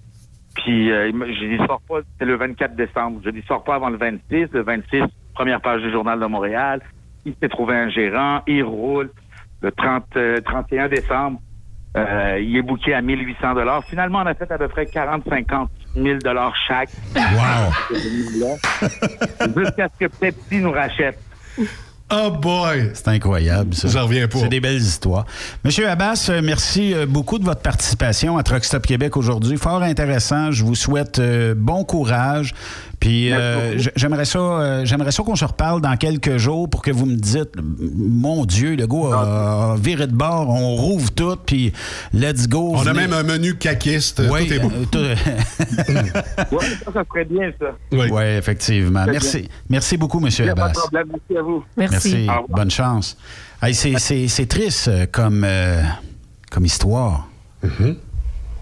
Puis 0.57 0.89
j'ai 0.89 1.49
dit 1.49 1.59
Sors 1.67 1.81
pas, 1.87 2.01
c'est 2.19 2.25
le 2.25 2.37
24 2.37 2.75
décembre. 2.75 3.21
J'ai 3.23 3.33
dit 3.33 3.43
Sors 3.47 3.63
pas 3.63 3.75
avant 3.77 3.91
le 3.91 3.99
26. 3.99 4.47
Le 4.53 4.63
26, 4.63 5.03
première 5.35 5.61
page 5.61 5.83
du 5.83 5.91
Journal 5.93 6.19
de 6.19 6.27
Montréal. 6.27 6.81
Il 7.31 7.37
s'est 7.41 7.49
trouvé 7.49 7.77
un 7.77 7.89
gérant, 7.89 8.41
il 8.49 8.65
roule. 8.65 9.11
Le 9.63 9.71
30, 9.71 10.05
euh, 10.17 10.41
31 10.41 10.89
décembre, 10.89 11.41
euh, 11.97 12.41
il 12.43 12.57
est 12.57 12.63
booké 12.63 12.93
à 12.93 13.03
1800 13.03 13.55
dollars. 13.55 13.85
Finalement, 13.85 14.21
on 14.23 14.27
a 14.27 14.35
fait 14.35 14.51
à 14.51 14.59
peu 14.59 14.69
près 14.69 14.85
40-50 14.85 15.69
000 15.95 16.19
dollars 16.19 16.55
chaque. 16.67 16.89
Wow! 17.15 17.97
Jusqu'à 19.57 19.89
ce 19.89 20.07
que 20.07 20.11
Pepsi 20.11 20.59
nous 20.59 20.73
rachète. 20.73 21.19
Oh 22.13 22.31
boy! 22.31 22.91
C'est 22.95 23.09
incroyable, 23.09 23.73
ça. 23.75 23.87
J'en 23.87 24.05
reviens 24.05 24.27
pas. 24.27 24.39
C'est 24.39 24.49
des 24.49 24.61
belles 24.61 24.81
histoires. 24.81 25.27
Monsieur 25.65 25.89
Abbas, 25.89 26.27
euh, 26.31 26.41
merci 26.43 26.93
beaucoup 27.09 27.39
de 27.39 27.45
votre 27.45 27.63
participation 27.63 28.37
à 28.37 28.43
Truck 28.43 28.65
Stop 28.65 28.85
Québec 28.85 29.17
aujourd'hui. 29.17 29.57
Fort 29.57 29.83
intéressant. 29.83 30.51
Je 30.51 30.65
vous 30.65 30.75
souhaite 30.75 31.21
euh, 31.21 31.55
bon 31.57 31.85
courage. 31.85 32.53
Puis 33.01 33.33
euh, 33.33 33.79
j'aimerais 33.97 34.27
ça, 34.27 34.39
euh, 34.39 34.85
j'aimerais 34.85 35.11
ça 35.11 35.23
qu'on 35.23 35.35
se 35.35 35.45
reparle 35.47 35.81
dans 35.81 35.97
quelques 35.97 36.37
jours 36.37 36.69
pour 36.69 36.83
que 36.83 36.91
vous 36.91 37.07
me 37.07 37.17
dites, 37.17 37.49
mon 37.97 38.45
Dieu, 38.45 38.77
le 38.77 38.87
gars 38.87 39.17
a, 39.17 39.73
a 39.73 39.77
viré 39.77 40.07
de 40.07 40.13
bord, 40.13 40.51
on 40.51 40.77
rouvre 40.77 41.11
tout, 41.11 41.35
puis 41.47 41.73
let's 42.13 42.47
go. 42.47 42.75
On 42.77 42.87
a 42.87 42.93
même 42.93 43.15
un 43.15 43.23
menu 43.23 43.55
caquiste. 43.57 44.21
Oui, 44.31 44.47
tout 44.47 44.53
est 44.53 44.59
beau. 44.59 44.71
euh, 44.71 44.85
tout- 44.91 44.99
Ouais, 46.57 46.63
ça, 46.85 46.93
ça 46.93 47.05
serait 47.09 47.25
bien, 47.25 47.51
ça. 47.59 47.67
Oui, 47.91 48.11
effectivement. 48.37 49.05
Merci, 49.07 49.39
bien. 49.41 49.49
merci 49.71 49.97
beaucoup, 49.97 50.19
Il 50.21 50.25
Monsieur 50.25 50.45
n'y 50.45 50.51
a 50.51 50.55
pas 50.55 50.65
Abbas. 50.65 50.73
de 50.75 50.79
problème. 50.79 51.07
Merci 51.11 51.39
à 51.39 51.43
vous. 51.43 51.65
Merci. 51.79 52.27
Bonne 52.51 52.71
chance. 52.71 53.17
Hey, 53.63 53.75
c'est, 53.75 54.47
triste 54.47 54.91
comme, 55.11 55.43
euh, 55.47 55.83
comme 56.51 56.67
histoire. 56.67 57.29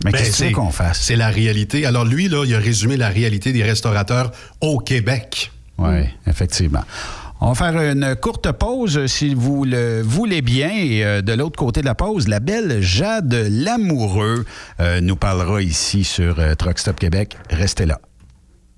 Mais 0.05 0.13
Ben, 0.13 0.19
qu'est-ce 0.19 0.53
qu'on 0.53 0.71
fasse? 0.71 1.01
C'est 1.03 1.17
la 1.17 1.29
réalité. 1.29 1.87
Alors 1.87 2.05
lui, 2.05 2.29
là, 2.29 2.45
il 2.47 2.55
a 2.55 2.59
résumé 2.59 2.97
la 2.97 3.09
réalité 3.09 3.53
des 3.53 3.63
restaurateurs 3.63 4.31
au 4.61 4.79
Québec. 4.79 5.51
Oui, 5.79 6.05
effectivement. 6.27 6.83
On 7.41 7.53
va 7.53 7.55
faire 7.55 7.81
une 7.81 8.17
courte 8.17 8.51
pause, 8.51 9.07
si 9.07 9.33
vous 9.33 9.65
le 9.65 10.03
voulez 10.03 10.43
bien. 10.43 10.71
Et 10.71 11.05
euh, 11.05 11.23
de 11.23 11.33
l'autre 11.35 11.57
côté 11.57 11.83
de 11.83 11.87
la 11.87 11.95
pause, 11.95 12.27
la 12.27 12.41
belle 12.41 12.81
Jade 12.81 13.33
Lamoureux 13.33 14.45
euh, 14.81 15.01
nous 15.01 15.15
parlera 15.15 15.63
ici 15.63 16.03
sur 16.03 16.41
euh, 16.41 16.55
Truck 16.57 16.81
Stop 16.81 16.99
Québec. 16.99 17.37
Restez 17.51 17.87
là. 17.87 18.01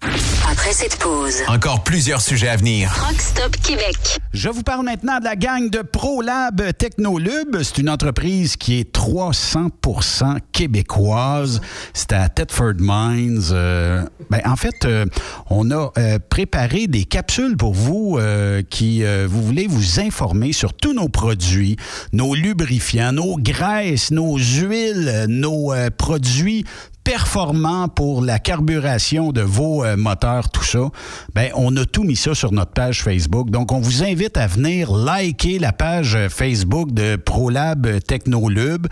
Après 0.02 0.72
cette 0.72 0.96
pause, 0.96 1.42
Encore 1.46 1.84
plusieurs 1.84 2.22
sujets 2.22 2.48
à 2.48 2.56
venir. 2.56 2.90
Truck 2.94 3.20
Stop 3.20 3.56
Québec. 3.62 4.18
Je 4.32 4.48
vous 4.48 4.62
parle 4.62 4.86
maintenant 4.86 5.18
de 5.18 5.24
la 5.24 5.36
gang 5.36 5.68
de 5.68 5.82
ProLab 5.82 6.72
Technolub. 6.78 7.62
C'est 7.62 7.78
une 7.78 7.90
entreprise 7.90 8.56
qui 8.56 8.78
est 8.80 8.94
300% 8.96 10.38
québécoise. 10.52 11.60
C'est 11.92 12.14
à 12.14 12.30
Thetford 12.30 12.74
Mines. 12.78 13.42
Euh, 13.52 14.02
ben, 14.30 14.40
en 14.46 14.56
fait, 14.56 14.86
euh, 14.86 15.04
on 15.50 15.70
a 15.70 15.92
euh, 15.98 16.18
préparé 16.30 16.86
des 16.86 17.04
capsules 17.04 17.58
pour 17.58 17.74
vous 17.74 18.16
euh, 18.18 18.62
qui 18.70 19.04
euh, 19.04 19.26
vous 19.28 19.42
voulez 19.42 19.66
vous 19.66 20.00
informer 20.00 20.54
sur 20.54 20.72
tous 20.72 20.94
nos 20.94 21.08
produits, 21.10 21.76
nos 22.14 22.34
lubrifiants, 22.34 23.12
nos 23.12 23.36
graisses, 23.36 24.10
nos 24.12 24.38
huiles, 24.38 25.26
nos 25.28 25.74
euh, 25.74 25.90
produits 25.94 26.64
performants 27.04 27.88
pour 27.88 28.22
la 28.22 28.38
carburation 28.38 29.32
de 29.32 29.40
vos 29.40 29.84
euh, 29.84 29.96
moteurs, 29.96 30.50
tout 30.50 30.64
ça, 30.64 30.90
ben 31.34 31.50
on 31.54 31.76
a 31.76 31.84
tout 31.84 32.04
mis 32.04 32.16
ça 32.16 32.34
sur 32.34 32.52
notre 32.52 32.72
page 32.72 33.02
Facebook. 33.02 33.50
Donc 33.50 33.72
on 33.72 33.80
vous 33.80 34.02
invite 34.04 34.36
à 34.36 34.46
venir 34.46 34.92
liker 34.92 35.58
la 35.58 35.72
page 35.72 36.14
euh, 36.14 36.28
Facebook 36.28 36.92
de 36.92 37.16
ProLab 37.16 38.00
Technolub. 38.06 38.86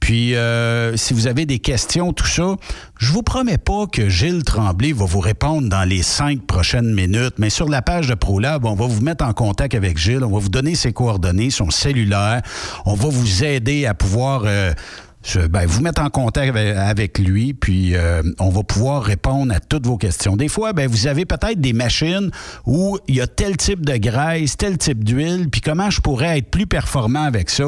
Puis 0.00 0.34
euh, 0.34 0.96
si 0.96 1.14
vous 1.14 1.26
avez 1.26 1.46
des 1.46 1.58
questions, 1.58 2.12
tout 2.12 2.26
ça, 2.26 2.56
je 2.98 3.12
vous 3.12 3.22
promets 3.22 3.58
pas 3.58 3.86
que 3.86 4.08
Gilles 4.08 4.44
Tremblay 4.44 4.92
va 4.92 5.04
vous 5.04 5.20
répondre 5.20 5.68
dans 5.68 5.84
les 5.84 6.02
cinq 6.02 6.46
prochaines 6.46 6.92
minutes, 6.94 7.34
mais 7.38 7.50
sur 7.50 7.68
la 7.68 7.82
page 7.82 8.08
de 8.08 8.14
ProLab, 8.14 8.64
on 8.64 8.74
va 8.74 8.86
vous 8.86 9.00
mettre 9.00 9.24
en 9.24 9.32
contact 9.32 9.74
avec 9.74 9.98
Gilles, 9.98 10.24
on 10.24 10.32
va 10.32 10.38
vous 10.38 10.48
donner 10.48 10.74
ses 10.74 10.92
coordonnées, 10.92 11.50
son 11.50 11.70
cellulaire, 11.70 12.42
on 12.86 12.94
va 12.94 13.08
vous 13.08 13.44
aider 13.44 13.86
à 13.86 13.94
pouvoir 13.94 14.42
euh, 14.46 14.72
ben, 15.50 15.66
vous 15.66 15.80
mettre 15.80 16.02
en 16.02 16.10
contact 16.10 16.50
avec, 16.50 16.76
avec 16.76 17.18
lui, 17.18 17.54
puis 17.54 17.96
euh, 17.96 18.22
on 18.38 18.50
va 18.50 18.62
pouvoir 18.62 19.02
répondre 19.02 19.54
à 19.54 19.60
toutes 19.60 19.86
vos 19.86 19.96
questions. 19.96 20.36
Des 20.36 20.48
fois, 20.48 20.72
ben, 20.72 20.88
vous 20.88 21.06
avez 21.06 21.24
peut-être 21.24 21.60
des 21.60 21.72
machines 21.72 22.30
où 22.66 22.98
il 23.08 23.16
y 23.16 23.20
a 23.20 23.26
tel 23.26 23.56
type 23.56 23.84
de 23.84 23.96
graisse, 23.96 24.56
tel 24.56 24.78
type 24.78 25.02
d'huile, 25.02 25.48
puis 25.50 25.60
comment 25.60 25.90
je 25.90 26.00
pourrais 26.00 26.38
être 26.38 26.50
plus 26.50 26.66
performant 26.66 27.22
avec 27.22 27.50
ça? 27.50 27.64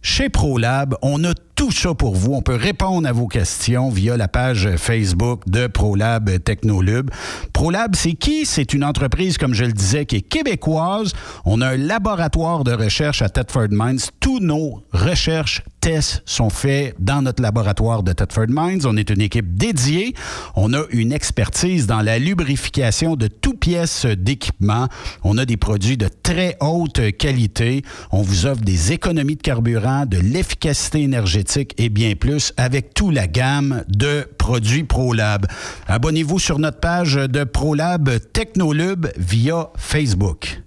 Chez 0.00 0.28
ProLab, 0.28 0.96
on 1.02 1.24
a 1.24 1.34
tout 1.58 1.72
ça 1.72 1.92
pour 1.92 2.14
vous. 2.14 2.34
On 2.34 2.40
peut 2.40 2.54
répondre 2.54 3.08
à 3.08 3.12
vos 3.12 3.26
questions 3.26 3.90
via 3.90 4.16
la 4.16 4.28
page 4.28 4.68
Facebook 4.76 5.42
de 5.48 5.66
ProLab 5.66 6.42
Technolub. 6.44 7.10
ProLab, 7.52 7.96
c'est 7.96 8.12
qui? 8.12 8.46
C'est 8.46 8.74
une 8.74 8.84
entreprise, 8.84 9.38
comme 9.38 9.54
je 9.54 9.64
le 9.64 9.72
disais, 9.72 10.06
qui 10.06 10.16
est 10.16 10.20
québécoise. 10.20 11.12
On 11.44 11.60
a 11.60 11.70
un 11.70 11.76
laboratoire 11.76 12.62
de 12.62 12.72
recherche 12.72 13.22
à 13.22 13.28
Thetford 13.28 13.70
Mines. 13.72 13.98
Tous 14.20 14.38
nos 14.38 14.84
recherches, 14.92 15.62
tests 15.80 16.22
sont 16.26 16.50
faits 16.50 16.94
dans 17.00 17.22
notre 17.22 17.42
laboratoire 17.42 18.04
de 18.04 18.12
Thetford 18.12 18.46
Mines. 18.48 18.82
On 18.84 18.96
est 18.96 19.10
une 19.10 19.20
équipe 19.20 19.56
dédiée. 19.56 20.14
On 20.54 20.72
a 20.74 20.82
une 20.90 21.12
expertise 21.12 21.88
dans 21.88 22.02
la 22.02 22.20
lubrification 22.20 23.16
de 23.16 23.26
toutes 23.26 23.58
pièces 23.58 24.06
d'équipement. 24.06 24.86
On 25.24 25.38
a 25.38 25.44
des 25.44 25.56
produits 25.56 25.96
de 25.96 26.08
très 26.22 26.56
haute 26.60 27.00
qualité. 27.16 27.82
On 28.12 28.22
vous 28.22 28.46
offre 28.46 28.62
des 28.62 28.92
économies 28.92 29.36
de 29.36 29.42
carburant, 29.42 29.87
de 30.06 30.18
l'efficacité 30.18 31.02
énergétique 31.02 31.74
et 31.78 31.88
bien 31.88 32.14
plus 32.14 32.52
avec 32.56 32.94
toute 32.94 33.14
la 33.14 33.26
gamme 33.26 33.84
de 33.88 34.28
produits 34.38 34.84
ProLab. 34.84 35.46
Abonnez-vous 35.86 36.38
sur 36.38 36.58
notre 36.58 36.80
page 36.80 37.14
de 37.14 37.44
ProLab 37.44 38.10
Technolub 38.32 39.08
via 39.16 39.70
Facebook. 39.76 40.62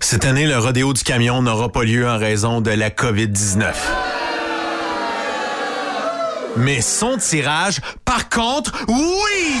Cette 0.00 0.24
année, 0.24 0.46
le 0.46 0.58
rodéo 0.58 0.94
du 0.94 1.02
camion 1.02 1.42
n'aura 1.42 1.70
pas 1.70 1.84
lieu 1.84 2.08
en 2.08 2.16
raison 2.16 2.60
de 2.60 2.70
la 2.70 2.90
COVID-19. 2.90 3.74
Mais 6.56 6.80
son 6.80 7.18
tirage, 7.18 7.80
par 8.04 8.28
contre, 8.28 8.72
oui! 8.88 9.60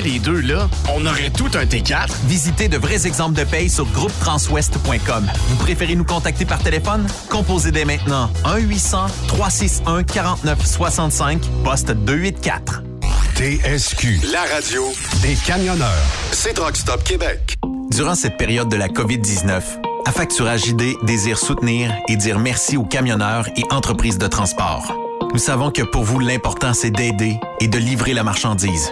les 0.01 0.19
deux, 0.19 0.41
là, 0.41 0.69
on 0.93 1.05
aurait 1.05 1.29
tout 1.29 1.49
un 1.53 1.65
T4. 1.65 2.09
Visitez 2.25 2.67
de 2.67 2.77
vrais 2.77 3.07
exemples 3.07 3.39
de 3.39 3.43
paye 3.43 3.69
sur 3.69 3.85
groupetranswest.com. 3.85 5.29
Vous 5.47 5.55
préférez 5.57 5.95
nous 5.95 6.05
contacter 6.05 6.45
par 6.45 6.59
téléphone? 6.59 7.05
Composez 7.29 7.71
dès 7.71 7.85
maintenant 7.85 8.29
1-800-361-4965, 8.45 11.39
poste 11.63 11.91
284. 11.91 12.83
TSQ, 13.35 14.21
la 14.31 14.41
radio 14.53 14.83
des 15.21 15.35
camionneurs. 15.45 16.03
C'est 16.31 16.53
Truck 16.53 16.75
Stop 16.75 17.03
Québec. 17.03 17.55
Durant 17.91 18.15
cette 18.15 18.37
période 18.37 18.69
de 18.69 18.75
la 18.75 18.87
COVID-19, 18.87 19.61
Affacturage 20.05 20.67
ID 20.67 20.95
désire 21.03 21.37
soutenir 21.37 21.93
et 22.07 22.15
dire 22.15 22.39
merci 22.39 22.75
aux 22.75 22.83
camionneurs 22.83 23.47
et 23.55 23.63
entreprises 23.71 24.17
de 24.17 24.27
transport. 24.27 24.93
Nous 25.31 25.39
savons 25.39 25.71
que 25.71 25.83
pour 25.83 26.03
vous, 26.03 26.19
l'important, 26.19 26.73
c'est 26.73 26.91
d'aider 26.91 27.39
et 27.59 27.67
de 27.67 27.77
livrer 27.77 28.13
la 28.13 28.23
marchandise. 28.23 28.91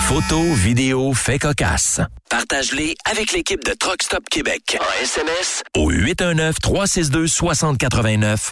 Photos, 0.07 0.55
vidéos, 0.55 1.13
faits 1.13 1.41
cocasse. 1.41 1.99
Partage-les 2.29 2.95
avec 3.09 3.33
l'équipe 3.33 3.65
de 3.65 3.73
Truck 3.73 4.03
Stop 4.03 4.23
Québec. 4.29 4.77
En 4.79 4.85
SMS 5.01 5.63
au 5.75 5.91
819-362-6089. 5.91 8.51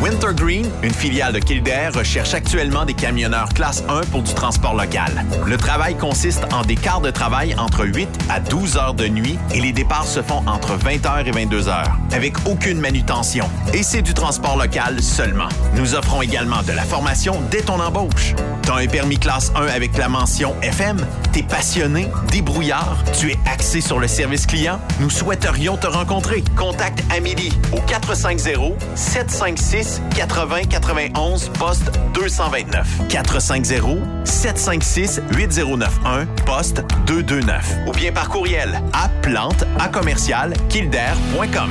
Wintergreen, 0.00 0.64
une 0.84 0.94
filiale 0.94 1.32
de 1.32 1.40
Kildare, 1.40 1.92
recherche 1.92 2.32
actuellement 2.32 2.84
des 2.84 2.94
camionneurs 2.94 3.48
classe 3.48 3.82
1 3.88 4.02
pour 4.12 4.22
du 4.22 4.32
transport 4.32 4.76
local. 4.76 5.10
Le 5.44 5.56
travail 5.56 5.96
consiste 5.96 6.44
en 6.52 6.62
des 6.62 6.76
quarts 6.76 7.00
de 7.00 7.10
travail 7.10 7.56
entre 7.58 7.84
8 7.84 8.08
à 8.30 8.38
12 8.38 8.76
heures 8.76 8.94
de 8.94 9.08
nuit 9.08 9.36
et 9.52 9.60
les 9.60 9.72
départs 9.72 10.06
se 10.06 10.22
font 10.22 10.44
entre 10.46 10.78
20h 10.78 11.26
et 11.26 11.32
22h, 11.32 11.82
avec 12.12 12.34
aucune 12.46 12.78
manutention. 12.78 13.50
Et 13.74 13.82
c'est 13.82 14.02
du 14.02 14.14
transport 14.14 14.56
local 14.56 14.87
seulement. 15.00 15.48
Nous 15.74 15.94
offrons 15.94 16.22
également 16.22 16.62
de 16.62 16.72
la 16.72 16.82
formation 16.82 17.40
dès 17.50 17.62
ton 17.62 17.80
embauche. 17.80 18.34
T'as 18.62 18.76
un 18.76 18.86
permis 18.86 19.18
classe 19.18 19.52
1 19.54 19.66
avec 19.66 19.96
la 19.96 20.08
mention 20.08 20.54
FM? 20.62 21.04
T'es 21.32 21.42
passionné, 21.42 22.08
débrouillard, 22.30 22.96
tu 23.18 23.30
es 23.30 23.38
axé 23.46 23.80
sur 23.80 23.98
le 23.98 24.08
service 24.08 24.46
client? 24.46 24.80
Nous 25.00 25.10
souhaiterions 25.10 25.76
te 25.76 25.86
rencontrer. 25.86 26.42
Contacte 26.56 27.02
Amélie 27.14 27.52
au 27.72 27.80
450 27.80 28.74
756 28.94 30.02
80 30.16 30.64
91 30.70 31.50
poste 31.50 31.92
229 32.14 32.86
450 33.08 33.98
756 34.24 35.22
8091 35.36 36.26
poste 36.46 36.84
229 37.06 37.76
ou 37.86 37.92
bien 37.92 38.12
par 38.12 38.28
courriel 38.28 38.80
à 38.92 39.08
plante 39.22 39.64
à 39.78 39.88
commercial 39.88 40.52
kildare.com. 40.68 41.70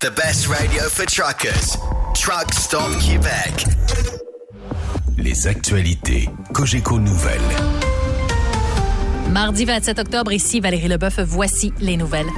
The 0.00 0.10
best 0.14 0.46
radio 0.46 0.82
for 0.88 1.04
truckers. 1.06 1.76
Truck 2.14 2.54
Stop 2.54 2.90
Québec. 3.00 3.66
Les 5.18 5.46
actualités 5.46 6.30
Cogeco 6.52 6.98
Nouvelles. 6.98 7.40
Mardi 9.30 9.64
27 9.64 9.98
octobre, 9.98 10.32
ici 10.32 10.60
Valérie 10.60 10.88
Leboeuf, 10.88 11.20
voici 11.20 11.72
les 11.80 11.96
nouvelles. 11.96 12.28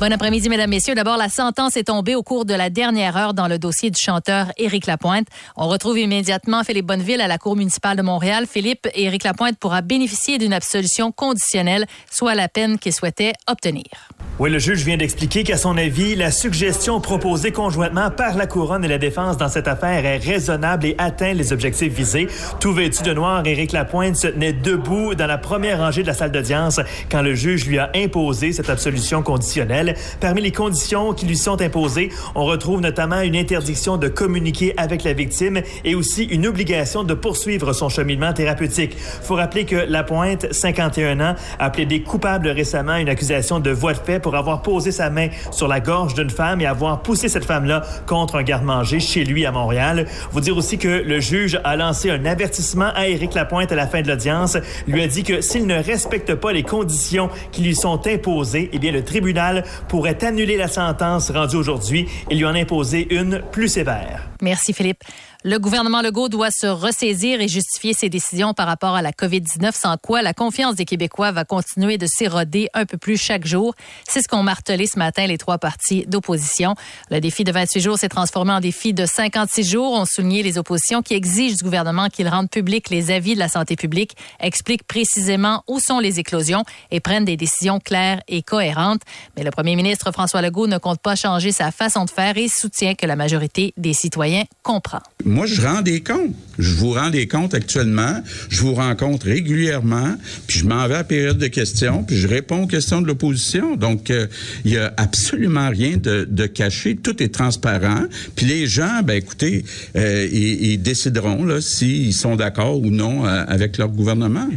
Bon 0.00 0.12
après-midi, 0.12 0.48
mesdames, 0.48 0.70
messieurs. 0.70 0.94
D'abord, 0.94 1.16
la 1.16 1.28
sentence 1.28 1.76
est 1.76 1.84
tombée 1.84 2.14
au 2.14 2.22
cours 2.22 2.44
de 2.44 2.54
la 2.54 2.70
dernière 2.70 3.16
heure 3.16 3.34
dans 3.34 3.48
le 3.48 3.58
dossier 3.58 3.90
du 3.90 3.98
chanteur 4.00 4.52
Éric 4.56 4.86
Lapointe. 4.86 5.26
On 5.56 5.68
retrouve 5.68 5.98
immédiatement 5.98 6.62
Philippe 6.64 6.86
Bonneville 6.86 7.20
à 7.20 7.26
la 7.26 7.36
Cour 7.36 7.56
municipale 7.56 7.96
de 7.96 8.02
Montréal. 8.02 8.46
Philippe, 8.46 8.88
Éric 8.94 9.24
Lapointe 9.24 9.58
pourra 9.58 9.82
bénéficier 9.82 10.38
d'une 10.38 10.52
absolution 10.52 11.10
conditionnelle, 11.12 11.86
soit 12.10 12.34
la 12.34 12.48
peine 12.48 12.78
qu'il 12.78 12.92
souhaitait 12.92 13.32
obtenir. 13.48 14.08
Oui, 14.40 14.50
le 14.50 14.60
juge 14.60 14.84
vient 14.84 14.96
d'expliquer 14.96 15.42
qu'à 15.42 15.56
son 15.56 15.76
avis, 15.76 16.14
la 16.14 16.30
suggestion 16.30 17.00
proposée 17.00 17.50
conjointement 17.50 18.08
par 18.08 18.36
la 18.36 18.46
couronne 18.46 18.84
et 18.84 18.88
la 18.88 18.98
défense 18.98 19.36
dans 19.36 19.48
cette 19.48 19.66
affaire 19.66 20.06
est 20.06 20.18
raisonnable 20.18 20.86
et 20.86 20.94
atteint 20.96 21.32
les 21.32 21.52
objectifs 21.52 21.92
visés. 21.92 22.28
Tout 22.60 22.72
vêtu 22.72 23.02
de 23.02 23.12
noir, 23.12 23.44
Éric 23.44 23.72
Lapointe 23.72 24.14
se 24.14 24.28
tenait 24.28 24.52
debout 24.52 25.16
dans 25.16 25.26
la 25.26 25.38
première 25.38 25.80
rangée 25.80 26.02
de 26.02 26.06
la 26.06 26.14
salle 26.14 26.30
d'audience 26.30 26.78
quand 27.10 27.20
le 27.20 27.34
juge 27.34 27.66
lui 27.66 27.80
a 27.80 27.90
imposé 27.96 28.52
cette 28.52 28.70
absolution 28.70 29.24
conditionnelle. 29.24 29.96
Parmi 30.20 30.40
les 30.40 30.52
conditions 30.52 31.14
qui 31.14 31.26
lui 31.26 31.36
sont 31.36 31.60
imposées, 31.60 32.10
on 32.36 32.44
retrouve 32.44 32.80
notamment 32.80 33.22
une 33.22 33.34
interdiction 33.34 33.96
de 33.96 34.06
communiquer 34.06 34.72
avec 34.76 35.02
la 35.02 35.14
victime 35.14 35.62
et 35.84 35.96
aussi 35.96 36.22
une 36.22 36.46
obligation 36.46 37.02
de 37.02 37.14
poursuivre 37.14 37.72
son 37.72 37.88
cheminement 37.88 38.32
thérapeutique. 38.32 38.96
Faut 38.96 39.34
rappeler 39.34 39.64
que 39.64 39.74
Lapointe, 39.74 40.46
51 40.52 41.18
ans, 41.18 41.34
a 41.58 41.70
plaidé 41.70 42.02
coupable 42.02 42.46
récemment 42.46 42.92
à 42.92 43.00
une 43.00 43.08
accusation 43.08 43.58
de 43.58 43.72
voie 43.72 43.94
de 43.94 43.98
fait 43.98 44.20
avoir 44.34 44.62
posé 44.62 44.92
sa 44.92 45.10
main 45.10 45.28
sur 45.50 45.68
la 45.68 45.80
gorge 45.80 46.14
d'une 46.14 46.30
femme 46.30 46.60
et 46.60 46.66
avoir 46.66 47.02
poussé 47.02 47.28
cette 47.28 47.44
femme-là 47.44 47.82
contre 48.06 48.36
un 48.36 48.42
garde-manger 48.42 49.00
chez 49.00 49.24
lui 49.24 49.46
à 49.46 49.52
Montréal. 49.52 50.06
Vous 50.32 50.40
dire 50.40 50.56
aussi 50.56 50.78
que 50.78 50.88
le 50.88 51.20
juge 51.20 51.60
a 51.64 51.76
lancé 51.76 52.10
un 52.10 52.24
avertissement 52.24 52.90
à 52.94 53.08
Éric 53.08 53.34
Lapointe 53.34 53.72
à 53.72 53.76
la 53.76 53.86
fin 53.86 54.02
de 54.02 54.08
l'audience, 54.08 54.56
lui 54.86 55.02
a 55.02 55.06
dit 55.06 55.22
que 55.22 55.40
s'il 55.40 55.66
ne 55.66 55.82
respecte 55.82 56.34
pas 56.34 56.52
les 56.52 56.62
conditions 56.62 57.30
qui 57.52 57.62
lui 57.62 57.74
sont 57.74 58.06
imposées, 58.06 58.70
eh 58.72 58.78
bien 58.78 58.92
le 58.92 59.04
tribunal 59.04 59.64
pourrait 59.88 60.24
annuler 60.24 60.56
la 60.56 60.68
sentence 60.68 61.30
rendue 61.30 61.56
aujourd'hui 61.56 62.06
et 62.30 62.34
lui 62.34 62.44
en 62.44 62.54
imposer 62.54 63.12
une 63.14 63.42
plus 63.52 63.68
sévère. 63.68 64.28
Merci 64.40 64.72
Philippe. 64.72 65.02
Le 65.44 65.58
gouvernement 65.58 66.02
Legault 66.02 66.28
doit 66.28 66.50
se 66.50 66.66
ressaisir 66.66 67.40
et 67.40 67.46
justifier 67.46 67.94
ses 67.94 68.08
décisions 68.08 68.54
par 68.54 68.66
rapport 68.66 68.96
à 68.96 69.02
la 69.02 69.12
COVID-19, 69.12 69.72
sans 69.72 69.96
quoi 69.96 70.20
la 70.20 70.34
confiance 70.34 70.74
des 70.74 70.84
Québécois 70.84 71.30
va 71.30 71.44
continuer 71.44 71.96
de 71.96 72.06
s'éroder 72.06 72.68
un 72.74 72.86
peu 72.86 72.98
plus 72.98 73.16
chaque 73.16 73.46
jour. 73.46 73.76
C'est 74.08 74.20
ce 74.20 74.26
qu'ont 74.26 74.42
martelé 74.42 74.88
ce 74.88 74.98
matin 74.98 75.28
les 75.28 75.38
trois 75.38 75.58
partis 75.58 76.04
d'opposition. 76.08 76.74
Le 77.12 77.20
défi 77.20 77.44
de 77.44 77.52
28 77.52 77.80
jours 77.80 77.96
s'est 77.96 78.08
transformé 78.08 78.50
en 78.52 78.58
défi 78.58 78.92
de 78.92 79.06
56 79.06 79.62
jours, 79.62 79.92
ont 79.92 80.06
souligné 80.06 80.42
les 80.42 80.58
oppositions 80.58 81.02
qui 81.02 81.14
exigent 81.14 81.56
du 81.56 81.62
gouvernement 81.62 82.08
qu'il 82.08 82.26
rende 82.26 82.50
public 82.50 82.90
les 82.90 83.12
avis 83.12 83.34
de 83.34 83.38
la 83.38 83.48
santé 83.48 83.76
publique, 83.76 84.16
explique 84.40 84.82
précisément 84.88 85.62
où 85.68 85.78
sont 85.78 86.00
les 86.00 86.18
éclosions 86.18 86.64
et 86.90 86.98
prenne 86.98 87.24
des 87.24 87.36
décisions 87.36 87.78
claires 87.78 88.20
et 88.26 88.42
cohérentes. 88.42 89.02
Mais 89.36 89.44
le 89.44 89.52
premier 89.52 89.76
ministre 89.76 90.10
François 90.10 90.42
Legault 90.42 90.66
ne 90.66 90.78
compte 90.78 91.00
pas 91.00 91.14
changer 91.14 91.52
sa 91.52 91.70
façon 91.70 92.06
de 92.06 92.10
faire 92.10 92.36
et 92.36 92.48
soutient 92.48 92.96
que 92.96 93.06
la 93.06 93.14
majorité 93.14 93.72
des 93.76 93.92
citoyens 93.92 94.42
comprend. 94.64 94.98
Moi, 95.28 95.46
je 95.46 95.60
rends 95.60 95.82
des 95.82 96.00
comptes. 96.00 96.34
Je 96.58 96.74
vous 96.74 96.90
rends 96.90 97.10
des 97.10 97.28
comptes 97.28 97.54
actuellement. 97.54 98.22
Je 98.48 98.60
vous 98.60 98.74
rencontre 98.74 99.26
régulièrement. 99.26 100.16
Puis 100.46 100.60
je 100.60 100.64
m'en 100.66 100.88
vais 100.88 100.96
à 100.96 101.04
période 101.04 101.38
de 101.38 101.46
questions. 101.46 102.02
Puis 102.02 102.16
je 102.16 102.26
réponds 102.26 102.64
aux 102.64 102.66
questions 102.66 103.00
de 103.00 103.06
l'opposition. 103.06 103.76
Donc, 103.76 104.10
euh, 104.10 104.26
il 104.64 104.72
y 104.72 104.78
a 104.78 104.92
absolument 104.96 105.68
rien 105.68 105.96
de, 105.96 106.46
caché. 106.46 106.96
Tout 106.96 107.22
est 107.22 107.32
transparent. 107.32 108.04
Puis 108.34 108.46
les 108.46 108.66
gens, 108.66 109.02
ben 109.04 109.14
écoutez, 109.14 109.64
euh, 109.96 110.26
ils, 110.32 110.72
ils, 110.72 110.82
décideront 110.82 111.44
là 111.44 111.60
s'ils 111.60 112.14
sont 112.14 112.36
d'accord 112.36 112.80
ou 112.80 112.90
non 112.90 113.26
euh, 113.26 113.44
avec 113.46 113.78
leur 113.78 113.88
gouvernement. 113.88 114.48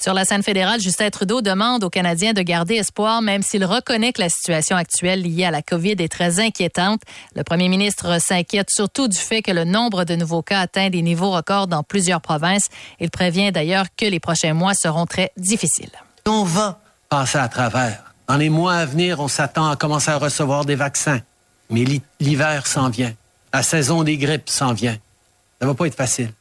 Sur 0.00 0.14
la 0.14 0.24
scène 0.24 0.42
fédérale, 0.42 0.80
Justin 0.80 1.10
Trudeau 1.10 1.42
demande 1.42 1.84
aux 1.84 1.90
Canadiens 1.90 2.32
de 2.32 2.40
garder 2.40 2.76
espoir, 2.76 3.20
même 3.20 3.42
s'il 3.42 3.66
reconnaît 3.66 4.14
que 4.14 4.22
la 4.22 4.30
situation 4.30 4.74
actuelle 4.74 5.20
liée 5.20 5.44
à 5.44 5.50
la 5.50 5.60
COVID 5.60 5.96
est 5.98 6.10
très 6.10 6.40
inquiétante. 6.40 7.02
Le 7.36 7.44
premier 7.44 7.68
ministre 7.68 8.18
s'inquiète 8.18 8.70
surtout 8.70 9.08
du 9.08 9.18
fait 9.18 9.42
que 9.42 9.50
le 9.50 9.64
nombre 9.64 10.04
de 10.04 10.16
nouveaux 10.16 10.40
cas 10.40 10.60
atteint 10.60 10.88
des 10.88 11.02
niveaux 11.02 11.32
records 11.32 11.66
dans 11.66 11.82
plusieurs 11.82 12.22
provinces. 12.22 12.68
Il 12.98 13.10
prévient 13.10 13.52
d'ailleurs 13.52 13.88
que 13.94 14.06
les 14.06 14.20
prochains 14.20 14.54
mois 14.54 14.72
seront 14.72 15.04
très 15.04 15.32
difficiles. 15.36 15.92
On 16.26 16.44
va 16.44 16.80
passer 17.10 17.36
à 17.36 17.48
travers. 17.48 18.14
Dans 18.26 18.38
les 18.38 18.48
mois 18.48 18.76
à 18.76 18.86
venir, 18.86 19.20
on 19.20 19.28
s'attend 19.28 19.68
à 19.68 19.76
commencer 19.76 20.10
à 20.10 20.16
recevoir 20.16 20.64
des 20.64 20.76
vaccins. 20.76 21.20
Mais 21.68 21.84
l'hiver 22.20 22.66
s'en 22.66 22.88
vient. 22.88 23.12
La 23.52 23.62
saison 23.62 24.02
des 24.02 24.16
grippes 24.16 24.48
s'en 24.48 24.72
vient. 24.72 24.96
Ça 25.60 25.66
va 25.66 25.74
pas 25.74 25.86
être 25.88 25.94
facile. 25.94 26.32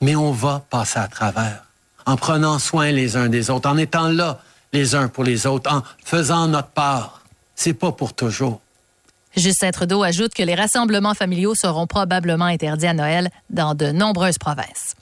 Mais 0.00 0.16
on 0.16 0.32
va 0.32 0.64
passer 0.70 0.98
à 0.98 1.08
travers 1.08 1.62
en 2.06 2.16
prenant 2.16 2.58
soin 2.58 2.90
les 2.90 3.16
uns 3.16 3.28
des 3.28 3.50
autres, 3.50 3.68
en 3.68 3.76
étant 3.76 4.08
là 4.08 4.40
les 4.72 4.94
uns 4.94 5.08
pour 5.08 5.24
les 5.24 5.46
autres, 5.46 5.72
en 5.72 5.82
faisant 6.04 6.48
notre 6.48 6.68
part. 6.68 7.22
C'est 7.54 7.74
pas 7.74 7.92
pour 7.92 8.14
toujours. 8.14 8.60
Justin 9.36 9.70
Trudeau 9.70 10.02
ajoute 10.02 10.34
que 10.34 10.42
les 10.42 10.54
rassemblements 10.54 11.14
familiaux 11.14 11.54
seront 11.54 11.86
probablement 11.86 12.44
interdits 12.44 12.86
à 12.86 12.94
Noël 12.94 13.30
dans 13.50 13.74
de 13.74 13.86
nombreuses 13.86 14.38
provinces. 14.38 14.94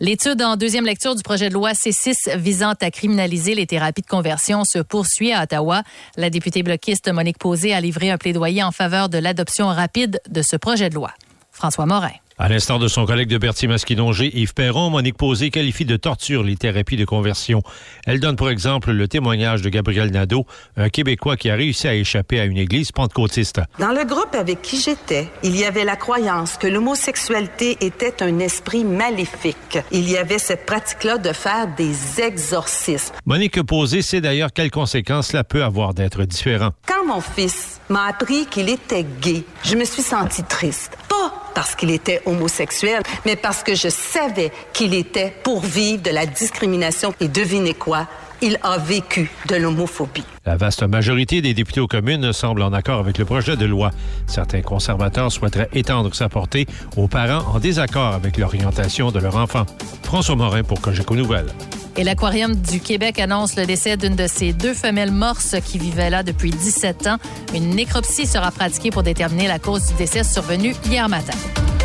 L'étude 0.00 0.40
en 0.40 0.56
deuxième 0.56 0.86
lecture 0.86 1.14
du 1.14 1.22
projet 1.22 1.50
de 1.50 1.54
loi 1.54 1.72
C6 1.72 2.36
visant 2.36 2.72
à 2.80 2.90
criminaliser 2.90 3.54
les 3.54 3.66
thérapies 3.66 4.00
de 4.00 4.06
conversion 4.06 4.64
se 4.64 4.78
poursuit 4.78 5.32
à 5.32 5.42
Ottawa. 5.42 5.82
La 6.16 6.30
députée 6.30 6.62
bloquiste 6.62 7.12
Monique 7.12 7.38
Posé 7.38 7.74
a 7.74 7.80
livré 7.82 8.10
un 8.10 8.16
plaidoyer 8.16 8.62
en 8.62 8.72
faveur 8.72 9.10
de 9.10 9.18
l'adoption 9.18 9.68
rapide 9.68 10.20
de 10.30 10.40
ce 10.40 10.56
projet 10.56 10.88
de 10.88 10.94
loi. 10.94 11.12
François 11.52 11.84
Morin. 11.84 12.12
À 12.42 12.48
l'instar 12.48 12.78
de 12.78 12.88
son 12.88 13.04
collègue 13.04 13.28
de 13.28 13.36
Berthier-Masquinongé, 13.36 14.30
Yves 14.34 14.54
Perron, 14.54 14.88
Monique 14.88 15.18
Posé 15.18 15.50
qualifie 15.50 15.84
de 15.84 15.98
torture 15.98 16.42
les 16.42 16.56
thérapies 16.56 16.96
de 16.96 17.04
conversion. 17.04 17.60
Elle 18.06 18.18
donne 18.18 18.36
pour 18.36 18.48
exemple 18.48 18.92
le 18.92 19.08
témoignage 19.08 19.60
de 19.60 19.68
Gabriel 19.68 20.10
Nadeau, 20.10 20.46
un 20.78 20.88
Québécois 20.88 21.36
qui 21.36 21.50
a 21.50 21.54
réussi 21.54 21.86
à 21.86 21.94
échapper 21.94 22.40
à 22.40 22.46
une 22.46 22.56
église 22.56 22.92
pentecôtiste. 22.92 23.60
Dans 23.78 23.92
le 23.92 24.06
groupe 24.06 24.34
avec 24.34 24.62
qui 24.62 24.80
j'étais, 24.80 25.28
il 25.42 25.54
y 25.54 25.66
avait 25.66 25.84
la 25.84 25.96
croyance 25.96 26.56
que 26.56 26.66
l'homosexualité 26.66 27.76
était 27.82 28.22
un 28.22 28.38
esprit 28.38 28.84
maléfique. 28.84 29.78
Il 29.92 30.08
y 30.08 30.16
avait 30.16 30.38
cette 30.38 30.64
pratique-là 30.64 31.18
de 31.18 31.34
faire 31.34 31.68
des 31.76 32.22
exorcismes. 32.22 33.16
Monique 33.26 33.62
Posé 33.64 34.00
sait 34.00 34.22
d'ailleurs 34.22 34.54
quelles 34.54 34.70
conséquences 34.70 35.28
cela 35.28 35.44
peut 35.44 35.62
avoir 35.62 35.92
d'être 35.92 36.24
différent. 36.24 36.70
Quand 36.86 37.04
mon 37.06 37.20
fils 37.20 37.82
m'a 37.90 38.06
appris 38.06 38.46
qu'il 38.46 38.70
était 38.70 39.04
gay, 39.20 39.44
je 39.62 39.76
me 39.76 39.84
suis 39.84 40.00
sentie 40.00 40.44
triste. 40.44 40.96
Pas 41.06 41.39
parce 41.54 41.74
qu'il 41.74 41.90
était 41.90 42.22
homosexuel, 42.26 43.02
mais 43.24 43.36
parce 43.36 43.62
que 43.62 43.74
je 43.74 43.88
savais 43.88 44.52
qu'il 44.72 44.94
était 44.94 45.32
pour 45.42 45.60
vivre 45.60 46.02
de 46.02 46.10
la 46.10 46.26
discrimination. 46.26 47.14
Et 47.20 47.28
devinez 47.28 47.74
quoi? 47.74 48.06
Il 48.42 48.58
a 48.62 48.78
vécu 48.78 49.30
de 49.48 49.56
l'homophobie. 49.56 50.24
La 50.46 50.56
vaste 50.56 50.82
majorité 50.82 51.42
des 51.42 51.52
députés 51.52 51.80
aux 51.80 51.86
communes 51.86 52.32
semble 52.32 52.62
en 52.62 52.72
accord 52.72 52.98
avec 52.98 53.18
le 53.18 53.26
projet 53.26 53.56
de 53.56 53.66
loi. 53.66 53.90
Certains 54.26 54.62
conservateurs 54.62 55.30
souhaiteraient 55.30 55.68
étendre 55.74 56.14
sa 56.14 56.30
portée 56.30 56.66
aux 56.96 57.06
parents 57.06 57.44
en 57.54 57.58
désaccord 57.58 58.14
avec 58.14 58.38
l'orientation 58.38 59.10
de 59.10 59.18
leur 59.18 59.36
enfant. 59.36 59.66
François 60.02 60.36
Morin 60.36 60.62
pour 60.62 60.80
Cogeco 60.80 61.14
Nouvelles. 61.14 61.52
Et 61.96 62.04
l'Aquarium 62.04 62.54
du 62.54 62.80
Québec 62.80 63.18
annonce 63.18 63.56
le 63.56 63.66
décès 63.66 63.98
d'une 63.98 64.16
de 64.16 64.26
ses 64.26 64.54
deux 64.54 64.74
femelles 64.74 65.12
morses 65.12 65.56
qui 65.62 65.78
vivaient 65.78 66.08
là 66.08 66.22
depuis 66.22 66.50
17 66.50 67.08
ans. 67.08 67.16
Une 67.54 67.70
nécropsie 67.70 68.26
sera 68.26 68.50
pratiquée 68.50 68.90
pour 68.90 69.02
déterminer 69.02 69.48
la 69.48 69.58
cause 69.58 69.86
du 69.88 69.94
décès 69.94 70.24
survenu 70.24 70.74
hier 70.86 71.08
matin. 71.10 71.36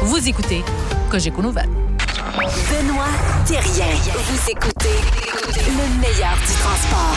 Vous 0.03 0.29
écoutez 0.29 0.63
Cogeco 1.09 1.41
Nouvelles. 1.41 1.69
Benoît 2.33 3.05
Thérien. 3.45 3.93
Vous 4.13 4.49
écoutez 4.49 4.97
le 5.67 6.01
meilleur 6.01 6.33
du 6.33 6.53
transport. 6.59 7.15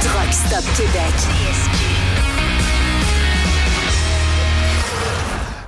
Truck 0.00 0.32
Stop 0.32 0.64
Québec. 0.76 1.14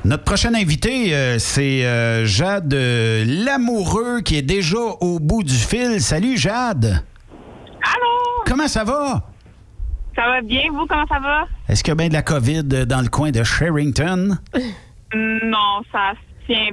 Notre 0.04 0.24
prochain 0.24 0.52
invité, 0.54 1.14
euh, 1.14 1.38
c'est 1.38 1.86
euh, 1.86 2.24
Jade 2.24 2.74
euh, 2.74 3.24
Lamoureux 3.44 4.20
qui 4.20 4.36
est 4.36 4.42
déjà 4.42 4.78
au 5.00 5.20
bout 5.20 5.44
du 5.44 5.54
fil. 5.54 6.00
Salut 6.00 6.36
Jade. 6.36 7.04
Allô? 7.84 8.44
Comment 8.46 8.66
ça 8.66 8.82
va? 8.82 9.22
Ça 10.16 10.26
va 10.26 10.40
bien, 10.42 10.64
vous, 10.72 10.86
comment 10.86 11.06
ça 11.06 11.20
va? 11.20 11.46
Est-ce 11.68 11.84
qu'il 11.84 11.92
y 11.92 11.92
a 11.92 11.94
bien 11.94 12.08
de 12.08 12.14
la 12.14 12.22
COVID 12.22 12.64
dans 12.64 13.00
le 13.00 13.08
coin 13.08 13.30
de 13.30 13.44
Sherrington? 13.44 14.36
Non, 15.14 15.82
ça 15.92 16.12
se 16.14 16.46
tient 16.46 16.70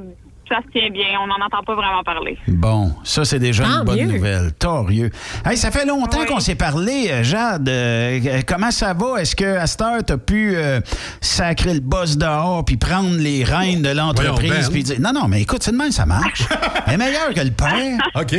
ça 0.49 0.57
se 0.65 0.71
tient 0.71 0.89
bien. 0.89 1.05
On 1.23 1.27
n'en 1.27 1.45
entend 1.45 1.63
pas 1.63 1.75
vraiment 1.75 2.03
parler. 2.03 2.37
Bon, 2.47 2.93
ça, 3.03 3.23
c'est 3.25 3.39
déjà 3.39 3.63
Tant 3.63 3.79
une 3.79 3.85
bonne 3.85 3.99
mieux. 3.99 4.13
nouvelle. 4.17 4.51
Torieux. 4.59 5.09
Hey, 5.45 5.55
ça 5.57 5.71
fait 5.71 5.85
longtemps 5.85 6.19
Oui. 6.21 6.25
qu'on 6.25 6.39
s'est 6.39 6.55
parlé, 6.55 7.07
euh, 7.11 7.23
Jade. 7.23 7.69
Euh, 7.69 8.41
comment 8.47 8.71
ça 8.71 8.93
va? 8.93 9.21
Est-ce 9.21 9.35
que 9.35 9.57
à 9.57 9.67
cette 9.67 9.81
heure, 9.81 10.03
tu 10.05 10.13
as 10.13 10.17
pu 10.17 10.53
euh, 10.55 10.81
sacrer 11.21 11.73
le 11.75 11.79
boss 11.79 12.17
dehors 12.17 12.65
puis 12.65 12.77
prendre 12.77 13.15
les 13.17 13.43
rênes 13.43 13.81
de 13.81 13.89
l'entreprise? 13.89 14.49
Ben. 14.67 14.71
puis 14.71 14.83
dire... 14.83 14.99
Non, 14.99 15.11
non, 15.13 15.27
mais 15.27 15.41
écoute, 15.41 15.63
c'est 15.63 15.71
de 15.71 15.77
même, 15.77 15.91
ça 15.91 16.05
marche. 16.05 16.43
Elle 16.87 16.93
est 16.93 16.97
meilleure 16.97 17.33
que 17.33 17.41
le 17.41 17.51
père. 17.51 17.97
OK. 18.15 18.35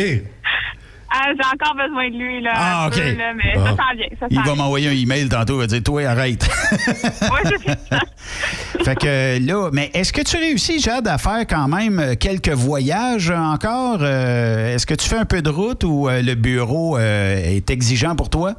Ah, 1.12 1.27
J'ai 1.37 1.45
encore 1.45 1.74
besoin 1.74 2.09
de 2.09 2.15
lui, 2.16 2.41
là. 2.41 2.53
Ah, 2.55 2.87
OK. 2.89 2.95
peu, 2.95 3.12
là, 3.16 3.35
mais 3.35 3.55
Bon. 3.57 3.65
ça. 3.65 3.77
Ça 4.20 4.27
Il 4.31 4.41
va 4.43 4.55
m'envoyer 4.55 4.89
un 4.89 4.93
email 4.93 5.28
tantôt, 5.28 5.55
il 5.57 5.61
va 5.61 5.66
dire 5.66 5.82
Toi, 5.82 6.05
arrête. 6.07 6.49
Ouais, 6.73 7.43
c'est 7.45 7.69
ça. 7.89 7.99
fait 8.85 8.95
que 8.97 9.47
là, 9.47 9.70
mais 9.73 9.91
est-ce 9.93 10.12
que 10.12 10.23
tu 10.23 10.37
réussis, 10.37 10.78
Jade, 10.81 11.09
à 11.09 11.19
faire 11.19 11.47
quand 11.49 11.66
même 11.69 11.99
euh, 11.99 12.15
quelques 12.15 12.51
voyages 12.51 13.31
encore? 13.31 13.99
Euh, 14.03 14.74
est-ce 14.74 14.87
que 14.87 14.95
tu 14.95 15.09
fais 15.09 15.16
un 15.19 15.24
peu 15.24 15.43
de 15.43 15.51
route 15.51 15.82
ou 15.85 16.09
euh, 16.09 16.23
le 16.23 16.35
bureau 16.35 16.97
euh, 16.97 17.37
est 17.37 17.69
exigeant 17.70 18.15
pour 18.15 18.31
toi? 18.31 18.53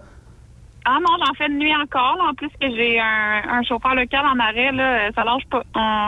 Ah 0.84 0.98
non, 1.00 1.16
j'en 1.26 1.34
fais 1.36 1.48
de 1.48 1.54
nuit 1.54 1.74
encore. 1.76 2.16
là. 2.18 2.32
En 2.32 2.34
plus 2.34 2.48
que 2.60 2.68
j'ai 2.76 3.00
un, 3.00 3.60
un 3.60 3.64
chauffeur 3.64 3.94
local 3.96 4.26
en 4.26 4.40
arrêt, 4.40 4.72
là, 4.72 5.10
ça 5.16 5.24
lâche 5.24 5.44
pas. 5.50 5.62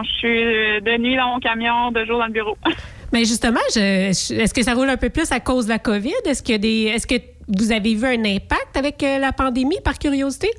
Je 0.03 0.09
suis 0.17 0.81
de 0.81 0.97
nuit 1.01 1.15
dans 1.15 1.27
mon 1.29 1.39
camion, 1.39 1.91
de 1.91 2.03
jour 2.05 2.17
dans 2.19 2.25
le 2.25 2.31
bureau. 2.33 2.57
Mais 3.13 3.25
justement, 3.25 3.59
est-ce 3.75 4.53
que 4.53 4.63
ça 4.63 4.73
roule 4.73 4.89
un 4.89 4.97
peu 4.97 5.09
plus 5.09 5.31
à 5.31 5.39
cause 5.39 5.65
de 5.65 5.69
la 5.69 5.79
COVID? 5.79 6.11
Est-ce 6.25 6.41
que, 6.41 6.57
des, 6.57 6.85
est-ce 6.93 7.05
que 7.07 7.21
vous 7.47 7.71
avez 7.71 7.93
vu 7.93 8.05
un 8.05 8.25
impact 8.25 8.75
avec 8.75 9.03
euh, 9.03 9.19
la 9.19 9.31
pandémie, 9.31 9.79
par 9.83 9.99
curiosité? 9.99 10.49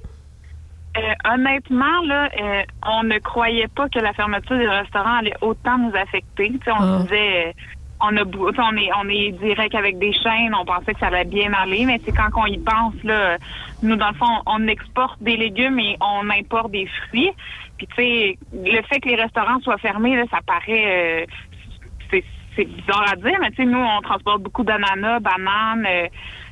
Euh, 0.97 1.01
honnêtement, 1.35 2.01
là, 2.07 2.29
euh, 2.41 2.63
on 2.87 3.03
ne 3.03 3.19
croyait 3.19 3.67
pas 3.67 3.89
que 3.89 3.99
la 3.99 4.13
fermeture 4.13 4.57
des 4.57 4.69
restaurants 4.69 5.17
allait 5.17 5.35
autant 5.41 5.79
nous 5.79 5.93
affecter. 5.97 6.53
On 6.69 6.73
Ah. 6.79 6.99
disait, 7.03 7.47
euh, 7.49 7.53
on, 8.01 8.17
a, 8.17 8.21
est, 8.21 8.91
on 9.03 9.09
est 9.09 9.33
direct 9.33 9.75
avec 9.75 9.99
des 9.99 10.13
chaînes, 10.13 10.55
on 10.55 10.65
pensait 10.65 10.95
que 10.95 11.01
ça 11.01 11.09
allait 11.09 11.25
bien 11.25 11.53
aller, 11.55 11.85
mais 11.87 12.01
c'est 12.05 12.13
quand 12.13 12.29
on 12.37 12.47
y 12.47 12.59
pense, 12.59 12.95
là, 13.03 13.39
nous, 13.83 13.97
dans 13.97 14.09
le 14.11 14.15
fond, 14.15 14.43
on 14.47 14.69
exporte 14.69 15.21
des 15.21 15.37
légumes 15.37 15.81
et 15.81 15.97
on 16.01 16.31
importe 16.31 16.71
des 16.71 16.87
fruits. 17.09 17.33
Puis, 17.77 17.89
tu 17.89 17.95
sais, 17.97 18.39
le 18.53 18.83
fait 18.83 19.01
que 19.01 19.09
les 19.09 19.17
restaurants 19.17 19.59
soient 19.61 19.79
fermés, 19.79 20.15
là, 20.15 20.25
ça 20.31 20.39
paraît, 20.47 21.27
c'est, 22.11 22.23
c'est 22.57 22.65
bizarre 22.65 23.07
à 23.13 23.17
dire, 23.17 23.37
mais 23.41 23.51
tu 23.51 23.57
sais, 23.57 23.65
nous, 23.65 23.79
on 23.79 24.01
transporte 24.01 24.43
beaucoup 24.43 24.65
d'ananas, 24.65 25.21
bananes, 25.21 25.87
euh, 25.87 26.09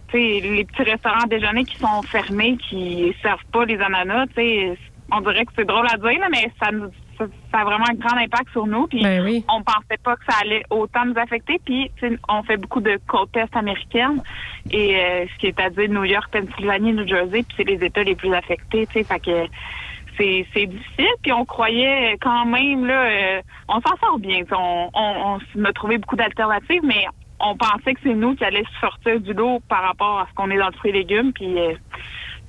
tu 0.09 0.19
sais, 0.19 0.41
les 0.41 0.65
petits 0.65 0.83
restaurants 0.83 1.25
à 1.25 1.27
déjeuner 1.27 1.65
qui 1.65 1.77
sont 1.79 2.03
fermés, 2.03 2.57
qui 2.57 3.15
servent 3.23 3.45
pas 3.53 3.65
les 3.65 3.81
ananas, 3.81 4.27
tu 4.29 4.35
sais, 4.35 4.79
on 5.11 5.21
dirait 5.21 5.45
que 5.45 5.53
c'est 5.57 5.67
drôle 5.67 5.87
à 5.87 5.97
dire, 5.97 6.21
là, 6.21 6.29
mais 6.31 6.51
ça 6.61 6.73
nous 6.73 6.91
ça, 7.19 7.27
ça 7.53 7.59
a 7.61 7.65
vraiment 7.65 7.85
un 7.89 7.95
grand 7.95 8.17
impact 8.17 8.51
sur 8.53 8.67
nous. 8.67 8.87
Puis 8.87 9.05
on 9.49 9.63
pensait 9.63 9.99
pas 10.03 10.17
que 10.17 10.25
ça 10.29 10.39
allait 10.41 10.63
autant 10.71 11.05
nous 11.05 11.19
affecter. 11.19 11.61
Puis 11.65 11.91
on 12.29 12.43
fait 12.43 12.57
beaucoup 12.57 12.81
de 12.81 12.99
côtes 13.07 13.37
est 13.37 13.55
américaines 13.55 14.23
et 14.71 14.97
euh, 14.97 15.27
ce 15.33 15.39
qui 15.39 15.47
est 15.47 15.61
à 15.61 15.71
dire 15.71 15.89
New 15.89 16.05
York, 16.05 16.31
Pennsylvanie, 16.33 16.93
New 16.93 17.07
Jersey, 17.07 17.43
puis 17.43 17.55
c'est 17.57 17.65
les 17.65 17.85
États 17.85 18.03
les 18.03 18.15
plus 18.15 18.33
affectés. 18.33 18.87
Tu 18.87 18.93
sais, 18.93 19.05
fait 19.05 19.21
que 19.21 19.47
c'est 20.17 20.47
c'est 20.53 20.67
difficile. 20.67 21.15
Puis 21.23 21.33
on 21.33 21.45
croyait 21.45 22.17
quand 22.21 22.47
même 22.47 22.87
là, 22.87 23.05
euh, 23.05 23.43
on 23.69 23.81
s'en 23.81 23.97
sort 23.97 24.19
bien. 24.19 24.43
On, 24.53 24.91
on, 24.95 25.39
on 25.57 25.65
a 25.65 25.73
trouvé 25.73 25.99
beaucoup 25.99 26.17
d'alternatives, 26.17 26.83
mais 26.85 27.07
on 27.41 27.57
pensait 27.57 27.95
que 27.95 28.01
c'est 28.03 28.15
nous 28.15 28.35
qui 28.35 28.45
allions 28.45 28.63
sortir 28.81 29.21
du 29.21 29.33
lot 29.33 29.61
par 29.69 29.83
rapport 29.83 30.21
à 30.21 30.27
ce 30.31 30.35
qu'on 30.35 30.51
est 30.51 30.59
dans 30.59 30.69
le 30.69 30.73
fruit 30.73 30.91
et 30.91 30.95
légumes. 30.95 31.33
Puis 31.33 31.59
euh, 31.59 31.75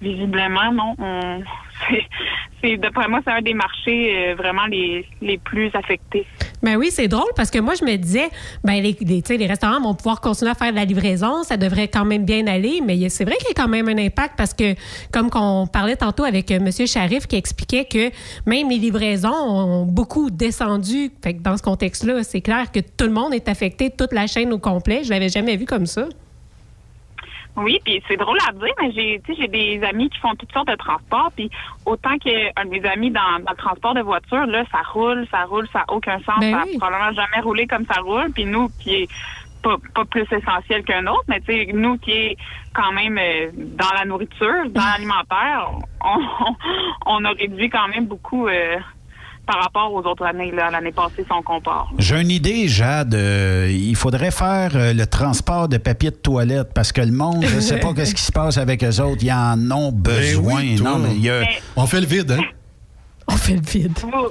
visiblement, 0.01 0.71
non. 0.71 0.95
On, 0.99 1.43
c'est, 2.61 2.77
d'après 2.77 3.07
moi, 3.07 3.21
c'est 3.25 3.33
un 3.33 3.41
des 3.41 3.53
marchés 3.53 4.29
euh, 4.29 4.35
vraiment 4.35 4.65
les, 4.65 5.05
les 5.21 5.37
plus 5.37 5.71
affectés. 5.73 6.25
Ben 6.63 6.77
oui, 6.77 6.89
c'est 6.91 7.09
drôle 7.09 7.29
parce 7.35 7.51
que 7.51 7.59
moi, 7.59 7.75
je 7.75 7.83
me 7.83 7.97
disais, 7.97 8.29
ben 8.63 8.81
les, 8.81 8.95
les, 9.01 9.37
les 9.37 9.45
restaurants 9.47 9.81
vont 9.81 9.93
pouvoir 9.93 10.21
continuer 10.21 10.51
à 10.51 10.55
faire 10.55 10.71
de 10.71 10.77
la 10.77 10.85
livraison, 10.85 11.43
ça 11.43 11.57
devrait 11.57 11.89
quand 11.89 12.05
même 12.05 12.23
bien 12.23 12.47
aller, 12.47 12.81
mais 12.83 13.09
c'est 13.09 13.25
vrai 13.25 13.35
qu'il 13.35 13.49
y 13.49 13.51
a 13.51 13.53
quand 13.53 13.67
même 13.67 13.89
un 13.89 13.97
impact 13.97 14.35
parce 14.37 14.53
que, 14.53 14.73
comme 15.11 15.29
qu'on 15.29 15.67
parlait 15.67 15.97
tantôt 15.97 16.23
avec 16.23 16.49
euh, 16.51 16.55
M. 16.55 16.87
Sharif 16.87 17.27
qui 17.27 17.35
expliquait 17.35 17.83
que 17.83 18.11
même 18.45 18.69
les 18.69 18.77
livraisons 18.77 19.33
ont 19.33 19.85
beaucoup 19.85 20.29
descendu. 20.29 21.11
Fait 21.21 21.33
que 21.33 21.41
dans 21.41 21.57
ce 21.57 21.63
contexte-là, 21.63 22.23
c'est 22.23 22.41
clair 22.41 22.71
que 22.71 22.79
tout 22.79 23.05
le 23.05 23.11
monde 23.11 23.33
est 23.33 23.49
affecté, 23.49 23.89
toute 23.89 24.13
la 24.13 24.25
chaîne 24.25 24.53
au 24.53 24.59
complet. 24.59 25.03
Je 25.03 25.09
l'avais 25.09 25.29
jamais 25.29 25.57
vu 25.57 25.65
comme 25.65 25.85
ça. 25.85 26.07
Oui, 27.55 27.79
puis 27.85 28.01
c'est 28.07 28.17
drôle 28.17 28.37
à 28.47 28.51
dire, 28.51 28.73
mais 28.81 28.91
j'ai 28.91 29.21
j'ai 29.27 29.47
des 29.47 29.83
amis 29.83 30.09
qui 30.09 30.19
font 30.19 30.33
toutes 30.35 30.51
sortes 30.51 30.67
de 30.67 30.75
transports, 30.75 31.31
puis 31.35 31.51
autant 31.85 32.17
qu'un 32.17 32.65
de 32.65 32.69
mes 32.69 32.83
amis 32.85 33.11
dans, 33.11 33.39
dans, 33.43 33.51
le 33.51 33.57
transport 33.57 33.93
de 33.93 34.01
voiture, 34.01 34.45
là, 34.47 34.63
ça 34.71 34.79
roule, 34.91 35.27
ça 35.29 35.43
roule, 35.43 35.67
ça 35.71 35.79
n'a 35.79 35.93
aucun 35.93 36.17
sens, 36.19 36.39
Ben 36.39 36.51
ça 36.51 36.61
a 36.61 36.65
oui. 36.65 36.77
probablement 36.79 37.11
jamais 37.11 37.41
roulé 37.43 37.67
comme 37.67 37.85
ça 37.85 38.01
roule, 38.01 38.31
puis 38.33 38.45
nous 38.45 38.69
qui 38.79 39.03
est 39.03 39.07
pas, 39.61 39.77
pas 39.93 40.03
plus 40.05 40.25
essentiel 40.31 40.83
qu'un 40.83 41.05
autre, 41.07 41.23
mais 41.27 41.39
tu 41.41 41.53
sais, 41.53 41.71
nous 41.73 41.97
qui 41.97 42.11
est 42.11 42.37
quand 42.73 42.91
même 42.91 43.17
euh, 43.17 43.51
dans 43.53 43.91
la 43.95 44.05
nourriture, 44.05 44.69
dans 44.69 44.81
l'alimentaire, 44.81 45.69
on, 46.03 46.19
on, 46.45 46.55
on 47.05 47.25
a 47.25 47.29
réduit 47.31 47.69
quand 47.69 47.87
même 47.87 48.07
beaucoup 48.07 48.47
euh, 48.47 48.77
par 49.45 49.61
rapport 49.61 49.93
aux 49.93 50.01
autres 50.01 50.23
années, 50.25 50.51
là, 50.51 50.71
l'année 50.71 50.91
passée, 50.91 51.23
si 51.25 51.31
on 51.31 51.41
compare. 51.41 51.89
J'ai 51.97 52.19
une 52.21 52.31
idée, 52.31 52.67
Jade. 52.67 53.13
Euh, 53.13 53.67
il 53.71 53.95
faudrait 53.95 54.31
faire 54.31 54.71
euh, 54.75 54.93
le 54.93 55.05
transport 55.05 55.67
de 55.67 55.77
papier 55.77 56.11
de 56.11 56.15
toilette 56.15 56.73
parce 56.73 56.91
que 56.91 57.01
le 57.01 57.11
monde, 57.11 57.43
je 57.45 57.55
ne 57.55 57.61
sais 57.61 57.79
pas 57.81 57.93
qu'est-ce 57.93 58.15
qui 58.15 58.21
se 58.21 58.31
passe 58.31 58.57
avec 58.57 58.83
eux 58.83 59.01
autres. 59.01 59.21
Ils 59.23 59.31
en 59.33 59.69
ont 59.71 59.91
besoin. 59.91 60.61
Ben 60.61 60.69
oui, 60.69 60.75
toi. 60.75 60.89
non, 60.91 60.99
mais 60.99 61.11
il 61.15 61.23
y 61.23 61.29
a- 61.29 61.43
On 61.75 61.85
fait 61.85 61.99
le 62.01 62.07
vide, 62.07 62.31
hein? 62.31 62.43
On 63.27 63.37
fait 63.37 63.55
le 63.55 63.61
vide. 63.61 63.97
Vous, 63.99 64.29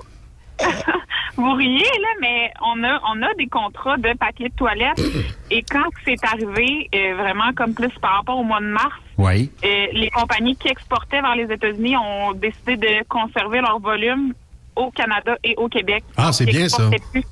vous 1.36 1.52
riez, 1.54 1.78
là, 1.80 2.08
mais 2.20 2.50
on 2.62 2.84
a, 2.84 3.00
on 3.08 3.22
a 3.22 3.34
des 3.38 3.46
contrats 3.46 3.96
de 3.96 4.16
papier 4.18 4.48
de 4.50 4.54
toilette. 4.54 5.00
et 5.50 5.62
quand 5.62 5.88
c'est 6.04 6.22
arrivé, 6.24 6.88
euh, 6.94 7.14
vraiment 7.16 7.52
comme 7.56 7.74
plus 7.74 7.88
par 8.00 8.16
rapport 8.16 8.38
au 8.38 8.44
mois 8.44 8.60
de 8.60 8.66
mars, 8.66 8.92
Oui. 9.18 9.50
euh, 9.64 9.86
les 9.92 10.10
compagnies 10.10 10.56
qui 10.56 10.68
exportaient 10.68 11.20
vers 11.22 11.34
les 11.36 11.50
États-Unis 11.52 11.96
ont 11.96 12.32
décidé 12.32 12.76
de 12.76 13.04
conserver 13.08 13.60
leur 13.60 13.78
volume 13.78 14.34
au 14.76 14.90
Canada 14.90 15.36
et 15.44 15.54
au 15.56 15.68
Québec. 15.68 16.04
Ah, 16.16 16.32
c'est 16.32 16.46
bien, 16.46 16.68
ça. 16.68 16.88
plus. 17.12 17.22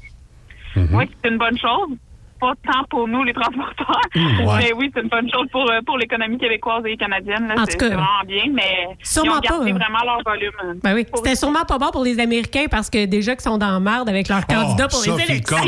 Oui, 0.93 1.11
c'est 1.23 1.31
une 1.31 1.39
bonne 1.39 1.59
chose. 1.59 1.97
Pas 2.41 2.53
tant 2.65 2.85
pour 2.89 3.07
nous, 3.07 3.23
les 3.23 3.35
transporteurs. 3.35 4.01
Ouais. 4.15 4.57
Mais 4.59 4.73
oui, 4.73 4.91
c'est 4.95 5.03
une 5.03 5.09
bonne 5.09 5.31
chose 5.31 5.47
pour, 5.53 5.71
euh, 5.71 5.81
pour 5.85 5.99
l'économie 5.99 6.39
québécoise 6.39 6.83
et 6.87 6.97
canadienne. 6.97 7.53
En 7.57 7.65
C'est 7.67 7.73
tout 7.73 7.79
cas, 7.79 7.89
c'est 7.91 7.95
vraiment 7.95 8.25
bien, 8.27 8.45
mais 8.53 8.89
ils 8.99 9.21
ont 9.21 9.25
gardé 9.25 9.49
pas, 9.49 9.55
hein. 9.57 9.79
vraiment 9.79 10.05
leur 10.05 10.23
volume. 10.25 10.81
Ben 10.83 10.95
oui. 10.95 11.07
C'était 11.15 11.37
sûrement 11.37 11.65
pas 11.69 11.77
bon 11.79 11.91
pour 11.93 12.03
les 12.03 12.19
Américains 12.19 12.65
parce 12.71 12.89
que 12.89 13.05
déjà 13.05 13.35
qu'ils 13.35 13.43
sont 13.43 13.59
dans 13.59 13.71
la 13.71 13.79
merde 13.81 14.09
avec 14.09 14.29
leur 14.29 14.47
candidat 14.47 14.89
pour 14.89 15.03
les 15.05 15.11
Oh, 15.11 15.19
élections. 15.19 15.59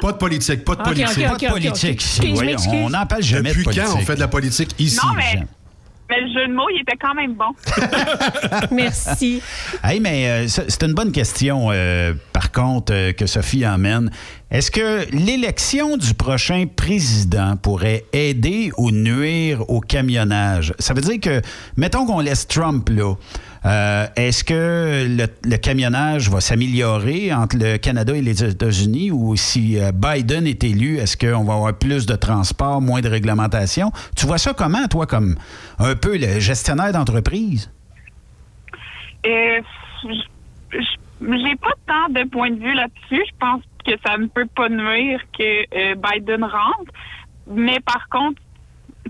Pas 0.00 0.12
de 0.12 0.16
politique, 0.18 0.64
pas 0.64 0.76
de 0.76 0.82
politique. 0.82 1.08
ok, 1.26 1.32
ok, 1.32 1.40
Pas 1.40 1.46
de 1.46 1.52
politique 1.52 2.02
Voyons, 2.34 2.56
on 2.84 2.90
n'en 2.90 3.06
parle 3.06 3.22
jamais 3.22 3.48
Depuis 3.48 3.60
de 3.60 3.64
politique. 3.64 3.84
quand 3.86 3.96
on 3.98 4.02
fait 4.02 4.14
de 4.14 4.20
la 4.20 4.28
politique 4.28 4.70
ici? 4.78 5.00
Non, 5.04 5.14
mais, 5.14 5.42
mais 6.08 6.20
le 6.20 6.28
jeu 6.28 6.48
de 6.48 6.52
mots, 6.52 6.68
il 6.72 6.80
était 6.80 6.96
quand 7.00 7.14
même 7.14 7.34
bon. 7.34 7.52
Merci. 8.70 9.42
Hey, 9.82 10.00
mais 10.00 10.28
euh, 10.28 10.48
c'est 10.48 10.82
une 10.82 10.94
bonne 10.94 11.12
question, 11.12 11.68
euh, 11.70 12.14
par 12.32 12.52
contre, 12.52 12.92
euh, 12.92 13.12
que 13.12 13.26
Sophie 13.26 13.66
emmène. 13.66 14.10
Est-ce 14.50 14.70
que 14.70 15.04
l'élection 15.10 15.96
du 15.96 16.14
prochain 16.14 16.66
président 16.74 17.56
pourrait 17.56 18.04
aider 18.12 18.70
ou 18.78 18.92
nuire 18.92 19.68
au 19.68 19.80
camionnage? 19.80 20.72
Ça 20.78 20.94
veut 20.94 21.00
dire 21.00 21.20
que, 21.20 21.42
mettons 21.76 22.06
qu'on 22.06 22.20
laisse 22.20 22.46
Trump 22.46 22.88
là, 22.90 23.14
euh, 23.66 24.06
est-ce 24.14 24.44
que 24.44 25.06
le, 25.08 25.56
camionnage 25.56 26.30
va 26.30 26.40
s'améliorer 26.40 27.34
entre 27.34 27.56
le 27.56 27.78
Canada 27.78 28.14
et 28.14 28.22
les 28.22 28.44
États-Unis? 28.44 29.10
Ou 29.10 29.34
si 29.34 29.80
euh, 29.80 29.90
Biden 29.92 30.46
est 30.46 30.62
élu, 30.62 30.98
est-ce 30.98 31.16
qu'on 31.16 31.42
va 31.42 31.54
avoir 31.54 31.76
plus 31.76 32.06
de 32.06 32.14
transport, 32.14 32.80
moins 32.80 33.00
de 33.00 33.08
réglementation? 33.08 33.90
Tu 34.16 34.26
vois 34.26 34.38
ça 34.38 34.54
comment, 34.54 34.86
toi, 34.86 35.06
comme 35.06 35.34
un 35.80 35.96
peu 35.96 36.16
le 36.16 36.38
gestionnaire 36.38 36.92
d'entreprise? 36.92 37.68
Euh, 39.26 39.60
J'ai 41.20 41.56
pas 41.56 41.74
tant 41.88 42.08
de 42.10 42.28
point 42.28 42.50
de 42.50 42.60
vue 42.60 42.74
là-dessus. 42.74 43.24
Je 43.26 43.36
pense 43.40 43.62
que 43.84 43.92
ça 44.06 44.16
ne 44.16 44.26
peut 44.26 44.46
pas 44.54 44.68
nuire 44.68 45.20
que 45.36 45.42
euh, 45.42 45.94
Biden 45.96 46.44
rentre. 46.44 46.92
Mais 47.48 47.80
par 47.80 48.08
contre, 48.10 48.40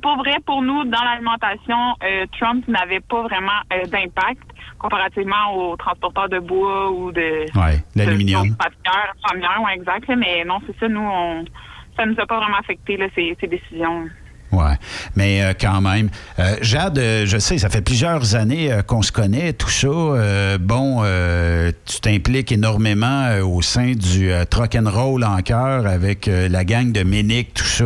pour 0.02 0.16
vrai, 0.18 0.36
pour 0.44 0.62
nous, 0.62 0.85
dans 0.85 1.02
l'alimentation, 1.02 1.94
euh, 2.05 2.27
Trump 2.39 2.66
n'avait 2.68 3.01
pas 3.01 3.23
vraiment 3.23 3.60
euh, 3.73 3.86
d'impact 3.86 4.43
comparativement 4.78 5.55
aux 5.56 5.77
transporteurs 5.77 6.28
de 6.28 6.39
bois 6.39 6.90
ou 6.90 7.10
de 7.12 7.47
Oui, 7.55 7.81
l'aluminium. 7.94 8.55
pâtissières, 8.56 9.14
premières, 9.23 9.62
ouais, 9.64 9.74
exact. 9.74 10.09
là. 10.09 10.16
Mais 10.16 10.44
non, 10.44 10.59
c'est 10.66 10.78
ça, 10.78 10.89
nous, 10.89 11.01
on, 11.01 11.44
ça 11.97 12.05
nous 12.06 12.14
a 12.20 12.27
pas 12.27 12.39
vraiment 12.39 12.59
affecté 12.59 12.97
là, 12.97 13.06
ces, 13.14 13.36
ces 13.40 13.47
décisions. 13.47 14.05
Ouais, 14.52 14.74
mais 15.16 15.43
euh, 15.43 15.55
quand 15.60 15.81
même. 15.81 16.09
Euh, 16.39 16.55
Jade, 16.62 16.98
euh, 16.98 17.27
je 17.27 17.36
sais, 17.36 17.59
ça 17.59 17.68
fait 17.68 17.82
plusieurs 17.82 18.36
années 18.36 18.70
qu'on 18.86 19.02
se 19.02 19.10
connaît, 19.10 19.52
tout 19.52 19.68
ça. 19.68 19.89
Bon, 20.60 21.01
euh, 21.02 21.73
tu 21.85 22.01
t'impliques 22.01 22.52
énormément 22.52 23.28
au 23.44 23.60
sein 23.60 23.93
du 23.93 24.31
euh, 24.31 24.44
Truck 24.44 24.77
and 24.77 24.89
Roll 24.89 25.24
en 25.24 25.39
cœur 25.39 25.86
avec 25.86 26.27
la 26.27 26.64
gang 26.64 26.93
de 26.93 27.02
Ménic, 27.02 27.55
tout 27.55 27.64
ça. 27.64 27.85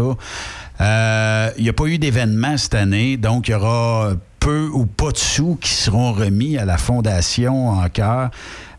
Euh, 0.81 1.51
Il 1.57 1.63
n'y 1.65 1.69
a 1.69 1.73
pas 1.73 1.85
eu 1.85 1.99
d'événement 1.99 2.57
cette 2.57 2.75
année, 2.75 3.17
donc 3.17 3.49
il 3.49 3.53
y 3.53 3.55
aura 3.55 4.13
peu 4.39 4.69
ou 4.73 4.87
pas 4.87 5.11
de 5.11 5.19
sous 5.19 5.57
qui 5.61 5.71
seront 5.71 6.13
remis 6.13 6.57
à 6.57 6.65
la 6.65 6.79
Fondation 6.79 7.69
en 7.71 7.89
cœur. 7.89 8.31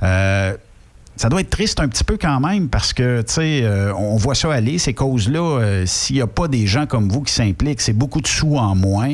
Euh, 0.02 0.58
ça 1.22 1.30
doit 1.30 1.42
être 1.42 1.52
triste 1.52 1.80
un 1.80 1.88
petit 1.88 2.04
peu 2.04 2.18
quand 2.18 2.40
même 2.40 2.68
parce 2.68 2.94
que, 2.94 3.22
tu 3.22 3.34
sais, 3.34 3.62
euh, 3.62 3.94
on 3.94 4.16
voit 4.16 4.34
ça 4.34 4.52
aller, 4.52 4.80
ces 4.80 4.96
causes-là. 4.96 5.60
euh, 5.60 5.86
S'il 5.86 6.16
n'y 6.16 6.22
a 6.24 6.26
pas 6.26 6.48
des 6.48 6.66
gens 6.66 6.88
comme 6.88 7.10
vous 7.10 7.22
qui 7.22 7.32
s'impliquent, 7.32 7.80
c'est 7.80 7.94
beaucoup 7.94 8.22
de 8.22 8.28
sous 8.28 8.56
en 8.56 8.74
moins. 8.74 9.14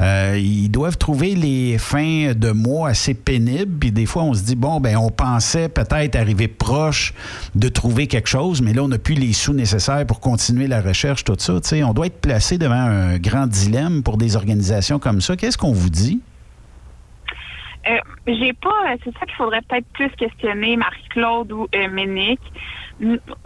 Euh, 0.00 0.38
ils 0.40 0.68
doivent 0.68 0.96
trouver 0.96 1.34
les 1.34 1.76
fins 1.76 2.34
de 2.36 2.52
mois 2.52 2.90
assez 2.90 3.14
pénibles. 3.14 3.78
Puis 3.80 3.90
des 3.90 4.06
fois, 4.06 4.22
on 4.22 4.32
se 4.32 4.44
dit, 4.44 4.54
bon, 4.54 4.78
ben 4.78 4.96
on 4.96 5.10
pensait 5.10 5.68
peut-être 5.68 6.14
arriver 6.14 6.46
proche 6.46 7.14
de 7.56 7.68
trouver 7.68 8.06
quelque 8.06 8.28
chose, 8.28 8.62
mais 8.62 8.72
là, 8.72 8.84
on 8.84 8.88
n'a 8.88 8.98
plus 8.98 9.16
les 9.16 9.32
sous 9.32 9.52
nécessaires 9.52 10.06
pour 10.06 10.20
continuer 10.20 10.68
la 10.68 10.80
recherche, 10.80 11.24
tout 11.24 11.34
ça. 11.36 11.54
Tu 11.54 11.68
sais, 11.68 11.82
on 11.82 11.92
doit 11.92 12.06
être 12.06 12.20
placé 12.20 12.58
devant 12.58 12.74
un 12.74 13.18
grand 13.18 13.48
dilemme 13.48 14.04
pour 14.04 14.18
des 14.18 14.36
organisations 14.36 15.00
comme 15.00 15.20
ça. 15.20 15.34
Qu'est-ce 15.36 15.58
qu'on 15.58 15.72
vous 15.72 15.90
dit? 15.90 16.20
Euh, 17.88 17.98
j'ai 18.26 18.52
pas, 18.52 18.94
c'est 19.02 19.12
ça 19.18 19.24
qu'il 19.24 19.34
faudrait 19.36 19.62
peut-être 19.62 19.86
plus 19.94 20.10
questionner 20.10 20.76
Marie-Claude 20.76 21.50
ou 21.52 21.66
euh, 21.74 21.88
Ménic. 21.88 22.40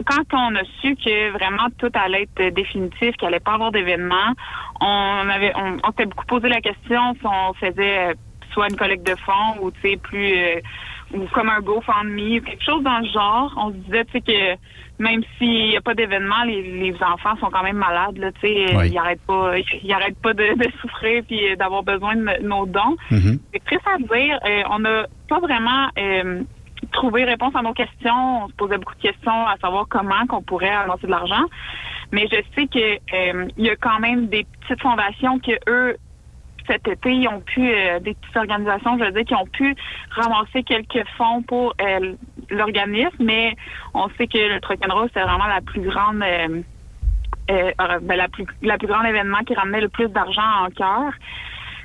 Quand 0.05 0.33
on 0.33 0.55
a 0.55 0.63
su 0.81 0.95
que 0.97 1.31
vraiment 1.31 1.67
tout 1.77 1.91
allait 1.93 2.23
être 2.23 2.41
euh, 2.41 2.51
définitif, 2.51 3.15
qu'il 3.15 3.27
allait 3.27 3.39
pas 3.39 3.53
avoir 3.53 3.71
d'événement, 3.71 4.33
on 4.81 5.29
avait, 5.29 5.53
on, 5.55 5.77
on 5.81 5.91
s'était 5.91 6.05
beaucoup 6.05 6.25
posé 6.25 6.49
la 6.49 6.59
question 6.59 7.13
si 7.13 7.25
on 7.25 7.53
faisait 7.53 8.09
euh, 8.09 8.13
soit 8.51 8.69
une 8.69 8.75
collecte 8.75 9.07
de 9.07 9.15
fonds 9.15 9.61
ou 9.61 9.71
tu 9.71 9.81
sais 9.81 9.97
plus 9.97 10.33
ou 11.13 11.25
comme 11.33 11.49
un 11.49 11.59
GoFundMe 11.61 12.37
ou 12.37 12.41
quelque 12.41 12.63
chose 12.63 12.83
dans 12.83 12.99
le 12.99 13.07
genre. 13.07 13.53
On 13.57 13.69
se 13.71 13.75
disait 13.77 14.05
tu 14.05 14.11
sais 14.13 14.21
que 14.21 14.59
même 14.97 15.21
s'il 15.37 15.69
n'y 15.69 15.77
a 15.77 15.81
pas 15.81 15.93
d'événement, 15.93 16.43
les, 16.45 16.61
les 16.61 16.95
enfants 17.03 17.35
sont 17.39 17.49
quand 17.49 17.63
même 17.63 17.77
malades 17.77 18.17
là, 18.17 18.31
tu 18.33 18.41
sais, 18.41 18.73
euh, 18.73 18.79
Oui. 18.79 18.89
ils 18.91 18.97
arrêtent 18.97 19.25
pas, 19.27 19.53
ils 19.83 19.93
arrêtent 19.93 20.21
pas 20.21 20.33
de, 20.33 20.55
de 20.57 20.71
souffrir 20.81 21.23
puis 21.27 21.51
euh, 21.51 21.55
d'avoir 21.55 21.83
besoin 21.83 22.15
de 22.15 22.21
no- 22.21 22.41
nos 22.41 22.65
dons. 22.65 22.95
C'est 23.09 23.63
triste 23.65 23.85
à 23.87 23.97
dire. 23.97 24.39
Euh, 24.45 24.63
on 24.69 24.79
n'a 24.79 25.05
pas 25.27 25.39
vraiment 25.39 25.87
euh, 25.97 26.43
trouvé 26.91 27.23
réponse 27.25 27.53
à 27.55 27.61
nos 27.61 27.73
questions. 27.73 28.43
On 28.45 28.47
se 28.47 28.53
posait 28.53 28.77
beaucoup 28.77 28.95
de 28.95 29.01
questions 29.01 29.47
à 29.47 29.57
savoir 29.61 29.85
comment 29.89 30.25
qu'on 30.27 30.41
pourrait 30.41 30.69
avancer 30.69 31.07
de 31.07 31.11
l'argent. 31.11 31.43
Mais 32.11 32.27
je 32.31 32.37
sais 32.55 32.67
que 32.67 32.79
euh, 33.13 33.47
il 33.57 33.65
y 33.65 33.69
a 33.69 33.75
quand 33.75 33.99
même 33.99 34.27
des 34.27 34.45
petites 34.61 34.81
fondations 34.81 35.39
que 35.39 35.51
eux 35.69 35.97
cet 36.67 36.87
été, 36.87 37.11
ils 37.11 37.27
ont 37.27 37.41
pu, 37.41 37.69
euh, 37.69 37.99
des 37.99 38.13
petites 38.13 38.37
organisations, 38.37 38.97
je 38.97 39.05
veux 39.05 39.11
dire, 39.11 39.25
qui 39.25 39.35
ont 39.35 39.45
pu 39.45 39.75
ramasser 40.11 40.63
quelques 40.63 41.05
fonds 41.17 41.41
pour 41.43 41.73
euh, 41.81 42.13
l'organisme, 42.49 43.17
mais 43.19 43.55
on 43.93 44.09
sait 44.17 44.27
que 44.27 44.37
le 44.37 44.59
Truck 44.59 44.79
and 44.85 44.93
Roll, 44.93 45.09
c'est 45.13 45.21
vraiment 45.21 45.47
la 45.47 45.61
plus 45.61 45.81
grande 45.81 46.23
euh, 46.23 46.61
ben, 48.01 48.15
la 48.15 48.27
plus 48.27 48.45
la 48.63 48.77
plus 48.77 48.87
grande 48.87 49.05
événement 49.05 49.39
qui 49.45 49.53
ramenait 49.53 49.81
le 49.81 49.89
plus 49.89 50.07
d'argent 50.07 50.65
en 50.65 50.69
cœur. 50.69 51.11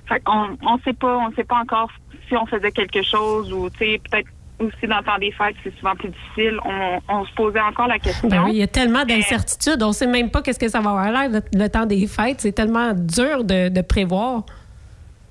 Fait 0.08 0.20
qu'on 0.20 0.56
on 0.62 0.78
sait 0.78 0.94
pas, 0.94 1.18
on 1.18 1.32
sait 1.34 1.44
pas 1.44 1.56
encore 1.56 1.90
si 2.28 2.36
on 2.36 2.46
faisait 2.46 2.72
quelque 2.72 3.02
chose 3.02 3.52
ou 3.52 3.68
tu 3.70 3.78
sais 3.78 4.00
peut-être 4.10 4.28
aussi 4.60 4.86
dans 4.86 4.98
le 4.98 5.04
temps 5.04 5.18
des 5.18 5.32
fêtes, 5.32 5.56
c'est 5.64 5.74
souvent 5.78 5.94
plus 5.94 6.08
difficile. 6.08 6.58
On, 6.64 7.00
on 7.08 7.24
se 7.24 7.32
posait 7.32 7.60
encore 7.60 7.88
la 7.88 7.98
question. 7.98 8.28
Ben 8.28 8.44
oui, 8.44 8.52
il 8.52 8.58
y 8.58 8.62
a 8.62 8.66
tellement 8.66 9.04
d'incertitudes. 9.04 9.82
On 9.82 9.88
ne 9.88 9.92
sait 9.92 10.06
même 10.06 10.30
pas 10.30 10.42
qu'est-ce 10.42 10.58
que 10.58 10.68
ça 10.68 10.80
va 10.80 10.90
avoir 10.90 11.10
l'air 11.10 11.30
le, 11.30 11.58
le 11.58 11.68
temps 11.68 11.86
des 11.86 12.06
fêtes. 12.06 12.40
C'est 12.40 12.52
tellement 12.52 12.92
dur 12.92 13.44
de, 13.44 13.68
de 13.68 13.80
prévoir. 13.80 14.44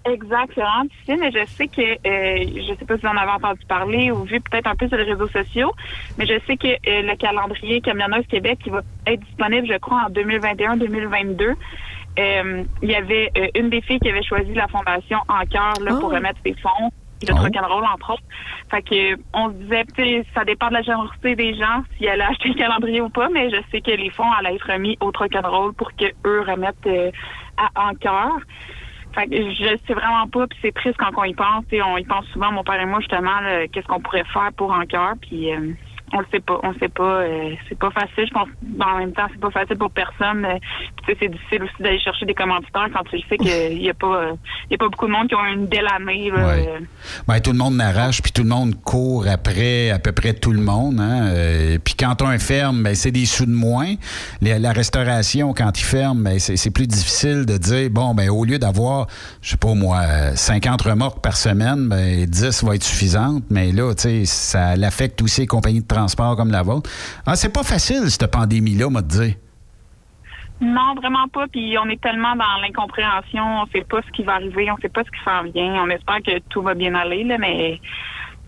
Exact, 0.06 0.52
c'est 0.56 0.62
vraiment 0.62 0.86
difficile, 0.86 1.18
mais 1.20 1.32
je 1.32 1.46
sais 1.46 1.68
que, 1.68 1.82
euh, 1.82 2.64
je 2.68 2.74
sais 2.80 2.86
pas 2.86 2.96
si 2.96 3.02
vous 3.02 3.08
en 3.08 3.18
avez 3.18 3.32
entendu 3.32 3.60
parler 3.68 4.12
ou 4.12 4.24
vu 4.24 4.40
peut-être 4.40 4.68
un 4.68 4.76
peu 4.76 4.88
sur 4.88 4.98
les 4.98 5.04
réseaux 5.04 5.28
sociaux, 5.28 5.74
mais 6.18 6.26
je 6.26 6.40
sais 6.48 6.56
que 6.56 6.68
euh, 6.68 7.02
le 7.02 7.16
calendrier 7.18 7.82
Camionneuse 7.82 8.26
Québec 8.28 8.60
qui 8.64 8.70
va 8.70 8.82
être 9.06 9.20
disponible, 9.20 9.68
je 9.68 9.78
crois, 9.78 10.06
en 10.08 10.10
2021-2022. 10.12 11.54
Euh, 12.18 12.64
il 12.82 12.90
y 12.90 12.96
avait 12.96 13.30
euh, 13.38 13.48
une 13.56 13.70
des 13.70 13.82
filles 13.82 14.00
qui 14.00 14.10
avait 14.10 14.24
choisi 14.24 14.54
la 14.54 14.68
fondation 14.68 15.20
En 15.28 15.46
cœur 15.46 15.74
là, 15.82 15.96
pour 16.00 16.12
remettre 16.12 16.40
ses 16.46 16.54
fonds, 16.56 16.90
le 17.22 17.34
Oh. 17.34 17.42
rock'n'roll 17.44 17.84
entre 17.86 18.14
autres. 18.14 18.24
Fait 18.72 18.82
que 18.82 19.20
on 19.34 19.50
se 19.50 19.54
disait, 19.56 20.24
ça 20.34 20.46
dépend 20.46 20.70
de 20.70 20.74
la 20.76 20.82
générosité 20.82 21.36
des 21.36 21.56
gens 21.56 21.84
s'ils 21.98 22.08
allaient 22.08 22.24
acheter 22.24 22.50
le 22.50 22.56
calendrier 22.56 23.02
ou 23.02 23.10
pas, 23.10 23.28
mais 23.30 23.50
je 23.50 23.58
sais 23.70 23.82
que 23.82 23.92
les 23.92 24.10
fonds 24.12 24.32
allaient 24.32 24.56
être 24.56 24.72
remis 24.72 24.98
au 25.02 25.12
rock'n'roll 25.12 25.74
pour 25.74 25.92
que 25.96 26.06
eux 26.26 26.42
remettent 26.48 27.14
à 27.58 27.90
En 27.90 27.94
cœur. 27.96 28.38
Je 29.26 29.78
sais 29.88 29.94
vraiment 29.94 30.28
pas, 30.28 30.48
puis 30.48 30.60
c'est 30.62 30.74
triste 30.74 30.98
quand 30.98 31.12
on 31.18 31.24
y 31.24 31.34
pense. 31.34 31.66
On 31.72 31.98
y 31.98 32.04
pense 32.04 32.26
souvent, 32.28 32.52
mon 32.52 32.64
père 32.64 32.80
et 32.80 32.86
moi, 32.86 33.00
justement, 33.00 33.40
qu'est-ce 33.72 33.88
qu'on 33.88 34.00
pourrait 34.00 34.24
faire 34.26 34.52
pour 34.56 34.72
En 34.72 34.86
cœur, 34.86 35.14
puis 35.22 35.54
euh, 35.54 35.74
on 36.14 36.20
le 36.20 36.26
sait 36.32 36.40
pas. 36.40 36.60
On 36.64 36.72
le 36.72 36.80
sait 36.80 36.90
pas. 36.90 37.22
euh, 37.22 37.54
c'est 37.68 37.78
pas 37.78 37.92
facile. 37.92 38.26
Je 38.28 38.34
pense 38.34 38.48
en 38.80 38.98
même 38.98 39.14
temps, 39.14 39.28
c'est 39.32 39.40
pas 39.40 39.52
facile 39.52 39.78
pour 39.78 39.92
personne. 39.92 40.46
euh, 40.46 40.58
c'est 41.08 41.28
difficile 41.28 41.64
aussi 41.64 41.82
d'aller 41.84 42.00
chercher 42.00 42.26
des 42.26 42.34
commanditaires 42.34 42.88
quand 42.94 43.04
tu 43.10 43.20
sais 43.28 43.38
qu'il 43.38 43.82
y 43.82 43.90
a 43.90 43.94
pas 43.94 44.24
euh, 44.24 44.34
a 44.72 44.78
pas 44.78 44.90
beaucoup 44.90 45.08
de 45.08 45.12
monde 45.12 45.28
qui 45.28 45.36
ont 45.36 45.46
une 45.46 45.66
belle 45.68 45.88
année. 45.88 46.32
Ouais, 47.28 47.42
tout 47.42 47.52
le 47.52 47.58
monde 47.58 47.76
n'arrache, 47.76 48.22
puis 48.22 48.32
tout 48.32 48.44
le 48.44 48.50
monde 48.50 48.76
court 48.84 49.26
après 49.28 49.90
à 49.92 50.00
peu 50.00 50.12
près 50.12 50.34
tout 50.34 50.52
le 50.52 50.62
monde. 50.62 51.00
Hein? 51.00 51.34
Puis 51.84 51.96
quand 51.96 52.22
on 52.22 52.30
ferme, 52.40 52.84
ben, 52.84 52.96
c'est 52.96 53.12
des 53.12 53.26
sous 53.26 53.46
de 53.46 53.52
moins. 53.52 53.96
La 54.42 54.72
restauration, 54.72 55.54
quand 55.54 55.78
ils 55.80 55.84
ferment, 55.84 56.22
ben, 56.22 56.40
c'est 56.40 56.72
plus 56.72 56.88
difficile 56.88 57.46
de 57.46 57.58
dire, 57.58 57.90
bon, 57.92 58.14
ben, 58.16 58.30
au 58.30 58.46
lieu 58.46 58.58
d'avoir, 58.58 59.08
je 59.42 59.52
sais 59.52 59.58
pas 59.58 59.74
moi, 59.74 60.00
euh, 60.08 60.36
50 60.36 60.82
remorques 60.82 61.22
par 61.22 61.38
semaine, 61.38 61.88
ben, 61.90 62.26
10 62.26 62.64
va 62.64 62.76
être 62.76 62.84
suffisante. 62.84 63.44
Mais 63.50 63.72
là, 63.72 63.94
ça 64.26 64.76
l'affecte 64.76 65.22
aussi 65.22 65.42
les 65.42 65.48
compagnies 65.48 65.82
de 65.82 65.88
transport 65.88 65.99
comme 66.38 66.52
la 66.52 66.64
vôtre. 66.64 66.90
Ah, 67.26 67.36
c'est 67.36 67.54
pas 67.54 67.64
facile, 67.64 68.10
cette 68.10 68.30
pandémie-là, 68.32 68.90
moi, 68.90 69.02
de 69.02 69.08
dire. 69.08 69.34
Non, 70.62 70.94
vraiment 70.96 71.28
pas. 71.30 71.48
Puis 71.48 71.78
on 71.78 71.88
est 71.90 72.02
tellement 72.02 72.36
dans 72.36 72.62
l'incompréhension. 72.62 73.62
On 73.62 73.66
sait 73.68 73.86
pas 73.90 74.02
ce 74.06 74.12
qui 74.12 74.24
va 74.24 74.34
arriver. 74.34 74.70
On 74.72 74.78
sait 74.78 74.90
pas 74.90 75.04
ce 75.04 75.12
qui 75.12 75.24
s'en 75.24 75.44
vient. 75.44 75.84
On 75.84 75.90
espère 75.90 76.18
que 76.26 76.40
tout 76.50 76.62
va 76.62 76.74
bien 76.74 76.94
aller, 76.96 77.24
là, 77.24 77.38
mais 77.38 77.80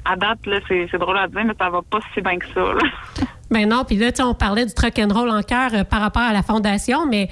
à 0.04 0.16
date, 0.16 0.46
là, 0.46 0.60
c'est 0.68 0.88
c'est 0.92 0.98
drôle 0.98 1.18
à 1.18 1.28
dire, 1.28 1.46
mais 1.46 1.54
ça 1.58 1.70
va 1.70 1.82
pas 1.90 2.00
si 2.14 2.22
bien 2.22 2.38
que 2.38 2.48
ça. 2.54 2.62
Là. 2.62 3.26
Ben 3.52 3.68
non, 3.68 3.84
puis 3.84 3.98
là, 3.98 4.14
tu 4.14 4.18
sais, 4.18 4.24
on 4.24 4.34
parlait 4.34 4.66
du 4.66 4.74
truck 4.74 4.98
and 4.98 5.14
roll 5.14 5.30
en 5.30 5.42
cœur 5.42 5.72
euh, 5.74 5.84
par 5.84 6.00
rapport 6.00 6.22
à 6.22 6.32
la 6.32 6.42
fondation, 6.42 7.06
mais 7.06 7.28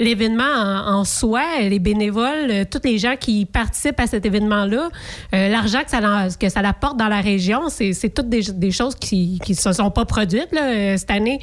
l'événement 0.00 0.42
en, 0.42 0.94
en 0.98 1.04
soi, 1.04 1.42
les 1.60 1.78
bénévoles, 1.78 2.50
euh, 2.50 2.64
tous 2.68 2.80
les 2.82 2.98
gens 2.98 3.14
qui 3.14 3.46
participent 3.46 4.00
à 4.00 4.08
cet 4.08 4.26
événement-là, 4.26 4.88
euh, 5.34 5.48
l'argent 5.48 5.84
que 5.84 5.90
ça, 5.90 6.00
que 6.40 6.48
ça 6.48 6.60
apporte 6.60 6.96
dans 6.96 7.06
la 7.06 7.20
région, 7.20 7.68
c'est 7.68 7.92
c'est 7.92 8.08
toutes 8.08 8.28
des, 8.28 8.42
des 8.52 8.72
choses 8.72 8.96
qui 8.96 9.38
ne 9.48 9.54
se 9.54 9.72
sont 9.72 9.92
pas 9.92 10.06
produites 10.06 10.50
là, 10.52 10.62
euh, 10.64 10.96
cette 10.96 11.12
année. 11.12 11.38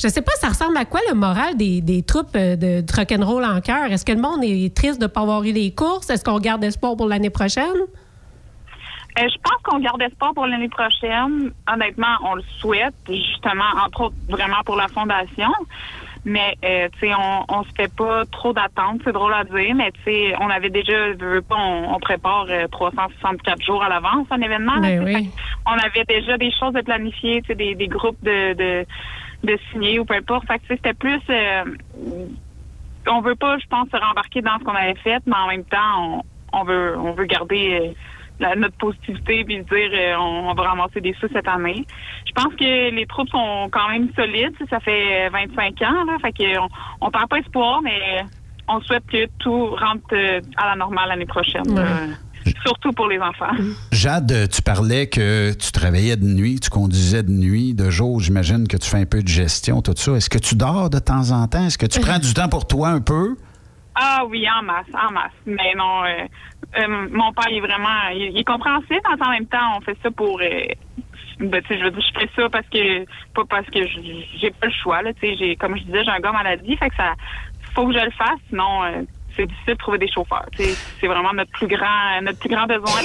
Je 0.00 0.06
sais 0.06 0.22
pas, 0.22 0.32
ça 0.40 0.48
ressemble 0.48 0.76
à 0.76 0.84
quoi 0.84 1.00
le 1.08 1.14
moral 1.16 1.56
des, 1.56 1.80
des 1.80 2.02
troupes 2.02 2.34
de, 2.34 2.80
de 2.80 2.96
rock 2.96 3.10
and 3.12 3.24
roll 3.24 3.44
en 3.44 3.60
cœur? 3.60 3.90
Est-ce 3.90 4.04
que 4.04 4.12
le 4.12 4.20
monde 4.20 4.44
est 4.44 4.72
triste 4.76 5.00
de 5.00 5.06
ne 5.06 5.08
pas 5.08 5.22
avoir 5.22 5.42
eu 5.42 5.52
les 5.52 5.72
courses? 5.72 6.08
Est-ce 6.10 6.22
qu'on 6.22 6.38
garde 6.38 6.62
espoir 6.62 6.96
pour 6.96 7.08
l'année 7.08 7.30
prochaine? 7.30 7.80
Euh, 9.18 9.28
je 9.28 9.38
pense 9.42 9.60
qu'on 9.64 9.78
garde 9.78 10.00
espoir 10.02 10.32
pour 10.34 10.46
l'année 10.46 10.70
prochaine. 10.70 11.52
Honnêtement, 11.70 12.16
on 12.24 12.34
le 12.36 12.42
souhaite, 12.60 12.94
justement, 13.08 13.70
entre 13.84 14.04
autres, 14.04 14.14
vraiment 14.28 14.62
pour 14.64 14.76
la 14.76 14.88
fondation. 14.88 15.52
Mais, 16.24 16.56
euh, 16.64 16.88
tu 16.92 17.00
sais, 17.08 17.14
on, 17.14 17.44
on 17.48 17.64
se 17.64 17.70
fait 17.76 17.92
pas 17.92 18.24
trop 18.26 18.52
d'attentes, 18.52 19.00
c'est 19.04 19.12
drôle 19.12 19.34
à 19.34 19.42
dire, 19.42 19.74
mais 19.74 19.90
tu 19.90 20.02
sais, 20.04 20.34
on 20.40 20.48
avait 20.50 20.70
déjà, 20.70 20.94
pas, 21.48 21.56
on, 21.56 21.94
on 21.94 21.98
prépare 21.98 22.46
euh, 22.48 22.68
364 22.68 23.60
jours 23.60 23.82
à 23.82 23.88
l'avance 23.88 24.26
un 24.30 24.40
événement. 24.40 24.76
là, 24.76 24.82
Ben 24.82 25.04
oui. 25.04 25.30
On 25.66 25.72
avait 25.72 26.04
déjà 26.08 26.38
des 26.38 26.52
choses 26.52 26.74
de 26.74 26.80
planifier, 26.82 27.42
tu 27.42 27.48
sais, 27.48 27.54
des, 27.56 27.74
des 27.74 27.88
groupes 27.88 28.22
de, 28.22 28.52
de, 28.54 28.86
de 29.42 29.58
signés 29.72 29.98
ou 29.98 30.04
peu 30.04 30.14
importe. 30.14 30.46
Fait 30.46 30.58
que, 30.58 30.62
tu 30.62 30.68
sais, 30.68 30.76
c'était 30.76 30.94
plus, 30.94 31.20
euh, 31.28 31.64
on 33.08 33.20
veut 33.20 33.34
pas, 33.34 33.58
je 33.58 33.66
pense, 33.66 33.88
se 33.88 33.96
rembarquer 33.96 34.42
dans 34.42 34.58
ce 34.60 34.64
qu'on 34.64 34.74
avait 34.76 34.94
fait, 34.94 35.20
mais 35.26 35.34
en 35.36 35.48
même 35.48 35.64
temps, 35.64 36.22
on, 36.52 36.60
on 36.60 36.64
veut, 36.64 36.96
on 36.98 37.12
veut 37.14 37.24
garder 37.24 37.80
euh, 37.80 37.92
la- 38.40 38.56
notre 38.56 38.76
positivité 38.76 39.44
puis 39.44 39.58
dire 39.58 39.90
euh, 39.92 40.14
on, 40.18 40.50
on 40.50 40.54
va 40.54 40.62
ramasser 40.62 41.00
des 41.00 41.14
sous 41.20 41.28
cette 41.32 41.48
année. 41.48 41.84
Je 42.26 42.32
pense 42.32 42.54
que 42.54 42.90
les 42.94 43.06
troupes 43.06 43.28
sont 43.28 43.68
quand 43.72 43.88
même 43.88 44.08
solides. 44.16 44.54
Ça 44.70 44.80
fait 44.80 45.26
euh, 45.26 45.30
25 45.32 45.82
ans, 45.82 46.04
là, 46.06 46.16
fait 46.20 46.32
que 46.32 46.58
on, 47.00 47.10
perd 47.10 47.28
pas 47.28 47.38
espoir, 47.38 47.80
mais 47.82 48.24
on 48.68 48.80
souhaite 48.80 49.04
que 49.06 49.26
tout 49.38 49.66
rentre 49.66 50.04
euh, 50.14 50.40
à 50.56 50.68
la 50.70 50.76
normale 50.76 51.08
l'année 51.08 51.26
prochaine. 51.26 51.62
Surtout 52.64 52.90
pour 52.92 53.06
les 53.08 53.20
enfants. 53.20 53.52
Jade, 53.92 54.48
tu 54.50 54.62
parlais 54.62 55.08
que 55.08 55.52
tu 55.52 55.70
travaillais 55.70 56.16
de 56.16 56.24
nuit, 56.26 56.58
tu 56.58 56.70
conduisais 56.70 57.22
de 57.22 57.30
nuit, 57.30 57.72
de 57.72 57.88
jour. 57.88 58.18
J'imagine 58.18 58.66
que 58.66 58.76
tu 58.76 58.90
fais 58.90 58.96
un 58.98 59.06
peu 59.06 59.22
de 59.22 59.28
gestion, 59.28 59.80
tout 59.80 59.92
ça. 59.94 60.12
Est-ce 60.14 60.28
que 60.28 60.38
tu 60.38 60.56
dors 60.56 60.90
de 60.90 60.98
temps 60.98 61.30
en 61.30 61.46
temps? 61.46 61.66
Est-ce 61.66 61.78
que 61.78 61.86
tu 61.86 62.00
prends 62.00 62.18
du 62.18 62.34
temps 62.34 62.48
pour 62.48 62.66
toi 62.66 62.88
un 62.88 63.00
peu? 63.00 63.36
Ah 63.94 64.24
oui, 64.28 64.44
en 64.50 64.64
masse, 64.64 64.86
en 64.92 65.12
masse. 65.12 65.30
Mais 65.46 65.72
non, 65.76 66.02
euh, 66.04 66.26
euh, 66.78 67.08
mon 67.10 67.32
père 67.32 67.48
il 67.50 67.58
est 67.58 67.60
vraiment, 67.60 68.08
il, 68.14 68.36
est 68.38 68.44
compréhensif. 68.44 68.98
En 69.20 69.30
même 69.30 69.46
temps, 69.46 69.76
on 69.76 69.80
fait 69.80 69.96
ça 70.02 70.10
pour, 70.10 70.40
euh, 70.40 70.66
ben, 71.40 71.62
je 71.68 71.74
veux 71.84 71.90
dire, 71.90 72.00
je 72.14 72.20
fais 72.20 72.30
ça 72.36 72.48
parce 72.48 72.68
que, 72.68 73.04
pas 73.34 73.44
parce 73.48 73.66
que 73.66 73.80
j'ai 73.86 74.50
pas 74.52 74.66
le 74.66 74.72
choix. 74.72 75.02
Là, 75.02 75.12
tu 75.14 75.20
sais, 75.20 75.36
j'ai, 75.36 75.56
comme 75.56 75.76
je 75.76 75.82
disais, 75.84 76.04
j'ai 76.04 76.10
un 76.10 76.20
gars 76.20 76.32
maladie, 76.32 76.76
fait 76.76 76.90
que 76.90 76.96
ça, 76.96 77.14
faut 77.74 77.86
que 77.86 77.92
je 77.98 78.04
le 78.04 78.10
fasse, 78.12 78.38
sinon. 78.48 78.84
euh, 78.84 79.02
c'est 79.34 79.46
difficile 79.46 79.72
de 79.72 79.78
trouver 79.78 79.96
des 79.96 80.12
chauffeurs. 80.12 80.44
C'est 80.58 81.06
vraiment 81.06 81.32
notre 81.32 81.50
plus 81.52 81.66
grand 81.66 82.20
notre 82.20 82.38
plus 82.38 82.50
grand 82.50 82.66
besoin. 82.66 83.00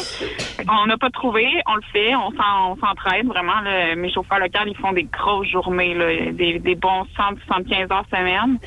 On 0.70 0.86
n'a 0.86 0.98
pas 0.98 1.10
trouvé, 1.10 1.48
on 1.66 1.76
le 1.76 1.82
fait, 1.94 2.14
on 2.18 2.32
s'en- 2.32 2.72
on 2.72 2.76
s'entraide 2.76 3.28
vraiment. 3.28 3.62
là. 3.62 3.96
Mes 3.96 4.12
chauffeurs 4.12 4.40
locaux, 4.40 4.60
ils 4.68 4.76
font 4.76 4.92
des 4.92 5.06
grosses 5.06 5.48
journées, 5.48 5.94
là, 5.94 6.32
des, 6.34 6.60
des 6.60 6.76
bons 6.76 7.06
175 7.16 7.90
heures 7.92 8.04
semaine. 8.14 8.60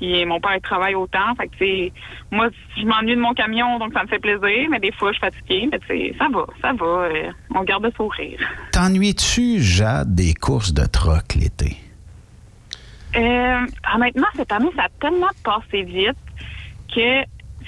Puis 0.00 0.24
mon 0.24 0.40
père 0.40 0.56
il 0.56 0.62
travaille 0.62 0.94
autant. 0.94 1.34
Fait 1.36 1.48
que, 1.48 1.90
moi, 2.34 2.48
je 2.76 2.84
m'ennuie 2.86 3.16
de 3.16 3.20
mon 3.20 3.34
camion, 3.34 3.78
donc 3.78 3.92
ça 3.92 4.02
me 4.02 4.08
fait 4.08 4.18
plaisir. 4.18 4.68
Mais 4.70 4.80
des 4.80 4.92
fois, 4.92 5.12
je 5.12 5.18
suis 5.18 5.20
fatiguée. 5.20 5.68
Mais 5.70 5.78
tu 5.80 6.16
ça 6.18 6.28
va, 6.32 6.46
ça 6.62 6.72
va. 6.72 6.86
euh, 6.86 7.30
on 7.54 7.62
garde 7.64 7.84
le 7.84 7.92
sourire. 7.92 8.40
T'ennuies-tu, 8.72 9.60
Jade, 9.60 10.14
des 10.14 10.32
courses 10.34 10.72
de 10.72 10.86
troc 10.86 11.34
l'été? 11.34 11.76
Euh, 13.16 13.66
honnêtement, 13.94 14.26
cette 14.36 14.52
année, 14.52 14.70
ça 14.74 14.84
a 14.84 14.88
tellement 15.00 15.30
passé 15.44 15.82
vite 15.82 16.16
que 16.94 17.22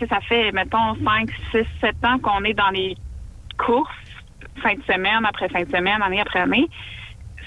ça 0.09 0.21
fait, 0.21 0.51
mettons, 0.53 0.95
5, 1.05 1.31
6, 1.53 1.59
7 1.81 2.05
ans 2.05 2.19
qu'on 2.19 2.43
est 2.45 2.55
dans 2.55 2.71
les 2.71 2.97
courses, 3.59 3.91
fin 4.63 4.75
de 4.75 4.83
semaine 4.83 5.25
après 5.29 5.49
fin 5.49 5.63
de 5.63 5.71
semaine, 5.71 6.01
année 6.03 6.21
après 6.21 6.41
année. 6.41 6.69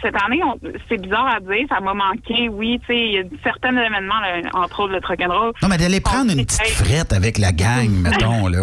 Cette 0.01 0.15
année, 0.23 0.41
on- 0.43 0.59
c'est 0.89 1.01
bizarre 1.01 1.27
à 1.35 1.39
dire, 1.39 1.65
ça 1.69 1.79
m'a 1.79 1.93
manqué, 1.93 2.49
oui, 2.49 2.79
tu 2.81 2.87
sais, 2.87 2.97
il 2.99 3.11
y 3.13 3.19
a 3.19 3.23
certains 3.43 3.71
événements, 3.71 4.19
là, 4.19 4.41
entre 4.53 4.81
autres 4.81 4.93
le 4.93 5.01
truck 5.01 5.19
and 5.21 5.31
roll. 5.31 5.53
Non, 5.61 5.67
mais 5.69 5.77
d'aller 5.77 6.01
prendre 6.01 6.31
une 6.31 6.45
petite 6.45 6.61
frette 6.67 7.13
avec 7.13 7.37
la 7.37 7.51
gang, 7.51 7.89
mettons, 8.03 8.47
là. 8.47 8.59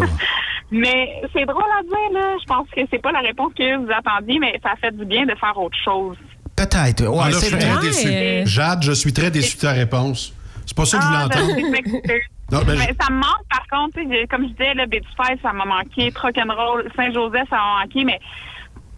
Mais 0.70 1.08
c'est 1.34 1.44
drôle 1.44 1.62
à 1.78 1.82
dire, 1.82 2.12
là. 2.20 2.36
Je 2.40 2.46
pense 2.46 2.66
que 2.74 2.80
c'est 2.90 3.02
pas 3.02 3.12
la 3.12 3.20
réponse 3.20 3.52
que 3.56 3.76
vous 3.76 3.90
attendiez, 3.92 4.38
mais 4.38 4.58
ça 4.62 4.70
fait 4.80 4.96
du 4.96 5.04
bien 5.04 5.26
de 5.26 5.34
faire 5.34 5.56
autre 5.58 5.76
chose. 5.84 6.16
Peut-être. 6.56 7.06
Ouais, 7.06 7.18
Ah, 7.22 7.30
là, 7.30 7.36
je 7.38 7.44
suis 7.44 7.56
très 7.58 7.80
déçu. 7.80 8.08
Jade, 8.46 8.82
je 8.82 8.92
suis 8.92 9.12
très 9.12 9.30
déçu 9.30 9.56
de 9.56 9.60
ta 9.62 9.72
réponse. 9.72 10.34
C'est 10.66 10.76
pas 10.76 10.84
ça 10.84 10.98
que 10.98 11.02
je 11.02 11.08
voulais 11.08 11.20
Ah, 11.22 11.26
entendre. 11.26 11.54
ben, 11.56 11.64
je 11.66 11.70
m'excuse. 11.70 12.22
Non, 12.52 12.58
ben, 12.66 12.76
Mais 12.78 12.94
ça 13.00 13.10
me 13.10 13.16
manque, 13.16 13.44
par 13.50 13.66
contre, 13.70 13.98
comme 14.28 14.42
je 14.44 14.48
disais, 14.52 14.74
le 14.74 14.86
Betty 14.86 15.06
Five, 15.16 15.38
ça 15.42 15.52
m'a 15.52 15.64
manqué. 15.64 16.12
Roll, 16.14 16.86
Saint-Joseph, 16.94 17.48
ça 17.48 17.56
m'a 17.56 17.80
manqué, 17.82 18.04
mais 18.04 18.20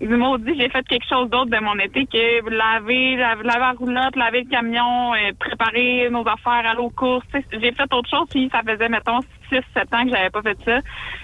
du 0.00 0.16
maudit, 0.16 0.54
j'ai 0.58 0.68
fait 0.68 0.86
quelque 0.86 1.06
chose 1.08 1.30
d'autre 1.30 1.50
de 1.50 1.58
mon 1.62 1.78
été 1.78 2.06
que 2.06 2.50
laver, 2.50 3.16
laver, 3.16 3.44
laver 3.44 3.58
la 3.60 3.72
roulotte, 3.72 4.16
laver 4.16 4.42
le 4.42 4.50
camion, 4.50 5.14
euh, 5.14 5.32
préparer 5.38 6.08
nos 6.10 6.26
affaires, 6.26 6.68
aller 6.68 6.80
aux 6.80 6.90
courses. 6.90 7.24
J'ai 7.32 7.72
fait 7.72 7.92
autre 7.92 8.10
chose, 8.10 8.26
puis 8.30 8.48
ça 8.52 8.62
faisait, 8.66 8.88
mettons, 8.88 9.20
6-7 9.50 9.60
ans 9.92 10.04
que 10.04 10.10
j'avais 10.10 10.30
pas 10.30 10.42
fait 10.42 10.58
ça. 10.64 10.80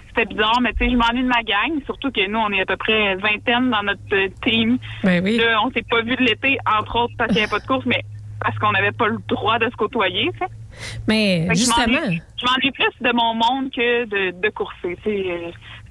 C'était 0.08 0.26
bizarre, 0.26 0.60
mais 0.60 0.72
tu 0.72 0.84
sais, 0.84 0.90
je 0.90 0.96
m'ennuie 0.96 1.22
de 1.22 1.28
ma 1.28 1.42
gang, 1.42 1.82
surtout 1.84 2.10
que 2.10 2.26
nous, 2.28 2.38
on 2.38 2.50
est 2.50 2.62
à 2.62 2.66
peu 2.66 2.76
près 2.76 3.16
vingtaine 3.16 3.70
dans 3.70 3.82
notre 3.82 4.00
euh, 4.12 4.28
team. 4.42 4.78
Ben 5.04 5.22
oui. 5.22 5.36
Là, 5.36 5.60
on 5.64 5.70
s'est 5.70 5.84
pas 5.88 6.02
vu 6.02 6.16
de 6.16 6.22
l'été, 6.22 6.58
entre 6.66 6.96
autres, 6.96 7.14
parce 7.18 7.28
qu'il 7.28 7.38
n'y 7.38 7.42
avait 7.42 7.50
pas 7.50 7.60
de 7.60 7.66
course, 7.66 7.86
mais 7.86 8.02
parce 8.40 8.56
qu'on 8.58 8.72
n'avait 8.72 8.92
pas 8.92 9.08
le 9.08 9.18
droit 9.28 9.58
de 9.58 9.66
se 9.66 9.76
côtoyer. 9.76 10.30
Mais 11.06 11.46
Fait 11.48 11.54
justement, 11.54 11.98
Je 12.08 12.46
m'ennuie 12.46 12.70
plus 12.72 12.92
de 13.00 13.12
mon 13.12 13.34
monde 13.34 13.70
que 13.70 14.04
de, 14.06 14.40
de 14.40 14.48
courser. 14.50 14.96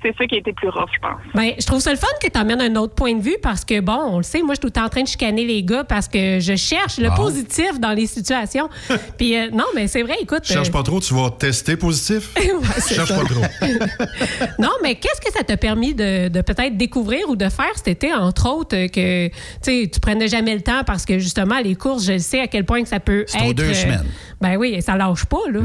C'est 0.01 0.15
ça 0.17 0.26
qui 0.26 0.35
a 0.35 0.38
été 0.38 0.53
plus 0.53 0.69
rough, 0.69 0.89
je 0.93 0.99
pense. 0.99 1.17
Ben, 1.34 1.53
je 1.59 1.65
trouve 1.65 1.80
ça 1.80 1.91
le 1.91 1.97
fun 1.97 2.07
que 2.21 2.27
tu 2.30 2.39
amènes 2.39 2.61
un 2.61 2.76
autre 2.76 2.93
point 2.95 3.13
de 3.15 3.21
vue 3.21 3.38
parce 3.41 3.65
que, 3.65 3.80
bon, 3.80 3.97
on 4.11 4.17
le 4.17 4.23
sait, 4.23 4.39
moi, 4.41 4.49
je 4.49 4.55
suis 4.55 4.59
tout 4.61 4.67
le 4.67 4.71
temps 4.71 4.85
en 4.85 4.89
train 4.89 5.03
de 5.03 5.07
chicaner 5.07 5.45
les 5.45 5.63
gars 5.63 5.84
parce 5.84 6.07
que 6.07 6.39
je 6.39 6.55
cherche 6.55 6.97
le 6.97 7.09
Bon. 7.09 7.15
positif 7.15 7.80
dans 7.80 7.91
les 7.91 8.07
situations. 8.07 8.69
Puis, 9.17 9.35
euh, 9.38 9.49
non, 9.51 9.65
mais 9.76 9.88
c'est 9.88 10.03
vrai, 10.03 10.15
écoute. 10.21 10.43
Cherche 10.45 10.69
euh, 10.69 10.71
pas 10.71 10.84
trop, 10.84 10.99
tu 10.99 11.13
vas 11.13 11.30
tester 11.31 11.76
positif. 11.77 12.31
c'est 12.77 12.95
Cherche 12.95 13.09
ça. 13.09 13.15
pas 13.19 13.26
trop. 13.26 13.41
non, 14.59 14.71
mais 14.84 14.95
qu'est-ce 14.95 15.21
que 15.21 15.31
ça 15.31 15.43
t'a 15.43 15.57
permis 15.57 15.93
de, 15.93 16.27
de 16.30 16.41
peut-être 16.41 16.77
découvrir 16.77 17.30
ou 17.30 17.35
de 17.35 17.49
faire 17.49 17.71
cet 17.76 17.88
été, 17.88 18.13
entre 18.13 18.49
autres, 18.49 18.76
euh, 18.76 18.88
que 18.88 19.27
tu 19.27 19.34
sais, 19.61 19.89
tu 19.91 19.99
prenais 19.99 20.27
jamais 20.27 20.55
le 20.55 20.61
temps 20.61 20.84
parce 20.85 21.05
que 21.05 21.19
justement, 21.19 21.59
les 21.59 21.76
courses, 21.76 22.05
je 22.05 22.17
sais 22.17 22.39
à 22.39 22.47
quel 22.47 22.65
point 22.65 22.81
que 22.84 22.89
ça 22.89 22.99
peut 22.99 23.23
C'est 23.27 23.41
aux 23.41 23.51
être. 23.51 23.57
deux 23.57 23.63
euh, 23.69 23.73
semaines. 23.73 24.05
Ben 24.41 24.55
oui, 24.57 24.73
et 24.76 24.81
ça 24.81 24.95
lâche 24.95 25.26
pas, 25.26 25.38
là. 25.51 25.59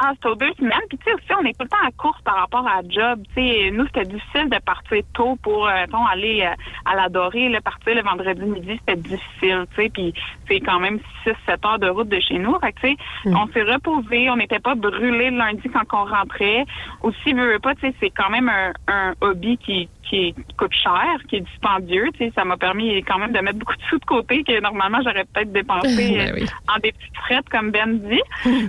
Ah, 0.00 0.12
c'était 0.14 0.28
aux 0.28 0.34
deux 0.36 0.52
semaines. 0.54 0.78
Puis, 0.88 0.98
tu 0.98 1.04
sais, 1.04 1.14
aussi, 1.14 1.32
on 1.40 1.44
est 1.44 1.58
tout 1.58 1.64
le 1.64 1.68
temps 1.68 1.84
à 1.84 1.90
course 1.90 2.20
par 2.22 2.36
rapport 2.36 2.66
à 2.66 2.82
la 2.82 2.88
job. 2.88 3.20
Tu 3.34 3.42
sais, 3.42 3.70
nous, 3.72 3.84
c'était 3.86 4.04
difficile 4.04 4.48
de 4.48 4.58
partir 4.58 5.02
tôt 5.12 5.36
pour, 5.42 5.66
euh, 5.66 5.84
aller 6.12 6.42
euh, 6.42 6.54
à 6.84 6.94
la 6.94 7.08
dorée. 7.08 7.48
Là, 7.48 7.60
partir 7.60 7.96
le 7.96 8.02
vendredi 8.02 8.42
midi, 8.42 8.80
c'était 8.80 9.00
difficile, 9.00 9.66
tu 9.70 9.82
sais. 9.82 9.88
Puis, 9.88 10.14
c'est 10.46 10.60
quand 10.60 10.78
même 10.78 11.00
6-7 11.24 11.66
heures 11.66 11.78
de 11.80 11.88
route 11.88 12.08
de 12.08 12.20
chez 12.20 12.38
nous. 12.38 12.56
Fait 12.60 12.72
que, 12.72 12.80
tu 12.80 12.88
sais, 12.88 12.96
on 13.26 13.46
s'est 13.48 13.62
reposé. 13.62 14.30
On 14.30 14.36
n'était 14.36 14.60
pas 14.60 14.76
brûlé 14.76 15.30
le 15.30 15.38
lundi 15.38 15.68
quand 15.68 15.82
on 15.92 16.04
rentrait. 16.04 16.64
Aussi, 17.02 17.32
veux, 17.32 17.52
veux 17.52 17.58
pas, 17.58 17.74
tu 17.74 17.88
sais, 17.88 17.94
c'est 17.98 18.10
quand 18.10 18.30
même 18.30 18.48
un, 18.48 18.72
un 18.86 19.14
hobby 19.20 19.58
qui, 19.58 19.88
qui, 20.08 20.34
qui 20.34 20.54
coûte 20.56 20.74
cher, 20.74 21.18
qui 21.28 21.36
est 21.36 21.40
dispendieux. 21.40 22.08
Tu 22.14 22.26
sais, 22.26 22.32
ça 22.34 22.44
m'a 22.44 22.56
permis 22.56 23.02
quand 23.04 23.18
même 23.18 23.32
de 23.32 23.40
mettre 23.40 23.58
beaucoup 23.58 23.76
de 23.76 23.82
sous 23.88 23.98
de 23.98 24.04
côté 24.04 24.42
que 24.42 24.60
normalement, 24.60 24.98
j'aurais 25.02 25.24
peut-être 25.24 25.52
dépensé 25.52 25.88
Ben 26.18 26.32
oui. 26.34 26.42
euh, 26.44 26.74
en 26.74 26.78
des 26.78 26.92
petites 26.92 27.16
frettes, 27.16 27.48
comme 27.50 27.70
Ben 27.70 27.98
dit. 27.98 28.22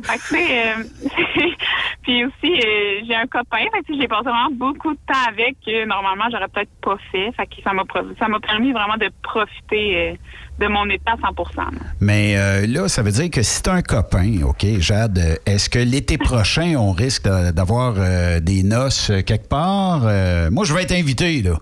fait 0.04 0.18
que, 0.18 0.80
euh, 0.80 1.52
puis 2.04 2.26
aussi, 2.26 2.54
euh, 2.54 3.02
j'ai 3.08 3.16
un 3.16 3.28
copain, 3.28 3.66
fait 3.72 3.84
que, 3.88 4.00
j'ai 4.00 4.08
passé 4.08 4.24
vraiment 4.24 4.52
beaucoup 4.52 4.92
de 4.92 5.00
temps 5.08 5.28
avec 5.28 5.56
que 5.66 5.86
normalement, 5.86 6.26
j'aurais 6.32 6.48
peut-être 6.48 6.72
pas 6.82 6.98
fait. 7.12 7.32
Fait 7.34 7.48
que 7.48 7.62
ça 7.64 7.74
m'a 7.74 7.84
ça 8.20 8.28
m'a 8.28 8.40
permis 8.40 8.72
vraiment 8.72 8.98
de 8.98 9.10
profiter 9.24 9.98
euh, 9.98 10.16
de 10.60 10.68
mon 10.68 10.86
état 10.90 11.14
à 11.14 11.28
100 11.28 11.58
là. 11.58 11.70
Mais 12.00 12.36
euh, 12.38 12.68
là, 12.68 12.88
ça 12.88 13.02
veut 13.02 13.12
dire 13.12 13.30
que 13.30 13.42
si 13.42 13.64
tu 13.64 13.70
un 13.70 13.82
copain, 13.82 14.42
OK, 14.44 14.66
Jade, 14.80 15.18
euh, 15.18 15.36
est-ce 15.46 15.70
que 15.70 15.80
l'été 15.80 16.18
prochain, 16.30 16.76
on 16.78 16.92
risque 16.92 17.28
d'avoir 17.28 17.96
euh, 17.98 18.40
des 18.40 18.64
noces 18.64 19.12
quelque 19.26 19.48
part? 19.48 20.02
Euh, 20.04 20.50
moi, 20.52 20.66
je 20.66 20.74
vais 20.74 20.84
être 20.84 20.92
invité, 20.92 21.42
là. 21.42 21.58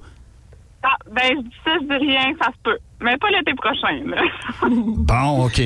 Ah, 0.83 0.95
ben, 1.11 1.23
je 1.29 1.41
dis 1.41 1.55
ça, 1.65 1.71
je 1.81 1.85
dis 1.85 2.07
rien, 2.07 2.33
ça 2.41 2.47
se 2.47 2.57
peut. 2.63 2.77
Mais 3.01 3.17
pas 3.17 3.27
l'été 3.29 3.53
prochain, 3.55 3.99
là. 4.05 4.21
Bon, 4.69 5.45
OK. 5.45 5.61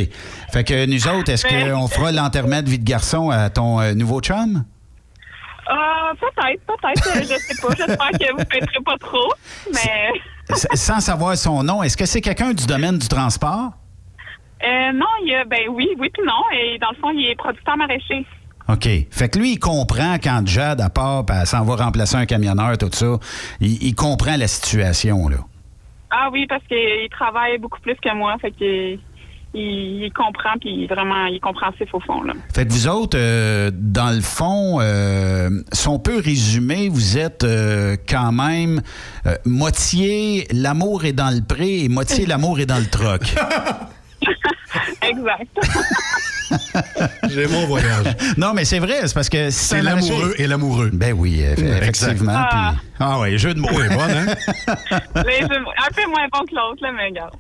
Fait 0.52 0.64
que 0.64 0.86
nous 0.86 1.08
autres, 1.08 1.32
est-ce 1.32 1.48
Ben- 1.48 1.72
qu'on 1.74 1.88
fera 1.88 2.12
l'enterrement 2.12 2.62
de 2.62 2.70
vie 2.70 2.80
de 2.80 2.84
garçon 2.90 3.30
à 3.30 3.50
ton 3.50 3.82
nouveau 3.94 4.20
chum? 4.22 4.64
Ah, 5.68 6.12
peut-être, 6.20 6.62
peut-être. 6.66 7.22
Je 7.22 7.38
sais 7.38 7.62
pas. 7.62 7.74
J'espère 7.78 8.10
que 8.12 8.32
vous 8.34 8.40
ne 8.40 8.46
fêterez 8.46 8.84
pas 8.84 8.98
trop. 9.00 9.32
Mais 9.74 10.10
Sans 10.74 11.00
savoir 11.00 11.36
son 11.38 11.64
nom, 11.64 11.84
est-ce 11.84 11.98
que 11.98 12.06
c'est 12.06 12.22
quelqu'un 12.22 12.54
du 12.54 12.66
domaine 12.66 12.98
du 12.98 13.08
transport? 13.08 13.72
euh, 14.64 14.92
non, 14.94 15.08
il 15.24 15.32
y 15.32 15.36
a, 15.36 15.44
ben 15.46 15.62
oui, 15.72 15.88
oui 15.98 16.10
puis 16.14 16.24
non. 16.26 16.44
Et 16.54 16.78
dans 16.80 16.92
le 16.92 16.96
fond, 16.98 17.10
il 17.12 17.26
est 17.26 17.36
producteur 17.36 17.78
maraîcher. 17.78 18.26
OK. 18.70 18.88
Fait 19.10 19.30
que 19.30 19.40
lui, 19.40 19.54
il 19.54 19.60
comprend 19.60 20.16
quand 20.24 20.44
Jade, 20.46 20.82
à 20.82 20.90
part, 20.90 21.26
elle 21.30 21.48
s'en 21.48 21.64
va 21.64 21.84
remplacer 21.84 22.16
un 22.16 22.26
camionneur, 22.26 22.78
tout 22.78 22.90
ça, 22.92 23.18
il, 23.60 23.84
il 23.84 23.96
comprend 23.96 24.38
la 24.38 24.48
situation, 24.48 25.28
là. 25.30 25.38
Ah 26.12 26.30
oui, 26.32 26.46
parce 26.48 26.64
qu'il 26.68 27.10
travaille 27.10 27.58
beaucoup 27.58 27.80
plus 27.80 27.96
que 27.96 28.14
moi. 28.14 28.36
Fait 28.40 28.52
que 28.52 28.96
il, 29.54 30.04
il 30.04 30.12
comprend, 30.14 30.58
puis 30.60 30.88
vraiment, 30.88 31.26
il 31.26 31.36
est 31.36 31.40
compréhensif 31.40 31.94
au 31.94 32.00
fond, 32.00 32.22
là. 32.24 32.34
Fait 32.54 32.66
que 32.66 32.72
vous 32.72 32.88
autres, 32.88 33.18
euh, 33.20 33.70
dans 33.74 34.12
le 34.16 34.22
fond, 34.22 34.80
euh, 34.82 35.50
si 35.74 35.88
on 35.88 36.00
peut 36.00 36.20
résumer, 36.24 36.88
vous 36.90 37.18
êtes 37.18 37.44
euh, 37.44 37.96
quand 38.08 38.32
même 38.32 38.82
euh, 39.26 39.36
moitié 39.46 40.48
l'amour 40.52 41.06
est 41.06 41.14
dans 41.14 41.30
le 41.34 41.42
pré 41.42 41.84
et 41.84 41.90
moitié 41.90 42.26
l'amour 42.26 42.60
est 42.60 42.66
dans 42.66 42.80
le 42.80 42.86
troc. 42.88 43.22
exact. 45.02 45.58
J'ai 47.30 47.48
mon 47.48 47.66
voyage. 47.66 48.16
Non, 48.38 48.54
mais 48.54 48.66
c'est 48.66 48.80
vrai, 48.80 49.08
c'est 49.08 49.14
parce 49.14 49.30
que 49.30 49.50
C'est 49.52 49.82
l'amoureux 49.82 50.34
et 50.38 50.48
l'amoureux. 50.48 50.90
Ben 50.92 51.14
oui, 51.18 51.42
effectivement. 51.42 52.34
Ah. 52.36 52.74
puis- 52.76 52.90
Ah 53.00 53.20
ouais, 53.20 53.38
jeu 53.38 53.54
de 53.54 53.60
mots. 53.60 53.70
Oui, 53.72 53.88
bonne, 53.90 54.12
hein? 54.12 54.36
Les 55.26 55.40
jeux- 55.42 55.48
un 55.56 55.92
peu 55.96 56.10
moins 56.10 56.28
bon 56.32 56.40
que 56.46 56.56
l'autre, 56.56 56.82
là, 56.82 56.92
mais 56.92 57.06
regarde. 57.08 57.34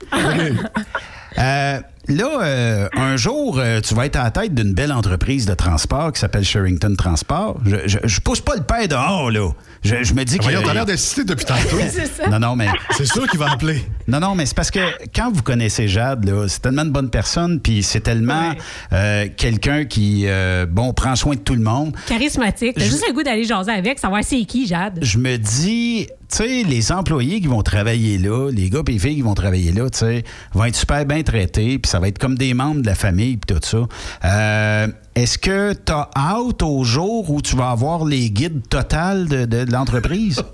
Euh, 1.38 1.81
là, 2.07 2.41
euh, 2.41 2.88
un 2.94 3.15
jour, 3.18 3.60
euh, 3.60 3.80
tu 3.82 3.94
vas 3.95 4.06
être 4.06 4.15
à 4.15 4.23
la 4.23 4.32
tête 4.32 4.53
d'une 4.53 4.73
belle 4.73 4.91
entreprise 4.91 5.45
de 5.45 5.53
transport 5.53 6.11
qui 6.11 6.19
s'appelle 6.19 6.44
Sherrington 6.44 6.95
Transport. 6.98 7.60
Je, 7.65 7.78
je, 7.86 7.98
je 8.03 8.19
pousse 8.19 8.41
pas 8.41 8.56
le 8.56 8.64
pain 8.64 8.88
dehors, 8.88 9.32
là. 9.32 9.49
Je, 9.84 10.03
je 10.03 10.14
me 10.14 10.24
dis 10.24 10.38
que. 10.38 10.44
Voyons, 10.44 10.62
t'as 10.64 10.74
l'air 10.74 10.86
d'insister 10.86 11.24
depuis 11.24 11.45
tantôt. 11.45 11.78
C'est 11.91 12.06
ça. 12.06 12.28
Non, 12.30 12.40
non, 12.40 12.56
mais. 12.56 12.68
C'est 12.98 13.06
sûr 13.08 13.28
qu'il 13.28 13.40
va 13.40 13.52
appeler. 13.52 13.84
Non, 14.08 14.20
non, 14.20 14.36
mais 14.36 14.45
c'est 14.45 14.56
parce 14.56 14.70
que 14.72 14.80
quand 15.16 15.32
vous 15.32 15.41
connaissez 15.41 15.88
Jade, 15.88 16.26
là, 16.26 16.45
c'est 16.48 16.62
tellement 16.62 16.82
une 16.84 16.91
bonne 16.91 17.10
personne, 17.10 17.60
puis 17.62 17.82
c'est 17.82 18.02
tellement 18.02 18.52
euh, 18.91 19.28
quelqu'un 19.38 19.86
qui, 19.86 20.24
euh, 20.28 20.66
bon, 20.70 20.91
prend 20.94 21.16
soin 21.16 21.36
de 21.36 21.40
tout 21.40 21.56
le 21.56 21.62
monde. 21.62 21.95
Charismatique. 22.08 22.74
T'as 22.76 22.84
Je- 22.84 22.90
juste 22.90 23.06
le 23.08 23.14
goût 23.14 23.24
d'aller 23.24 23.45
jaser 23.45 23.72
avec, 23.72 23.99
savoir 23.99 24.22
c'est 24.24 24.44
qui, 24.44 24.68
Jade. 24.68 24.99
Je 25.02 25.18
me 25.18 25.38
dis, 25.38 26.08
tu 26.08 26.38
sais, 26.38 26.64
les 26.64 26.91
employés 26.91 27.40
qui 27.40 27.48
vont 27.48 27.62
travailler 27.64 28.18
là, 28.18 28.49
les 28.52 28.70
gars 28.70 28.82
et 28.86 28.91
les 28.91 28.99
filles 28.99 29.16
qui 29.16 29.22
vont 29.22 29.34
travailler 29.36 29.72
là, 29.72 29.90
tu 29.90 29.99
sais, 29.99 30.24
vont 30.53 30.66
être 30.66 30.76
super 30.76 31.06
bien 31.06 31.24
traités, 31.24 31.80
puis 31.80 31.90
ça 31.90 31.99
va 31.99 32.10
être 32.10 32.18
comme 32.20 32.38
des 32.38 32.53
membres 32.53 32.82
de 32.82 32.88
la 32.88 32.95
famille, 32.95 33.38
puis 33.38 33.56
tout 33.56 33.62
ça. 33.66 33.88
Euh, 34.26 34.88
Est-ce 35.15 35.38
que 35.38 35.73
tu 35.73 35.91
as 35.91 36.09
hâte 36.15 36.61
au 36.63 36.83
jour 36.83 37.29
où 37.29 37.41
tu 37.41 37.55
vas 37.55 37.71
avoir 37.71 38.05
les 38.05 38.29
guides 38.29 38.67
total 38.69 39.27
de, 39.27 39.45
de- 39.45 39.71
l'entreprise? 39.71 40.43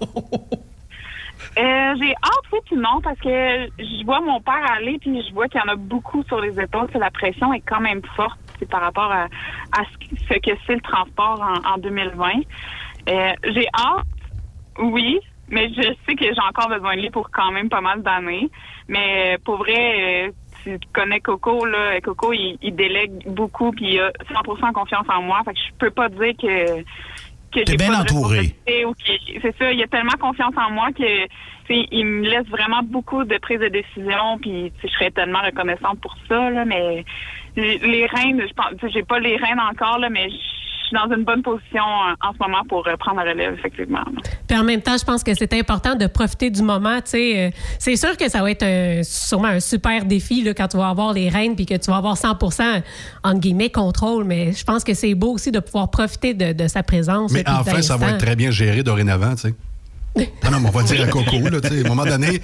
Euh, 1.59 1.95
j'ai 1.99 2.11
hâte, 2.23 2.45
oui, 2.53 2.59
puis 2.67 2.75
non, 2.75 3.01
parce 3.03 3.17
que 3.19 3.29
je 3.79 4.05
vois 4.05 4.21
mon 4.21 4.39
père 4.41 4.63
aller, 4.77 4.99
puis 4.99 5.23
je 5.27 5.33
vois 5.33 5.47
qu'il 5.47 5.59
y 5.59 5.67
en 5.67 5.73
a 5.73 5.75
beaucoup 5.75 6.23
sur 6.27 6.39
les 6.39 6.51
épaules. 6.59 6.87
que 6.87 6.99
La 6.99 7.09
pression 7.09 7.51
est 7.51 7.61
quand 7.61 7.79
même 7.79 8.01
forte 8.15 8.37
par 8.69 8.81
rapport 8.81 9.11
à, 9.11 9.27
ce, 9.73 9.97
que- 10.07 10.21
ce 10.21 10.33
que 10.39 10.55
c'est 10.67 10.75
le 10.75 10.81
transport 10.81 11.41
en, 11.41 11.73
en 11.73 11.77
2020. 11.79 12.29
Euh, 13.09 13.33
j'ai 13.55 13.67
hâte, 13.75 14.05
oui, 14.79 15.19
mais 15.49 15.69
je 15.69 15.81
sais 16.05 16.15
que 16.15 16.25
j'ai 16.25 16.41
encore 16.47 16.69
besoin 16.69 16.95
de 16.95 17.01
lui 17.01 17.09
pour 17.09 17.31
quand 17.31 17.51
même 17.51 17.69
pas 17.69 17.81
mal 17.81 18.03
d'années. 18.03 18.49
Mais 18.87 19.39
pour 19.43 19.57
vrai, 19.57 20.27
euh, 20.27 20.31
tu 20.63 20.79
connais 20.93 21.19
Coco, 21.19 21.65
là, 21.65 21.99
Coco, 22.01 22.33
il, 22.33 22.57
il 22.61 22.75
délègue 22.75 23.27
beaucoup, 23.27 23.71
puis 23.71 23.93
il 23.93 23.99
a 23.99 24.11
100% 24.33 24.71
confiance 24.73 25.05
en 25.09 25.21
moi. 25.21 25.41
Fait 25.45 25.53
que 25.53 25.59
je 25.59 25.73
peux 25.77 25.91
pas 25.91 26.09
dire 26.09 26.33
que 26.41 26.83
que 27.51 27.61
T'es 27.61 27.77
bien 27.77 27.93
entouré. 27.93 28.55
C'est 28.65 29.57
ça, 29.57 29.71
il 29.71 29.81
a 29.81 29.87
tellement 29.87 30.17
confiance 30.19 30.53
en 30.57 30.71
moi 30.71 30.91
que 30.91 31.25
tu 31.67 31.73
sais, 31.73 31.87
il 31.91 32.05
me 32.05 32.27
laisse 32.27 32.47
vraiment 32.47 32.81
beaucoup 32.83 33.23
de 33.23 33.37
prise 33.37 33.59
de 33.59 33.67
décision, 33.67 34.37
puis 34.41 34.71
je 34.81 34.87
serais 34.87 35.11
tellement 35.11 35.41
reconnaissante 35.41 35.99
pour 36.01 36.15
ça, 36.27 36.49
là, 36.49 36.65
mais 36.65 37.03
les 37.55 38.05
reins, 38.07 38.37
je 38.39 38.53
pense, 38.53 38.71
tu 38.79 38.87
sais, 38.87 38.93
j'ai 38.93 39.03
pas 39.03 39.19
les 39.19 39.37
reins 39.37 39.57
encore, 39.69 39.99
là, 39.99 40.09
mais 40.09 40.29
je 40.29 40.66
suis 40.87 40.95
dans 40.95 41.15
une 41.15 41.23
bonne 41.23 41.41
position 41.41 41.83
euh, 41.83 42.27
en 42.27 42.33
ce 42.33 42.37
moment 42.39 42.63
pour 42.67 42.87
euh, 42.87 42.95
prendre 42.97 43.21
la 43.23 43.31
relève, 43.31 43.53
effectivement. 43.53 44.03
Puis 44.47 44.57
en 44.57 44.63
même 44.63 44.81
temps, 44.81 44.97
je 44.97 45.03
pense 45.05 45.23
que 45.23 45.33
c'est 45.33 45.53
important 45.53 45.95
de 45.95 46.07
profiter 46.07 46.49
du 46.49 46.61
moment. 46.61 46.97
tu 46.97 47.11
sais. 47.11 47.47
Euh, 47.47 47.49
C'est 47.79 47.95
sûr 47.95 48.15
que 48.17 48.29
ça 48.29 48.41
va 48.41 48.51
être 48.51 48.63
un- 48.63 49.03
sûrement 49.03 49.49
un 49.49 49.59
super 49.59 50.05
défi 50.05 50.43
là, 50.43 50.53
quand 50.53 50.67
tu 50.67 50.77
vas 50.77 50.89
avoir 50.89 51.13
les 51.13 51.29
rênes 51.29 51.55
puis 51.55 51.65
que 51.65 51.75
tu 51.75 51.91
vas 51.91 51.97
avoir 51.97 52.17
100 52.17 52.31
entre 53.23 53.39
guillemets 53.39 53.69
contrôle. 53.69 54.23
Mais 54.23 54.53
je 54.53 54.63
pense 54.63 54.83
que 54.83 54.93
c'est 54.93 55.13
beau 55.15 55.33
aussi 55.33 55.51
de 55.51 55.59
pouvoir 55.59 55.89
profiter 55.91 56.33
de, 56.33 56.53
de 56.53 56.67
sa 56.67 56.83
présence. 56.83 57.31
Mais 57.31 57.43
enfin, 57.47 57.81
ça 57.81 57.97
va 57.97 58.09
être 58.11 58.17
très 58.19 58.35
bien 58.35 58.51
géré 58.51 58.83
dorénavant, 58.83 59.31
tu 59.35 59.41
sais. 59.41 59.55
Non, 60.43 60.51
non, 60.51 60.59
mais 60.61 60.67
on 60.69 60.71
va 60.71 60.83
dire 60.83 61.03
à 61.03 61.07
Coco, 61.07 61.37
là, 61.39 61.61
tu 61.61 61.67
sais. 61.67 61.81
À 61.83 61.85
un 61.85 61.89
moment 61.89 62.05
donné, 62.05 62.41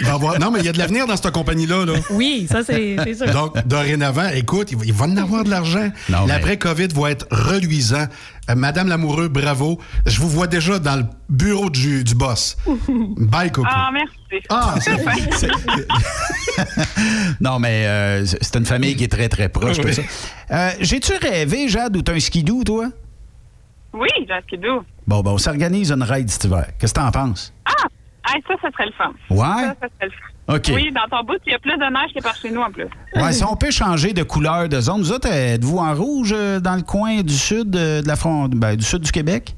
il 0.00 0.06
va 0.06 0.14
avoir. 0.14 0.38
Non, 0.38 0.50
mais 0.50 0.60
il 0.60 0.64
y 0.66 0.68
a 0.68 0.72
de 0.72 0.78
l'avenir 0.78 1.06
dans 1.06 1.16
cette 1.16 1.30
compagnie-là, 1.30 1.84
là. 1.84 1.92
Oui, 2.10 2.46
ça, 2.50 2.62
c'est 2.64 2.96
sûr. 3.14 3.30
Donc, 3.32 3.66
dorénavant, 3.66 4.28
écoute, 4.34 4.72
il 4.72 4.78
va, 4.78 4.84
il 4.86 4.92
va 4.92 5.04
en 5.06 5.16
avoir 5.16 5.44
de 5.44 5.50
l'argent. 5.50 5.90
L'après-COVID 6.08 6.88
va 6.94 7.10
être 7.10 7.26
reluisant. 7.30 8.06
Euh, 8.50 8.54
Madame 8.56 8.88
Lamoureux, 8.88 9.28
bravo. 9.28 9.78
Je 10.06 10.18
vous 10.20 10.28
vois 10.28 10.48
déjà 10.48 10.78
dans 10.80 10.96
le 10.96 11.04
bureau 11.28 11.70
du, 11.70 12.02
du 12.02 12.14
boss. 12.16 12.56
Bye, 12.88 13.52
Coco. 13.52 13.68
Ah, 13.70 13.90
merci. 13.92 14.46
Ah, 14.48 14.74
c'est- 14.80 15.48
non, 17.40 17.58
mais 17.58 17.86
euh, 17.86 18.24
c'est 18.26 18.56
une 18.56 18.66
famille 18.66 18.96
qui 18.96 19.04
est 19.04 19.08
très, 19.12 19.28
très 19.28 19.48
proche. 19.48 19.76
Oui. 19.84 19.92
Euh, 20.50 20.70
J'ai-tu 20.80 21.12
rêvé, 21.20 21.68
Jade, 21.68 21.96
ou 21.96 22.02
t'as 22.02 22.14
un 22.14 22.20
skidoo, 22.20 22.64
toi? 22.64 22.88
Oui, 23.92 24.08
j'ai 24.26 24.32
un 24.32 24.40
skidoo. 24.42 24.82
Bon, 25.06 25.20
ben, 25.22 25.32
on 25.32 25.38
s'organise 25.38 25.90
une 25.92 26.02
ride 26.02 26.30
cet 26.30 26.44
hiver. 26.44 26.66
Qu'est-ce 26.78 26.94
que 26.94 27.00
t'en 27.00 27.10
penses? 27.10 27.52
Ah, 27.64 28.34
hey, 28.34 28.42
ça, 28.46 28.54
ça 28.62 28.70
serait 28.70 28.86
le 28.86 28.92
fun. 28.92 29.12
Ouais? 29.30 29.38
Ça, 29.64 29.74
ça 29.80 29.88
serait 29.96 30.06
le 30.06 30.10
fun. 30.10 30.56
OK. 30.56 30.70
Oui, 30.74 30.90
dans 30.92 31.16
ton 31.16 31.24
bout, 31.24 31.38
il 31.46 31.52
y 31.52 31.54
a 31.54 31.58
plus 31.58 31.72
de 31.76 31.84
neige 31.84 32.12
que 32.16 32.22
par 32.22 32.34
chez 32.34 32.50
nous 32.50 32.60
en 32.60 32.70
plus. 32.70 32.86
Ouais, 33.14 33.32
si 33.32 33.44
on 33.44 33.54
peut 33.56 33.70
changer 33.70 34.12
de 34.12 34.22
couleur 34.24 34.68
de 34.68 34.80
zone. 34.80 34.98
Vous 35.00 35.12
autres, 35.12 35.28
êtes-vous 35.28 35.78
en 35.78 35.94
rouge 35.94 36.32
euh, 36.36 36.58
dans 36.60 36.74
le 36.74 36.82
coin 36.82 37.22
du 37.22 37.32
sud 37.34 37.74
euh, 37.76 38.02
de 38.02 38.08
la 38.08 38.16
front... 38.16 38.48
ben, 38.48 38.74
du 38.76 38.84
sud 38.84 39.00
du 39.02 39.12
Québec? 39.12 39.54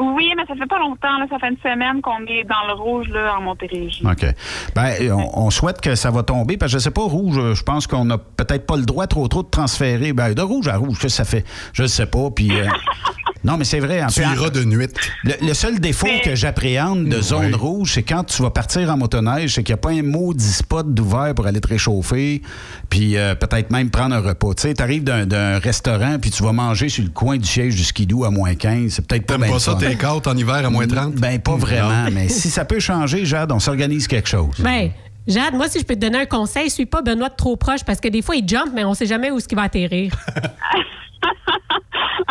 Oui, 0.00 0.32
mais 0.36 0.44
ça 0.46 0.54
fait 0.54 0.66
pas 0.66 0.78
longtemps, 0.78 1.18
là, 1.18 1.26
ça 1.28 1.38
fait 1.40 1.48
une 1.48 1.56
semaine 1.58 2.00
qu'on 2.00 2.24
est 2.26 2.44
dans 2.44 2.66
le 2.68 2.74
rouge 2.74 3.08
là, 3.08 3.34
en 3.36 3.42
Montérégie. 3.42 4.06
OK. 4.06 4.26
Ben, 4.74 5.12
on, 5.12 5.46
on 5.46 5.50
souhaite 5.50 5.80
que 5.80 5.96
ça 5.96 6.10
va 6.12 6.22
tomber, 6.22 6.56
parce 6.56 6.72
que 6.72 6.78
je 6.78 6.84
sais 6.84 6.92
pas, 6.92 7.02
rouge, 7.02 7.36
euh, 7.38 7.54
je 7.54 7.64
pense 7.64 7.86
qu'on 7.88 8.04
n'a 8.04 8.16
peut-être 8.16 8.64
pas 8.64 8.76
le 8.76 8.84
droit 8.84 9.08
trop 9.08 9.26
trop 9.26 9.42
de 9.42 9.48
transférer. 9.48 10.12
Ben, 10.12 10.34
de 10.34 10.42
rouge 10.42 10.68
à 10.68 10.76
rouge, 10.76 10.98
que 11.00 11.08
ça 11.08 11.24
fait? 11.24 11.44
Je 11.72 11.82
ne 11.82 11.88
sais 11.88 12.06
pas. 12.06 12.30
Puis. 12.30 12.50
euh, 12.52 12.66
non, 13.44 13.56
mais 13.56 13.64
c'est 13.64 13.80
vrai. 13.80 14.02
En 14.02 14.08
Tu 14.08 14.20
fait, 14.20 14.26
iras 14.34 14.50
de 14.50 14.64
nuit. 14.64 14.86
Le, 15.24 15.32
le 15.46 15.54
seul 15.54 15.78
défaut 15.80 16.06
que 16.24 16.34
j'appréhende 16.34 17.06
de 17.08 17.20
zone 17.20 17.54
rouge, 17.54 17.92
c'est 17.94 18.02
quand 18.02 18.24
tu 18.24 18.42
vas 18.42 18.50
partir 18.50 18.90
en 18.90 18.96
motoneige, 18.96 19.54
c'est 19.54 19.62
qu'il 19.62 19.72
n'y 19.72 19.78
a 19.78 19.82
pas 19.82 19.90
un 19.90 20.02
maudit 20.02 20.44
spot 20.52 20.92
d'ouvert 20.92 21.34
pour 21.34 21.46
aller 21.46 21.60
te 21.60 21.68
réchauffer, 21.68 22.42
puis 22.90 23.16
euh, 23.16 23.34
peut-être 23.34 23.70
même 23.70 23.90
prendre 23.90 24.14
un 24.14 24.20
repas. 24.20 24.54
Tu 24.54 24.62
sais, 24.62 24.74
tu 24.74 24.82
arrives 24.82 25.04
d'un, 25.04 25.26
d'un 25.26 25.58
restaurant, 25.58 26.18
puis 26.20 26.30
tu 26.30 26.42
vas 26.42 26.52
manger 26.52 26.88
sur 26.88 27.04
le 27.04 27.10
coin 27.10 27.36
du 27.36 27.46
siège 27.46 27.74
du 27.76 27.84
skidoo 27.84 28.24
à 28.24 28.30
moins 28.30 28.54
15. 28.54 28.92
C'est 28.92 29.06
peut-être 29.06 29.26
pas 29.26 29.38
T'aimes 29.38 29.50
pas 29.52 29.58
ça, 29.58 29.74
tes 29.74 29.94
côtes 29.96 30.26
en 30.26 30.36
hiver 30.36 30.56
à 30.64 30.70
moins 30.70 30.86
30? 30.86 31.14
Ben, 31.14 31.38
pas 31.38 31.56
vraiment, 31.56 32.04
Non. 32.04 32.10
mais 32.12 32.28
si 32.28 32.50
ça 32.50 32.64
peut 32.64 32.80
changer, 32.80 33.24
Jade, 33.24 33.52
on 33.52 33.60
s'organise 33.60 34.06
quelque 34.08 34.28
chose. 34.28 34.54
Ben, 34.60 34.90
Jade, 35.28 35.54
moi, 35.54 35.68
si 35.68 35.78
je 35.78 35.84
peux 35.84 35.94
te 35.94 36.00
donner 36.00 36.20
un 36.20 36.26
conseil, 36.26 36.70
suis 36.70 36.86
pas 36.86 37.02
Benoît 37.02 37.28
de 37.28 37.36
trop 37.36 37.56
proche 37.56 37.84
parce 37.84 38.00
que 38.00 38.08
des 38.08 38.22
fois, 38.22 38.34
il 38.34 38.48
jump, 38.48 38.70
mais 38.74 38.84
on 38.84 38.94
sait 38.94 39.06
jamais 39.06 39.30
où 39.30 39.36
est-ce 39.36 39.46
qu'il 39.46 39.56
va 39.58 39.64
atterrir. 39.64 40.12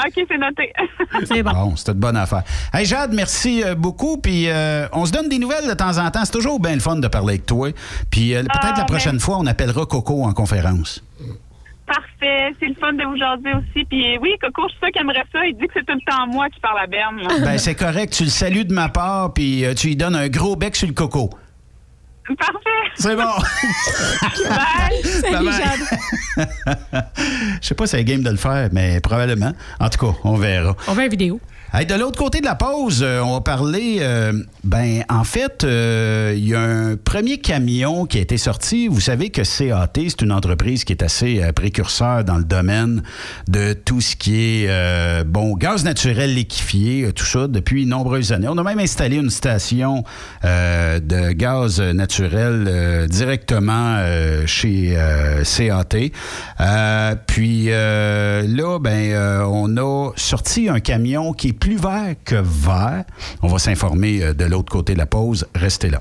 OK, 0.06 0.26
c'est 0.30 0.38
noté. 0.38 0.72
C'est 1.26 1.42
bon. 1.42 1.52
Bon, 1.52 1.76
c'était 1.76 1.94
de 1.94 2.00
bonne 2.00 2.18
affaire. 2.18 2.44
Hey 2.72 2.86
Jade, 2.86 3.14
merci 3.14 3.64
euh, 3.64 3.74
beaucoup. 3.74 4.18
Puis 4.18 4.48
euh, 4.48 4.88
on 4.94 5.06
se 5.06 5.12
donne 5.12 5.28
des 5.28 5.40
nouvelles 5.40 5.68
de 5.68 5.74
temps 5.74 5.98
en 5.98 6.12
temps. 6.12 6.24
C'est 6.24 6.34
toujours 6.34 6.60
bien 6.60 6.76
le 6.76 6.80
fun 6.80 6.98
de 6.98 7.08
parler 7.08 7.34
avec 7.34 7.46
toi. 7.48 7.70
Puis 8.12 8.36
euh, 8.36 8.42
peut-être 8.44 8.60
Ah, 8.62 8.74
la 8.78 8.86
prochaine 8.86 9.14
ben- 9.14 9.20
fois, 9.20 9.38
on 9.40 9.46
appellera 9.48 9.86
Coco 9.88 10.24
en 10.24 10.34
conférence. 10.34 11.04
Parfait. 11.88 12.54
C'est 12.60 12.68
le 12.68 12.76
fun 12.76 12.94
de 12.94 13.04
vous 13.06 13.18
jaser 13.18 13.54
aussi. 13.58 13.86
Puis 13.86 14.18
oui, 14.22 14.36
Coco, 14.40 14.64
je 14.68 14.74
suis 14.74 14.80
sûr 14.80 14.92
qu'il 14.92 15.02
aimerait 15.02 15.26
ça. 15.34 15.46
Il 15.46 15.56
dit 15.56 15.66
que 15.66 15.74
c'est 15.74 15.86
tout 15.86 15.96
le 15.96 16.12
temps 16.12 16.28
moi 16.28 16.48
qui 16.50 16.60
parle 16.60 16.80
à 16.80 16.86
Berne. 16.88 17.22
Ben 17.44 17.58
c'est 17.58 17.76
correct. 17.76 18.14
Tu 18.14 18.24
le 18.26 18.30
salues 18.30 18.66
de 18.66 18.74
ma 18.74 18.90
part, 18.90 19.34
puis 19.34 19.66
euh, 19.66 19.74
tu 19.74 19.88
lui 19.88 19.96
donnes 19.96 20.16
un 20.16 20.28
gros 20.30 20.56
bec 20.56 20.76
sur 20.76 20.88
le 20.88 20.94
coco. 20.94 21.32
Parfait. 22.36 22.92
C'est 22.96 23.16
bon. 23.16 23.24
Bye. 24.50 25.22
Bye 25.22 25.46
bye. 25.46 27.04
Je 27.62 27.68
sais 27.68 27.76
pas 27.76 27.86
si 27.88 27.92
c'est 27.92 28.04
game 28.04 28.22
de 28.22 28.30
le 28.30 28.38
faire, 28.38 28.70
mais 28.72 29.00
probablement. 29.00 29.54
En 29.80 29.90
tout 29.90 30.06
cas, 30.06 30.18
on 30.24 30.36
verra. 30.36 30.76
On 30.88 30.94
veut 30.94 31.04
une 31.04 31.10
vidéo. 31.10 31.40
De 31.74 31.94
l'autre 31.94 32.18
côté 32.18 32.40
de 32.40 32.46
la 32.46 32.56
pause, 32.56 33.04
euh, 33.04 33.20
on 33.22 33.34
va 33.34 33.42
parler. 33.42 33.98
euh, 34.00 34.34
ben, 34.64 35.04
en 35.10 35.24
fait, 35.24 35.64
euh, 35.64 36.34
il 36.36 36.48
y 36.48 36.56
a 36.56 36.62
un 36.62 36.96
premier 36.96 37.38
camion 37.38 38.06
qui 38.06 38.18
a 38.18 38.22
été 38.22 38.38
sorti. 38.38 38.88
Vous 38.88 39.02
savez 39.02 39.30
que 39.30 39.42
CAT, 39.42 39.90
c'est 39.96 40.22
une 40.22 40.32
entreprise 40.32 40.86
qui 40.86 40.94
est 40.94 41.04
assez 41.04 41.42
précurseur 41.54 42.24
dans 42.24 42.38
le 42.38 42.46
domaine 42.46 43.04
de 43.48 43.74
tout 43.74 44.02
ce 44.02 44.16
qui 44.16 44.64
est 44.64 45.24
bon 45.26 45.56
gaz 45.56 45.84
naturel 45.84 46.34
liquéfié, 46.34 47.12
tout 47.14 47.26
ça 47.26 47.48
depuis 47.48 47.86
de 47.86 47.90
nombreuses 47.90 48.32
années. 48.32 48.48
On 48.50 48.58
a 48.58 48.64
même 48.64 48.80
installé 48.80 49.18
une 49.18 49.30
station 49.30 50.04
de 50.44 51.32
gaz 51.34 51.80
naturel 51.80 53.08
directement 53.10 54.04
chez 54.46 54.98
CAT. 55.44 57.16
Puis 57.28 57.66
là, 57.66 58.80
ben, 58.80 59.44
on 59.48 59.78
a 59.78 60.12
sorti 60.16 60.70
un 60.70 60.80
camion 60.80 61.34
qui 61.34 61.50
est 61.50 61.57
plus 61.58 61.78
vert 61.78 62.16
que 62.26 62.36
vert. 62.36 63.04
On 63.42 63.48
va 63.48 63.60
s'informer 63.60 64.24
euh, 64.24 64.34
de 64.34 64.46
l'autre 64.46 64.72
côté 64.72 64.94
de 64.94 65.00
la 65.00 65.06
pause. 65.06 65.46
Restez 65.56 65.90
là. 65.90 66.00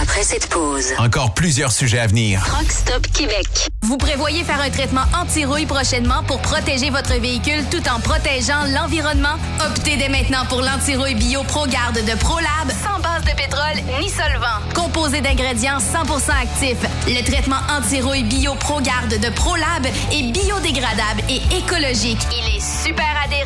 Après 0.00 0.22
cette 0.22 0.46
pause, 0.48 0.92
Encore 0.98 1.34
plusieurs 1.34 1.72
sujets 1.72 1.98
à 1.98 2.06
venir. 2.06 2.40
Truck 2.46 2.70
Stop 2.70 3.06
Québec. 3.12 3.68
Vous 3.82 3.96
prévoyez 3.96 4.44
faire 4.44 4.60
un 4.60 4.70
traitement 4.70 5.02
anti-rouille 5.20 5.66
prochainement 5.66 6.22
pour 6.26 6.40
protéger 6.40 6.90
votre 6.90 7.14
véhicule 7.20 7.64
tout 7.70 7.82
en 7.88 7.98
protégeant 8.00 8.64
l'environnement? 8.72 9.34
Optez 9.66 9.96
dès 9.96 10.08
maintenant 10.08 10.46
pour 10.48 10.62
l'anti-rouille 10.62 11.16
bio 11.16 11.42
ProGarde 11.42 11.96
de 12.06 12.16
ProLab 12.18 12.70
sans 12.70 13.00
base 13.00 13.24
de 13.24 13.36
pétrole 13.36 14.00
ni 14.00 14.08
solvant. 14.08 14.60
Composé 14.74 15.20
d'ingrédients 15.20 15.78
100% 15.78 16.30
actifs, 16.30 16.86
le 17.08 17.22
traitement 17.24 17.60
anti-rouille 17.76 18.24
bio 18.24 18.54
ProGarde 18.54 19.18
de 19.20 19.28
ProLab 19.30 19.84
est 20.12 20.32
biodégradable 20.32 21.22
et 21.28 21.40
écologique. 21.58 22.20
Il 22.32 22.56
est 22.56 22.84
super 22.84 23.12
adhérent, 23.24 23.39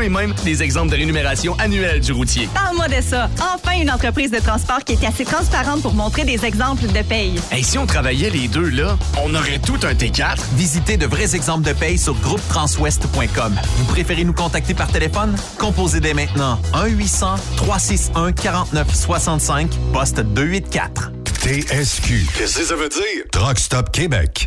et 0.00 0.08
même 0.08 0.32
des 0.44 0.62
exemples 0.62 0.90
de 0.90 0.96
rémunération 0.96 1.56
annuelle 1.58 2.00
du 2.00 2.12
routier. 2.12 2.48
Parle-moi 2.54 2.88
de 2.88 3.02
ça. 3.02 3.28
Enfin, 3.54 3.78
une 3.80 3.90
entreprise 3.90 4.30
de 4.30 4.38
transport 4.38 4.84
qui 4.84 4.92
est 4.92 5.04
assez 5.06 5.24
transparente 5.24 5.82
pour 5.82 5.94
montrer 5.94 6.24
des 6.24 6.44
exemples 6.44 6.86
de 6.86 7.02
paye. 7.02 7.40
Et 7.56 7.62
si 7.62 7.78
on 7.78 7.86
travaillait 7.86 8.30
les 8.30 8.48
deux 8.48 8.68
là, 8.68 8.96
on 9.22 9.34
aurait 9.34 9.58
tout 9.58 9.78
un 9.82 9.94
T4. 9.94 10.36
Visitez 10.54 10.96
de 10.96 11.06
vrais 11.06 11.34
exemples 11.34 11.66
de 11.66 11.72
paye 11.72 11.98
sur 11.98 12.14
groupetranswest.com. 12.14 13.58
Vous 13.76 13.84
préférez 13.84 14.24
nous 14.24 14.34
contacter 14.34 14.74
par 14.74 14.88
téléphone? 14.88 15.34
Composez 15.58 16.00
dès 16.00 16.14
maintenant 16.14 16.60
1-800-361-4965, 16.74 19.68
poste 19.92 20.20
284. 20.20 21.12
TSQ. 21.40 22.26
Qu'est-ce 22.36 22.58
que 22.58 22.64
ça 22.64 22.76
veut 22.76 22.90
dire? 22.90 23.24
Truck 23.32 23.58
Stop 23.58 23.90
Québec. 23.92 24.46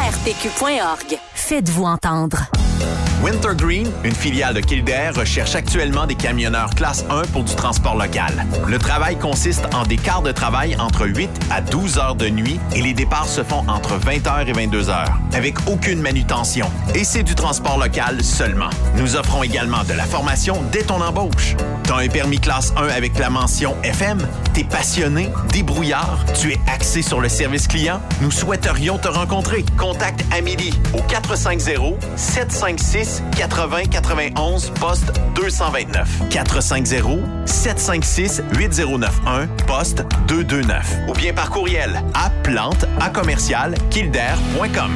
ARPQ.org. 0.01 1.30
Faites-vous 1.51 1.83
entendre. 1.83 2.49
Wintergreen, 3.21 3.91
une 4.03 4.15
filiale 4.15 4.55
de 4.55 4.61
Kildare, 4.61 5.13
recherche 5.13 5.53
actuellement 5.53 6.07
des 6.07 6.15
camionneurs 6.15 6.71
classe 6.71 7.05
1 7.09 7.23
pour 7.33 7.43
du 7.43 7.53
transport 7.53 7.95
local. 7.95 8.45
Le 8.67 8.79
travail 8.79 9.19
consiste 9.19 9.67
en 9.75 9.83
des 9.83 9.97
quarts 9.97 10.23
de 10.23 10.31
travail 10.31 10.75
entre 10.79 11.05
8 11.05 11.29
à 11.51 11.61
12 11.61 11.99
heures 11.99 12.15
de 12.15 12.29
nuit 12.29 12.59
et 12.73 12.81
les 12.81 12.93
départs 12.93 13.27
se 13.27 13.43
font 13.43 13.63
entre 13.67 13.99
20h 13.99 14.47
et 14.47 14.53
22h, 14.53 15.05
avec 15.33 15.55
aucune 15.67 16.01
manutention. 16.01 16.67
Et 16.95 17.03
c'est 17.03 17.21
du 17.21 17.35
transport 17.35 17.77
local 17.77 18.23
seulement. 18.23 18.69
Nous 18.95 19.15
offrons 19.15 19.43
également 19.43 19.83
de 19.83 19.93
la 19.93 20.05
formation 20.05 20.63
dès 20.71 20.83
ton 20.83 20.99
embauche. 20.99 21.55
T'as 21.83 21.97
un 21.97 22.07
permis 22.07 22.39
classe 22.39 22.73
1 22.75 22.87
avec 22.87 23.19
la 23.19 23.29
mention 23.29 23.75
FM? 23.83 24.25
T'es 24.53 24.63
passionné, 24.63 25.29
débrouillard, 25.51 26.25
tu 26.33 26.53
es 26.53 26.59
axé 26.73 27.03
sur 27.03 27.21
le 27.21 27.29
service 27.29 27.67
client? 27.67 28.01
Nous 28.21 28.31
souhaiterions 28.31 28.97
te 28.97 29.09
rencontrer. 29.09 29.63
Contacte 29.77 30.23
Amélie 30.31 30.73
au 30.93 31.01
450 31.03 31.40
756 31.41 33.23
80 33.35 33.85
91 33.85 34.69
poste 34.79 35.11
229. 35.35 36.29
450 36.29 37.19
756 37.45 38.43
8091 38.57 39.47
poste 39.65 40.03
229. 40.27 40.97
Ou 41.09 41.13
bien 41.13 41.33
par 41.33 41.49
courriel 41.49 42.03
à 42.13 42.29
plante 42.43 42.85
à 42.99 43.09
commercial 43.09 43.73
kildare.com. 43.89 44.91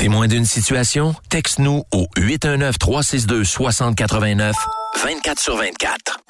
Témoin 0.00 0.26
d'une 0.28 0.46
situation? 0.46 1.14
Texte-nous 1.28 1.84
au 1.92 2.06
819-362-6089, 2.16 4.54
24 5.04 5.38
sur 5.38 5.56
24. 5.56 6.29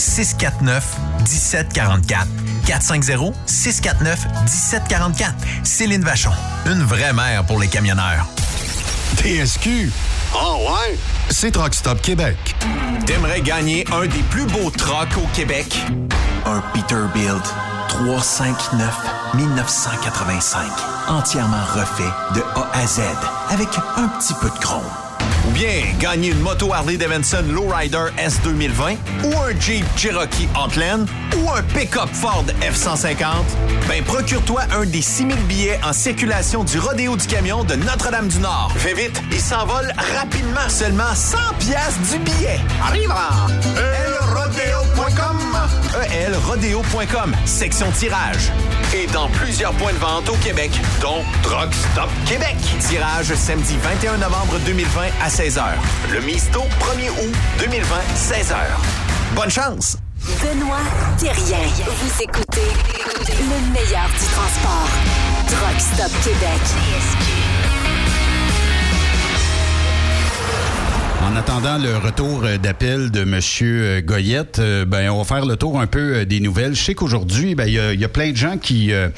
649 0.00 0.96
1744. 1.20 2.26
450 2.66 3.34
649 3.46 4.26
1744. 4.44 5.34
Céline 5.64 6.02
Vachon, 6.02 6.32
une 6.66 6.82
vraie 6.82 7.12
mère 7.12 7.44
pour 7.44 7.60
les 7.60 7.68
camionneurs. 7.68 8.26
TSQ. 9.16 9.92
Oh 10.34 10.66
ouais? 10.70 10.98
C'est 11.30 11.50
Truck 11.50 11.74
Stop 11.74 12.00
Québec. 12.00 12.36
T'aimerais 13.06 13.40
gagner 13.40 13.84
un 13.92 14.06
des 14.06 14.22
plus 14.30 14.46
beaux 14.46 14.70
trucks 14.70 15.16
au 15.16 15.26
Québec? 15.34 15.78
Un 16.46 16.60
Peterbilt 16.72 17.44
359 17.88 18.94
1985. 19.34 20.70
Entièrement 21.08 21.64
refait 21.74 22.10
de 22.34 22.40
A 22.54 22.70
à 22.72 22.86
Z 22.86 23.00
avec 23.50 23.68
un 23.96 24.08
petit 24.08 24.34
peu 24.40 24.48
de 24.48 24.58
chrome. 24.58 25.09
Ou 25.48 25.50
bien 25.52 25.82
gagner 25.98 26.30
une 26.30 26.40
moto 26.40 26.72
Harley 26.72 26.96
Davidson 26.96 27.44
Lowrider 27.50 28.06
S 28.18 28.40
2020 28.44 28.94
ou 29.24 29.38
un 29.38 29.58
Jeep 29.58 29.84
Cherokee 29.96 30.48
Outland 30.56 31.06
ou 31.36 31.50
un 31.50 31.62
pick-up 31.62 32.08
Ford 32.12 32.44
F-150? 32.60 33.26
Ben, 33.88 34.02
procure-toi 34.04 34.62
un 34.72 34.84
des 34.84 35.02
6000 35.02 35.36
billets 35.46 35.80
en 35.84 35.92
circulation 35.92 36.64
du 36.64 36.78
Rodéo 36.78 37.16
du 37.16 37.26
Camion 37.26 37.64
de 37.64 37.74
Notre-Dame-du-Nord. 37.74 38.72
Fais 38.76 38.94
vite, 38.94 39.20
il 39.32 39.40
s'envole 39.40 39.92
rapidement. 40.18 40.68
Seulement 40.68 41.14
100 41.14 41.38
piastres 41.58 42.00
du 42.12 42.18
billet. 42.18 42.60
Arrive 42.82 43.12
elrodeo.com 43.76 45.49
elrodeo.com, 46.12 47.34
section 47.44 47.90
tirage. 47.92 48.50
Et 48.94 49.06
dans 49.08 49.28
plusieurs 49.28 49.72
points 49.72 49.92
de 49.92 49.98
vente 49.98 50.28
au 50.28 50.36
Québec, 50.36 50.70
dont 51.00 51.22
Truck 51.42 51.72
Stop 51.72 52.10
Québec. 52.26 52.56
Tirage 52.80 53.34
samedi 53.34 53.76
21 53.82 54.18
novembre 54.18 54.58
2020 54.66 55.02
à 55.22 55.28
16h. 55.28 55.62
Le 56.12 56.20
Misto 56.20 56.60
1er 56.60 57.10
août 57.10 57.34
2020, 57.58 57.96
16h. 58.16 58.56
Bonne 59.34 59.50
chance! 59.50 59.96
Benoît 60.42 60.78
Thérien. 61.18 61.58
Vous 61.86 62.22
écoutez 62.22 62.70
le 63.40 63.72
meilleur 63.72 64.08
du 64.08 64.26
transport. 64.34 64.88
Truck 65.48 65.80
Stop 65.80 66.12
Québec. 66.22 67.39
En 71.32 71.36
attendant 71.36 71.78
le 71.78 71.96
retour 71.96 72.42
euh, 72.44 72.58
d'appel 72.58 73.10
de 73.10 73.20
M. 73.22 74.02
Goyette, 74.04 74.58
euh, 74.58 74.84
ben, 74.84 75.10
on 75.10 75.18
va 75.18 75.24
faire 75.24 75.46
le 75.46 75.56
tour 75.56 75.80
un 75.80 75.86
peu 75.86 76.16
euh, 76.16 76.24
des 76.24 76.40
nouvelles. 76.40 76.74
Je 76.74 76.82
sais 76.82 76.94
qu'aujourd'hui, 76.94 77.54
ben, 77.54 77.66
il 77.66 77.74
y, 77.74 77.78
a- 77.78 77.92
il 77.92 78.00
y 78.00 78.04
a 78.04 78.08
plein 78.08 78.32
de 78.32 78.36
gens 78.36 78.56
qui, 78.58 78.92
euh, 78.92 79.08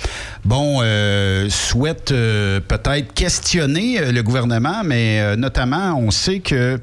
bon, 0.45 0.81
euh, 0.83 1.49
souhaitent 1.49 2.13
euh, 2.13 2.61
peut-être 2.61 3.15
questionner 3.15 3.99
euh, 3.99 4.13
le 4.13 4.23
gouvernement, 4.23 4.83
mais 4.85 5.21
euh, 5.21 5.37
notamment, 5.37 5.97
on 5.99 6.11
sait 6.11 6.41
que 6.41 6.79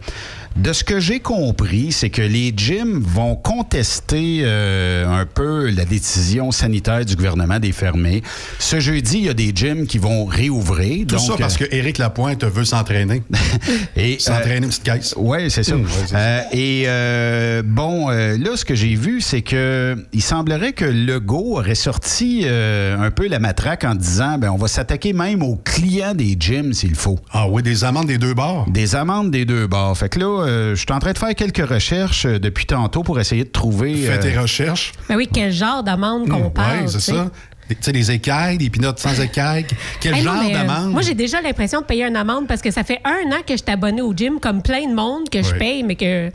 de 0.60 0.74
ce 0.74 0.84
que 0.84 1.00
j'ai 1.00 1.22
compris, 1.22 1.94
c'est 1.94 2.10
que 2.10 2.22
les 2.22 2.54
gyms 2.56 3.00
vont 3.00 3.36
contester 3.36 4.42
euh, 4.44 5.08
un 5.08 5.26
peu 5.26 5.70
la 5.70 5.86
décision 5.86 6.52
sanitaire 6.52 7.06
du 7.06 7.16
gouvernement 7.16 7.60
des 7.60 7.72
fermer. 7.72 8.22
Ce 8.60 8.80
jeudi, 8.80 9.20
il 9.20 9.26
y 9.26 9.30
a 9.30 9.34
des 9.34 9.54
gyms 9.56 9.88
qui 9.88 10.00
vont 10.00 10.26
réouvrir. 10.26 11.08
Tout 11.08 11.16
donc, 11.16 11.26
ça 11.26 11.34
parce 11.40 11.56
que 11.56 11.64
Éric 11.72 11.98
Lapointe 11.98 12.44
veut 12.44 12.66
s'entraîner. 12.66 13.24
Et, 13.96 14.20
s'entraîner 14.20 14.56
euh, 14.56 14.64
une 14.64 14.68
petite 14.68 14.84
caisse. 14.84 15.14
Oui, 15.18 15.50
c'est 15.50 15.64
ça. 15.64 15.76
Ouais, 15.76 15.86
c'est 16.08 16.16
Euh, 16.16 17.60
et 17.60 17.64
bon, 17.64 18.10
là, 18.10 18.56
ce 18.58 18.66
que 18.66 18.76
j'ai 18.76 18.96
vu, 18.96 19.22
c'est 19.22 19.42
que 19.42 19.96
il 20.12 20.22
semblerait 20.22 20.74
que 20.74 20.86
Legault 20.86 21.58
aurait 21.58 21.76
sorti 21.76 22.46
un 22.46 23.12
peu 23.12 23.28
la 23.28 23.40
matraque 23.40 23.86
en 23.86 23.96
disant, 23.96 24.38
ben, 24.38 24.50
on 24.50 24.58
va 24.58 24.68
s'attaquer 24.68 25.14
même 25.14 25.42
aux 25.42 25.56
clients 25.56 26.14
des 26.14 26.36
gyms 26.38 26.74
s'il 26.74 26.96
faut. 26.96 27.18
Ah 27.32 27.48
oui, 27.48 27.64
des 27.64 27.86
amendes 27.86 28.08
des 28.08 28.18
deux 28.18 28.34
bords. 28.34 28.66
Des 28.70 28.96
amendes 28.96 29.32
des 29.32 29.46
deux 29.46 29.68
bords. 29.68 29.98
Fait 29.98 30.10
que 30.10 30.20
là, 30.20 30.49
euh, 30.50 30.76
je 30.76 30.80
suis 30.80 30.92
en 30.92 31.00
train 31.00 31.14
de 31.14 31.18
faire 31.18 31.34
quelques 31.36 31.68
recherches 31.70 32.26
euh, 32.26 32.40
depuis 32.40 32.66
tantôt 32.66 33.04
pour 33.04 33.20
essayer 33.20 33.44
de 33.44 33.50
trouver. 33.50 33.96
Fais 33.96 34.20
tes 34.20 34.36
euh, 34.36 34.42
recherches. 34.42 34.92
Ben 35.08 35.16
oui, 35.16 35.28
quel 35.32 35.52
genre 35.52 35.84
d'amende 35.84 36.28
qu'on 36.28 36.44
Oui, 36.46 36.50
parle. 36.54 36.90
c'est 36.90 36.98
tu 36.98 37.04
sais? 37.04 37.12
ça. 37.14 37.32
Des- 37.70 37.76
Tu 37.76 37.84
sais, 37.84 37.92
des 37.92 38.10
écailles, 38.12 38.58
des 38.58 38.70
pinottes 38.72 38.98
sans 39.00 39.20
écailles. 39.22 39.66
Quel 40.02 40.16
Hey, 40.16 40.24
genre 40.24 40.42
mais, 40.44 40.56
euh, 40.56 40.58
d'amende? 40.66 40.92
moi, 40.92 41.04
j'ai 41.04 41.14
déjà 41.14 41.40
l'impression 41.40 41.82
de 41.82 41.86
payer 41.86 42.04
une 42.06 42.16
amende 42.16 42.48
parce 42.48 42.62
que 42.64 42.72
ça 42.72 42.84
fait 42.84 43.00
un 43.06 43.32
an 43.32 43.42
que 43.46 43.54
je 43.54 43.58
suis 43.62 43.72
abonné 43.72 44.02
au 44.02 44.12
gym, 44.14 44.40
comme 44.40 44.64
plein 44.64 44.88
de 44.90 44.96
monde 44.96 45.30
que 45.30 45.44
je 45.44 45.52
Oui. 45.54 45.60
paye, 45.60 45.84
mais 45.84 45.96
que. 45.96 46.32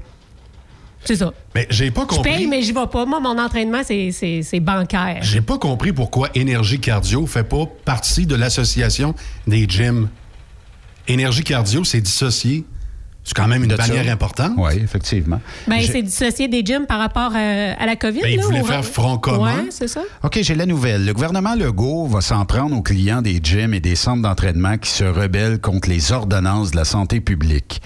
C'est 1.07 1.17
ça. 1.17 1.35
Mais 1.55 1.67
j'ai 1.71 1.91
pas 1.91 2.03
Je 2.03 2.07
compris. 2.17 2.31
paye, 2.37 2.47
mais 2.47 2.63
je 2.63 2.73
vais 2.73 2.87
pas. 2.91 3.05
Moi, 3.05 3.19
mon 3.21 3.37
entraînement, 3.39 3.83
c'est- 3.85 4.11
c'est 4.13 4.43
c'est 4.43 4.61
bancaire. 4.61 5.19
J'ai 5.23 5.41
pas 5.43 5.59
compris 5.59 5.93
pourquoi 5.93 6.29
Énergie 6.35 6.79
Cardio 6.81 7.27
fait 7.27 7.45
pas 7.45 7.67
partie 7.85 8.27
de 8.27 8.37
l'association 8.37 9.15
des 9.47 9.67
gyms. 9.69 10.09
Énergie 11.09 11.43
Cardio, 11.45 11.85
c'est 11.85 12.01
dissocié. 12.01 12.65
C'est 13.27 13.35
quand 13.35 13.49
même 13.49 13.65
une 13.65 13.75
bannière 13.75 14.13
importante. 14.13 14.53
Oui, 14.59 14.73
effectivement. 14.83 15.41
Ben, 15.67 15.81
c'est 15.81 16.03
dissocié 16.03 16.47
des 16.47 16.63
gyms 16.65 16.85
par 16.87 16.99
rapport 16.99 17.33
euh, 17.35 17.73
à 17.79 17.87
la 17.87 17.97
COVID. 17.97 18.21
Ben, 18.21 18.29
il 18.33 18.37
là, 18.37 18.43
voulait 18.45 18.61
au- 18.61 18.65
faire 18.67 18.85
front 18.85 19.17
commun. 19.17 19.57
Ouais, 19.63 19.67
c'est 19.71 19.89
ça. 19.89 20.03
OK, 20.23 20.39
j'ai 20.43 20.55
la 20.55 20.67
nouvelle. 20.67 21.07
Le 21.07 21.15
gouvernement 21.15 21.55
Legault 21.55 22.07
va 22.07 22.21
s'en 22.21 22.45
prendre 22.45 22.77
aux 22.77 22.83
clients 22.83 23.23
des 23.23 23.41
gyms 23.43 23.73
et 23.73 23.81
des 23.81 23.97
centres 23.97 24.21
d'entraînement 24.23 24.77
qui 24.77 24.91
se 24.91 25.05
rebellent 25.05 25.59
contre 25.59 25.89
les 25.89 26.13
ordonnances 26.13 26.73
de 26.73 26.77
la 26.77 26.85
santé 26.85 27.21
publique. 27.23 27.81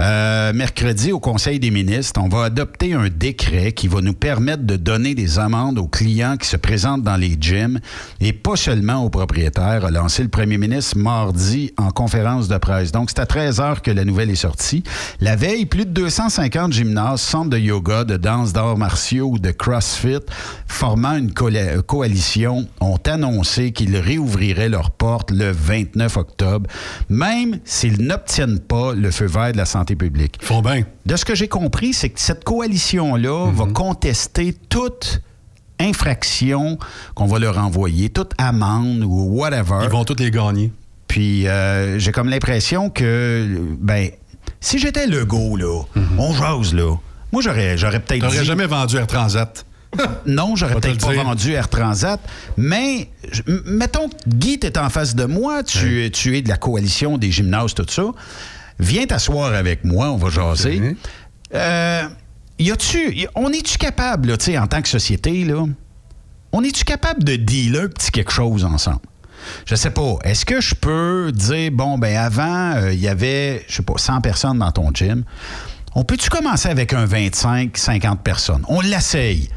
Euh, 0.00 0.52
mercredi, 0.52 1.10
au 1.10 1.18
Conseil 1.18 1.58
des 1.58 1.72
ministres, 1.72 2.20
on 2.22 2.28
va 2.28 2.44
adopter 2.44 2.94
un 2.94 3.08
décret 3.08 3.72
qui 3.72 3.88
va 3.88 4.00
nous 4.00 4.12
permettre 4.12 4.62
de 4.62 4.76
donner 4.76 5.16
des 5.16 5.40
amendes 5.40 5.78
aux 5.78 5.88
clients 5.88 6.36
qui 6.36 6.46
se 6.46 6.56
présentent 6.56 7.02
dans 7.02 7.16
les 7.16 7.36
gyms 7.40 7.80
et 8.20 8.32
pas 8.32 8.54
seulement 8.54 9.04
aux 9.04 9.10
propriétaires, 9.10 9.84
a 9.84 9.90
lancé 9.90 10.22
le 10.22 10.28
premier 10.28 10.56
ministre 10.56 10.96
mardi 10.98 11.72
en 11.76 11.90
conférence 11.90 12.46
de 12.46 12.58
presse. 12.58 12.92
Donc, 12.92 13.10
c'est 13.10 13.18
à 13.18 13.26
13 13.26 13.60
heures 13.60 13.82
que 13.82 13.90
la 13.90 14.04
nouvelle 14.04 14.30
est 14.30 14.36
sortie. 14.36 14.84
La 15.20 15.34
veille, 15.34 15.66
plus 15.66 15.84
de 15.84 15.90
250 15.90 16.72
gymnases, 16.72 17.20
centres 17.20 17.50
de 17.50 17.58
yoga, 17.58 18.04
de 18.04 18.16
danse 18.16 18.52
d'arts 18.52 18.78
martiaux 18.78 19.30
ou 19.32 19.38
de 19.38 19.50
CrossFit 19.50 20.20
formant 20.66 21.16
une 21.16 21.32
coalition 21.32 22.68
ont 22.80 23.00
annoncé 23.06 23.72
qu'ils 23.72 23.96
réouvriraient 23.96 24.68
leurs 24.68 24.92
portes 24.92 25.32
le 25.32 25.50
29 25.50 26.16
octobre, 26.16 26.70
même 27.08 27.58
s'ils 27.64 28.00
n'obtiennent 28.00 28.60
pas 28.60 28.94
le 28.94 29.10
feu 29.10 29.26
vert 29.26 29.52
de 29.52 29.56
la 29.56 29.64
santé 29.64 29.87
publique. 29.96 30.38
Font 30.40 30.62
bien. 30.62 30.84
De 31.06 31.16
ce 31.16 31.24
que 31.24 31.34
j'ai 31.34 31.48
compris, 31.48 31.92
c'est 31.92 32.10
que 32.10 32.20
cette 32.20 32.44
coalition-là 32.44 33.50
va 33.52 33.66
contester 33.66 34.54
toute 34.68 35.22
infraction 35.80 36.78
qu'on 37.14 37.26
va 37.26 37.38
leur 37.38 37.58
envoyer, 37.58 38.10
toute 38.10 38.32
amende 38.38 39.04
ou 39.04 39.38
whatever. 39.38 39.80
Ils 39.84 39.90
vont 39.90 40.04
tous 40.04 40.18
les 40.18 40.30
gagner. 40.30 40.72
Puis 41.06 41.46
euh, 41.46 41.98
j'ai 41.98 42.12
comme 42.12 42.28
l'impression 42.28 42.90
que, 42.90 43.58
ben, 43.78 44.10
si 44.60 44.78
j'étais 44.78 45.06
Legault, 45.06 45.56
là, 45.56 45.82
on 46.18 46.32
jase, 46.34 46.74
là, 46.74 46.96
moi, 47.32 47.42
j'aurais, 47.42 47.76
j'aurais 47.76 48.00
peut-être 48.00 48.22
T'aurais 48.22 48.40
dit... 48.40 48.44
jamais 48.44 48.66
vendu 48.66 48.96
Air 48.96 49.06
Transat. 49.06 49.64
Non, 50.26 50.54
j'aurais 50.54 50.74
peut-être 50.74 51.00
pas 51.00 51.14
vendu 51.14 51.52
Air 51.52 51.68
Transat, 51.68 52.20
mais 52.58 53.08
mettons 53.64 54.10
que 54.10 54.14
Guy, 54.26 54.58
t'es 54.58 54.76
en 54.78 54.90
face 54.90 55.14
de 55.14 55.24
moi, 55.24 55.62
tu, 55.62 56.10
tu 56.12 56.36
es 56.36 56.42
de 56.42 56.48
la 56.48 56.58
coalition 56.58 57.16
des 57.16 57.30
gymnases, 57.30 57.72
tout 57.72 57.86
ça. 57.88 58.02
Viens 58.78 59.06
t'asseoir 59.06 59.52
avec 59.54 59.84
moi, 59.84 60.10
on 60.10 60.16
va 60.16 60.30
jaser. 60.30 60.96
Euh, 61.54 62.02
y 62.58 62.70
a-tu, 62.70 63.26
on 63.34 63.52
est-tu 63.52 63.78
capable, 63.78 64.28
là, 64.28 64.36
tu 64.36 64.46
sais, 64.46 64.58
en 64.58 64.66
tant 64.66 64.82
que 64.82 64.88
société, 64.88 65.44
là, 65.44 65.64
on 66.52 66.62
est-tu 66.62 66.84
capable 66.84 67.24
de 67.24 67.36
dealer 67.36 67.84
un 67.84 67.88
petit 67.88 68.10
quelque 68.10 68.32
chose 68.32 68.64
ensemble? 68.64 69.00
Je 69.66 69.74
sais 69.74 69.90
pas. 69.90 70.16
Est-ce 70.24 70.44
que 70.44 70.60
je 70.60 70.74
peux 70.74 71.30
dire, 71.32 71.70
bon, 71.72 71.98
ben 71.98 72.16
avant, 72.16 72.74
euh, 72.76 72.92
il 72.92 73.00
y 73.00 73.08
avait, 73.08 73.64
je 73.68 73.76
sais 73.76 73.82
pas, 73.82 73.94
100 73.96 74.20
personnes 74.20 74.58
dans 74.58 74.72
ton 74.72 74.90
gym. 74.92 75.24
On 75.94 76.04
peut-tu 76.04 76.28
commencer 76.30 76.68
avec 76.68 76.92
un 76.92 77.06
25, 77.06 77.76
50 77.76 78.22
personnes? 78.22 78.64
On 78.68 78.80
l'essaye. 78.80 79.48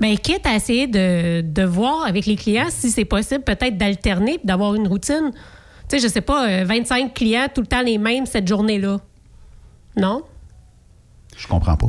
Mais 0.00 0.16
quitte 0.16 0.46
à 0.46 0.54
essayer 0.54 0.86
de, 0.86 1.40
de 1.40 1.62
voir 1.62 2.04
avec 2.06 2.26
les 2.26 2.36
clients 2.36 2.68
si 2.70 2.90
c'est 2.90 3.04
possible 3.04 3.42
peut-être 3.42 3.76
d'alterner 3.78 4.38
d'avoir 4.44 4.74
une 4.74 4.86
routine. 4.86 5.32
Tu 5.88 5.98
sais, 5.98 6.06
je 6.06 6.08
sais 6.12 6.20
pas, 6.20 6.48
euh, 6.48 6.64
25 6.64 7.12
clients 7.14 7.46
tout 7.54 7.60
le 7.60 7.66
temps 7.66 7.82
les 7.82 7.98
mêmes 7.98 8.26
cette 8.26 8.48
journée-là. 8.48 8.98
Non? 9.96 10.22
Je 11.36 11.46
comprends 11.46 11.76
pas. 11.76 11.88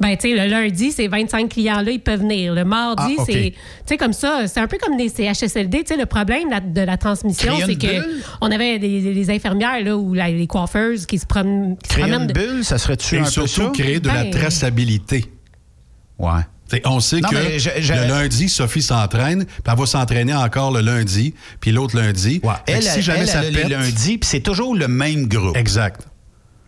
Ben, 0.00 0.16
tu 0.16 0.30
sais, 0.30 0.34
le 0.34 0.48
lundi, 0.50 0.92
ces 0.92 1.08
25 1.08 1.50
clients-là, 1.50 1.90
ils 1.90 2.00
peuvent 2.00 2.20
venir. 2.20 2.54
Le 2.54 2.64
mardi, 2.64 3.16
Ah, 3.18 3.22
c'est. 3.26 3.50
Tu 3.50 3.54
sais, 3.84 3.96
comme 3.98 4.14
ça, 4.14 4.46
c'est 4.46 4.58
un 4.58 4.66
peu 4.66 4.78
comme 4.78 4.96
des 4.96 5.10
CHSLD. 5.10 5.80
Tu 5.80 5.88
sais, 5.88 5.96
le 5.98 6.06
problème 6.06 6.48
la- 6.48 6.60
de 6.60 6.80
la 6.80 6.96
transmission, 6.96 7.52
c'est 7.66 7.74
que 7.74 7.86
bulle? 8.00 8.22
on 8.40 8.50
avait 8.50 8.78
des, 8.78 9.12
des 9.12 9.30
infirmières, 9.30 9.84
là, 9.84 9.94
ou 9.98 10.14
la- 10.14 10.30
les 10.30 10.46
coiffeuses 10.46 11.04
qui 11.04 11.18
se, 11.18 11.26
promènent- 11.26 11.76
se 11.84 11.88
Créer 11.90 12.04
promènent. 12.04 12.22
une 12.22 12.26
de- 12.28 12.32
bulle, 12.32 12.64
ça 12.64 12.78
serait-tu 12.78 13.18
un 13.18 13.24
peu 13.24 13.46
ça? 13.46 13.70
créer 13.74 14.00
de 14.00 14.08
la 14.08 14.24
Ben- 14.24 14.30
traçabilité. 14.30 15.26
Ouais. 16.18 16.40
T'sais, 16.70 16.82
on 16.86 17.00
sait 17.00 17.20
Non, 17.20 17.28
que 17.28 17.34
mais 17.34 17.58
je- 17.58 17.68
je- 17.80 17.92
le 17.92 18.06
lundi, 18.06 18.48
Sophie 18.48 18.80
s'entraîne, 18.82 19.44
puis 19.44 19.54
elle 19.66 19.76
va 19.78 19.86
s'entraîner 19.86 20.34
encore 20.34 20.70
le 20.72 20.80
lundi, 20.80 21.34
puis 21.60 21.72
l'autre 21.72 21.96
lundi. 21.96 22.40
Elle, 22.66 22.82
si 22.82 23.02
jamais 23.02 23.20
elle, 23.20 23.26
ça 23.28 23.44
elle 23.44 23.52
pète, 23.54 23.64
les 23.64 23.70
lundis, 23.76 24.18
puis 24.18 24.28
c'est 24.28 24.40
toujours 24.40 24.76
le 24.76 24.86
même 24.86 25.26
groupe. 25.26 25.56
Exact. 25.56 26.06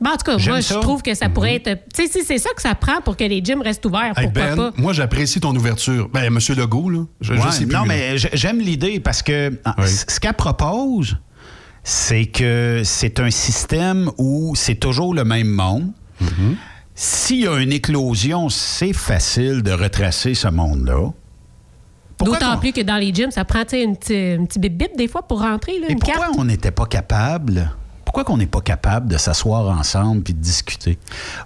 Ben, 0.01 0.11
en 0.11 0.17
tout 0.17 0.25
cas, 0.25 0.37
moi, 0.39 0.61
ça. 0.61 0.75
je 0.75 0.81
trouve 0.81 1.01
que 1.03 1.15
ça 1.15 1.29
pourrait 1.29 1.55
être. 1.55 1.79
Tu 1.95 2.07
sais, 2.07 2.09
si 2.21 2.25
c'est 2.27 2.39
ça 2.39 2.51
que 2.57 2.61
ça 2.61 2.75
prend 2.75 3.01
pour 3.05 3.17
que 3.17 3.23
les 3.23 3.41
gyms 3.45 3.63
restent 3.63 3.87
ouverts, 3.87 4.13
Hey, 4.17 4.25
pourquoi 4.25 4.43
ben, 4.43 4.57
pas? 4.57 4.71
moi, 4.77 4.93
j'apprécie 4.93 5.39
ton 5.39 5.55
ouverture. 5.55 6.09
Ben, 6.13 6.29
Monsieur 6.31 6.57
Legault, 6.57 6.91
là, 6.91 7.05
je, 7.21 7.35
je 7.35 7.41
Ouais, 7.41 7.51
sais 7.53 7.67
plus. 7.67 7.73
non, 7.73 7.85
mais 7.87 8.17
j'aime 8.19 8.59
l'idée 8.59 8.99
parce 8.99 9.23
que 9.23 9.57
ah, 9.65 9.77
Oui. 9.79 9.85
ce 9.89 10.19
qu'elle 10.19 10.35
propose, 10.35 11.17
c'est 11.85 12.27
que 12.27 12.83
c'est 12.85 13.21
un 13.21 13.31
système 13.31 14.11
où 14.19 14.55
c'est 14.57 14.75
toujours 14.75 15.15
le 15.15 15.23
même 15.23 15.47
monde. 15.49 15.93
Mm-hmm. 16.21 16.57
S'il 16.95 17.41
y 17.41 17.47
a 17.47 17.59
une 17.59 17.73
éclosion, 17.73 18.49
c'est 18.49 18.93
facile 18.93 19.63
de 19.63 19.73
retracer 19.73 20.35
ce 20.35 20.49
monde-là. 20.49 21.11
D'autant 22.21 22.59
plus 22.59 22.73
que 22.73 22.83
dans 22.83 22.97
les 22.97 23.13
gyms, 23.13 23.31
ça 23.33 23.45
prend 23.45 23.65
une 23.73 23.97
petite 23.97 24.59
bip-bip 24.61 24.97
des 24.97 25.09
fois 25.09 25.23
pour 25.23 25.41
rentrer, 25.41 25.81
là, 25.81 25.87
Et 25.89 25.93
une 25.93 25.99
pourquoi 25.99 26.27
carte. 26.27 26.35
on 26.39 26.45
n'était 26.45 26.71
pas 26.71 26.87
capable? 26.87 27.73
Pourquoi 28.05 28.25
qu'on 28.25 28.37
n'est 28.37 28.47
pas 28.47 28.61
capable 28.61 29.09
de 29.09 29.17
s'asseoir 29.17 29.67
ensemble 29.77 30.23
puis 30.23 30.35
de 30.35 30.39
discuter? 30.41 30.99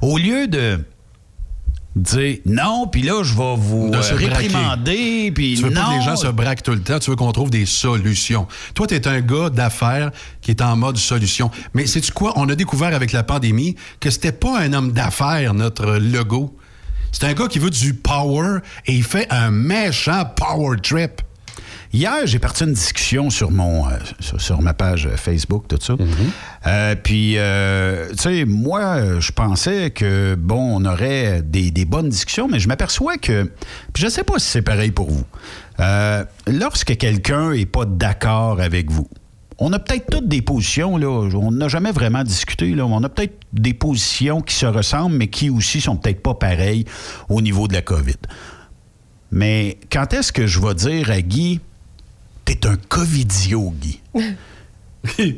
Au 0.03 0.19
lieu 0.19 0.49
de 0.49 0.81
dire 1.97 2.39
non, 2.45 2.87
puis 2.87 3.03
là, 3.03 3.23
je 3.23 3.35
vais 3.35 3.55
vous 3.57 3.91
De 3.91 3.97
euh, 3.97 4.03
se 4.03 4.15
réprimander, 4.15 5.33
puis 5.35 5.55
Tu 5.57 5.63
veux 5.63 5.71
non. 5.71 5.81
pas 5.81 5.93
que 5.95 5.99
les 5.99 6.05
gens 6.05 6.17
se 6.17 6.27
braquent 6.29 6.63
tout 6.63 6.73
le 6.73 6.81
temps, 6.83 6.99
tu 6.99 7.11
veux 7.11 7.17
qu'on 7.17 7.33
trouve 7.33 7.51
des 7.51 7.67
solutions. 7.67 8.47
Toi, 8.75 8.87
tu 8.87 8.95
es 8.95 9.09
un 9.09 9.21
gars 9.21 9.51
d'affaires 9.51 10.11
qui 10.43 10.51
est 10.51 10.63
en 10.63 10.77
mode 10.77 10.99
solution. 10.99 11.51
Mais 11.75 11.87
sais-tu 11.87 12.13
quoi? 12.13 12.35
On 12.37 12.49
a 12.49 12.55
découvert 12.55 12.95
avec 12.95 13.13
la 13.13 13.23
pandémie 13.23 13.77
que 13.99 14.11
c'était 14.11 14.33
pas 14.33 14.59
un 14.61 14.73
homme 14.73 14.93
d'affaires, 14.93 15.55
notre 15.55 15.97
logo. 15.97 16.57
C'est 17.13 17.25
un 17.25 17.33
gars 17.33 17.49
qui 17.49 17.59
veut 17.59 17.71
du 17.71 17.95
power 17.95 18.59
et 18.87 18.93
il 18.93 19.05
fait 19.05 19.27
un 19.31 19.51
méchant 19.51 20.25
power 20.37 20.77
trip. 20.83 21.23
Hier, 21.97 22.27
j'ai 22.27 22.39
parti 22.39 22.65
une 22.65 22.75
discussion 22.75 23.31
sur 23.31 23.51
mon 23.51 23.89
euh, 23.89 23.93
sur, 24.21 24.39
sur 24.39 24.61
ma 24.61 24.75
page 24.75 25.09
Facebook, 25.17 25.65
tout 25.67 25.79
ça. 25.81 25.95
Euh, 26.67 26.95
puis, 26.95 27.39
euh, 27.39 28.11
tu 28.11 28.19
sais, 28.19 28.45
moi, 28.45 28.81
euh, 28.81 29.21
je 29.23 29.33
pensais 29.33 29.89
que, 29.93 30.35
bon, 30.35 30.77
on 30.77 30.85
aurait 30.85 31.41
des, 31.41 31.71
des 31.71 31.87
bonnes 31.87 32.11
discussions, 32.11 32.49
mais 32.49 32.59
je 32.59 32.69
m'aperçois 32.69 33.17
que, 33.17 33.51
puis 33.95 34.03
je 34.03 34.09
sais 34.09 34.25
pas 34.25 34.39
si 34.39 34.47
c'est 34.47 34.61
pareil 34.63 34.91
pour 34.91 35.11
vous, 35.11 35.25
Euh, 35.81 36.25
lorsque 36.47 36.97
quelqu'un 36.99 37.53
est 37.53 37.65
pas 37.65 37.87
d'accord 37.87 38.61
avec 38.61 38.91
vous, 38.91 39.09
on 39.59 39.73
a 39.73 39.79
peut-être 39.79 40.11
toutes 40.11 40.29
des 40.29 40.43
positions, 40.43 40.99
là, 40.99 41.09
on 41.35 41.51
n'a 41.51 41.69
jamais 41.69 41.93
vraiment 41.93 42.25
discuté, 42.25 42.75
là, 42.75 42.85
on 42.85 43.03
a 43.05 43.09
peut-être 43.09 43.39
des 43.55 43.73
positions 43.73 44.43
qui 44.43 44.55
se 44.55 44.67
ressemblent, 44.67 45.17
mais 45.17 45.29
qui 45.29 45.49
aussi 45.49 45.81
sont 45.81 45.97
peut-être 45.97 46.23
pas 46.23 46.35
pareilles 46.35 46.85
au 47.31 47.41
niveau 47.41 47.69
de 47.69 47.73
la 47.73 47.81
COVID. 47.81 48.21
Mais 49.31 49.79
quand 49.91 50.13
est-ce 50.13 50.31
que 50.31 50.47
je 50.47 50.61
vais 50.61 50.75
dire 50.75 51.11
à 51.11 51.23
Guy, 51.23 51.61
t'es 52.47 52.67
un 52.67 52.77
covidio, 52.89 53.73
Guy? 53.81 54.01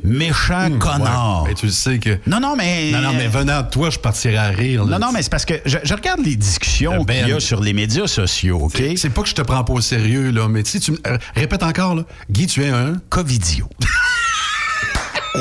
Méchant 0.03 0.71
connard. 0.79 1.43
Ouais, 1.43 1.51
mais 1.51 1.55
tu 1.55 1.67
le 1.67 1.73
sais 1.73 1.99
que. 1.99 2.19
Non, 2.27 2.41
non, 2.41 2.57
mais. 2.57 2.91
Non, 2.91 3.01
non, 3.03 3.13
mais 3.13 3.29
venant 3.29 3.61
de 3.63 3.69
toi, 3.69 3.91
je 3.91 3.99
partirais 3.99 4.37
à 4.39 4.49
rire. 4.49 4.85
là. 4.85 4.99
Non, 4.99 5.07
non, 5.07 5.13
mais 5.13 5.23
c'est 5.23 5.29
parce 5.31 5.45
que 5.45 5.55
je, 5.67 5.77
je 5.85 5.93
regarde 5.95 6.21
les 6.25 6.37
discussions 6.37 7.05
Ben, 7.05 7.19
qu'il 7.25 7.29
y 7.29 7.33
a 7.37 7.41
sur 7.41 7.61
les 7.61 7.75
médias 7.75 8.07
sociaux, 8.07 8.61
OK? 8.63 8.83
C'est- 8.97 9.11
pas 9.11 9.23
que 9.23 9.29
je 9.29 9.35
te 9.35 9.43
prends 9.43 9.65
pas 9.65 9.75
au 9.75 9.81
sérieux, 9.83 10.31
là, 10.31 10.49
mais 10.49 10.63
tu 10.63 10.71
sais, 10.71 10.81
tu 10.81 10.93
me- 10.93 11.01
euh, 11.07 11.19
répète 11.35 11.63
encore, 11.63 11.95
là. 11.97 12.05
Guy, 12.31 12.47
tu 12.47 12.63
es 12.65 12.69
un. 12.71 12.95
Covidio. 13.11 13.69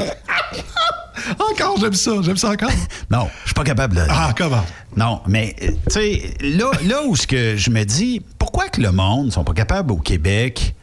encore, 1.52 1.77
j'aime 1.80 1.94
ça, 1.94 2.11
j'aime 2.22 2.38
ça 2.38 2.49
encore. 2.52 2.72
Non, 3.10 3.30
je 3.44 3.48
suis 3.48 3.53
pas 3.53 3.64
capable 3.64 3.95
de. 3.95 4.02
Ah, 4.10 4.34
comment? 4.38 4.65
Non, 4.98 5.22
mais 5.27 5.56
euh, 5.61 5.68
tu 5.89 5.94
sais, 5.94 6.34
là, 6.41 6.69
là 6.85 7.03
où 7.06 7.15
ce 7.15 7.26
que 7.27 7.56
je 7.56 7.69
me 7.69 7.84
dis, 7.85 8.22
pourquoi 8.38 8.68
que 8.68 8.81
le 8.81 8.91
monde 8.91 9.27
ne 9.27 9.31
sont 9.31 9.45
pas 9.45 9.53
capables 9.53 9.91
au 9.94 9.98
Québec 9.98 10.76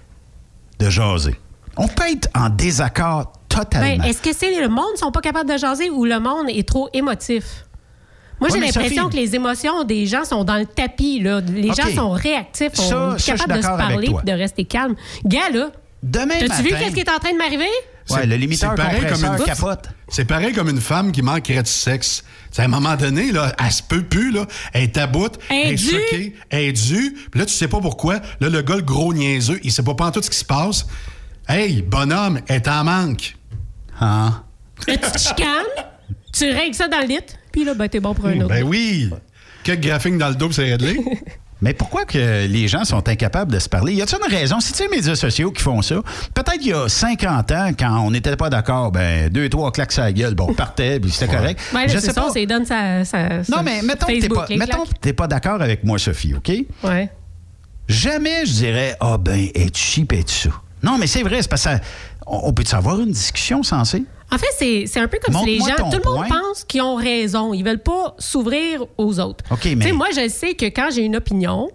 de 0.78 0.90
jaser? 0.90 1.34
On 1.76 1.88
peut 1.88 2.10
être 2.10 2.28
en 2.34 2.48
désaccord 2.50 3.32
totalement. 3.48 4.02
Ben, 4.02 4.08
Est-ce 4.08 4.22
que 4.22 4.32
c'est 4.32 4.60
le 4.60 4.68
monde 4.68 4.96
sont 4.96 5.10
pas 5.10 5.20
capables 5.20 5.50
de 5.50 5.56
jaser 5.56 5.90
ou 5.90 6.04
le 6.04 6.20
monde 6.20 6.46
est 6.48 6.66
trop 6.68 6.88
émotif? 6.92 7.64
Moi, 8.40 8.50
Ouais, 8.50 8.58
j'ai 8.58 8.66
l'impression 8.66 9.08
que 9.08 9.16
les 9.16 9.34
émotions 9.34 9.84
des 9.84 10.06
gens 10.06 10.24
sont 10.24 10.44
dans 10.44 10.56
le 10.56 10.66
tapis. 10.66 11.20
Là. 11.20 11.40
Les 11.40 11.72
gens 11.72 11.88
sont 11.94 12.10
réactifs, 12.10 12.72
on 12.78 12.82
Ça, 12.82 12.84
est 12.84 12.88
ça, 12.88 13.14
je 13.16 13.22
suis 13.22 13.32
capable 13.32 13.54
de 13.54 13.62
se 13.62 13.66
parler 13.68 14.08
et 14.08 14.26
de 14.26 14.32
rester 14.32 14.64
calme. 14.64 14.94
Gars, 15.24 15.50
là, 15.52 15.70
Demain 16.02 16.34
t'as-tu 16.38 16.62
vu 16.62 16.68
qu'est-ce 16.68 16.94
qui 16.94 17.00
est 17.00 17.10
en 17.10 17.18
train 17.18 17.32
de 17.32 17.38
m'arriver? 17.38 17.70
Ouais, 18.10 18.26
le 18.26 18.36
limiteur 18.36 18.70
C'est 18.76 18.82
pareil 18.82 19.00
comme 19.00 19.10
compresseur 19.10 19.38
une 19.38 19.44
capote. 19.44 19.88
C'est 20.08 20.24
pareil 20.24 20.52
comme 20.52 20.68
une 20.68 20.80
femme 20.80 21.12
qui 21.12 21.22
manquerait 21.22 21.62
de 21.62 21.68
sexe. 21.68 22.24
T'sais, 22.50 22.62
à 22.62 22.64
un 22.66 22.68
moment 22.68 22.96
donné, 22.96 23.32
là, 23.32 23.52
elle 23.58 23.72
se 23.72 23.82
peut 23.82 24.02
plus, 24.02 24.30
là. 24.30 24.46
Elle 24.72 24.84
est 24.84 24.98
à 24.98 25.06
bout, 25.06 25.32
elle 25.48 25.72
est 25.72 25.76
choquée, 25.76 26.34
elle 26.50 26.64
est 26.64 26.72
due. 26.72 27.16
Puis 27.30 27.40
là, 27.40 27.46
tu 27.46 27.52
sais 27.52 27.68
pas 27.68 27.80
pourquoi. 27.80 28.20
Là, 28.40 28.48
le 28.48 28.62
gars, 28.62 28.76
le 28.76 28.82
gros 28.82 29.14
niaiseux, 29.14 29.58
il 29.62 29.72
sait 29.72 29.82
pas 29.82 29.94
pas 29.94 30.10
tout 30.10 30.22
ce 30.22 30.30
qui 30.30 30.38
se 30.38 30.44
passe. 30.44 30.86
Hey, 31.48 31.82
bonhomme, 31.82 32.40
elle 32.46 32.62
t'en 32.62 32.84
manque. 32.84 33.36
Ah. 34.00 34.42
Là, 34.86 34.96
tu 34.96 35.10
te 35.10 35.18
chicanes, 35.18 35.86
tu 36.32 36.44
règles 36.50 36.74
ça 36.74 36.88
dans 36.88 37.00
le 37.00 37.06
lit, 37.06 37.20
puis 37.52 37.64
là, 37.64 37.74
ben, 37.74 37.88
t'es 37.88 38.00
bon 38.00 38.14
pour 38.14 38.26
un 38.26 38.38
autre. 38.40 38.48
Ben 38.48 38.64
oui. 38.64 39.10
Quelques 39.62 39.84
graphiques 39.84 40.18
dans 40.18 40.28
le 40.28 40.34
dos, 40.34 40.52
c'est 40.52 40.64
réglé. 40.64 41.00
Mais 41.62 41.72
pourquoi 41.72 42.04
que 42.04 42.46
les 42.46 42.68
gens 42.68 42.84
sont 42.84 43.08
incapables 43.08 43.50
de 43.52 43.58
se 43.58 43.68
parler? 43.68 43.94
Y 43.94 44.02
a-t-il 44.02 44.18
une 44.30 44.36
raison? 44.38 44.60
C'est-tu 44.60 44.82
les 44.82 44.96
médias 44.96 45.14
sociaux 45.14 45.50
qui 45.50 45.62
font 45.62 45.80
ça? 45.82 45.96
Peut-être 46.34 46.58
il 46.60 46.68
y 46.68 46.72
a 46.72 46.88
50 46.88 47.50
ans, 47.52 47.70
quand 47.78 48.00
on 48.00 48.10
n'était 48.10 48.36
pas 48.36 48.50
d'accord, 48.50 48.92
ben, 48.92 49.30
deux, 49.30 49.48
trois 49.48 49.70
claques 49.72 49.96
la 49.96 50.12
gueule, 50.12 50.34
bon, 50.34 50.48
on 50.50 50.54
partait, 50.54 51.00
puis 51.00 51.10
c'était 51.10 51.32
correct. 51.34 51.60
Ouais, 51.74 51.88
Je 51.88 51.94
c'est 51.98 52.06
sais 52.08 52.12
ça, 52.12 52.22
pas. 52.22 52.30
c'est 52.32 52.44
donne 52.46 52.66
sa, 52.66 53.04
sa- 53.04 53.28
Non, 53.38 53.44
sa- 53.58 53.62
mais 53.62 53.80
mettons 53.82 54.06
que 54.06 54.12
t'es 54.12 54.20
Facebook, 54.20 54.36
pas, 54.36 54.46
que 54.46 54.98
t'es 55.00 55.12
pas 55.12 55.26
d'accord 55.26 55.62
avec 55.62 55.84
moi, 55.84 55.98
Sophie, 55.98 56.34
OK? 56.34 56.52
Ouais. 56.82 57.08
Jamais 57.88 58.46
je 58.46 58.52
dirais, 58.52 58.96
ah 59.00 59.18
ben, 59.18 59.48
es-tu 59.54 59.80
cheap, 59.80 60.12
es-tu 60.12 60.34
ça? 60.34 60.50
Non, 60.82 60.98
mais 60.98 61.06
c'est 61.06 61.22
vrai, 61.22 61.40
c'est 61.42 61.48
parce 61.48 61.64
que 61.64 61.70
ça- 61.70 61.80
on, 62.26 62.48
on 62.48 62.52
peut-tu 62.52 62.74
avoir 62.74 62.98
une 63.00 63.10
discussion 63.12 63.62
sensée? 63.62 64.04
En 64.34 64.38
fait, 64.38 64.46
c'est 64.58 64.84
c'est 64.86 65.00
un 65.00 65.08
peu 65.08 65.18
comme 65.24 65.34
si 65.40 65.46
les 65.46 65.58
gens, 65.58 65.76
tout 65.90 65.98
le 66.02 66.10
monde 66.10 66.26
point. 66.26 66.28
pense 66.28 66.64
qu'ils 66.64 66.82
ont 66.82 66.96
raison. 66.96 67.54
Ils 67.54 67.64
veulent 67.64 67.82
pas 67.82 68.14
s'ouvrir 68.18 68.84
aux 68.98 69.20
autres. 69.20 69.44
OK, 69.50 69.60
Tu 69.60 69.76
mais- 69.76 69.86
sais, 69.86 69.92
moi, 69.92 70.08
je 70.14 70.28
sais 70.28 70.54
que 70.54 70.66
quand 70.66 70.88
j'ai 70.94 71.02
une 71.02 71.16
opinion, 71.16 71.70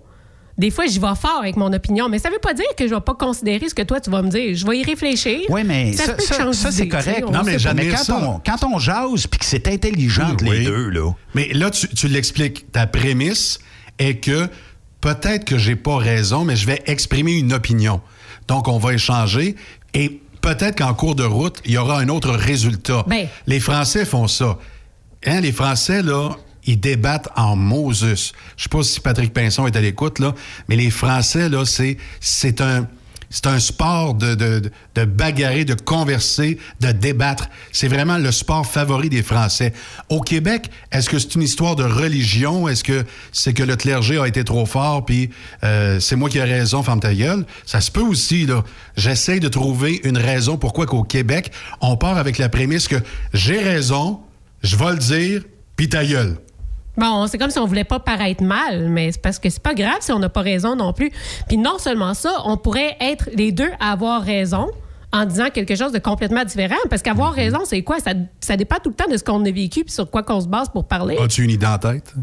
des 0.57 0.71
fois, 0.71 0.85
j'y 0.87 0.99
vais 0.99 1.15
fort 1.15 1.37
avec 1.39 1.55
mon 1.55 1.71
opinion, 1.71 2.09
mais 2.09 2.19
ça 2.19 2.29
veut 2.29 2.39
pas 2.39 2.53
dire 2.53 2.65
que 2.77 2.85
je 2.85 2.93
vais 2.93 2.99
pas 2.99 3.13
considérer 3.13 3.69
ce 3.69 3.73
que 3.73 3.81
toi, 3.83 4.01
tu 4.01 4.09
vas 4.09 4.21
me 4.21 4.29
dire. 4.29 4.53
Je 4.57 4.65
vais 4.67 4.77
y 4.79 4.83
réfléchir. 4.83 5.39
Oui, 5.47 5.61
mais 5.63 5.93
ça, 5.93 6.17
ça, 6.19 6.35
ça- 6.35 6.53
ça, 6.53 6.71
c'est 6.71 6.87
correct. 6.89 7.23
on 7.27 7.31
Non, 7.31 7.43
mais, 7.45 7.57
j'admire 7.57 7.95
quand, 7.95 8.03
ça. 8.03 8.17
on, 8.21 8.41
quand 8.45 8.67
on 8.67 8.77
jase 8.77 9.25
puis 9.27 9.39
que 9.39 9.45
c'est 9.45 9.67
intelligent 9.69 10.35
les 10.41 10.49
Oui. 10.49 10.63
deux, 10.65 10.89
là. 10.89 11.11
Mais 11.33 11.47
là, 11.53 11.69
tu, 11.71 11.87
tu 11.87 12.09
l'expliques. 12.09 12.69
Ta 12.73 12.87
prémisse 12.87 13.59
est 13.99 14.15
que 14.15 14.47
peut-être 14.99 15.45
que 15.45 15.57
j'ai 15.57 15.77
pas 15.77 15.95
raison, 15.97 16.43
mais 16.43 16.57
je 16.57 16.67
vais 16.67 16.81
exprimer 16.87 17.31
une 17.37 17.53
opinion. 17.53 18.01
Donc, 18.49 18.67
on 18.67 18.79
va 18.79 18.93
échanger 18.93 19.55
et 19.93 20.19
peut-être 20.41 20.77
qu'en 20.77 20.93
cours 20.93 21.15
de 21.15 21.23
route, 21.23 21.61
il 21.65 21.71
y 21.71 21.77
aura 21.77 21.99
un 21.99 22.09
autre 22.09 22.31
résultat. 22.31 23.03
Ben. 23.07 23.27
Les 23.47 23.59
Français 23.59 24.05
font 24.05 24.27
ça. 24.27 24.57
Hein, 25.25 25.41
les 25.41 25.51
Français, 25.51 26.01
là, 26.01 26.31
ils 26.65 26.79
débattent 26.79 27.29
en 27.35 27.55
Moses. 27.55 28.33
Je 28.57 28.63
sais 28.63 28.69
pas 28.69 28.83
si 28.83 28.99
Patrick 28.99 29.33
Pinson 29.33 29.65
est 29.67 29.75
à 29.75 29.81
l'écoute, 29.81 30.19
là, 30.19 30.33
mais 30.67 30.75
les 30.75 30.89
Français, 30.89 31.49
là, 31.49 31.65
c'est, 31.65 31.97
c'est 32.19 32.61
un. 32.61 32.87
C'est 33.29 33.45
un 33.45 33.59
sport 33.59 34.15
de, 34.15 34.33
de, 34.33 34.71
de 34.95 35.05
bagarrer, 35.05 35.65
de 35.65 35.75
converser, 35.75 36.57
de 36.79 36.91
débattre. 36.91 37.49
C'est 37.71 37.87
vraiment 37.87 38.17
le 38.17 38.31
sport 38.31 38.65
favori 38.65 39.09
des 39.09 39.21
Français. 39.21 39.73
Au 40.09 40.21
Québec, 40.21 40.71
est-ce 40.91 41.09
que 41.09 41.19
c'est 41.19 41.35
une 41.35 41.43
histoire 41.43 41.75
de 41.75 41.83
religion? 41.83 42.67
Est-ce 42.67 42.83
que 42.83 43.05
c'est 43.31 43.53
que 43.53 43.63
le 43.63 43.75
clergé 43.75 44.17
a 44.17 44.27
été 44.27 44.43
trop 44.43 44.65
fort, 44.65 45.05
puis 45.05 45.29
euh, 45.63 45.99
c'est 45.99 46.15
moi 46.15 46.29
qui 46.29 46.39
ai 46.39 46.43
raison, 46.43 46.81
femme 46.81 46.99
ta? 46.99 47.09
Ça 47.65 47.81
se 47.81 47.91
peut 47.91 48.01
aussi, 48.01 48.45
là. 48.45 48.63
J'essaie 48.95 49.39
de 49.39 49.47
trouver 49.47 50.01
une 50.03 50.17
raison 50.17 50.57
pourquoi 50.57 50.85
qu'au 50.85 51.03
Québec, 51.03 51.51
on 51.81 51.97
part 51.97 52.17
avec 52.17 52.37
la 52.37 52.49
prémisse 52.49 52.87
que 52.87 52.97
j'ai 53.33 53.59
raison, 53.59 54.21
je 54.63 54.75
vais 54.75 54.91
le 54.91 54.97
dire, 54.97 55.43
puis 55.75 55.89
ta 55.89 56.05
gueule. 56.05 56.37
Bon, 56.99 57.27
c'est 57.27 57.37
comme 57.37 57.49
si 57.49 57.57
on 57.59 57.65
voulait 57.65 57.85
pas 57.85 57.99
paraître 57.99 58.43
mal, 58.43 58.89
mais 58.89 59.11
c'est 59.13 59.21
parce 59.21 59.39
que 59.39 59.49
c'est 59.49 59.63
pas 59.63 59.73
grave 59.73 59.97
si 60.01 60.11
on 60.11 60.19
n'a 60.19 60.27
pas 60.27 60.41
raison 60.41 60.75
non 60.75 60.91
plus. 60.91 61.11
Puis 61.47 61.57
non 61.57 61.77
seulement 61.77 62.13
ça, 62.13 62.41
on 62.45 62.57
pourrait 62.57 62.97
être 62.99 63.29
les 63.33 63.53
deux 63.53 63.69
à 63.79 63.93
avoir 63.93 64.21
raison 64.21 64.67
en 65.13 65.25
disant 65.25 65.49
quelque 65.49 65.75
chose 65.75 65.93
de 65.93 65.99
complètement 65.99 66.43
différent. 66.43 66.75
Parce 66.89 67.01
qu'avoir 67.01 67.33
raison, 67.33 67.59
c'est 67.63 67.81
quoi? 67.83 67.99
Ça, 67.99 68.11
ça 68.41 68.57
dépend 68.57 68.75
tout 68.83 68.89
le 68.89 68.95
temps 68.95 69.09
de 69.09 69.15
ce 69.15 69.23
qu'on 69.23 69.43
a 69.45 69.51
vécu 69.51 69.85
puis 69.85 69.93
sur 69.93 70.11
quoi 70.11 70.23
qu'on 70.23 70.41
se 70.41 70.47
base 70.47 70.67
pour 70.69 70.87
parler. 70.87 71.17
As-tu 71.17 71.43
une 71.43 71.51
idée 71.51 71.65
en 71.65 71.77
tête? 71.77 72.13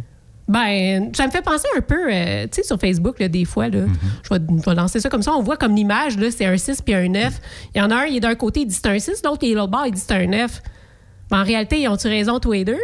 Ben, 0.46 1.10
ça 1.12 1.26
me 1.26 1.32
fait 1.32 1.42
penser 1.42 1.66
un 1.76 1.80
peu, 1.80 2.12
euh, 2.12 2.44
tu 2.44 2.60
sais, 2.60 2.62
sur 2.62 2.78
Facebook, 2.78 3.18
là, 3.18 3.28
des 3.28 3.44
fois, 3.44 3.68
là, 3.68 3.86
je, 4.22 4.32
vais, 4.32 4.40
je 4.48 4.64
vais 4.64 4.74
lancer 4.76 5.00
ça 5.00 5.08
comme 5.08 5.22
ça. 5.22 5.32
On 5.32 5.42
voit 5.42 5.56
comme 5.56 5.74
l'image, 5.74 6.16
là, 6.18 6.30
c'est 6.30 6.44
un 6.44 6.56
6 6.56 6.82
puis 6.82 6.94
un 6.94 7.08
9. 7.08 7.40
Il 7.74 7.78
y 7.78 7.80
en 7.80 7.90
a 7.90 7.96
un, 7.96 8.04
il 8.04 8.18
est 8.18 8.20
d'un 8.20 8.34
côté, 8.36 8.60
il 8.60 8.66
dit 8.66 8.74
c'est 8.74 8.86
un 8.86 8.98
6, 8.98 9.22
l'autre, 9.24 9.38
il 9.42 9.52
est 9.52 9.54
l'autre 9.54 9.72
bord, 9.72 9.86
il 9.86 9.92
dit 9.92 10.00
c'est 10.00 10.14
un 10.14 10.26
9. 10.26 10.62
Ben, 11.30 11.40
en 11.40 11.44
réalité, 11.44 11.80
ils 11.80 11.88
ont-tu 11.88 12.06
raison 12.06 12.38
tous 12.38 12.52
les 12.52 12.64
deux? 12.64 12.78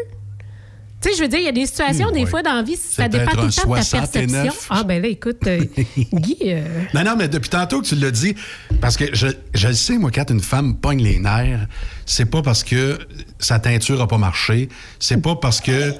Tu 1.03 1.09
sais, 1.09 1.17
je 1.17 1.23
veux 1.23 1.29
dire, 1.29 1.41
il 1.41 1.45
y 1.45 1.49
a 1.49 1.53
des 1.53 1.67
situations, 1.67 2.11
des 2.13 2.27
fois, 2.27 2.43
dans 2.43 2.55
la 2.55 2.63
vie, 2.63 2.77
ça 2.77 3.09
dépend 3.09 3.33
tout 3.33 3.47
le 3.47 3.53
temps 3.53 3.69
de 3.69 3.75
ta 3.77 3.83
69. 3.83 4.13
perception. 4.13 4.53
Ah, 4.71 4.85
ben 4.85 5.03
là, 5.03 5.09
écoute, 5.09 5.45
euh, 5.49 5.65
Guy, 6.13 6.37
euh, 6.45 6.63
Non, 6.95 7.03
non, 7.03 7.17
mais 7.17 7.29
depuis 7.29 7.51
tantôt 7.51 7.83
que 7.83 7.87
tu 7.87 7.97
l'as 7.97 8.13
dit, 8.13 8.37
parce 8.81 8.97
que 8.97 9.13
je, 9.13 9.27
je 9.53 9.69
le 9.69 9.75
sais, 9.75 9.99
moi, 9.99 10.11
quand 10.13 10.31
une 10.31 10.41
femme 10.41 10.77
pogne 10.77 11.03
les 11.03 11.19
nerfs, 11.19 11.67
c'est 12.07 12.27
pas 12.27 12.43
parce 12.43 12.63
que 12.63 12.99
sa 13.41 13.59
teinture 13.59 14.01
a 14.01 14.07
pas 14.07 14.19
marché, 14.19 14.69
c'est 14.99 15.21
pas 15.21 15.35
parce 15.37 15.61
que. 15.61 15.93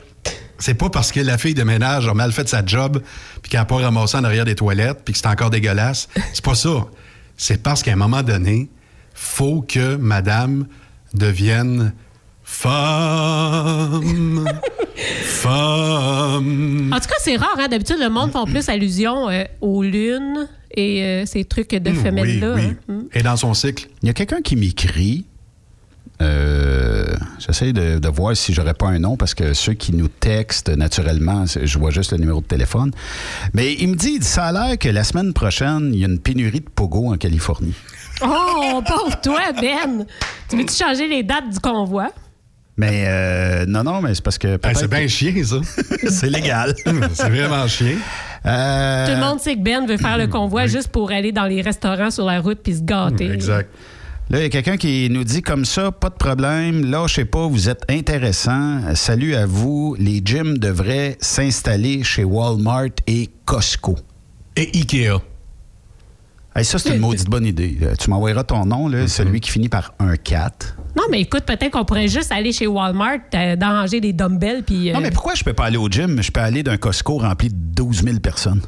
C'est 0.59 0.75
pas 0.75 0.91
parce 0.91 1.11
que 1.11 1.19
la 1.19 1.39
fille 1.39 1.55
de 1.55 1.65
ménage 1.65 2.07
a 2.07 2.15
mal 2.15 2.31
fait 2.31 2.49
sa 2.49 2.65
job 2.65 3.03
puis 3.43 3.51
qu'elle 3.51 3.59
n'a 3.59 3.65
pas 3.65 3.79
ramassé 3.79 4.17
en 4.17 4.23
arrière 4.23 4.45
des 4.45 4.55
toilettes 4.55 5.01
puis 5.05 5.13
que 5.13 5.19
c'est 5.19 5.27
encore 5.27 5.51
dégueulasse. 5.51 6.09
C'est 6.33 6.45
pas 6.45 6.55
ça. 6.55 6.87
C'est 7.37 7.61
parce 7.61 7.83
qu'à 7.83 7.95
un 7.95 7.97
moment 7.97 8.23
donné, 8.23 8.71
faut 9.13 9.63
que 9.63 9.97
madame 9.97 10.69
devienne 11.15 11.93
femme. 12.53 14.45
femme. 15.25 16.91
En 16.93 17.01
tout 17.01 17.09
cas, 17.09 17.15
c'est 17.21 17.37
rare, 17.37 17.57
hein? 17.59 17.69
D'habitude, 17.69 17.97
le 18.01 18.09
monde 18.09 18.31
font 18.33 18.45
plus 18.45 18.69
allusion 18.69 19.29
euh, 19.29 19.45
aux 19.61 19.83
lunes 19.83 20.49
et 20.75 21.03
euh, 21.05 21.27
ces 21.27 21.45
trucs 21.45 21.71
de 21.75 21.91
Mm, 21.91 21.95
femelles-là. 21.97 22.55
oui, 22.55 22.63
hein. 22.63 22.75
oui. 22.89 22.95
Et 23.15 23.23
dans 23.23 23.37
son 23.37 23.55
cycle? 23.55 23.89
Il 24.03 24.07
y 24.07 24.11
a 24.11 24.15
quelqu'un 24.15 24.41
qui 24.43 24.57
m'écrit. 24.57 25.27
Euh, 26.21 27.07
J'essaie 27.41 27.73
de, 27.73 27.99
de 27.99 28.09
voir 28.09 28.37
si 28.37 28.53
j'aurais 28.55 28.75
pas 28.75 28.87
un 28.87 28.99
nom 29.01 29.17
parce 29.17 29.35
que 29.35 29.55
ceux 29.55 29.73
qui 29.73 29.93
nous 29.93 30.07
textent 30.09 30.69
naturellement, 30.69 31.45
je 31.47 31.79
vois 31.79 31.91
juste 31.91 32.13
le 32.13 32.19
numéro 32.19 32.41
de 32.41 32.47
téléphone. 32.47 32.93
Mais 33.55 33.73
il 33.75 33.89
me 33.89 33.97
dit, 33.97 34.19
ça 34.23 34.45
a 34.47 34.53
l'air 34.53 34.79
que 34.79 34.89
la 34.89 35.03
semaine 35.03 35.33
prochaine, 35.33 35.91
il 35.93 35.99
y 36.01 36.05
a 36.05 36.09
une 36.09 36.21
pénurie 36.21 36.61
de 36.61 36.69
pogo 36.73 37.13
en 37.13 37.17
Californie. 37.17 37.75
Oh, 38.23 38.81
pauvre 38.87 39.21
toi, 39.21 39.41
Ben! 39.61 40.07
Tu 40.49 40.57
veux-tu 40.57 40.75
changer 40.75 41.09
les 41.09 41.25
dates 41.25 41.51
du 41.51 41.59
convoi? 41.59 42.11
Mais 42.77 43.05
euh, 43.07 43.67
non, 43.67 43.85
non, 43.85 44.01
mais 44.01 44.15
c'est 44.15 44.25
parce 44.25 44.39
que. 44.39 44.59
c'est 44.75 44.89
bien 44.89 45.07
chien, 45.07 45.35
ça. 45.45 45.57
c'est 46.09 46.31
légal. 46.31 46.75
c'est 47.13 47.29
vraiment 47.29 47.67
chien. 47.69 47.97
Euh, 48.47 49.07
Tout 49.07 49.13
le 49.21 49.21
monde 49.21 49.41
sait 49.41 49.55
que 49.57 49.61
Ben 49.61 49.87
veut 49.87 49.99
faire 49.99 50.17
le 50.19 50.27
convoi 50.29 50.67
juste 50.67 50.89
pour 50.89 51.11
aller 51.11 51.33
dans 51.33 51.45
les 51.45 51.61
restaurants 51.61 52.11
sur 52.11 52.25
la 52.25 52.41
route 52.41 52.61
puis 52.63 52.77
se 52.77 52.83
gâter. 52.83 53.29
Là, 54.31 54.39
il 54.39 54.43
y 54.45 54.47
a 54.47 54.49
quelqu'un 54.49 54.79
qui 54.79 55.11
nous 55.11 55.25
dit 55.25 55.43
comme 55.43 55.67
ça, 55.67 55.93
pas 55.93 56.09
de 56.09 56.15
problème, 56.15 56.87
lâchez 56.91 57.27
pas, 57.27 57.47
vous 57.47 57.69
êtes 57.69 57.85
intéressant. 57.91 58.95
Salut 58.95 59.35
à 59.35 59.45
vous. 59.45 59.95
Les 59.99 60.23
gyms 60.25 60.57
devraient 60.57 61.19
s'installer 61.21 62.03
chez 62.03 62.25
Walmart 62.25 62.87
et 63.07 63.29
Costco. 63.45 63.97
Et 64.57 64.71
Ikea. 64.75 65.21
Hey, 66.55 66.65
ça, 66.65 66.79
c'est 66.79 66.95
une 66.95 67.01
maudite 67.01 67.29
bonne 67.29 67.47
idée. 67.47 67.77
Euh, 67.83 67.95
Tu 67.99 68.09
m'envoyeras 68.11 68.45
ton 68.45 68.65
nom, 68.65 68.89
là, 68.89 69.09
celui 69.09 69.41
qui 69.41 69.51
finit 69.51 69.69
par 69.69 69.93
un 69.99 70.17
4. 70.17 70.77
Non, 70.97 71.05
mais 71.11 71.21
écoute, 71.23 71.45
peut-être 71.47 71.71
qu'on 71.71 71.85
pourrait 71.85 72.09
juste 72.09 72.31
aller 72.33 72.53
chez 72.53 72.67
Walmart, 72.67 73.19
euh, 73.35 73.57
d'arranger 73.57 74.01
des 74.01 74.13
dumbbells 74.13 74.63
puis. 74.63 74.91
euh, 74.91 74.93
Non, 74.93 75.01
mais 75.01 75.11
pourquoi 75.11 75.35
je 75.35 75.43
peux 75.43 75.55
pas 75.55 75.65
aller 75.65 75.79
au 75.79 75.89
gym? 75.89 76.21
Je 76.23 76.31
peux 76.31 76.41
aller 76.41 76.63
d'un 76.63 76.77
Costco 76.77 77.19
rempli 77.19 77.49
de 77.49 77.55
12 77.57 78.03
000 78.05 78.19
personnes. 78.19 78.61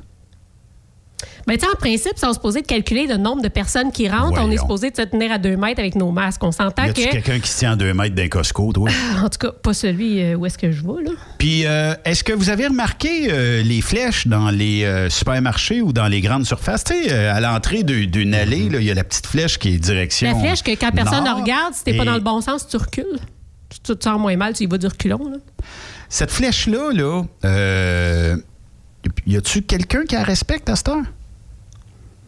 Ben, 1.47 1.59
tu 1.59 1.65
sais, 1.65 1.71
en 1.71 1.77
principe, 1.77 2.13
si 2.17 2.25
on 2.25 2.33
se 2.33 2.39
posait 2.39 2.63
de 2.63 2.67
calculer 2.67 3.07
le 3.07 3.17
nombre 3.17 3.43
de 3.43 3.49
personnes 3.49 3.93
qui 3.93 4.09
rentrent, 4.09 4.41
on 4.41 4.51
est 4.51 4.59
supposé 4.59 4.91
de 4.91 4.97
se 4.97 5.03
tenir 5.03 5.31
à 5.33 5.39
deux 5.39 5.57
mètres 5.57 5.81
avec 5.81 5.95
nos 5.95 6.11
masques. 6.11 6.43
On 6.43 6.53
s'entend 6.53 6.85
Y 6.85 6.93
que. 6.95 7.11
quelqu'un 7.11 7.39
qui 7.39 7.49
se 7.49 7.59
tient 7.59 7.73
à 7.73 7.77
2 7.77 7.93
mètres 7.93 8.15
d'un 8.15 8.29
Costco, 8.29 8.73
toi? 8.73 8.89
En 9.23 9.29
tout 9.29 9.39
cas, 9.39 9.53
pas 9.53 9.75
celui 9.75 10.23
euh, 10.23 10.35
où 10.37 10.47
est-ce 10.47 10.59
que 10.59 10.71
je 10.71 10.83
vais, 10.83 11.05
là. 11.05 11.11
Puis, 11.39 11.67
euh, 11.67 11.95
est-ce 12.05 12.25
que 12.25 12.33
vous 12.33 12.51
avez 12.51 12.67
remarqué 12.67 13.29
euh, 13.31 13.63
les 13.63 13.81
flèches 13.81 14.27
dans 14.27 14.51
les 14.51 14.85
euh, 14.85 15.11
supermarchés 15.11 15.81
ou 15.81 15.93
dans 15.93 16.09
les 16.09 16.21
grandes 16.21 16.47
surfaces? 16.47 16.85
Tu 16.85 16.95
sais, 16.95 17.15
à 17.15 17.41
l'entrée 17.41 17.83
d'une 17.83 18.35
allée, 18.35 18.69
là, 18.69 18.79
il 18.81 18.85
y 18.85 18.91
a 18.91 18.95
la 18.95 19.05
petite 19.05 19.27
flèche 19.27 19.59
qui 19.59 19.75
est 19.75 19.79
direction. 19.79 20.33
La 20.33 20.39
flèche 20.39 20.63
que 20.63 20.71
quand 20.73 20.91
personne 20.93 21.25
ne 21.25 21.41
regarde, 21.41 21.75
si 21.75 21.85
t'es 21.85 21.97
pas 21.97 22.03
Et 22.03 22.07
dans 22.07 22.15
le 22.15 22.21
bon 22.21 22.41
sens, 22.41 22.67
tu 22.67 22.77
recules. 22.77 23.19
Tu, 23.69 23.95
te 23.95 24.05
sens 24.05 24.21
moins 24.21 24.37
mal, 24.37 24.55
tu 24.55 24.65
y 24.65 24.67
vas 24.67 24.79
du 24.79 24.87
reculon, 24.87 25.31
là. 25.31 25.39
Cette 26.09 26.31
flèche-là, 26.31 26.93
là, 26.93 27.25
euh, 27.45 28.37
y 29.27 29.37
a-tu 29.37 29.63
quelqu'un 29.63 30.05
qui 30.05 30.15
la 30.15 30.23
respecte 30.23 30.69
à 30.69 30.77
cette 30.77 30.89
heure? 30.89 31.03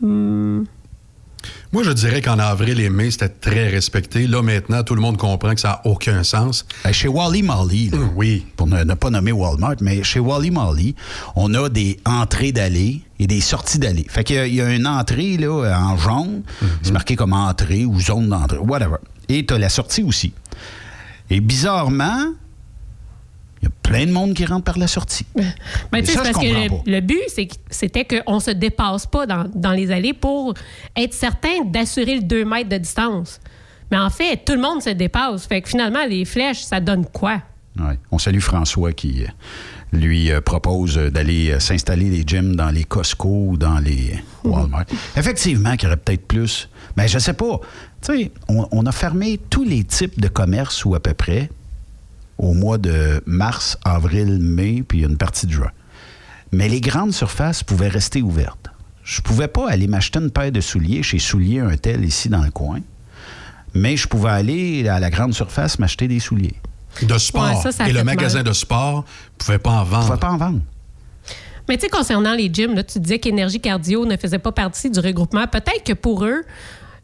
Moi, 0.00 1.82
je 1.82 1.90
dirais 1.90 2.22
qu'en 2.22 2.38
avril 2.38 2.80
et 2.80 2.90
mai, 2.90 3.10
c'était 3.10 3.28
très 3.28 3.68
respecté. 3.68 4.26
Là, 4.26 4.42
maintenant, 4.42 4.82
tout 4.82 4.94
le 4.94 5.00
monde 5.00 5.16
comprend 5.16 5.54
que 5.54 5.60
ça 5.60 5.68
n'a 5.68 5.90
aucun 5.90 6.22
sens. 6.22 6.64
Ben, 6.84 6.92
chez 6.92 7.08
Wally 7.08 7.42
Molly, 7.42 7.90
là, 7.90 7.98
oui. 8.14 8.46
pour 8.56 8.66
ne, 8.66 8.82
ne 8.84 8.94
pas 8.94 9.10
nommer 9.10 9.32
Walmart, 9.32 9.76
mais 9.80 10.02
chez 10.02 10.20
Wally 10.20 10.50
Molly, 10.50 10.94
on 11.34 11.52
a 11.54 11.68
des 11.68 11.98
entrées 12.04 12.52
d'allées 12.52 13.02
et 13.18 13.26
des 13.26 13.40
sorties 13.40 13.78
d'allées. 13.78 14.06
Fait 14.08 14.24
qu'il 14.24 14.46
y 14.46 14.56
y, 14.56 14.60
a 14.60 14.74
une 14.74 14.86
entrée 14.86 15.36
là, 15.36 15.78
en 15.78 15.96
jaune, 15.96 16.42
c'est 16.82 16.92
marqué 16.92 17.16
comme 17.16 17.32
entrée 17.32 17.84
ou 17.84 18.00
zone 18.00 18.28
d'entrée, 18.28 18.58
whatever. 18.58 18.96
Et 19.28 19.44
tu 19.44 19.54
as 19.54 19.58
la 19.58 19.68
sortie 19.68 20.02
aussi. 20.02 20.32
Et 21.30 21.40
bizarrement, 21.40 22.32
y 23.66 23.68
a 23.68 23.72
plein 23.82 24.06
de 24.06 24.12
monde 24.12 24.34
qui 24.34 24.44
rentre 24.44 24.64
par 24.64 24.78
la 24.78 24.86
sortie. 24.86 25.26
Mais 25.92 26.02
tu 26.02 26.12
sais, 26.12 26.16
parce 26.16 26.30
que 26.38 26.46
le, 26.46 26.90
le 26.90 27.00
but, 27.00 27.22
c'était 27.70 28.04
qu'on 28.04 28.40
se 28.40 28.50
dépasse 28.50 29.06
pas 29.06 29.26
dans, 29.26 29.50
dans 29.54 29.72
les 29.72 29.90
allées 29.90 30.14
pour 30.14 30.54
être 30.96 31.14
certain 31.14 31.64
d'assurer 31.66 32.16
le 32.16 32.22
2 32.22 32.44
mètres 32.44 32.68
de 32.68 32.78
distance. 32.78 33.40
Mais 33.90 33.98
en 33.98 34.10
fait, 34.10 34.44
tout 34.44 34.54
le 34.54 34.60
monde 34.60 34.82
se 34.82 34.90
dépasse. 34.90 35.46
Fait 35.46 35.60
que 35.62 35.68
finalement, 35.68 36.04
les 36.08 36.24
flèches, 36.24 36.62
ça 36.62 36.80
donne 36.80 37.06
quoi? 37.06 37.40
Ouais. 37.78 37.98
On 38.10 38.18
salue 38.18 38.40
François 38.40 38.92
qui 38.92 39.22
euh, 39.22 39.28
lui 39.92 40.30
euh, 40.32 40.40
propose 40.40 40.96
d'aller 40.96 41.50
euh, 41.50 41.60
s'installer 41.60 42.08
des 42.08 42.24
gyms 42.26 42.56
dans 42.56 42.70
les 42.70 42.84
Costco 42.84 43.48
ou 43.50 43.56
dans 43.56 43.78
les 43.78 44.18
Walmart. 44.44 44.86
Effectivement, 45.16 45.76
qu'il 45.76 45.84
y 45.84 45.86
aurait 45.86 45.98
peut-être 45.98 46.26
plus. 46.26 46.68
Mais 46.96 47.06
je 47.06 47.18
sais 47.18 47.34
pas. 47.34 47.60
Tu 48.02 48.16
sais, 48.16 48.32
on, 48.48 48.66
on 48.72 48.86
a 48.86 48.92
fermé 48.92 49.38
tous 49.50 49.64
les 49.64 49.84
types 49.84 50.18
de 50.18 50.28
commerces 50.28 50.84
ou 50.84 50.94
à 50.94 51.00
peu 51.00 51.12
près 51.12 51.50
au 52.38 52.52
mois 52.52 52.78
de 52.78 53.22
mars, 53.26 53.78
avril, 53.84 54.38
mai, 54.40 54.82
puis 54.86 55.02
une 55.02 55.16
partie 55.16 55.46
de 55.46 55.52
juin. 55.52 55.70
Mais 56.52 56.68
les 56.68 56.80
grandes 56.80 57.12
surfaces 57.12 57.62
pouvaient 57.62 57.88
rester 57.88 58.22
ouvertes. 58.22 58.70
Je 59.02 59.20
pouvais 59.20 59.48
pas 59.48 59.68
aller 59.70 59.86
m'acheter 59.86 60.18
une 60.18 60.30
paire 60.30 60.52
de 60.52 60.60
souliers 60.60 61.02
chez 61.02 61.18
Souliers 61.18 61.60
un 61.60 61.76
tel 61.76 62.04
ici 62.04 62.28
dans 62.28 62.42
le 62.42 62.50
coin, 62.50 62.80
mais 63.74 63.96
je 63.96 64.08
pouvais 64.08 64.30
aller 64.30 64.88
à 64.88 64.98
la 65.00 65.10
grande 65.10 65.32
surface 65.32 65.78
m'acheter 65.78 66.08
des 66.08 66.20
souliers. 66.20 66.56
De 67.02 67.18
sport. 67.18 67.56
Ouais, 67.56 67.62
ça, 67.62 67.72
ça 67.72 67.88
et 67.88 67.92
le 67.92 68.02
mal. 68.04 68.16
magasin 68.16 68.42
de 68.42 68.52
sport 68.52 69.04
ne 69.04 69.44
pouvait 69.44 69.58
pas 69.58 69.70
en 69.70 69.84
vendre. 69.84 70.06
pouvait 70.06 70.18
pas 70.18 70.30
en 70.30 70.38
vendre. 70.38 70.60
Mais 71.68 71.76
tu 71.76 71.82
sais, 71.82 71.88
concernant 71.88 72.34
les 72.34 72.52
gyms, 72.52 72.74
là, 72.74 72.84
tu 72.84 73.00
disais 73.00 73.18
qu'Énergie 73.18 73.60
Cardio 73.60 74.06
ne 74.06 74.16
faisait 74.16 74.38
pas 74.38 74.52
partie 74.52 74.88
du 74.88 75.00
regroupement. 75.00 75.46
Peut-être 75.46 75.82
que 75.84 75.92
pour 75.92 76.24
eux, 76.24 76.42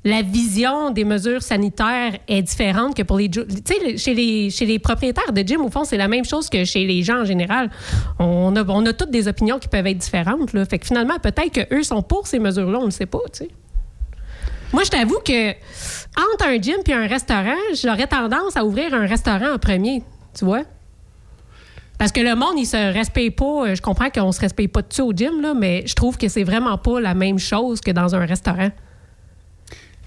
la 0.05 0.23
vision 0.23 0.91
des 0.91 1.05
mesures 1.05 1.43
sanitaires 1.43 2.19
est 2.27 2.43
différente 2.43 2.97
que 2.97 3.03
pour 3.03 3.19
les. 3.19 3.31
Tu 3.31 3.41
sais, 3.65 3.79
le- 3.93 3.97
chez 3.97 4.65
les, 4.67 4.79
propriétaires 4.81 5.33
de 5.33 5.43
gym, 5.43 5.61
au 5.61 5.71
fond, 5.71 5.85
c'est 5.85 5.97
la 5.97 6.09
même 6.09 6.25
chose 6.25 6.49
que 6.49 6.65
chez 6.65 6.85
les 6.87 7.03
gens 7.03 7.21
en 7.21 7.25
général. 7.25 7.71
On 8.19 8.55
a, 8.57 8.93
toutes 8.93 9.11
des 9.11 9.29
opinions 9.29 9.59
qui 9.59 9.69
peuvent 9.69 9.87
être 9.87 9.99
différentes. 9.99 10.53
Là. 10.53 10.65
Fait 10.65 10.79
que 10.79 10.87
finalement, 10.87 11.19
peut-être 11.21 11.69
qu'eux 11.69 11.83
sont 11.85 12.03
pour 12.03 12.27
ces 12.27 12.41
mesures-là, 12.41 12.79
on 12.81 12.87
ne 12.87 12.91
sait 12.91 13.07
pas, 13.07 13.21
tu 13.33 13.45
sais. 13.45 13.49
Moi, 14.73 14.83
je 14.85 14.91
t'avoue 14.91 15.19
que 15.25 15.51
entre 15.51 16.47
un 16.49 16.61
gym 16.61 16.79
et 16.87 16.93
un 16.93 17.07
restaurant, 17.07 17.55
j'aurais 17.81 18.07
tendance 18.07 18.57
à 18.57 18.65
ouvrir 18.65 18.95
un 18.95 19.07
restaurant 19.07 19.55
en 19.55 19.59
premier, 19.59 20.03
tu 20.37 20.45
vois? 20.45 20.63
Parce 21.99 22.11
que 22.11 22.21
le 22.21 22.35
monde, 22.35 22.55
il 22.59 22.67
se 22.67 22.93
respecte 22.93 23.39
pas. 23.39 23.69
Euh, 23.69 23.75
Je 23.77 23.83
comprends 23.83 24.11
qu'on 24.11 24.33
se 24.33 24.41
respecte 24.41 24.73
pas 24.75 24.83
dessus 24.83 25.03
au 25.03 25.13
gym, 25.13 25.53
mais 25.57 25.85
je 25.87 25.95
trouve 25.95 26.19
que 26.19 26.27
c'est 26.27 26.43
vraiment 26.43 26.77
pas 26.77 27.01
la 27.01 27.15
même 27.15 27.39
chose 27.39 27.81
que 27.81 27.93
dans 27.93 28.17
un 28.17 28.27
restaurant. 28.27 28.71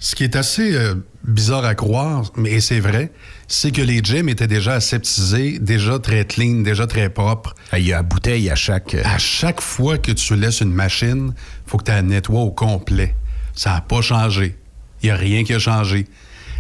Ce 0.06 0.14
qui 0.14 0.23
est 0.23 0.36
assez 0.36 0.76
euh, 0.76 0.94
bizarre 1.23 1.65
à 1.65 1.73
croire, 1.73 2.32
mais 2.38 2.60
c'est 2.60 2.80
vrai, 2.80 3.11
c'est 3.48 3.72
que 3.72 3.82
les 3.82 4.03
gyms 4.03 4.30
étaient 4.30 4.45
déjà 4.45 4.73
aseptisés, 4.73 5.57
déjà 5.57 5.98
très 5.98 6.26
clean, 6.26 6.61
déjà 6.61 6.86
très 6.86 7.10
propres. 7.10 7.56
Il 7.76 7.88
y 7.88 7.91
a 7.91 8.03
bouteille 8.03 8.52
à 8.52 8.56
chaque... 8.56 8.94
À 8.94 9.18
chaque 9.18 9.61
fois 9.61 9.98
que 9.98 10.11
tu 10.11 10.36
laisses 10.36 10.61
une 10.61 10.72
machine, 10.72 11.34
faut 11.65 11.80
que 11.80 11.86
tu 11.86 11.91
la 11.91 12.03
nettoies 12.03 12.41
au 12.41 12.52
complet. 12.52 13.15
Ça 13.56 13.72
n'a 13.72 13.82
pas 13.82 14.03
changé. 14.03 14.56
Il 15.02 15.07
n'y 15.07 15.11
a 15.11 15.15
rien 15.15 15.44
qui 15.44 15.56
a 15.56 15.60
changé. 15.60 16.06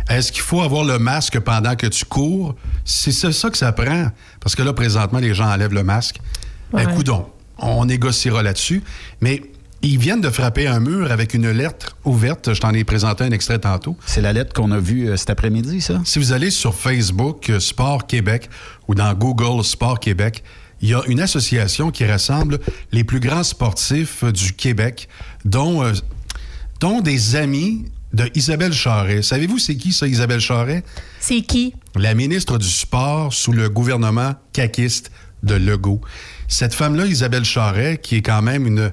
Est-ce 0.09 0.31
qu'il 0.31 0.41
faut 0.41 0.63
avoir 0.63 0.83
le 0.83 0.97
masque 0.97 1.39
pendant 1.39 1.75
que 1.75 1.85
tu 1.85 2.03
cours? 2.03 2.55
C'est 2.83 3.11
ça 3.11 3.31
ça 3.31 3.51
que 3.51 3.57
ça 3.59 3.71
prend. 3.73 4.07
Parce 4.39 4.55
que 4.55 4.63
là, 4.63 4.73
présentement, 4.73 5.19
les 5.19 5.35
gens 5.35 5.51
enlèvent 5.51 5.71
le 5.75 5.83
masque. 5.83 6.17
Ben, 6.73 6.87
Ouais. 6.87 6.95
coudonc, 6.95 7.29
on 7.59 7.85
négociera 7.85 8.41
là-dessus. 8.41 8.81
Mais 9.21 9.43
ils 9.87 9.99
viennent 9.99 10.21
de 10.21 10.29
frapper 10.29 10.67
un 10.67 10.79
mur 10.79 11.11
avec 11.11 11.33
une 11.33 11.49
lettre 11.49 11.97
ouverte. 12.05 12.53
Je 12.53 12.59
t'en 12.59 12.71
ai 12.71 12.83
présenté 12.83 13.23
un 13.23 13.31
extrait 13.31 13.59
tantôt. 13.59 13.97
C'est 14.05 14.21
la 14.21 14.33
lettre 14.33 14.53
qu'on 14.53 14.71
a 14.71 14.79
vue 14.79 15.09
euh, 15.09 15.17
cet 15.17 15.29
après-midi, 15.29 15.81
ça? 15.81 16.01
Si 16.05 16.19
vous 16.19 16.31
allez 16.31 16.49
sur 16.49 16.73
Facebook 16.73 17.49
euh, 17.49 17.59
Sport 17.59 18.07
Québec 18.07 18.49
ou 18.87 18.95
dans 18.95 19.13
Google 19.13 19.63
Sport 19.63 19.99
Québec, 19.99 20.43
il 20.81 20.89
y 20.89 20.93
a 20.93 21.01
une 21.07 21.19
association 21.19 21.91
qui 21.91 22.05
rassemble 22.05 22.59
les 22.91 23.03
plus 23.03 23.19
grands 23.19 23.43
sportifs 23.43 24.23
euh, 24.23 24.31
du 24.31 24.53
Québec, 24.53 25.07
dont, 25.43 25.83
euh, 25.83 25.93
dont 26.79 27.01
des 27.01 27.35
amis 27.35 27.85
de 28.13 28.29
Isabelle 28.35 28.73
Charret. 28.73 29.21
Savez-vous 29.21 29.59
c'est 29.59 29.75
qui 29.75 29.93
ça, 29.93 30.07
Isabelle 30.07 30.39
Charret? 30.39 30.83
C'est 31.19 31.41
qui? 31.41 31.73
la 31.95 32.13
ministre 32.13 32.57
du 32.57 32.69
Sport 32.69 33.33
sous 33.33 33.51
le 33.51 33.69
gouvernement 33.69 34.35
caquiste 34.51 35.11
de 35.43 35.55
Legault. 35.55 36.01
Cette 36.47 36.73
femme-là, 36.73 37.05
Isabelle 37.05 37.45
Charret, 37.45 37.99
qui 38.01 38.17
est 38.17 38.21
quand 38.21 38.41
même 38.41 38.67
une, 38.67 38.91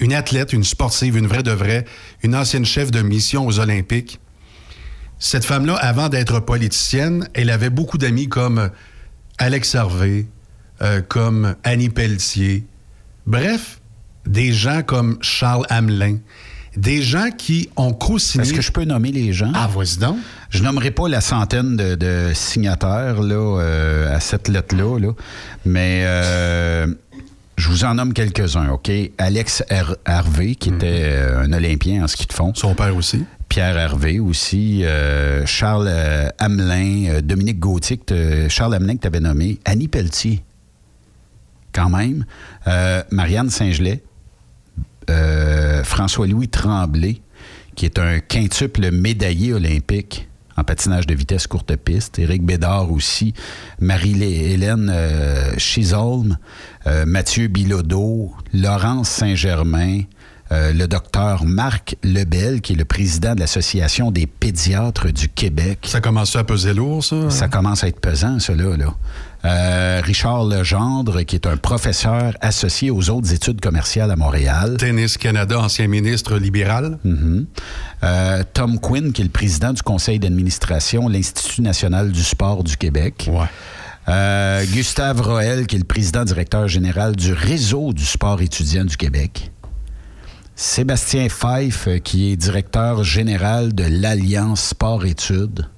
une 0.00 0.12
athlète, 0.12 0.52
une 0.52 0.64
sportive, 0.64 1.16
une 1.16 1.26
vraie 1.26 1.42
de 1.42 1.50
vraie, 1.50 1.84
une 2.22 2.34
ancienne 2.34 2.64
chef 2.64 2.90
de 2.90 3.02
mission 3.02 3.46
aux 3.46 3.58
Olympiques. 3.58 4.20
Cette 5.18 5.44
femme-là, 5.44 5.74
avant 5.74 6.08
d'être 6.08 6.40
politicienne, 6.40 7.28
elle 7.34 7.50
avait 7.50 7.70
beaucoup 7.70 7.98
d'amis 7.98 8.28
comme 8.28 8.70
Alex 9.38 9.74
Harvey, 9.74 10.26
euh, 10.80 11.00
comme 11.00 11.56
Annie 11.64 11.88
Pelletier. 11.88 12.64
Bref, 13.26 13.80
des 14.26 14.52
gens 14.52 14.82
comme 14.82 15.18
Charles 15.20 15.66
Hamelin. 15.68 16.18
Des 16.76 17.02
gens 17.02 17.30
qui 17.36 17.68
ont 17.74 17.92
co-signé... 17.92 18.44
Est-ce 18.44 18.54
que 18.54 18.60
je 18.60 18.70
peux 18.70 18.84
nommer 18.84 19.10
les 19.10 19.32
gens? 19.32 19.50
Ah, 19.54 19.66
vas-y 19.66 19.98
donc. 19.98 20.18
Je 20.50 20.62
nommerai 20.62 20.92
pas 20.92 21.08
la 21.08 21.20
centaine 21.20 21.76
de, 21.76 21.96
de 21.96 22.30
signataires 22.34 23.20
là, 23.20 23.34
euh, 23.34 24.14
à 24.14 24.20
cette 24.20 24.46
lettre-là, 24.46 25.00
là, 25.00 25.12
mais 25.64 26.02
euh, 26.04 26.86
je 27.58 27.68
vous 27.68 27.84
en 27.84 27.94
nomme 27.94 28.12
quelques-uns, 28.12 28.70
OK? 28.70 28.90
Alex 29.18 29.62
Her- 29.68 29.96
Hervé, 30.06 30.54
qui 30.54 30.68
était 30.70 31.02
euh, 31.04 31.42
un 31.42 31.52
Olympien 31.52 32.04
en 32.04 32.06
ski 32.06 32.26
de 32.26 32.32
fond. 32.32 32.52
Son 32.54 32.74
père 32.74 32.94
aussi. 32.96 33.24
Pierre 33.48 33.76
Hervé 33.76 34.20
aussi. 34.20 34.84
euh, 34.84 35.44
Charles 35.44 35.88
euh, 35.90 36.28
Hamelin, 36.38 37.20
Dominique 37.22 37.58
Gauthier, 37.58 37.98
Charles 38.48 38.74
Hamelin 38.74 38.94
que 38.96 39.00
tu 39.02 39.06
avais 39.08 39.20
nommé. 39.20 39.58
Annie 39.64 39.88
Pelletier, 39.88 40.42
quand 41.72 41.90
même. 41.90 42.24
Marianne 43.10 43.50
Saint-Gelais. 43.50 44.02
François-Louis 45.84 46.48
Tremblay, 46.48 47.20
qui 47.74 47.86
est 47.86 47.98
un 47.98 48.20
quintuple 48.20 48.90
médaillé 48.90 49.52
olympique 49.54 50.27
en 50.58 50.64
patinage 50.64 51.06
de 51.06 51.14
vitesse 51.14 51.46
courte 51.46 51.74
piste. 51.76 52.18
Éric 52.18 52.42
Bédard 52.42 52.90
aussi. 52.90 53.32
Marie-Hélène 53.80 54.90
euh, 54.92 55.54
euh, 56.86 57.06
Mathieu 57.06 57.46
Bilodeau. 57.46 58.32
Laurence 58.52 59.08
Saint-Germain. 59.08 60.02
euh, 60.50 60.72
le 60.72 60.88
docteur 60.88 61.44
Marc 61.44 61.96
Lebel, 62.02 62.62
qui 62.62 62.72
est 62.72 62.76
le 62.76 62.86
président 62.86 63.34
de 63.34 63.40
l'Association 63.40 64.10
des 64.10 64.26
pédiatres 64.26 65.12
du 65.12 65.28
Québec. 65.28 65.80
Ça 65.82 66.00
commence 66.00 66.34
à 66.36 66.44
peser 66.44 66.72
lourd, 66.72 67.04
ça? 67.04 67.28
Ça 67.30 67.48
commence 67.48 67.84
à 67.84 67.88
être 67.88 68.00
pesant, 68.00 68.38
cela. 68.38 68.76
Là. 68.76 68.94
Euh, 69.44 70.00
Richard 70.04 70.44
Legendre, 70.44 71.22
qui 71.22 71.36
est 71.36 71.46
un 71.46 71.56
professeur 71.56 72.34
associé 72.40 72.90
aux 72.90 73.08
autres 73.10 73.32
études 73.32 73.60
commerciales 73.60 74.10
à 74.10 74.16
Montréal. 74.16 74.76
Tennis 74.78 75.16
Canada, 75.16 75.60
ancien 75.60 75.86
ministre 75.86 76.36
libéral. 76.38 76.98
Mhm. 77.04 77.46
Euh, 78.02 78.42
Tom 78.52 78.80
Quinn, 78.80 79.12
qui 79.12 79.22
est 79.22 79.24
le 79.24 79.30
président 79.30 79.72
du 79.72 79.82
conseil 79.82 80.18
d'administration, 80.18 81.08
l'Institut 81.08 81.62
national 81.62 82.10
du 82.10 82.24
sport 82.24 82.64
du 82.64 82.76
Québec. 82.76 83.30
Euh, 84.08 84.64
Gustave 84.72 85.20
Roel, 85.20 85.66
qui 85.66 85.76
est 85.76 85.80
le 85.80 85.84
président 85.84 86.24
directeur 86.24 86.66
général 86.66 87.14
du 87.14 87.32
réseau 87.32 87.92
du 87.92 88.04
sport 88.04 88.40
étudiant 88.40 88.84
du 88.84 88.96
Québec. 88.96 89.52
Sébastien 90.56 91.28
Fife, 91.28 91.88
qui 92.02 92.32
est 92.32 92.36
directeur 92.36 93.04
général 93.04 93.72
de 93.72 93.84
l'Alliance 93.88 94.70
Sport-Études. 94.70 95.68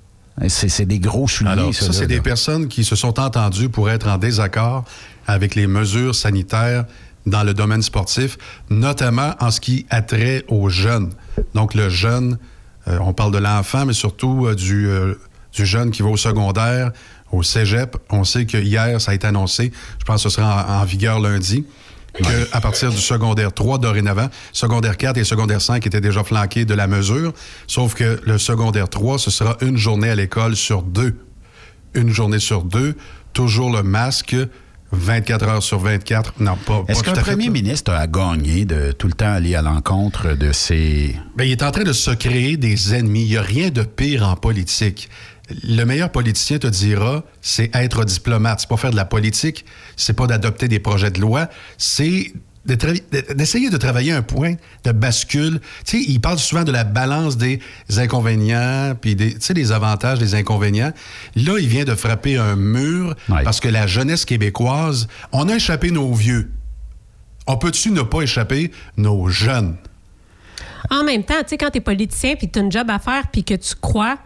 C'est 0.48 0.86
des 0.86 0.98
gros 0.98 1.28
souliers, 1.28 1.50
Alors, 1.50 1.74
ça, 1.74 1.92
c'est 1.92 2.06
des 2.06 2.20
personnes 2.20 2.68
qui 2.68 2.84
se 2.84 2.96
sont 2.96 3.20
entendues 3.20 3.68
pour 3.68 3.90
être 3.90 4.08
en 4.08 4.16
désaccord 4.16 4.84
avec 5.26 5.54
les 5.54 5.66
mesures 5.66 6.14
sanitaires 6.14 6.84
dans 7.26 7.44
le 7.44 7.52
domaine 7.52 7.82
sportif, 7.82 8.38
notamment 8.70 9.34
en 9.40 9.50
ce 9.50 9.60
qui 9.60 9.86
a 9.90 10.00
trait 10.02 10.44
aux 10.48 10.68
jeunes. 10.70 11.10
Donc, 11.54 11.74
le 11.74 11.88
jeune, 11.88 12.38
euh, 12.88 12.98
on 13.02 13.12
parle 13.12 13.32
de 13.32 13.38
l'enfant, 13.38 13.84
mais 13.84 13.92
surtout 13.92 14.46
euh, 14.46 14.54
du, 14.54 14.88
euh, 14.88 15.14
du 15.52 15.66
jeune 15.66 15.90
qui 15.90 16.02
va 16.02 16.08
au 16.08 16.16
secondaire, 16.16 16.92
au 17.30 17.42
cégep. 17.42 17.96
On 18.08 18.24
sait 18.24 18.46
que 18.46 18.56
hier, 18.56 19.00
ça 19.00 19.12
a 19.12 19.14
été 19.14 19.26
annoncé, 19.26 19.72
je 19.98 20.04
pense 20.04 20.22
que 20.22 20.30
ce 20.30 20.36
sera 20.36 20.66
en, 20.66 20.80
en 20.80 20.84
vigueur 20.84 21.20
lundi, 21.20 21.64
qu'à 22.12 22.60
partir 22.60 22.90
du 22.90 22.98
secondaire 22.98 23.52
3 23.52 23.78
dorénavant, 23.78 24.28
secondaire 24.52 24.96
4 24.96 25.18
et 25.18 25.24
secondaire 25.24 25.60
5 25.60 25.86
étaient 25.86 26.00
déjà 26.00 26.24
flanqués 26.24 26.64
de 26.64 26.74
la 26.74 26.86
mesure, 26.86 27.32
sauf 27.66 27.94
que 27.94 28.20
le 28.24 28.38
secondaire 28.38 28.88
3, 28.88 29.18
ce 29.18 29.30
sera 29.30 29.56
une 29.60 29.76
journée 29.76 30.10
à 30.10 30.14
l'école 30.14 30.56
sur 30.56 30.82
deux. 30.82 31.16
Une 31.94 32.10
journée 32.10 32.38
sur 32.38 32.62
deux, 32.62 32.94
toujours 33.32 33.72
le 33.72 33.82
masque, 33.82 34.36
24 34.92 35.48
heures 35.48 35.62
sur 35.62 35.78
24. 35.78 36.34
Non, 36.40 36.56
pas, 36.56 36.84
Est-ce 36.88 37.02
qu'un 37.02 37.12
à 37.12 37.16
fait 37.16 37.32
premier 37.32 37.48
ministre 37.48 37.92
a 37.92 38.06
gagné 38.06 38.64
de 38.64 38.92
tout 38.92 39.06
le 39.06 39.12
temps 39.12 39.32
aller 39.32 39.54
à 39.54 39.62
l'encontre 39.62 40.34
de 40.34 40.52
ses... 40.52 41.16
Ben, 41.36 41.44
il 41.44 41.52
est 41.52 41.62
en 41.62 41.70
train 41.70 41.84
de 41.84 41.92
se 41.92 42.10
créer 42.10 42.56
des 42.56 42.94
ennemis. 42.94 43.22
Il 43.22 43.30
n'y 43.30 43.36
a 43.36 43.42
rien 43.42 43.70
de 43.70 43.82
pire 43.82 44.26
en 44.26 44.34
politique. 44.34 45.08
Le 45.64 45.84
meilleur 45.84 46.10
politicien 46.10 46.58
te 46.58 46.66
dira, 46.66 47.24
c'est 47.40 47.74
être 47.74 48.04
diplomate. 48.04 48.60
C'est 48.60 48.68
pas 48.68 48.76
faire 48.76 48.90
de 48.90 48.96
la 48.96 49.04
politique, 49.04 49.64
c'est 49.96 50.12
pas 50.12 50.26
d'adopter 50.26 50.68
des 50.68 50.78
projets 50.78 51.10
de 51.10 51.20
loi, 51.20 51.48
c'est 51.78 52.32
de 52.66 52.74
tra- 52.74 53.02
de- 53.10 53.32
d'essayer 53.34 53.70
de 53.70 53.76
travailler 53.78 54.12
un 54.12 54.20
point 54.22 54.54
de 54.84 54.92
bascule. 54.92 55.60
Tu 55.86 55.98
sais, 55.98 56.04
il 56.10 56.20
parle 56.20 56.38
souvent 56.38 56.62
de 56.62 56.70
la 56.70 56.84
balance 56.84 57.36
des 57.38 57.58
inconvénients, 57.96 58.94
puis 59.00 59.16
des, 59.16 59.34
tu 59.34 59.40
sais, 59.40 59.54
des 59.54 59.72
avantages, 59.72 60.18
des 60.18 60.34
inconvénients. 60.34 60.92
Là, 61.36 61.58
il 61.58 61.68
vient 61.68 61.84
de 61.84 61.94
frapper 61.94 62.36
un 62.36 62.56
mur 62.56 63.14
parce 63.44 63.60
que 63.60 63.68
la 63.68 63.86
jeunesse 63.86 64.24
québécoise, 64.24 65.08
on 65.32 65.48
a 65.48 65.56
échappé 65.56 65.90
nos 65.90 66.12
vieux. 66.12 66.50
On 67.46 67.56
peut-tu 67.56 67.90
ne 67.92 68.02
pas 68.02 68.20
échapper 68.22 68.70
nos 68.96 69.28
jeunes? 69.28 69.76
En 70.90 71.02
même 71.04 71.24
temps, 71.24 71.34
tu 71.42 71.48
sais, 71.50 71.56
quand 71.58 71.70
tu 71.70 71.78
es 71.78 71.80
politicien 71.80 72.34
puis 72.36 72.50
tu 72.50 72.58
as 72.58 72.62
une 72.62 72.70
job 72.72 72.88
à 72.90 72.98
faire 72.98 73.24
puis 73.32 73.42
que 73.42 73.54
tu 73.54 73.74
crois 73.80 74.18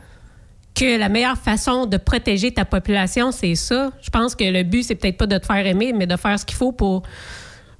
que 0.74 0.98
la 0.98 1.09
meilleure 1.09 1.38
façon 1.38 1.86
de 1.86 1.96
protéger 1.96 2.52
ta 2.52 2.64
population, 2.64 3.30
c'est 3.32 3.55
ça, 3.55 3.92
je 4.02 4.10
pense 4.10 4.34
que 4.34 4.44
le 4.44 4.62
but, 4.64 4.82
c'est 4.82 4.94
peut-être 4.96 5.16
pas 5.18 5.26
de 5.26 5.38
te 5.38 5.46
faire 5.46 5.64
aimer, 5.66 5.92
mais 5.92 6.06
de 6.06 6.16
faire 6.16 6.38
ce 6.38 6.44
qu'il 6.44 6.56
faut 6.56 6.72
pour 6.72 7.02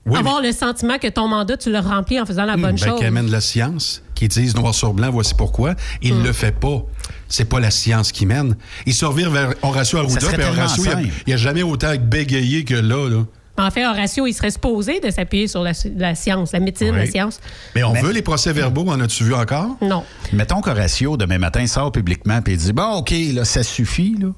Oui, 0.07 0.19
avoir 0.19 0.41
le 0.43 0.53
sentiment 0.53 0.99
que 0.99 1.09
ton 1.09 1.27
mandat, 1.27 1.57
tu 1.57 1.71
l'as 1.71 1.81
rempli 1.81 2.21
en 2.21 2.27
faisant 2.27 2.45
la 2.45 2.57
bonne 2.57 2.77
Ben, 2.77 2.89
chose. 2.91 2.99
qui 3.01 3.05
amène 3.07 3.31
la 3.31 3.41
science, 3.41 4.03
qui 4.15 4.29
disent 4.29 4.55
noir 4.55 4.75
sur 4.75 4.93
blanc, 4.95 5.11
voici 5.11 5.35
pourquoi. 5.35 5.75
Il 6.03 6.15
Hmm. 6.15 6.23
le 6.25 6.33
fait 6.33 6.53
pas. 6.53 6.85
C'est 7.29 7.47
pas 7.47 7.59
la 7.59 7.71
science 7.71 8.13
qui 8.13 8.27
mène. 8.27 8.55
Il 8.87 8.95
se 8.95 9.05
revire 9.07 9.31
vers 9.31 9.55
Horacio 9.63 9.99
Arruda, 9.99 10.21
serait 10.21 10.35
puis 10.35 10.45
tellement 10.45 10.59
Horacio, 10.63 10.85
il 10.85 10.89
a- 10.89 10.93
simple. 10.93 11.09
il 11.27 11.33
a, 11.33 11.37
jamais 11.37 11.63
autant 11.63 11.95
bégayé 11.99 12.65
que 12.65 12.75
là. 12.75 13.09
là. 13.09 13.25
En 13.57 13.71
fait, 13.71 13.87
Horacio, 13.87 14.27
il 14.27 14.33
serait 14.33 14.51
supposé 14.51 14.99
de 15.01 15.11
s'appuyer 15.11 15.47
sur 15.47 15.63
la, 15.63 15.73
la 15.97 16.15
science, 16.15 16.53
la 16.53 16.61
médecine, 16.61 16.95
la 16.95 17.07
science. 17.07 17.41
Mais 17.75 17.85
on 17.85 17.93
veut 17.93 18.13
les 18.13 18.23
procès-verbaux, 18.23 18.89
en 18.89 19.01
as-tu 19.01 19.25
vu 19.25 19.35
encore? 19.35 19.77
Non. 19.81 20.03
Mettons 20.33 20.61
qu'Horacio, 20.61 21.17
demain 21.17 21.39
matin, 21.39 21.65
sort 21.67 21.93
publiquement 21.93 22.41
et 22.47 22.57
dit 22.57 22.73
Bon, 22.73 22.95
OK, 22.97 23.15
là, 23.33 23.45
ça 23.45 23.63
suffit, 23.63 24.17
là. 24.21 24.29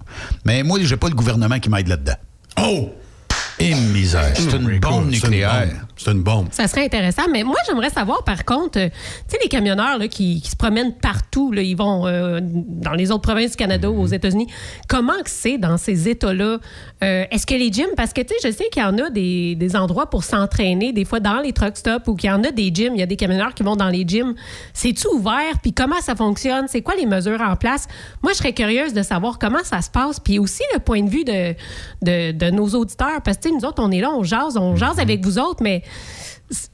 Mais 0.45 0.63
moi, 0.63 0.79
j'ai 0.83 0.97
pas 0.99 1.09
le 1.09 1.15
gouvernement 1.15 1.59
qui 1.59 1.71
m'aide 1.71 1.89
là-dedans. 1.89 2.17
Oh! 2.61 2.91
Et 3.59 3.75
misère. 3.75 4.33
C'est 4.35 4.53
une 4.55 4.69
Écoute, 4.69 4.81
bombe 4.83 5.05
une 5.05 5.11
nucléaire. 5.13 5.86
Bombe. 6.07 6.07
C'est 6.07 6.13
une 6.13 6.23
bombe. 6.23 6.47
Ça 6.53 6.69
serait 6.69 6.85
intéressant, 6.85 7.23
mais 7.33 7.43
moi, 7.43 7.57
j'aimerais 7.67 7.91
savoir, 7.91 8.23
par 8.23 8.45
contre, 8.45 8.79
euh, 8.79 8.89
tu 8.89 9.37
sais, 9.37 9.39
les 9.43 9.49
camionneurs 9.49 9.99
là, 9.99 10.09
qui, 10.09 10.41
qui 10.41 10.51
se 10.51 10.57
promènent 10.57 10.95
partout, 10.95 11.51
là, 11.53 11.63
ils 11.63 11.77
vont 11.77 12.07
euh, 12.07 12.41
dans 12.43 12.93
les 12.93 13.11
autres 13.11 13.23
provinces 13.23 13.53
du 13.53 13.57
Canada 13.57 13.91
ou 13.91 14.01
aux 14.01 14.07
États-Unis, 14.07 14.47
comment 14.89 15.13
c'est 15.25 15.59
dans 15.59 15.77
ces 15.77 16.09
États-là? 16.09 16.59
Euh, 17.03 17.25
Est-ce 17.31 17.47
que 17.47 17.55
les 17.55 17.73
gyms, 17.73 17.95
parce 17.97 18.13
que, 18.13 18.21
tu 18.21 18.35
sais, 18.35 18.49
je 18.49 18.57
sais 18.57 18.69
qu'il 18.71 18.83
y 18.83 18.85
en 18.85 18.99
a 18.99 19.11
des, 19.11 19.55
des 19.57 19.77
endroits 19.77 20.09
pour 20.09 20.25
s'entraîner, 20.25 20.93
des 20.93 21.05
fois 21.05 21.21
dans 21.21 21.41
les 21.41 21.53
truck 21.53 21.77
stops, 21.77 22.07
ou 22.09 22.15
qu'il 22.15 22.31
y 22.31 22.33
en 22.33 22.45
a 22.45 22.51
des 22.51 22.71
gyms, 22.73 22.95
il 22.95 23.01
y 23.01 23.03
a 23.03 23.07
des 23.07 23.17
camionneurs 23.17 23.55
qui 23.55 23.63
vont 23.63 23.77
dans 23.77 23.89
les 23.89 24.05
gyms. 24.07 24.35
C'est-tu 24.73 25.09
ouvert? 25.09 25.59
Puis 25.61 25.73
comment 25.73 26.01
ça 26.01 26.15
fonctionne? 26.15 26.67
C'est 26.69 26.83
quoi 26.83 26.95
les 26.95 27.07
mesures 27.07 27.41
en 27.41 27.57
place? 27.57 27.89
Moi, 28.23 28.33
je 28.33 28.39
serais 28.39 28.53
curieuse 28.53 28.93
de 28.93 29.03
savoir 29.03 29.39
comment 29.39 29.65
ça 29.65 29.83
se 29.83 29.91
passe, 29.91 30.21
puis 30.21 30.39
aussi 30.39 30.63
le 30.75 30.79
point 30.79 31.03
de 31.03 31.11
vue 31.11 31.25
de, 31.25 31.55
de, 32.03 32.33
de 32.33 32.51
nos 32.51 32.69
auditeurs, 32.69 33.23
parce 33.25 33.39
que, 33.39 33.43
tu 33.43 33.49
sais, 33.49 33.55
nous 33.55 33.65
autres, 33.65 33.83
on 33.83 33.91
est 33.91 34.01
là, 34.01 34.11
on 34.11 34.23
jase, 34.23 34.57
on 34.57 34.77
jase 34.77 34.99
avec 34.99 35.25
vous 35.25 35.39
autres, 35.39 35.63
mais 35.63 35.83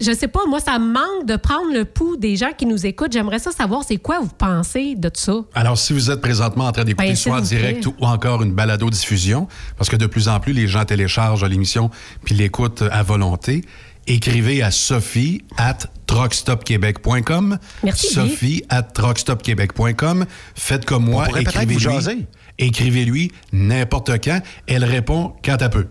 je 0.01 0.13
sais 0.13 0.29
pas, 0.29 0.41
moi, 0.47 0.61
ça 0.61 0.79
me 0.79 0.93
manque 0.93 1.27
de 1.27 1.37
prendre 1.37 1.73
le 1.73 1.85
pouls 1.85 2.17
des 2.17 2.37
gens 2.37 2.53
qui 2.57 2.67
nous 2.67 2.85
écoutent. 2.85 3.13
J'aimerais 3.13 3.39
ça 3.39 3.53
savoir 3.53 3.85
c'est 3.87 3.97
quoi 3.97 4.21
vous 4.21 4.29
pensez 4.29 4.95
de 4.97 5.09
tout 5.09 5.21
ça? 5.21 5.35
Alors, 5.55 5.79
si 5.79 5.93
vous 5.93 6.11
êtes 6.11 6.21
présentement 6.21 6.67
en 6.67 6.73
train 6.73 6.85
d'écouter 6.85 7.09
Ben, 7.09 7.17
soit 7.17 7.37
en 7.37 7.41
direct 7.41 7.87
ou 7.87 7.95
encore 8.01 8.43
une 8.43 8.53
balado-diffusion, 8.53 9.49
parce 9.79 9.89
que 9.89 9.97
de 9.97 10.07
plus 10.07 10.29
en 10.29 10.41
plus, 10.41 10.53
les 10.53 10.69
gens 10.69 10.85
téléchargent 10.85 11.45
l'émission 11.45 11.91
puis 12.23 12.35
l'écoutent 12.35 12.83
à 12.83 13.03
volonté, 13.03 13.63
écrivez 14.07 14.63
à 14.63 14.71
Sophie 14.71 15.43
at 15.57 15.79
truckstopquebec.com. 16.07 17.59
Merci, 17.83 18.09
Guy. 18.09 18.15
Sophie 18.15 18.65
at 18.69 18.83
truckstopquebec.com. 18.83 20.27
Faites 20.55 20.85
comme 20.85 21.07
moi, 21.07 21.29
écrivez-lui. 21.39 22.27
Écrivez-lui 22.59 23.33
n'importe 23.53 24.11
quand. 24.23 24.41
Elle 24.67 24.85
répond 24.85 25.33
quand 25.43 25.57
elle 25.63 25.71
peut. 25.71 25.89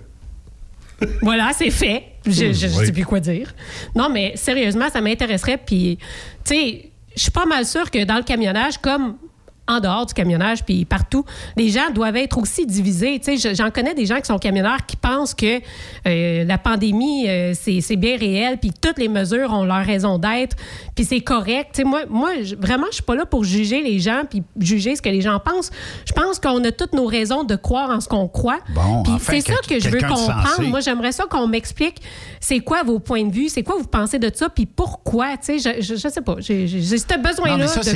Voilà, 1.24 1.52
c'est 1.58 1.72
fait. 1.72 2.11
Je, 2.26 2.54
je, 2.54 2.68
Oui. 2.78 2.86
sais 2.86 2.92
plus 2.92 3.06
quoi 3.06 3.20
dire. 3.20 3.54
Non, 3.96 4.10
mais 4.10 4.34
sérieusement, 4.36 4.90
ça 4.90 5.02
m'intéresserait. 5.02 5.58
Puis, 5.58 5.98
tu 6.46 6.56
sais, 6.56 6.92
je 7.16 7.22
suis 7.22 7.32
pas 7.32 7.46
mal 7.46 7.66
sûre 7.66 7.90
que 7.90 8.04
dans 8.04 8.18
le 8.18 8.24
camionnage, 8.24 8.78
comme 8.78 9.18
en 9.68 9.80
dehors 9.80 10.06
du 10.06 10.14
camionnage, 10.14 10.64
puis 10.66 10.84
partout, 10.86 11.24
les 11.56 11.70
gens 11.70 11.90
doivent 11.94 12.18
être 12.18 12.38
aussi 12.38 12.66
divisés. 12.66 13.20
Tu 13.24 13.38
sais, 13.38 13.50
je- 13.50 13.56
j'en 13.56 13.70
connais 13.72 13.94
des 13.94 14.06
gens 14.06 14.18
qui 14.20 14.26
sont 14.26 14.38
camionneurs 14.40 14.86
qui 14.86 14.98
pensent 14.98 15.34
que 15.34 15.62
euh, 16.08 16.44
la 16.44 16.58
pandémie, 16.58 17.30
euh, 17.30 17.54
c'est 17.54 17.96
bien 17.96 18.18
réel, 18.18 18.58
puis 18.58 18.72
toutes 18.80 18.98
les 18.98 19.08
mesures 19.08 19.54
ont 19.54 19.64
leur 19.64 19.86
raison 19.86 20.18
d'être, 20.18 20.58
puis 20.96 21.06
c'est 21.06 21.22
correct. 21.22 21.70
Tu 21.74 21.82
sais, 21.82 21.84
moi, 21.88 22.02
moi 22.10 22.32
je- 22.42 22.56
vraiment, 22.56 22.88
je 22.90 22.96
suis 22.96 23.04
pas 23.04 23.16
là 23.16 23.26
pour 23.26 23.44
juger 23.44 23.82
les 23.82 24.00
gens, 24.00 24.24
puis 24.30 24.44
juger 24.60 24.96
ce 24.96 25.02
que 25.02 25.10
les 25.10 25.22
gens 25.22 25.40
pensent. 25.40 25.70
Je 26.06 26.14
pense 26.14 26.40
qu'on 26.40 26.64
a 26.64 26.72
toutes 26.72 26.94
nos 26.94 27.06
raisons 27.06 27.44
de 27.44 27.56
croire 27.56 27.90
en 27.92 28.02
ce 28.02 28.08
qu'on 28.10 28.28
croit. 28.28 28.60
Bon, 28.76 29.04
Puis 29.04 29.14
enfin, 29.14 29.34
c'est 29.34 29.42
ça 29.54 29.60
que 29.68 29.80
je 29.80 29.90
veux 29.90 30.00
comprendre. 30.16 30.70
Moi, 30.70 30.80
j'aimerais 30.82 31.12
ça 31.12 31.26
qu'on 31.30 31.48
m'explique 31.48 32.02
c'est 32.40 32.60
quoi 32.60 32.84
vos 32.84 33.00
points 33.00 33.24
de 33.26 33.32
vue, 33.32 33.48
c'est 33.50 33.64
quoi 33.64 33.76
vous 33.78 33.88
pensez 33.88 34.18
de 34.20 34.30
ça, 34.34 34.50
puis 34.50 34.66
pourquoi? 34.66 35.38
Tu 35.38 35.60
sais, 35.60 35.76
je, 35.78 35.82
je, 35.82 35.96
je 35.96 36.08
sais 36.10 36.22
pas. 36.22 36.36
J'ai 36.40 36.68
ce 36.68 37.06
besoin-là 37.22 37.68
de 37.84 37.90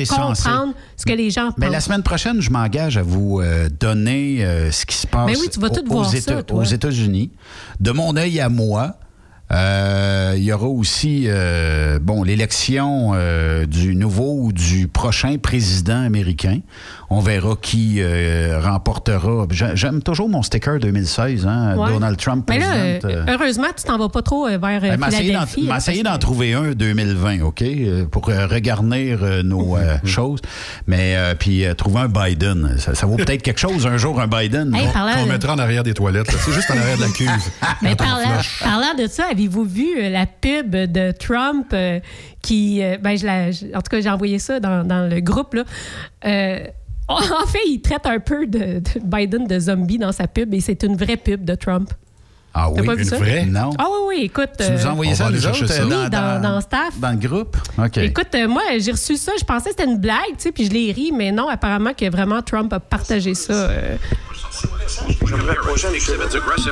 comprendre 0.44 0.74
ce 0.96 1.04
que 1.04 1.12
les 1.12 1.30
gens 1.30 1.50
Mais 1.58 1.70
la 1.70 1.80
semaine 1.80 2.02
prochaine, 2.02 2.40
je 2.40 2.50
m'engage 2.50 2.98
à 2.98 3.02
vous 3.02 3.40
euh, 3.40 3.68
donner 3.68 4.44
euh, 4.44 4.70
ce 4.70 4.84
qui 4.86 4.94
se 4.96 5.06
passe 5.06 5.26
Mais 5.26 5.36
oui, 5.38 5.48
tu 5.50 5.58
vas 5.60 5.70
tout 5.70 5.84
aux, 5.84 5.92
voir 5.92 6.06
aux 6.08 6.10
ça, 6.10 6.16
Éta- 6.18 6.42
toi. 6.42 6.60
aux 6.60 6.64
États-Unis. 6.64 7.32
De 7.80 7.90
mon 7.92 8.14
œil 8.16 8.40
à 8.40 8.48
moi, 8.48 8.96
euh, 9.52 10.34
il 10.36 10.42
y 10.42 10.52
aura 10.52 10.66
aussi 10.66 11.24
euh, 11.26 11.98
bon 12.00 12.24
l'élection 12.24 13.12
euh, 13.14 13.64
du 13.66 13.94
nouveau 13.94 14.36
ou 14.40 14.52
du 14.52 14.88
prochain 14.88 15.36
président 15.40 16.00
américain. 16.04 16.58
On 17.10 17.20
verra 17.20 17.54
qui 17.62 17.98
euh, 18.00 18.58
remportera. 18.60 19.46
J'a- 19.50 19.76
J'aime 19.76 20.02
toujours 20.02 20.28
mon 20.28 20.42
sticker 20.42 20.80
2016, 20.80 21.46
hein, 21.46 21.76
Ouais. 21.76 21.90
Donald 21.92 22.16
Trump 22.16 22.44
Mais 22.48 22.58
là, 22.58 22.72
euh, 22.74 23.24
heureusement, 23.28 23.68
tu 23.76 23.84
t'en 23.84 23.96
vas 23.98 24.08
pas 24.08 24.22
trop 24.22 24.46
euh, 24.48 24.58
vers 24.58 24.82
euh, 24.82 24.96
Ben, 24.96 24.98
m'essayer 24.98 25.32
d'en- 25.32 25.46
Philadelphie. 25.46 25.72
m'essayer 25.72 26.02
d'en 26.02 26.18
trouver 26.18 26.54
un 26.54 26.72
2020, 26.72 27.42
OK? 27.42 27.62
euh, 27.62 28.06
Pour 28.06 28.28
euh, 28.28 28.48
regarnir 28.48 29.20
euh, 29.22 29.42
nos 29.44 29.76
euh, 29.76 29.96
choses. 30.04 30.40
Mais 30.88 31.14
euh, 31.16 31.34
puis 31.38 31.64
euh, 31.64 31.74
trouver 31.74 32.00
un 32.00 32.08
Biden. 32.08 32.74
Ça, 32.78 32.96
ça 32.96 33.06
vaut 33.06 33.16
peut-être 33.16 33.42
quelque 33.42 33.60
chose 33.60 33.86
un 33.86 33.96
jour, 33.96 34.20
un 34.20 34.26
Biden. 34.26 34.74
Hey, 34.74 34.88
Qu'on 34.92 35.24
de- 35.26 35.30
mettra 35.30 35.52
en 35.54 35.58
arrière 35.58 35.84
des 35.84 35.94
toilettes. 35.94 36.30
C'est 36.44 36.52
juste 36.52 36.70
en 36.72 36.76
arrière 36.76 36.96
de 36.96 37.02
la 37.02 37.08
cuve. 37.10 37.30
Mais 37.82 37.94
parlant, 37.94 38.40
parlant 38.60 38.94
de 38.98 39.06
ça, 39.06 39.26
avez-vous 39.36 39.64
vu 39.64 39.86
euh, 39.98 40.08
la 40.10 40.26
pub 40.26 40.70
de 40.74 41.12
Trump 41.12 41.66
euh, 41.72 42.00
qui. 42.42 42.82
euh, 42.82 42.96
ben, 43.00 43.16
je 43.16 43.26
la- 43.26 43.50
je- 43.50 43.66
en 43.74 43.80
tout 43.82 43.90
cas, 43.90 44.00
j'ai 44.00 44.10
envoyé 44.10 44.38
ça 44.38 44.60
dans, 44.60 44.84
dans 44.86 45.08
le 45.08 45.20
groupe. 45.20 45.54
Là. 45.54 45.64
Euh, 46.24 46.58
en 47.08 47.46
fait, 47.46 47.58
il 47.68 47.80
traite 47.80 48.06
un 48.06 48.18
peu 48.18 48.46
de, 48.46 48.58
de 48.80 48.82
Biden 49.04 49.46
de 49.46 49.58
zombie 49.60 49.98
dans 49.98 50.12
sa 50.12 50.26
pub 50.26 50.52
et 50.54 50.60
c'est 50.60 50.82
une 50.82 50.96
vraie 50.96 51.16
pub 51.16 51.44
de 51.44 51.54
Trump. 51.54 51.90
Ah 52.58 52.70
oui, 52.70 52.86
pas 52.86 52.94
vu 52.94 53.02
une 53.02 53.08
ça? 53.08 53.18
vraie? 53.18 53.44
Non. 53.44 53.70
Ah 53.78 53.84
oui, 53.90 53.98
oui, 54.16 54.24
écoute. 54.24 54.48
Tu 54.58 54.72
nous 54.72 54.86
as 54.86 54.90
envoyé 54.90 55.14
ça 55.14 55.28
nous 55.30 55.46
autres, 55.46 55.66
ça. 55.66 55.84
dans, 55.84 56.08
dans- 56.08 56.40
dans 56.40 56.60
staff. 56.62 56.98
Dans 56.98 57.10
le 57.10 57.16
groupe? 57.28 57.54
OK. 57.78 57.98
Écoute, 57.98 58.28
euh, 58.34 58.48
moi, 58.48 58.62
j'ai 58.78 58.92
reçu 58.92 59.16
ça. 59.16 59.32
Je 59.38 59.44
pensais 59.44 59.70
que 59.70 59.76
c'était 59.78 59.90
une 59.90 59.98
blague, 59.98 60.16
tu 60.38 60.44
sais, 60.44 60.52
puis 60.52 60.64
je 60.64 60.70
l'ai 60.70 60.90
ri, 60.90 61.12
mais 61.14 61.32
non, 61.32 61.48
apparemment 61.48 61.92
que 61.92 62.08
vraiment 62.10 62.40
Trump 62.40 62.72
a 62.72 62.80
partagé 62.80 63.34
ça. 63.34 63.68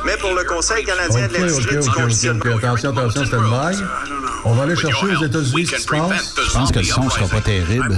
Mais 0.05 0.17
pour 0.17 0.33
le 0.33 0.43
Conseil 0.43 0.83
canadien 0.85 1.27
de 1.27 1.33
l'industrie 1.33 1.77
du 1.77 1.89
conditionnement. 1.89 2.43
Attention, 2.57 2.89
attention, 2.91 3.23
c'est 3.25 3.35
une. 3.35 3.87
On 4.45 4.53
va 4.53 4.63
aller 4.63 4.75
chercher 4.75 5.15
aux 5.15 5.23
États-Unis 5.23 5.65
ce 5.67 5.75
qui 5.75 5.81
se 5.81 5.87
passe. 5.87 6.35
Je 6.47 6.53
pense 6.53 6.71
que 6.71 6.79
le 6.79 6.85
son 6.85 7.09
sera 7.09 7.27
pas 7.27 7.41
terrible. 7.41 7.97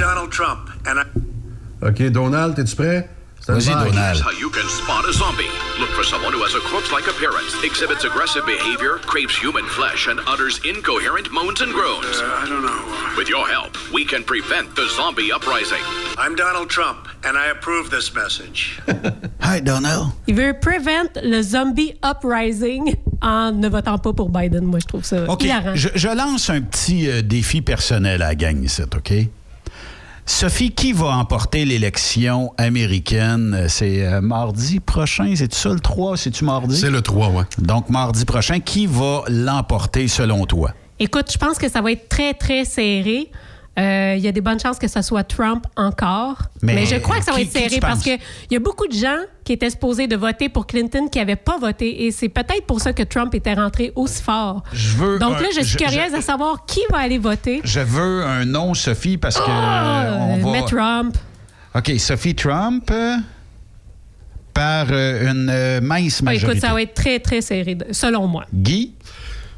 OK, 1.81 2.01
Donald, 2.09 2.57
es-tu 2.57 2.75
prêt? 2.75 3.09
C'est 3.47 3.53
une 3.53 3.77
Vas-y, 3.79 3.91
blague. 3.91 4.19
How 4.19 4.31
you 4.31 4.49
can 4.49 4.67
spot 4.67 5.05
a 5.07 5.13
zombie. 5.13 5.47
Look 5.79 5.89
for 5.91 6.03
someone 6.03 6.33
who 6.33 6.43
has 6.43 6.53
a 6.53 6.59
corpse-like 6.67 7.07
appearance, 7.07 7.55
exhibits 7.63 8.03
aggressive 8.03 8.45
behavior, 8.45 8.99
craves 9.05 9.37
human 9.37 9.63
flesh, 9.67 10.07
and 10.07 10.19
utters 10.27 10.59
incoherent 10.65 11.31
moans 11.31 11.61
and 11.61 11.71
groans. 11.71 12.19
Uh, 12.19 12.43
I 12.43 12.45
don't 12.49 12.61
know. 12.61 12.83
With 13.15 13.29
your 13.29 13.47
help, 13.47 13.71
we 13.93 14.03
can 14.03 14.23
prevent 14.25 14.75
the 14.75 14.85
zombie 14.97 15.31
uprising. 15.31 15.79
I'm 16.17 16.35
Donald 16.35 16.69
Trump, 16.69 17.07
and 17.23 17.37
I 17.37 17.47
approve 17.47 17.89
this 17.89 18.13
message. 18.13 18.81
Hi, 19.39 19.61
Donald. 19.61 20.11
Il 20.27 20.35
veut 20.35 20.53
prevent 20.59 21.15
le 21.23 21.41
zombie 21.41 21.93
uprising 22.03 22.95
en 23.21 23.53
ne 23.53 23.69
votant 23.69 23.97
pas 23.97 24.11
pour 24.11 24.27
Biden. 24.27 24.65
Moi, 24.65 24.79
je 24.81 24.87
trouve 24.87 25.05
ça 25.05 25.23
OK. 25.25 25.43
hilarant. 25.43 25.73
Je, 25.73 25.87
je 25.95 26.09
lance 26.09 26.49
un 26.49 26.59
petit 26.59 27.09
euh, 27.09 27.21
défi 27.21 27.61
personnel 27.61 28.21
à 28.21 28.27
la 28.27 28.35
gang 28.35 28.61
ici, 28.61 28.81
OK? 28.83 29.13
Sophie, 30.29 30.71
qui 30.71 30.91
va 30.91 31.07
emporter 31.07 31.63
l'élection 31.63 32.53
américaine? 32.57 33.65
C'est 33.69 34.05
euh, 34.05 34.19
mardi 34.19 34.81
prochain, 34.81 35.33
c'est 35.35 35.53
ça 35.53 35.69
le 35.69 35.79
3? 35.79 36.17
C'est-tu 36.17 36.43
mardi? 36.43 36.77
C'est 36.77 36.91
le 36.91 37.01
3, 37.01 37.29
oui. 37.29 37.43
Donc, 37.57 37.89
mardi 37.89 38.25
prochain, 38.25 38.59
qui 38.59 38.87
va 38.87 39.23
l'emporter 39.29 40.09
selon 40.09 40.45
toi? 40.45 40.73
Écoute, 40.99 41.31
je 41.31 41.37
pense 41.37 41.57
que 41.57 41.69
ça 41.69 41.81
va 41.81 41.93
être 41.93 42.09
très, 42.09 42.33
très 42.33 42.65
serré. 42.65 43.31
Euh, 43.79 44.15
Il 44.17 44.23
y 44.23 44.27
a 44.27 44.31
des 44.31 44.41
bonnes 44.41 44.59
chances 44.59 44.79
que 44.79 44.87
ce 44.87 45.01
soit 45.03 45.23
Trump 45.23 45.65
encore. 45.75 46.37
Mais 46.63 46.73
Mais, 46.73 46.85
je 46.87 46.95
crois 46.95 47.19
que 47.19 47.25
ça 47.25 47.31
va 47.31 47.37
qui- 47.37 47.43
être 47.43 47.51
serré 47.51 47.79
parce 47.79 48.01
qu'il 48.01 48.17
y 48.49 48.55
a 48.55 48.59
beaucoup 48.59 48.87
de 48.87 48.93
gens 48.93 49.19
qui 49.43 49.53
étaient 49.53 49.69
supposés 49.69 50.07
de 50.07 50.15
voter 50.15 50.49
pour 50.49 50.65
Clinton 50.65 51.07
qui 51.11 51.19
n'avaient 51.19 51.35
pas 51.35 51.57
voté. 51.59 52.05
Et 52.05 52.11
c'est 52.11 52.29
peut-être 52.29 52.65
pour 52.65 52.79
ça 52.81 52.91
que 52.93 53.03
Trump 53.03 53.35
était 53.35 53.53
rentré 53.53 53.91
aussi 53.95 54.23
fort. 54.23 54.63
Je 54.73 54.89
veux 54.97 55.19
Donc 55.19 55.37
un- 55.37 55.41
là, 55.41 55.47
je 55.55 55.61
suis 55.61 55.77
je- 55.77 55.77
curieuse 55.77 56.13
à 56.15 56.21
savoir 56.21 56.65
qui 56.65 56.79
va 56.91 56.97
aller 56.99 57.19
voter. 57.19 57.61
Je 57.63 57.79
veux 57.81 58.25
un 58.25 58.45
nom, 58.45 58.73
Sophie, 58.73 59.17
parce 59.17 59.37
que 59.37 59.43
Ah, 59.47 60.05
euh, 60.05 60.17
on 60.21 60.37
va... 60.37 60.51
mais 60.53 60.65
Trump. 60.65 61.15
OK, 61.75 61.91
Sophie 61.99 62.33
Trump 62.33 62.89
euh, 62.89 63.15
par 64.53 64.87
euh, 64.89 65.31
une 65.31 65.49
euh, 65.51 65.81
mince 65.81 66.19
Ah, 66.21 66.25
majorité. 66.25 66.57
écoute, 66.57 66.67
ça 66.67 66.73
va 66.73 66.81
être 66.81 66.93
très, 66.95 67.19
très 67.19 67.41
serré, 67.41 67.77
selon 67.91 68.25
moi. 68.27 68.45
Guy? 68.53 68.93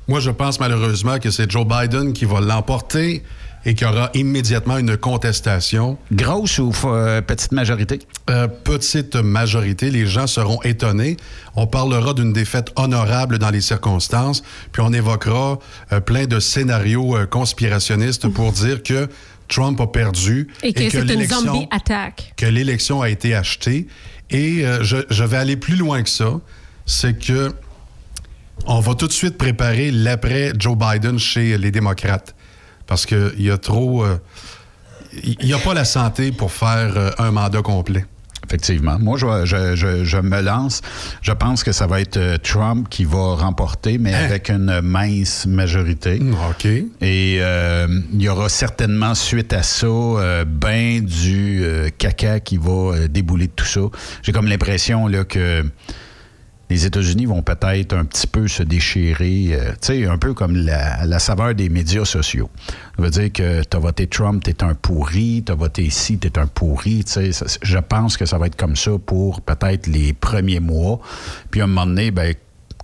Moi, 0.07 0.19
je 0.19 0.31
pense 0.31 0.59
malheureusement 0.59 1.19
que 1.19 1.29
c'est 1.29 1.49
Joe 1.49 1.65
Biden 1.65 2.13
qui 2.13 2.25
va 2.25 2.41
l'emporter 2.41 3.23
et 3.65 3.73
qu'il 3.75 3.85
y 3.87 3.89
aura 3.89 4.09
immédiatement 4.13 4.77
une 4.77 4.95
contestation. 4.97 5.97
Grosse 6.11 6.59
ou 6.59 6.71
euh, 6.85 7.21
petite 7.21 7.51
majorité? 7.51 7.99
Euh, 8.29 8.47
petite 8.47 9.15
majorité. 9.15 9.91
Les 9.91 10.05
gens 10.05 10.27
seront 10.27 10.61
étonnés. 10.63 11.17
On 11.55 11.67
parlera 11.67 12.13
d'une 12.13 12.31
défaite 12.33 12.71
honorable 12.77 13.37
dans 13.37 13.49
les 13.49 13.61
circonstances, 13.61 14.43
puis 14.71 14.81
on 14.85 14.93
évoquera 14.93 15.59
euh, 15.91 15.99
plein 15.99 16.25
de 16.25 16.39
scénarios 16.39 17.17
euh, 17.17 17.25
conspirationnistes 17.25 18.27
pour 18.29 18.51
dire 18.51 18.81
que 18.83 19.09
Trump 19.49 19.81
a 19.81 19.87
perdu 19.87 20.47
Et 20.63 20.73
que 20.73 20.89
c'est 20.89 20.99
une 20.99 21.05
l'élection- 21.07 21.41
zombie 21.41 21.67
attaque. 21.71 22.33
que 22.37 22.45
l'élection 22.45 23.01
a 23.01 23.09
été 23.09 23.33
achetée. 23.35 23.87
Et 24.29 24.63
euh, 24.65 24.83
je, 24.83 24.97
je 25.09 25.23
vais 25.23 25.37
aller 25.37 25.57
plus 25.57 25.75
loin 25.75 26.03
que 26.03 26.09
ça. 26.09 26.39
C'est 26.85 27.17
que 27.17 27.51
on 28.65 28.79
va 28.79 28.93
tout 28.93 29.07
de 29.07 29.11
suite 29.13 29.37
préparer 29.37 29.89
l'après 29.91 30.53
Joe 30.57 30.77
Biden 30.77 31.17
chez 31.17 31.57
les 31.57 31.71
démocrates. 31.71 32.35
Parce 32.89 33.05
qu'il 33.05 33.31
y 33.41 33.49
a 33.51 33.57
trop... 33.57 34.03
euh, 34.03 34.17
Il 35.23 35.45
n'y 35.45 35.53
a 35.53 35.59
pas 35.59 35.73
la 35.73 35.85
santé 35.85 36.31
pour 36.33 36.51
faire 36.51 36.93
euh, 36.97 37.11
un 37.19 37.31
mandat 37.31 37.61
complet. 37.61 38.05
Effectivement. 38.45 38.97
Moi, 38.99 39.15
je, 39.17 39.45
je- 39.45 39.75
je- 39.75 40.03
je 40.03 40.17
me 40.17 40.41
lance. 40.41 40.81
Je 41.21 41.31
pense 41.33 41.63
que 41.63 41.71
ça 41.71 41.85
va 41.85 42.01
être 42.01 42.17
euh, 42.17 42.37
Trump 42.37 42.87
qui 42.89 43.05
va 43.05 43.35
remporter, 43.35 43.99
mais 43.99 44.13
avec 44.15 44.49
une 44.49 44.81
mince 44.81 45.45
majorité. 45.45 46.19
OK. 46.49 46.65
Et 46.65 47.37
euh, 47.41 47.87
il 48.11 48.21
y 48.23 48.27
aura 48.29 48.49
certainement, 48.49 49.13
suite 49.13 49.53
à 49.53 49.61
ça, 49.61 49.85
euh, 49.87 50.45
ben 50.45 51.01
du 51.05 51.61
euh, 51.63 51.89
caca 51.95 52.39
qui 52.39 52.57
va 52.57 53.07
débouler 53.07 53.47
de 53.47 53.53
tout 53.55 53.65
ça. 53.65 53.81
J'ai 54.23 54.31
comme 54.31 54.47
l'impression 54.47 55.07
là, 55.07 55.23
que 55.25 55.63
les 56.69 56.85
États-Unis 56.85 57.25
vont 57.25 57.41
peut-être 57.41 57.93
un 57.93 58.05
petit 58.05 58.27
peu 58.27 58.47
se 58.47 58.61
déchirer, 58.61 59.49
euh, 59.51 59.71
tu 59.81 60.03
sais, 60.03 60.05
un 60.05 60.17
peu 60.17 60.33
comme 60.33 60.55
la, 60.55 61.19
saveur 61.19 61.55
des 61.55 61.67
médias 61.67 62.05
sociaux. 62.05 62.49
Ça 62.95 63.03
veut 63.03 63.09
dire 63.09 63.31
que 63.31 63.63
tu 63.63 63.77
as 63.77 63.79
voté 63.79 64.07
Trump, 64.07 64.43
tu 64.43 64.51
es 64.51 64.63
un 64.63 64.75
pourri, 64.75 65.43
tu 65.45 65.51
as 65.51 65.55
voté 65.55 65.83
ici, 65.83 66.19
tu 66.19 66.27
es 66.27 66.37
un 66.37 66.47
pourri, 66.47 67.03
tu 67.03 67.33
sais. 67.33 67.45
Je 67.61 67.77
pense 67.79 68.17
que 68.17 68.25
ça 68.25 68.37
va 68.37 68.47
être 68.47 68.55
comme 68.55 68.75
ça 68.75 68.91
pour 69.03 69.41
peut-être 69.41 69.87
les 69.87 70.13
premiers 70.13 70.59
mois. 70.59 70.99
Puis 71.49 71.61
à 71.61 71.63
un 71.63 71.67
moment 71.67 71.87
donné, 71.87 72.11
ben, 72.11 72.35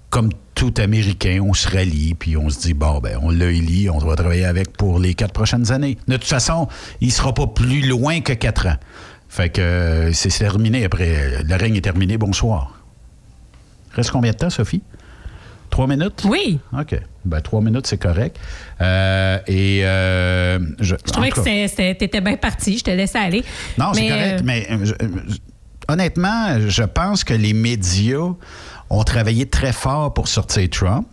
comme 0.10 0.30
tout 0.56 0.74
Américain, 0.78 1.40
on 1.44 1.53
se 1.53 1.70
rallie, 1.70 2.16
puis 2.16 2.38
on 2.38 2.49
se 2.49 2.60
dit, 2.60 2.74
bon, 2.74 2.99
ben, 2.99 3.20
on 3.22 3.30
l'a 3.30 3.52
élu, 3.52 3.90
on 3.90 3.99
va 3.99 4.16
travailler 4.16 4.45
avec 4.45 4.76
pour 4.78 4.99
les 4.99 5.14
quatre 5.14 5.34
prochaines 5.34 5.72
années. 5.72 5.98
De 6.07 6.16
toute 6.16 6.26
façon, 6.26 6.68
il 7.02 7.12
sera 7.12 7.34
pas 7.34 7.48
plus 7.48 7.82
loin 7.82 8.22
que 8.22 8.34
quatre 8.34 8.68
ans. 8.68 8.78
Fait 9.30 9.49
que 9.49 9.62
euh, 9.62 10.14
c'est 10.14 10.30
terminé 10.30 10.86
après. 10.86 11.44
Le 11.44 11.56
règne 11.56 11.76
est 11.76 11.82
terminé, 11.82 12.18
bonsoir. 12.18 12.75
Reste 13.96 14.12
combien 14.12 14.32
de 14.32 14.38
temps, 14.38 14.50
Sophie? 14.50 14.82
Trois 15.70 15.88
minutes? 15.88 16.24
Oui. 16.26 16.60
OK. 16.78 16.96
Ben, 17.26 17.42
trois 17.42 17.60
minutes, 17.62 17.88
c'est 17.88 17.98
correct. 17.98 18.38
Euh, 18.82 19.40
et 19.48 19.82
euh, 19.84 20.60
je, 20.80 20.96
Je 21.06 21.12
trouvais 21.12 21.32
que 21.32 21.94
t'étais 21.94 22.22
bien 22.22 22.38
parti. 22.38 22.78
Je 22.78 22.84
te 22.84 22.92
laissais 22.92 23.18
aller. 23.20 23.44
non, 23.78 23.94
c'est 23.94 24.08
correct, 24.08 24.40
euh, 24.40 24.44
mais 24.44 24.68
je- 24.84 24.94
honnêtement, 25.88 26.60
je 26.68 26.84
pense 26.84 27.24
que 27.24 27.34
les 27.34 27.54
médias 27.54 28.34
ont 28.90 29.04
travaillé 29.04 29.48
très 29.48 29.74
fort 29.74 30.14
pour 30.14 30.28
sortir 30.28 30.70
Trump. 30.70 31.08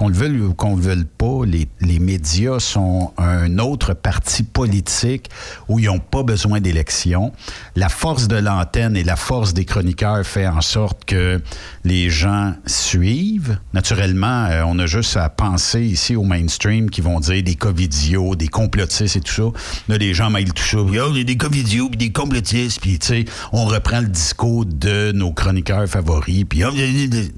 Qu'on 0.00 0.08
le 0.08 0.14
veuille 0.14 0.40
ou 0.40 0.54
qu'on 0.54 0.76
le 0.76 0.82
veuille 0.82 1.04
pas, 1.04 1.44
les, 1.44 1.68
les 1.82 1.98
médias 1.98 2.58
sont 2.58 3.12
un 3.18 3.58
autre 3.58 3.92
parti 3.92 4.44
politique 4.44 5.28
où 5.68 5.78
ils 5.78 5.84
n'ont 5.88 5.98
pas 5.98 6.22
besoin 6.22 6.62
d'élections. 6.62 7.32
La 7.76 7.90
force 7.90 8.26
de 8.26 8.36
l'antenne 8.36 8.96
et 8.96 9.04
la 9.04 9.16
force 9.16 9.52
des 9.52 9.66
chroniqueurs 9.66 10.24
fait 10.24 10.46
en 10.46 10.62
sorte 10.62 11.04
que 11.04 11.42
les 11.84 12.08
gens 12.08 12.54
suivent. 12.64 13.58
Naturellement, 13.74 14.46
euh, 14.46 14.62
on 14.66 14.78
a 14.78 14.86
juste 14.86 15.18
à 15.18 15.28
penser 15.28 15.82
ici 15.82 16.16
au 16.16 16.22
mainstream 16.22 16.88
qui 16.88 17.02
vont 17.02 17.20
dire 17.20 17.42
des 17.42 17.54
covidios, 17.54 18.36
des 18.36 18.48
complotistes 18.48 19.16
et 19.16 19.20
tout 19.20 19.34
ça. 19.34 19.60
Là, 19.90 19.98
les 19.98 20.14
gens 20.14 20.30
mêlent 20.30 20.54
tout 20.54 20.62
ça. 20.62 20.78
Il 20.88 20.94
y 20.94 21.20
a 21.20 21.24
des 21.24 21.36
covidios, 21.36 21.90
des 21.90 22.10
complotistes, 22.10 22.80
puis 22.80 22.98
tu 22.98 23.06
sais, 23.06 23.24
on 23.52 23.66
reprend 23.66 24.00
le 24.00 24.08
discours 24.08 24.64
de 24.64 25.12
nos 25.12 25.32
chroniqueurs 25.32 25.86
favoris, 25.86 26.46
puis 26.48 26.62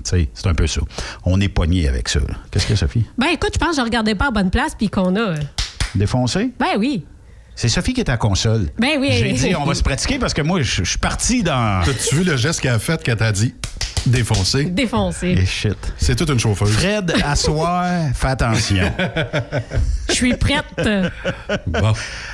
c'est 0.05 0.47
un 0.47 0.55
peu 0.55 0.69
ça. 0.69 0.81
On 1.25 1.41
est 1.41 1.49
pogné 1.49 1.89
avec 1.89 2.09
ça. 2.09 2.21
Qu'est-ce 2.53 2.67
que 2.67 2.77
Sophie? 2.77 3.05
Ben 3.19 3.29
écoute, 3.33 3.51
je 3.55 3.59
pense 3.59 3.71
que 3.71 3.77
je 3.77 3.81
regardais 3.81 4.15
pas 4.15 4.29
à 4.29 4.31
bonne 4.31 4.51
place 4.51 4.75
puis 4.77 4.89
qu'on 4.91 5.17
a. 5.17 5.21
euh, 5.21 5.37
Défoncé? 5.95 6.53
Ben 6.61 6.77
oui. 6.79 7.05
C'est 7.55 7.69
Sophie 7.69 7.93
qui 7.95 8.01
est 8.01 8.09
à 8.09 8.13
la 8.13 8.19
console. 8.19 8.69
Ben 8.79 8.99
oui. 9.01 9.09
J'ai 9.13 9.33
dit, 9.33 9.55
on 9.57 9.65
va 9.65 9.75
se 9.75 9.83
pratiquer 9.83 10.19
parce 10.19 10.33
que 10.35 10.43
moi, 10.43 10.61
je 10.63 10.85
suis 10.85 10.99
parti 10.99 11.43
dans. 11.43 11.83
T'as-tu 11.85 12.15
vu 12.17 12.25
le 12.25 12.37
geste 12.37 12.61
qu'elle 12.61 12.75
a 12.75 12.79
fait 12.79 13.03
quand 13.05 13.17
t'as 13.17 13.33
dit 13.33 13.55
défoncer? 14.07 14.65
Défoncé. 14.67 15.29
Et 15.29 15.47
shit. 15.47 15.77
C'est 15.97 16.15
toute 16.17 16.29
une 16.31 16.39
chauffeuse. 16.39 16.71
Fred, 16.73 17.13
asseoir, 17.25 18.11
fais 18.15 18.29
attention. 18.29 18.91
Je 20.09 20.13
suis 20.15 20.35
prête. 20.37 20.65
Bon. 21.67 21.93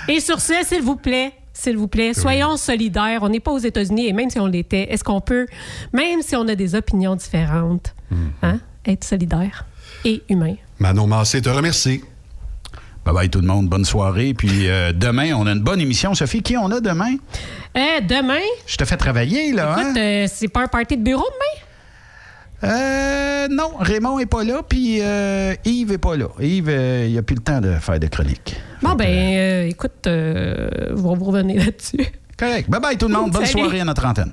Et 0.08 0.20
sur 0.20 0.40
ce, 0.40 0.54
s'il 0.64 0.82
vous 0.82 0.96
plaît, 0.96 1.32
s'il 1.52 1.76
vous 1.76 1.88
plaît, 1.88 2.14
soyons 2.14 2.56
solidaires. 2.56 3.20
On 3.22 3.28
n'est 3.28 3.40
pas 3.40 3.50
aux 3.52 3.58
États-Unis 3.58 4.08
et 4.08 4.12
même 4.12 4.30
si 4.30 4.38
on 4.40 4.46
l'était, 4.46 4.92
est-ce 4.92 5.02
qu'on 5.04 5.20
peut, 5.20 5.46
même 5.92 6.22
si 6.22 6.34
on 6.36 6.46
a 6.48 6.54
des 6.54 6.74
opinions 6.74 7.16
différentes, 7.16 7.94
hein, 8.42 8.58
être 8.86 9.04
solidaire 9.04 9.64
et 10.04 10.22
humain? 10.28 10.54
Manon 10.78 11.06
Massé 11.06 11.40
te 11.42 11.48
remercie. 11.48 12.02
Bye 13.04 13.14
bye 13.14 13.28
tout 13.30 13.40
le 13.40 13.46
monde, 13.46 13.68
bonne 13.68 13.84
soirée. 13.84 14.34
Puis 14.34 14.68
euh, 14.68 14.92
demain, 14.92 15.32
on 15.34 15.46
a 15.46 15.52
une 15.52 15.60
bonne 15.62 15.80
émission. 15.80 16.14
Sophie, 16.14 16.42
qui 16.42 16.56
on 16.56 16.70
a 16.70 16.80
demain? 16.80 17.14
Euh, 17.76 18.00
demain, 18.06 18.40
Je 18.66 18.76
te 18.76 18.84
fais 18.84 18.96
travailler, 18.96 19.52
là. 19.52 19.74
hein? 19.74 19.80
écoute, 19.82 19.96
euh, 19.96 20.26
c'est 20.30 20.48
pas 20.48 20.62
un 20.62 20.66
party 20.68 20.96
de 20.96 21.02
bureau 21.02 21.24
demain? 21.24 21.64
Euh, 22.64 23.48
non, 23.48 23.70
Raymond 23.78 24.18
est 24.18 24.26
pas 24.26 24.42
là, 24.42 24.62
puis 24.68 24.98
euh, 25.00 25.54
Yves 25.64 25.92
est 25.92 25.98
pas 25.98 26.16
là. 26.16 26.26
Yves, 26.40 26.68
euh, 26.68 27.06
il 27.08 27.16
a 27.16 27.22
plus 27.22 27.36
le 27.36 27.42
temps 27.42 27.60
de 27.60 27.72
faire 27.74 28.00
de 28.00 28.06
chronique. 28.08 28.56
Bon, 28.82 28.94
ben, 28.94 29.06
euh, 29.08 29.68
écoute, 29.68 30.06
euh, 30.08 30.68
on 30.90 30.96
va 31.10 31.14
vous 31.14 31.24
revenir 31.24 31.64
là-dessus. 31.64 32.04
Correct. 32.36 32.68
Bye 32.68 32.80
bye 32.80 32.98
tout 32.98 33.06
le 33.08 33.14
monde. 33.14 33.30
Bonne 33.30 33.46
Salut. 33.46 33.60
soirée 33.60 33.80
à 33.80 33.84
notre 33.84 34.04
antenne. 34.04 34.32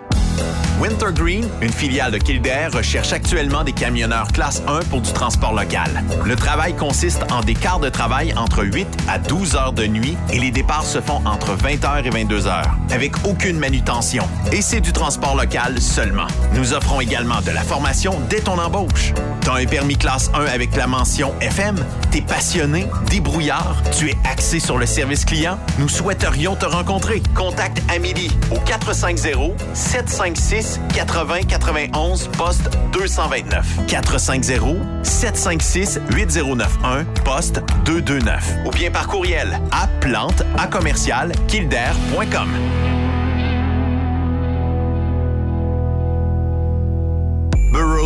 Wintergreen, 0.81 1.47
une 1.61 1.71
filiale 1.71 2.11
de 2.11 2.17
Kildare, 2.17 2.71
recherche 2.71 3.13
actuellement 3.13 3.63
des 3.63 3.71
camionneurs 3.71 4.29
classe 4.31 4.63
1 4.67 4.79
pour 4.89 5.01
du 5.01 5.13
transport 5.13 5.53
local. 5.53 6.03
Le 6.25 6.35
travail 6.35 6.75
consiste 6.75 7.21
en 7.31 7.41
des 7.41 7.53
quarts 7.53 7.79
de 7.79 7.89
travail 7.89 8.33
entre 8.35 8.63
8 8.63 8.87
à 9.07 9.19
12 9.19 9.55
heures 9.55 9.73
de 9.73 9.85
nuit 9.85 10.17
et 10.33 10.39
les 10.39 10.49
départs 10.49 10.85
se 10.85 10.99
font 10.99 11.21
entre 11.23 11.55
20h 11.55 12.03
et 12.03 12.09
22h, 12.09 12.63
avec 12.89 13.13
aucune 13.27 13.59
manutention. 13.59 14.27
Et 14.51 14.63
c'est 14.63 14.81
du 14.81 14.91
transport 14.91 15.35
local 15.35 15.79
seulement. 15.79 16.25
Nous 16.55 16.73
offrons 16.73 16.99
également 16.99 17.41
de 17.41 17.51
la 17.51 17.61
formation 17.61 18.19
dès 18.27 18.41
ton 18.41 18.57
embauche. 18.57 19.13
T'as 19.41 19.57
un 19.57 19.65
permis 19.65 19.97
classe 19.97 20.31
1 20.33 20.45
avec 20.45 20.75
la 20.75 20.87
mention 20.87 21.35
FM? 21.41 21.75
T'es 22.09 22.21
passionné, 22.21 22.87
débrouillard, 23.07 23.75
tu 23.95 24.09
es 24.09 24.17
axé 24.29 24.59
sur 24.59 24.79
le 24.79 24.87
service 24.87 25.25
client? 25.25 25.59
Nous 25.77 25.89
souhaiterions 25.89 26.55
te 26.55 26.65
rencontrer. 26.65 27.21
Contacte 27.35 27.83
Amélie 27.87 28.31
au 28.51 28.57
450 28.59 29.59
756 29.73 30.70
80 30.93 31.43
91 31.43 32.27
poste 32.37 32.69
229. 32.91 33.85
450 33.87 34.77
756 35.03 35.99
8091 36.15 37.05
poste 37.23 37.61
229. 37.85 38.53
Ou 38.65 38.71
bien 38.71 38.91
par 38.91 39.07
courriel 39.07 39.59
à 39.71 39.87
plante 39.99 40.43
à 40.57 40.67
commercial 40.67 41.31
kildare.com. 41.47 42.49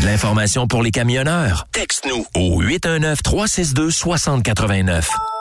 De 0.00 0.04
l'information 0.04 0.66
pour 0.66 0.82
les 0.82 0.90
camionneurs? 0.90 1.68
Texte-nous 1.72 2.26
au 2.34 2.60
819-362-6089. 2.62 5.08